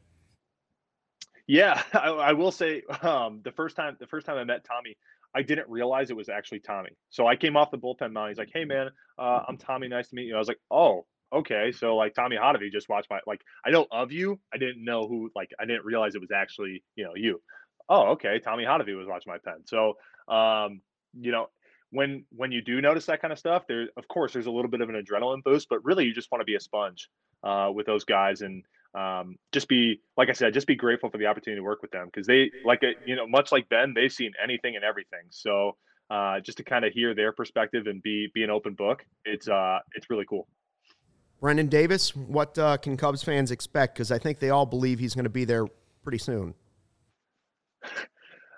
Yeah, 1.47 1.82
I, 1.93 2.09
I 2.09 2.32
will 2.32 2.53
say 2.53 2.82
um, 3.03 3.41
the 3.45 3.53
first 3.53 3.76
time 3.76 3.97
the 4.01 4.07
first 4.07 4.26
time 4.26 4.37
I 4.37 4.45
met 4.45 4.64
Tommy, 4.64 4.97
I 5.34 5.43
didn't 5.43 5.68
realize 5.68 6.11
it 6.11 6.16
was 6.16 6.28
actually 6.28 6.61
Tommy. 6.61 6.91
So 7.11 7.26
I 7.26 7.37
came 7.37 7.57
off 7.57 7.70
the 7.70 7.78
bullpen 7.78 8.12
mound. 8.12 8.30
He's 8.30 8.39
like, 8.39 8.51
"Hey 8.53 8.64
man, 8.64 8.89
uh, 9.18 9.43
I'm 9.47 9.57
Tommy. 9.57 9.89
Nice 9.89 10.09
to 10.09 10.16
meet 10.16 10.26
you." 10.26 10.34
I 10.34 10.39
was 10.39 10.49
like, 10.49 10.61
"Oh, 10.70 11.07
okay." 11.32 11.72
So 11.72 11.97
like 11.97 12.14
Tommy 12.14 12.37
Hottovy 12.37 12.70
just 12.72 12.89
watched 12.89 13.09
my 13.11 13.20
like 13.26 13.41
I 13.64 13.70
know 13.70 13.87
of 13.91 14.12
you. 14.12 14.41
I 14.53 14.59
didn't 14.59 14.84
know 14.84 15.07
who 15.07 15.30
like 15.37 15.51
I 15.61 15.66
didn't 15.66 15.84
realize 15.84 16.14
it 16.14 16.20
was 16.20 16.30
actually 16.34 16.82
you 16.97 17.05
know 17.05 17.12
you. 17.14 17.41
Oh, 17.89 18.12
okay. 18.12 18.41
Tommy 18.43 18.64
Hottovy 18.64 18.97
was 18.97 19.07
watching 19.07 19.32
my 19.32 19.39
pen. 19.39 19.64
So 19.64 19.97
um, 20.28 20.80
you 21.18 21.32
know 21.32 21.49
when 21.91 22.24
when 22.34 22.53
you 22.53 22.62
do 22.62 22.80
notice 22.80 23.07
that 23.07 23.20
kind 23.20 23.32
of 23.32 23.39
stuff, 23.39 23.64
there 23.66 23.89
of 23.97 24.09
course 24.09 24.32
there's 24.32 24.47
a 24.47 24.51
little 24.51 24.70
bit 24.70 24.80
of 24.80 24.89
an 24.89 25.03
adrenaline 25.03 25.43
boost, 25.43 25.68
but 25.68 25.84
really 25.84 26.05
you 26.05 26.14
just 26.14 26.30
want 26.30 26.41
to 26.41 26.45
be 26.45 26.55
a 26.55 26.61
sponge 26.61 27.09
uh, 27.43 27.70
with 27.72 27.87
those 27.87 28.05
guys 28.05 28.43
and 28.43 28.64
um, 28.95 29.37
just 29.53 29.68
be 29.68 30.01
like 30.16 30.28
I 30.28 30.32
said, 30.32 30.55
just 30.55 30.66
be 30.66 30.74
grateful 30.74 31.11
for 31.11 31.18
the 31.18 31.26
opportunity 31.26 31.61
to 31.61 31.64
work 31.64 31.82
with 31.82 31.91
them 31.91 32.07
because 32.07 32.26
they 32.26 32.51
like 32.64 32.82
it, 32.82 32.97
you 33.07 33.14
know, 33.14 33.26
much 33.26 33.53
like 33.53 33.68
Ben, 33.68 33.93
they've 33.95 34.12
seen 34.12 34.32
anything 34.43 34.74
and 34.74 34.84
everything. 34.84 35.20
So 35.30 35.76
uh, 36.11 36.41
just 36.41 36.59
to 36.59 36.64
kind 36.64 36.84
of 36.84 36.93
hear 36.93 37.14
their 37.14 37.32
perspective 37.32 37.87
and 37.87 38.03
be 38.03 38.28
be 38.34 38.43
an 38.43 38.51
open 38.51 38.74
book, 38.74 39.05
it's 39.24 39.49
uh, 39.49 39.78
it's 39.95 40.11
really 40.11 40.24
cool. 40.24 40.49
Brennen 41.41 41.68
Davis, 41.68 42.16
what 42.16 42.59
uh, 42.59 42.78
can 42.78 42.97
Cubs 42.97 43.22
fans 43.22 43.51
expect? 43.51 43.95
Because 43.95 44.11
I 44.11 44.18
think 44.18 44.39
they 44.39 44.51
all 44.51 44.66
believe 44.66 44.99
he's 44.99 45.14
going 45.14 45.24
to 45.24 45.30
be 45.30 45.45
there 45.45 45.66
pretty 46.03 46.18
soon. 46.18 46.55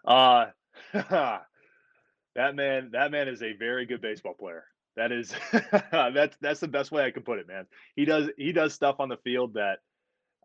Uh, 0.07 0.47
that 0.93 2.55
man, 2.55 2.91
that 2.93 3.11
man 3.11 3.29
is 3.29 3.43
a 3.43 3.53
very 3.53 3.87
good 3.87 4.01
baseball 4.01 4.35
player. 4.35 4.65
That 4.97 5.13
is 5.13 5.33
that's 5.93 6.37
that's 6.41 6.61
the 6.61 6.69
best 6.69 6.91
way 6.91 7.05
I 7.05 7.11
can 7.11 7.23
put 7.23 7.39
it, 7.39 7.47
man. 7.47 7.67
He 7.95 8.05
does 8.05 8.31
he 8.37 8.53
does 8.53 8.75
stuff 8.75 8.97
on 8.99 9.09
the 9.09 9.17
field 9.19 9.55
that 9.55 9.79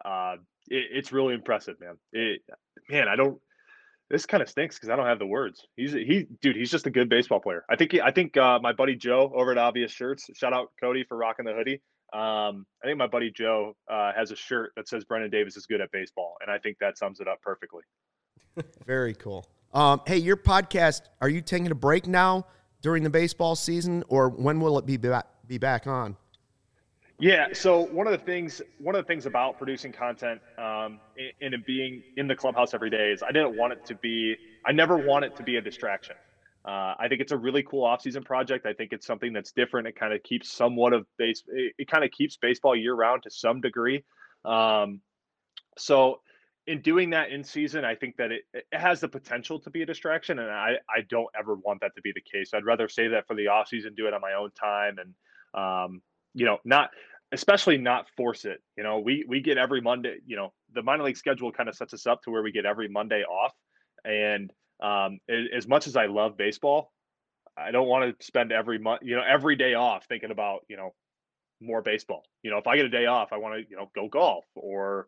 uh, 0.06 0.36
it, 0.70 0.86
it's 0.92 1.12
really 1.12 1.34
impressive, 1.34 1.80
man. 1.80 1.98
It, 2.12 2.42
man, 2.90 3.08
I 3.08 3.16
don't. 3.16 3.40
This 4.10 4.28
kind 4.28 4.44
of 4.44 4.50
stinks 4.50 4.76
because 4.76 4.90
I 4.90 4.96
don't 4.96 5.08
have 5.08 5.18
the 5.18 5.26
words. 5.26 5.66
He's 5.76 5.94
he, 5.94 6.28
dude. 6.42 6.56
He's 6.56 6.70
just 6.70 6.86
a 6.86 6.92
good 6.92 7.10
baseball 7.10 7.40
player. 7.40 7.66
I 7.70 7.76
think. 7.76 7.94
He, 7.94 8.02
I 8.02 8.12
think 8.12 8.38
uh, 8.38 8.60
my 8.62 8.74
buddy 8.74 8.96
Joe 8.96 9.32
over 9.34 9.52
at 9.52 9.58
Obvious 9.58 9.92
Shirts. 9.92 10.30
Shout 10.36 10.54
out 10.54 10.72
Cody 10.80 11.04
for 11.08 11.18
rocking 11.18 11.46
the 11.46 11.54
hoodie. 11.54 11.82
Um, 12.14 12.68
I 12.84 12.88
think 12.88 13.00
my 13.00 13.08
buddy 13.08 13.32
Joe 13.32 13.76
uh, 13.92 14.12
has 14.16 14.30
a 14.30 14.36
shirt 14.36 14.74
that 14.76 14.88
says 14.88 15.04
Brennen 15.04 15.32
Davis 15.32 15.58
is 15.58 15.66
good 15.66 15.82
at 15.82 15.92
baseball, 15.92 16.36
and 16.42 16.52
I 16.52 16.60
think 16.60 16.78
that 16.80 16.98
sums 17.00 17.20
it 17.20 17.28
up 17.28 17.42
perfectly. 17.42 17.82
Very 18.86 19.14
cool. 19.14 19.48
Um, 19.74 20.02
hey, 20.06 20.18
your 20.18 20.38
podcast. 20.38 21.02
Are 21.22 21.30
you 21.30 21.42
taking 21.42 21.72
a 21.72 21.76
break 21.76 22.08
now 22.08 22.46
during 22.82 23.04
the 23.04 23.10
baseball 23.10 23.56
season, 23.56 24.04
or 24.08 24.30
when 24.30 24.60
will 24.60 24.78
it 24.78 24.86
be 24.86 24.98
back, 24.98 25.26
be 25.48 25.58
back 25.58 25.88
on? 25.88 26.16
Yeah. 27.20 27.48
So 27.54 27.82
one 27.86 28.06
of 28.08 28.12
the 28.12 28.26
things, 28.26 28.62
one 28.80 28.96
of 28.96 29.04
the 29.04 29.08
things 29.08 29.26
about 29.26 29.58
producing 29.58 29.92
content 29.92 30.42
um, 30.58 31.00
and, 31.42 31.54
and 31.54 31.66
being 31.66 32.04
in 32.18 32.28
the 32.28 32.36
clubhouse 32.36 32.74
every 32.74 32.90
day 32.90 33.12
is 33.12 33.24
I 33.24 33.32
didn't 33.32 33.56
want 33.56 33.74
it 33.74 33.86
to 33.86 33.96
be. 33.96 34.36
I 34.66 34.72
never 34.72 34.98
want 34.98 35.26
it 35.26 35.36
to 35.38 35.44
be 35.44 35.56
a 35.56 35.62
distraction. 35.62 36.16
Uh, 36.66 36.96
I 36.98 37.08
think 37.10 37.20
it's 37.20 37.34
a 37.34 37.38
really 37.38 37.62
cool 37.64 37.84
off-season 37.84 38.24
project. 38.24 38.66
I 38.66 38.74
think 38.74 38.94
it's 38.94 39.06
something 39.06 39.34
that's 39.34 39.52
different. 39.52 39.88
It 39.88 39.98
kind 39.98 40.14
of 40.14 40.24
keeps 40.24 40.50
somewhat 40.50 40.94
of 40.94 41.06
base. 41.18 41.44
It, 41.50 41.74
it 41.78 41.88
kind 41.90 42.06
of 42.06 42.12
keeps 42.12 42.38
baseball 42.38 42.76
year-round 42.76 43.24
to 43.24 43.30
some 43.30 43.60
degree. 43.60 44.04
Um, 44.46 45.02
so, 45.78 46.22
in 46.68 46.82
doing 46.82 47.10
that 47.10 47.30
in 47.30 47.44
season, 47.44 47.84
I 47.84 47.96
think 47.96 48.16
that 48.18 48.32
it, 48.32 48.44
it 48.54 48.66
has 48.72 49.02
the 49.02 49.08
potential 49.08 49.60
to 49.60 49.70
be 49.70 49.82
a 49.82 49.86
distraction, 49.86 50.40
and 50.40 50.50
I 50.50 50.76
I 50.90 51.02
don't 51.10 51.28
ever 51.38 51.56
want 51.56 51.82
that 51.82 51.96
to 51.96 52.02
be 52.02 52.14
the 52.14 52.22
case. 52.22 52.54
I'd 52.54 52.66
rather 52.66 52.88
say 52.88 53.10
that 53.10 53.28
for 53.28 53.36
the 53.36 53.48
off-season, 53.48 53.96
do 53.96 54.08
it 54.08 54.14
on 54.14 54.22
my 54.22 54.34
own 54.34 54.52
time, 54.52 54.98
and 55.00 55.14
um, 55.54 56.02
you 56.34 56.46
know, 56.46 56.58
not 56.64 56.92
especially 57.34 57.78
not 57.78 58.08
force 58.16 58.46
it. 58.46 58.62
You 58.78 58.84
know, 58.84 59.00
we 59.00 59.26
we 59.28 59.42
get 59.42 59.58
every 59.58 59.82
Monday. 59.82 60.18
You 60.26 60.38
know, 60.38 60.54
the 60.74 60.84
minor 60.84 61.04
league 61.04 61.18
schedule 61.18 61.52
kind 61.52 61.68
of 61.68 61.76
sets 61.76 61.94
us 61.94 62.08
up 62.08 62.22
to 62.24 62.32
where 62.32 62.44
we 62.44 62.52
get 62.52 62.66
every 62.66 62.88
Monday 62.88 63.24
off. 63.24 63.54
And 64.06 64.52
um, 64.82 65.20
as 65.56 65.68
much 65.68 65.88
as 65.88 65.96
I 65.96 66.06
love 66.06 66.38
baseball, 66.38 66.92
I 67.58 67.72
don't 67.72 67.88
want 67.88 68.20
to 68.20 68.26
spend 68.26 68.52
every 68.52 68.80
month, 68.80 69.02
you 69.04 69.16
know, 69.16 69.24
every 69.28 69.56
day 69.56 69.74
off 69.74 70.06
thinking 70.08 70.32
about 70.32 70.62
you 70.70 70.78
know 70.78 70.94
more 71.62 71.82
baseball. 71.82 72.24
You 72.42 72.52
know, 72.52 72.58
if 72.58 72.68
I 72.68 72.78
get 72.78 72.86
a 72.86 72.90
day 72.90 73.06
off, 73.06 73.34
I 73.34 73.38
want 73.38 73.56
to 73.56 73.70
you 73.70 73.76
know 73.76 73.92
go 73.94 74.08
golf 74.08 74.46
or 74.56 75.08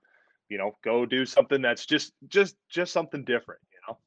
you 0.49 0.57
know 0.57 0.75
go 0.83 1.05
do 1.05 1.25
something 1.25 1.61
that's 1.61 1.85
just 1.85 2.13
just 2.27 2.55
just 2.69 2.93
something 2.93 3.23
different. 3.23 3.61
You 3.71 3.79
know. 3.87 3.97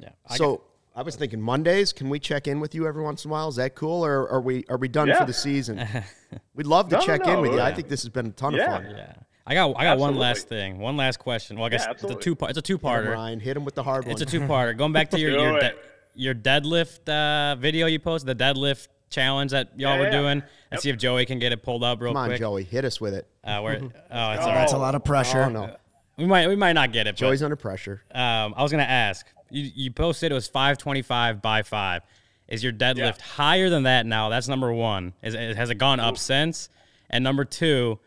Yeah. 0.00 0.08
I 0.26 0.36
so 0.36 0.62
I 0.94 1.02
was 1.02 1.16
thinking 1.16 1.40
Mondays. 1.40 1.92
Can 1.92 2.10
we 2.10 2.18
check 2.18 2.46
in 2.46 2.60
with 2.60 2.74
you 2.74 2.86
every 2.86 3.02
once 3.02 3.24
in 3.24 3.30
a 3.30 3.32
while? 3.32 3.48
Is 3.48 3.56
that 3.56 3.74
cool, 3.74 4.04
or 4.04 4.28
are 4.28 4.40
we 4.40 4.64
are 4.68 4.76
we 4.76 4.88
done 4.88 5.08
yeah. 5.08 5.18
for 5.18 5.24
the 5.24 5.32
season? 5.32 5.86
We'd 6.54 6.66
love 6.66 6.88
to 6.90 6.96
no, 6.96 7.02
check 7.02 7.24
no, 7.24 7.34
in 7.34 7.40
with 7.40 7.52
you. 7.52 7.60
I 7.60 7.72
think 7.72 7.88
this 7.88 8.02
has 8.02 8.10
been 8.10 8.26
a 8.26 8.30
ton 8.30 8.54
yeah. 8.54 8.76
of 8.76 8.82
fun. 8.82 8.94
Yeah. 8.96 9.12
I 9.46 9.54
got 9.54 9.70
I 9.70 9.84
got 9.84 9.92
Absolutely. 9.92 10.00
one 10.00 10.16
last 10.16 10.48
thing, 10.48 10.78
one 10.78 10.96
last 10.96 11.18
question. 11.18 11.56
Well, 11.56 11.66
I 11.66 11.70
guess 11.70 11.84
yeah, 11.86 11.92
it's 11.92 12.04
a 12.04 12.14
two 12.14 12.36
part. 12.36 12.50
It's 12.50 12.58
a 12.58 12.62
two 12.62 12.78
parter. 12.78 13.14
Ryan, 13.14 13.40
hit 13.40 13.56
him 13.56 13.64
with 13.64 13.74
the 13.74 13.82
hard 13.82 14.04
one. 14.04 14.12
It's 14.12 14.22
a 14.22 14.26
two 14.26 14.40
parter. 14.40 14.76
Going 14.76 14.92
back 14.92 15.10
to 15.10 15.18
your 15.20 15.30
your, 15.30 15.60
de- 15.60 15.74
your 16.14 16.34
deadlift 16.34 17.08
uh, 17.08 17.56
video 17.56 17.86
you 17.86 17.98
posted, 17.98 18.38
the 18.38 18.44
deadlift 18.44 18.88
challenge 19.12 19.52
that 19.52 19.70
y'all 19.76 19.98
were 19.98 20.10
doing. 20.10 20.42
Let's 20.70 20.72
yep. 20.72 20.80
see 20.80 20.90
if 20.90 20.98
Joey 20.98 21.26
can 21.26 21.38
get 21.38 21.52
it 21.52 21.62
pulled 21.62 21.84
up 21.84 22.00
real 22.00 22.12
quick. 22.12 22.14
Come 22.14 22.22
on, 22.22 22.28
quick. 22.30 22.40
Joey, 22.40 22.64
hit 22.64 22.84
us 22.84 23.00
with 23.00 23.14
it. 23.14 23.26
Uh, 23.44 23.60
where, 23.60 23.74
oh, 23.82 23.88
it's 23.88 23.92
oh, 24.10 24.46
that's 24.46 24.72
a 24.72 24.78
lot 24.78 24.94
of 24.94 25.04
pressure. 25.04 25.42
Oh, 25.42 25.48
no. 25.48 25.76
We 26.16 26.26
might 26.26 26.48
we 26.48 26.56
might 26.56 26.74
not 26.74 26.92
get 26.92 27.06
it. 27.06 27.16
Joey's 27.16 27.40
but, 27.40 27.46
under 27.46 27.56
pressure. 27.56 28.02
um, 28.14 28.54
I 28.56 28.62
was 28.62 28.70
gonna 28.70 28.82
ask. 28.84 29.26
You 29.50 29.70
you 29.74 29.90
posted 29.90 30.32
it 30.32 30.34
was 30.34 30.46
five 30.46 30.78
twenty 30.78 31.02
five 31.02 31.40
by 31.40 31.62
five. 31.62 32.02
Is 32.48 32.62
your 32.62 32.72
deadlift 32.72 33.20
higher 33.20 33.70
than 33.70 33.84
that 33.84 34.04
now? 34.04 34.28
That's 34.28 34.48
number 34.48 34.72
one. 34.72 35.14
Is 35.22 35.34
has 35.34 35.70
it 35.70 35.76
gone 35.76 36.00
up 36.00 36.18
since? 36.18 36.68
And 37.08 37.24
number 37.24 37.44
two, 37.44 37.98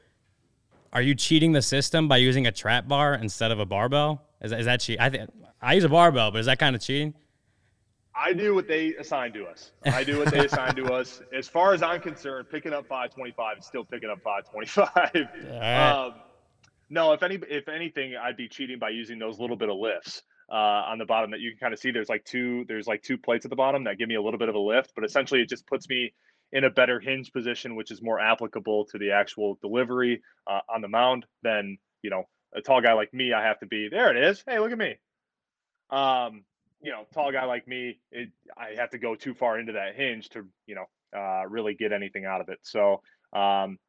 are 0.93 1.01
you 1.01 1.15
cheating 1.15 1.51
the 1.51 1.61
system 1.61 2.07
by 2.07 2.17
using 2.17 2.47
a 2.47 2.51
trap 2.51 2.87
bar 2.87 3.15
instead 3.15 3.51
of 3.51 3.59
a 3.59 3.65
barbell? 3.65 4.21
Is 4.41 4.51
that, 4.51 4.59
is 4.59 4.65
that 4.65 4.81
cheat? 4.81 4.99
I 4.99 5.09
think 5.09 5.29
I 5.61 5.73
use 5.73 5.83
a 5.83 5.89
barbell, 5.89 6.31
but 6.31 6.39
is 6.39 6.45
that 6.45 6.59
kind 6.59 6.75
of 6.75 6.81
cheating? 6.81 7.13
I 8.17 8.33
do 8.33 8.55
what 8.55 8.67
they 8.67 8.95
assign 8.95 9.33
to 9.33 9.45
us. 9.45 9.71
I 9.85 10.03
do 10.03 10.19
what 10.19 10.31
they 10.31 10.39
assign 10.45 10.75
to 10.75 10.93
us. 10.93 11.21
As 11.33 11.47
far 11.47 11.73
as 11.73 11.83
I'm 11.83 12.01
concerned, 12.01 12.47
picking 12.49 12.73
up 12.73 12.87
525 12.87 13.57
is 13.59 13.65
still 13.65 13.83
picking 13.83 14.09
up 14.09 14.21
525. 14.23 15.27
right. 15.51 15.91
Um, 15.91 16.13
no, 16.89 17.13
if 17.13 17.23
any, 17.23 17.39
if 17.49 17.67
anything, 17.67 18.15
I'd 18.15 18.37
be 18.37 18.47
cheating 18.47 18.79
by 18.79 18.89
using 18.89 19.19
those 19.19 19.39
little 19.39 19.57
bit 19.57 19.69
of 19.69 19.77
lifts 19.77 20.21
uh, 20.49 20.55
on 20.55 20.97
the 20.97 21.05
bottom 21.05 21.31
that 21.31 21.39
you 21.39 21.51
can 21.51 21.59
kind 21.59 21.73
of 21.73 21.79
see. 21.79 21.91
There's 21.91 22.09
like 22.09 22.23
two, 22.23 22.63
there's 22.67 22.87
like 22.87 23.01
two 23.01 23.17
plates 23.17 23.45
at 23.45 23.49
the 23.49 23.55
bottom 23.55 23.83
that 23.85 23.97
give 23.97 24.07
me 24.07 24.15
a 24.15 24.21
little 24.21 24.39
bit 24.39 24.49
of 24.49 24.55
a 24.55 24.59
lift, 24.59 24.93
but 24.95 25.03
essentially 25.03 25.41
it 25.41 25.49
just 25.49 25.67
puts 25.67 25.89
me 25.89 26.13
in 26.51 26.63
a 26.63 26.69
better 26.69 26.99
hinge 26.99 27.33
position, 27.33 27.75
which 27.75 27.91
is 27.91 28.01
more 28.01 28.19
applicable 28.19 28.85
to 28.85 28.97
the 28.97 29.11
actual 29.11 29.57
delivery 29.61 30.21
uh, 30.47 30.59
on 30.73 30.81
the 30.81 30.87
mound 30.87 31.25
than 31.43 31.77
you 32.01 32.09
know 32.09 32.23
a 32.55 32.61
tall 32.61 32.81
guy 32.81 32.93
like 32.93 33.13
me. 33.13 33.33
I 33.33 33.43
have 33.43 33.59
to 33.59 33.65
be 33.65 33.89
there. 33.89 34.15
It 34.15 34.23
is. 34.23 34.43
Hey, 34.47 34.59
look 34.59 34.71
at 34.71 34.77
me. 34.77 34.95
Um, 35.89 36.43
you 36.85 36.91
know, 36.91 37.07
tall 37.13 37.31
guy 37.31 37.45
like 37.45 37.67
me, 37.67 37.99
it, 38.11 38.29
I 38.55 38.79
have 38.79 38.91
to 38.91 38.99
go 38.99 39.15
too 39.15 39.33
far 39.33 39.59
into 39.59 39.73
that 39.73 39.95
hinge 39.95 40.29
to, 40.29 40.45
you 40.67 40.75
know, 40.75 40.85
uh, 41.17 41.47
really 41.49 41.73
get 41.73 41.91
anything 41.91 42.25
out 42.25 42.41
of 42.41 42.49
it. 42.49 42.59
So, 42.61 43.01
um, 43.33 43.79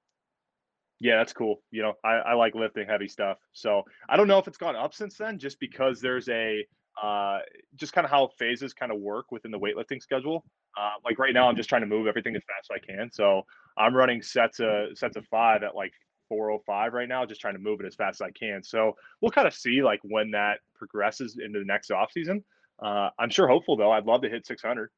yeah, 0.99 1.18
that's 1.18 1.34
cool. 1.34 1.62
You 1.70 1.82
know, 1.82 1.92
I, 2.03 2.14
I 2.14 2.34
like 2.34 2.55
lifting 2.55 2.86
heavy 2.88 3.07
stuff. 3.07 3.36
So 3.53 3.82
I 4.09 4.16
don't 4.16 4.28
know 4.28 4.38
if 4.38 4.49
it's 4.49 4.57
gone 4.57 4.76
up 4.76 4.94
since 4.94 5.18
then, 5.18 5.38
just 5.38 5.61
because 5.61 6.01
there's 6.01 6.26
a, 6.30 6.64
uh, 7.03 7.40
just 7.74 7.92
kind 7.92 8.07
of 8.07 8.11
how 8.11 8.30
phases 8.38 8.72
kind 8.72 8.90
of 8.90 8.99
work 8.99 9.30
within 9.30 9.51
the 9.51 9.59
weightlifting 9.59 10.01
schedule. 10.01 10.42
Uh, 10.78 10.92
like 11.05 11.18
right 11.18 11.34
now, 11.34 11.51
I'm 11.51 11.57
just 11.57 11.68
trying 11.68 11.82
to 11.82 11.86
move 11.86 12.07
everything 12.07 12.34
as 12.34 12.42
fast 12.44 12.70
as 12.70 12.80
I 12.82 12.92
can. 12.94 13.11
So 13.12 13.42
I'm 13.76 13.94
running 13.94 14.22
sets 14.22 14.59
of 14.59 14.97
sets 14.97 15.16
of 15.16 15.26
five 15.26 15.62
at 15.62 15.74
like 15.74 15.92
405 16.30 16.94
right 16.94 17.09
now, 17.09 17.26
just 17.26 17.42
trying 17.42 17.55
to 17.55 17.61
move 17.61 17.80
it 17.80 17.86
as 17.86 17.94
fast 17.94 18.22
as 18.22 18.26
I 18.26 18.30
can. 18.30 18.62
So 18.62 18.97
we'll 19.20 19.30
kind 19.30 19.47
of 19.47 19.55
see 19.55 19.82
like 19.82 20.01
when 20.03 20.30
that 20.30 20.61
progresses 20.74 21.38
into 21.42 21.59
the 21.59 21.64
next 21.66 21.90
off 21.90 22.11
season. 22.12 22.42
Uh, 22.83 23.11
I'm 23.18 23.31
sure 23.31 23.49
hopeful 23.49 23.77
though. 23.77 23.91
I'd 23.91 24.05
love 24.05 24.22
to 24.22 24.29
hit 24.29 24.47
600. 24.47 24.91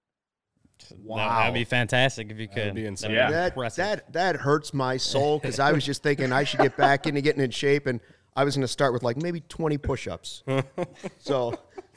That, 0.81 1.16
that'd 1.16 1.55
be 1.55 1.64
fantastic 1.64 2.31
if 2.31 2.39
you 2.39 2.49
could. 2.49 2.74
be 2.74 2.87
insane. 2.87 3.14
That'd 3.14 3.55
be 3.55 3.61
Yeah. 3.61 3.66
That 3.66 3.76
that 3.76 4.12
that 4.12 4.37
hurts 4.37 4.72
my 4.72 4.97
soul 4.97 5.39
because 5.39 5.59
I 5.59 5.72
was 5.72 5.85
just 5.85 6.03
thinking 6.03 6.33
I 6.33 6.45
should 6.45 6.61
get 6.61 6.76
back 6.76 7.07
into 7.07 7.20
getting 7.20 7.43
in 7.43 7.51
shape, 7.51 7.87
and 7.87 8.01
I 8.37 8.45
was 8.45 8.55
going 8.55 8.62
to 8.62 8.68
start 8.68 8.93
with 8.93 9.03
like 9.03 9.16
maybe 9.16 9.41
20 9.41 9.79
push-ups. 9.79 10.45
so 11.18 11.59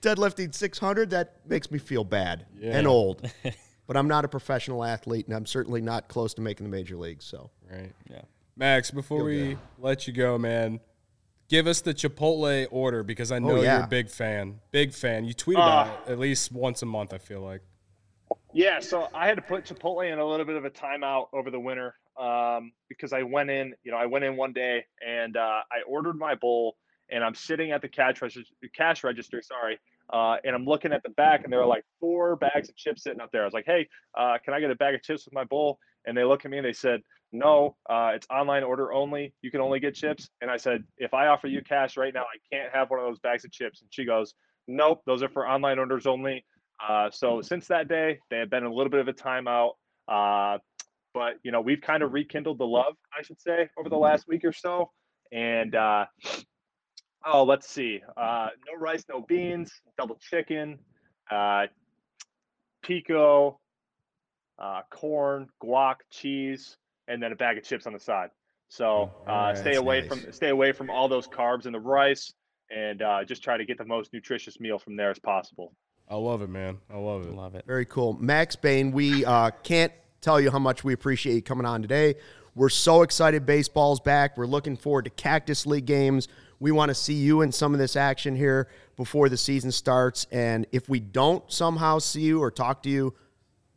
deadlifting 0.00 0.54
600 0.54 1.10
that 1.10 1.34
makes 1.46 1.70
me 1.70 1.78
feel 1.78 2.04
bad 2.04 2.46
and 2.62 2.86
old. 2.86 3.30
But 3.86 3.98
I'm 3.98 4.08
not 4.08 4.24
a 4.24 4.28
professional 4.28 4.82
athlete, 4.82 5.26
and 5.26 5.36
I'm 5.36 5.44
certainly 5.44 5.82
not 5.82 6.08
close 6.08 6.32
to 6.34 6.40
making 6.40 6.64
the 6.64 6.70
major 6.70 6.96
leagues. 6.96 7.26
So 7.26 7.50
Right. 7.70 7.92
Yeah. 8.10 8.22
Max, 8.56 8.90
before 8.90 9.24
we 9.24 9.58
let 9.78 10.06
you 10.06 10.12
go, 10.12 10.38
man, 10.38 10.80
give 11.48 11.66
us 11.66 11.80
the 11.80 11.94
Chipotle 11.94 12.66
order 12.70 13.02
because 13.02 13.30
I 13.32 13.38
know 13.38 13.56
Oh, 13.58 13.62
yeah. 13.62 13.76
you're 13.76 13.84
a 13.84 13.88
big 13.88 14.08
fan. 14.10 14.60
Big 14.70 14.92
fan. 14.92 15.24
You 15.24 15.34
tweet 15.34 15.58
Uh, 15.58 15.60
about 15.62 16.08
it 16.08 16.12
at 16.12 16.18
least 16.18 16.52
once 16.52 16.82
a 16.82 16.86
month, 16.86 17.12
I 17.12 17.18
feel 17.18 17.40
like. 17.40 17.60
Yeah, 18.52 18.80
so 18.80 19.08
I 19.14 19.26
had 19.26 19.36
to 19.36 19.42
put 19.42 19.64
Chipotle 19.64 20.10
in 20.10 20.18
a 20.18 20.24
little 20.24 20.46
bit 20.46 20.56
of 20.56 20.64
a 20.64 20.70
timeout 20.70 21.26
over 21.32 21.50
the 21.50 21.58
winter 21.58 21.94
um, 22.16 22.72
because 22.88 23.12
I 23.12 23.22
went 23.22 23.50
in, 23.50 23.74
you 23.82 23.90
know, 23.90 23.98
I 23.98 24.06
went 24.06 24.24
in 24.24 24.36
one 24.36 24.52
day 24.52 24.84
and 25.06 25.36
uh, 25.36 25.40
I 25.72 25.82
ordered 25.88 26.16
my 26.16 26.34
bowl 26.36 26.76
and 27.10 27.22
I'm 27.24 27.34
sitting 27.34 27.72
at 27.72 27.82
the 27.82 27.88
cash 27.88 28.22
register, 28.22 28.54
cash 28.74 29.02
register, 29.04 29.42
sorry, 29.42 29.78
uh, 30.12 30.36
and 30.44 30.54
I'm 30.54 30.64
looking 30.64 30.92
at 30.92 31.02
the 31.02 31.10
back 31.10 31.42
and 31.44 31.52
there 31.52 31.60
are 31.60 31.66
like 31.66 31.84
four 32.00 32.36
bags 32.36 32.68
of 32.68 32.76
chips 32.76 33.02
sitting 33.02 33.20
up 33.20 33.30
there. 33.32 33.42
I 33.42 33.44
was 33.44 33.54
like, 33.54 33.66
hey, 33.66 33.88
uh, 34.16 34.38
can 34.44 34.54
I 34.54 34.60
get 34.60 34.70
a 34.70 34.76
bag 34.76 34.94
of 34.94 35.02
chips 35.02 35.24
with 35.24 35.34
my 35.34 35.44
bowl? 35.44 35.78
And 36.06 36.16
they 36.16 36.24
look 36.24 36.44
at 36.44 36.50
me 36.50 36.58
and 36.58 36.66
they 36.66 36.72
said, 36.72 37.00
no, 37.32 37.76
uh, 37.90 38.12
it's 38.14 38.26
online 38.30 38.62
order 38.62 38.92
only. 38.92 39.34
You 39.42 39.50
can 39.50 39.60
only 39.60 39.80
get 39.80 39.94
chips. 39.94 40.28
And 40.40 40.50
I 40.50 40.56
said, 40.56 40.84
if 40.98 41.14
I 41.14 41.26
offer 41.26 41.48
you 41.48 41.62
cash 41.62 41.96
right 41.96 42.14
now, 42.14 42.22
I 42.22 42.38
can't 42.54 42.72
have 42.72 42.90
one 42.90 43.00
of 43.00 43.06
those 43.06 43.18
bags 43.18 43.44
of 43.44 43.50
chips. 43.50 43.80
And 43.80 43.90
she 43.92 44.04
goes, 44.04 44.34
nope, 44.68 45.02
those 45.06 45.22
are 45.22 45.28
for 45.28 45.46
online 45.46 45.78
orders 45.78 46.06
only. 46.06 46.44
Uh, 46.86 47.10
so 47.10 47.40
since 47.42 47.66
that 47.68 47.88
day, 47.88 48.18
they 48.30 48.38
have 48.38 48.50
been 48.50 48.64
a 48.64 48.72
little 48.72 48.90
bit 48.90 49.00
of 49.00 49.08
a 49.08 49.12
timeout. 49.12 49.72
Uh, 50.06 50.58
but 51.12 51.34
you 51.42 51.52
know, 51.52 51.60
we've 51.60 51.80
kind 51.80 52.02
of 52.02 52.12
rekindled 52.12 52.58
the 52.58 52.66
love, 52.66 52.94
I 53.16 53.22
should 53.22 53.40
say, 53.40 53.68
over 53.78 53.88
the 53.88 53.96
last 53.96 54.28
week 54.28 54.44
or 54.44 54.52
so. 54.52 54.90
And 55.32 55.74
uh, 55.74 56.06
oh, 57.24 57.44
let's 57.44 57.68
see, 57.68 58.00
uh, 58.16 58.48
no 58.66 58.78
rice, 58.78 59.04
no 59.08 59.24
beans, 59.26 59.72
double 59.98 60.16
chicken, 60.16 60.78
uh, 61.30 61.66
pico, 62.82 63.58
uh, 64.58 64.82
corn, 64.90 65.48
guac, 65.62 65.96
cheese, 66.10 66.76
and 67.08 67.22
then 67.22 67.32
a 67.32 67.36
bag 67.36 67.58
of 67.58 67.64
chips 67.64 67.86
on 67.86 67.92
the 67.92 68.00
side. 68.00 68.30
So 68.68 69.12
uh, 69.26 69.30
Alright, 69.30 69.58
stay 69.58 69.74
away 69.74 70.00
nice. 70.00 70.08
from 70.08 70.32
stay 70.32 70.48
away 70.48 70.72
from 70.72 70.90
all 70.90 71.08
those 71.08 71.28
carbs 71.28 71.66
and 71.66 71.74
the 71.74 71.80
rice, 71.80 72.32
and 72.70 73.02
uh, 73.02 73.24
just 73.24 73.42
try 73.42 73.56
to 73.56 73.64
get 73.64 73.78
the 73.78 73.84
most 73.84 74.12
nutritious 74.12 74.58
meal 74.58 74.78
from 74.78 74.96
there 74.96 75.10
as 75.10 75.18
possible. 75.18 75.74
I 76.08 76.16
love 76.16 76.42
it, 76.42 76.50
man. 76.50 76.78
I 76.92 76.98
love 76.98 77.26
it. 77.26 77.32
Love 77.32 77.54
it. 77.54 77.64
Very 77.66 77.86
cool. 77.86 78.14
Max 78.20 78.56
Bain, 78.56 78.92
we 78.92 79.24
uh, 79.24 79.50
can't 79.62 79.92
tell 80.20 80.40
you 80.40 80.50
how 80.50 80.58
much 80.58 80.84
we 80.84 80.92
appreciate 80.92 81.34
you 81.34 81.42
coming 81.42 81.66
on 81.66 81.82
today. 81.82 82.16
We're 82.54 82.68
so 82.68 83.02
excited 83.02 83.46
baseball's 83.46 84.00
back. 84.00 84.36
We're 84.36 84.46
looking 84.46 84.76
forward 84.76 85.04
to 85.06 85.10
Cactus 85.10 85.66
League 85.66 85.86
games. 85.86 86.28
We 86.60 86.72
want 86.72 86.90
to 86.90 86.94
see 86.94 87.14
you 87.14 87.42
in 87.42 87.52
some 87.52 87.72
of 87.74 87.80
this 87.80 87.96
action 87.96 88.36
here 88.36 88.68
before 88.96 89.28
the 89.28 89.36
season 89.36 89.72
starts. 89.72 90.26
And 90.30 90.66
if 90.72 90.88
we 90.88 91.00
don't 91.00 91.50
somehow 91.50 91.98
see 91.98 92.22
you 92.22 92.40
or 92.40 92.50
talk 92.50 92.82
to 92.84 92.90
you 92.90 93.14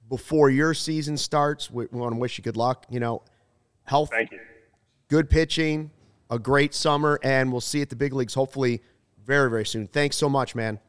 before 0.10 0.50
your 0.50 0.74
season 0.74 1.18
starts, 1.18 1.70
we, 1.72 1.88
we 1.92 2.00
want 2.00 2.14
to 2.14 2.20
wish 2.20 2.38
you 2.38 2.44
good 2.44 2.58
luck. 2.58 2.86
You 2.90 3.00
know, 3.00 3.24
health, 3.84 4.10
Thank 4.12 4.32
you. 4.32 4.40
good 5.08 5.30
pitching, 5.30 5.92
a 6.30 6.40
great 6.40 6.74
summer, 6.74 7.20
and 7.24 7.52
we'll 7.52 7.62
see 7.62 7.80
you 7.80 7.84
at 7.84 7.90
the 7.90 7.96
big 7.96 8.14
leagues 8.14 8.34
hopefully 8.34 8.82
very, 9.26 9.50
very 9.50 9.66
soon. 9.66 9.88
Thanks 9.88 10.16
so 10.16 10.30
much, 10.30 10.56
man. 10.56 10.80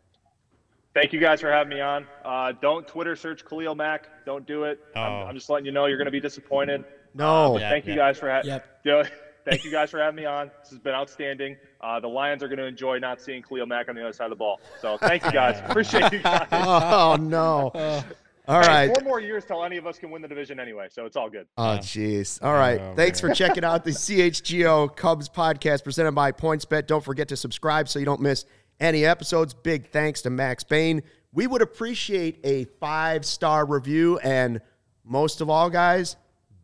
Thank 0.94 1.12
you 1.12 1.20
guys 1.20 1.40
for 1.40 1.50
having 1.50 1.70
me 1.70 1.80
on. 1.80 2.06
Uh, 2.24 2.52
don't 2.60 2.86
Twitter 2.86 3.14
search 3.14 3.44
Khalil 3.44 3.74
Mack. 3.74 4.08
Don't 4.24 4.46
do 4.46 4.64
it. 4.64 4.80
Oh. 4.96 5.00
I'm, 5.00 5.28
I'm 5.28 5.34
just 5.34 5.48
letting 5.50 5.66
you 5.66 5.72
know 5.72 5.86
you're 5.86 5.98
going 5.98 6.06
to 6.06 6.12
be 6.12 6.20
disappointed. 6.20 6.84
No. 7.14 7.58
Yeah, 7.58 7.70
thank 7.70 7.86
you 7.86 7.94
guys 7.94 8.18
for 8.18 8.28
having. 8.28 8.60
Yep. 8.84 9.12
Thank 9.48 9.64
you 9.64 9.70
guys 9.70 9.90
for 9.90 9.98
having 9.98 10.16
me 10.16 10.26
on. 10.26 10.50
This 10.60 10.70
has 10.70 10.78
been 10.78 10.92
outstanding. 10.92 11.56
Uh, 11.80 11.98
the 12.00 12.08
Lions 12.08 12.42
are 12.42 12.48
going 12.48 12.58
to 12.58 12.66
enjoy 12.66 12.98
not 12.98 13.18
seeing 13.18 13.42
Khalil 13.42 13.64
Mack 13.64 13.88
on 13.88 13.94
the 13.94 14.02
other 14.02 14.12
side 14.12 14.24
of 14.24 14.30
the 14.30 14.36
ball. 14.36 14.60
So 14.82 14.98
thank 14.98 15.24
you 15.24 15.32
guys. 15.32 15.58
Appreciate 15.64 16.12
you 16.12 16.18
guys. 16.18 16.46
Oh, 16.52 17.16
no. 17.18 18.04
All 18.48 18.62
Hey, 18.62 18.66
right. 18.68 18.94
Four 18.94 19.04
more 19.04 19.20
years 19.20 19.44
till 19.44 19.62
any 19.62 19.76
of 19.76 19.86
us 19.86 19.98
can 19.98 20.10
win 20.10 20.22
the 20.22 20.28
division 20.28 20.58
anyway, 20.58 20.88
so 20.90 21.04
it's 21.04 21.16
all 21.16 21.28
good. 21.28 21.46
Oh, 21.58 21.76
jeez. 21.80 22.42
All 22.42 22.54
right. 22.54 22.80
Oh, 22.80 22.94
Thanks 22.96 23.20
for 23.20 23.32
checking 23.34 23.62
out 23.62 23.84
the 23.84 23.90
CHGO 23.90 24.96
Cubs 24.96 25.28
podcast 25.28 25.84
presented 25.84 26.12
by 26.12 26.32
PointsBet. 26.32 26.86
Don't 26.86 27.04
forget 27.04 27.28
to 27.28 27.36
subscribe 27.36 27.88
so 27.90 27.98
you 27.98 28.06
don't 28.06 28.22
miss 28.22 28.46
any 28.80 29.04
episodes. 29.04 29.52
Big 29.52 29.90
thanks 29.90 30.22
to 30.22 30.30
Max 30.30 30.64
Bain. 30.64 31.02
We 31.32 31.46
would 31.46 31.60
appreciate 31.60 32.40
a 32.42 32.64
five 32.80 33.26
star 33.26 33.66
review. 33.66 34.18
And 34.20 34.62
most 35.04 35.42
of 35.42 35.50
all, 35.50 35.68
guys, 35.68 36.16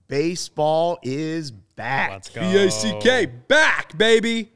baseball 0.09 0.99
is 1.03 1.51
back. 1.51 2.11
Let's 2.13 2.31
go. 2.31 2.41
B 2.41 2.57
A 2.57 2.71
C 2.71 2.97
K 3.01 3.27
back, 3.27 3.97
baby. 3.99 4.53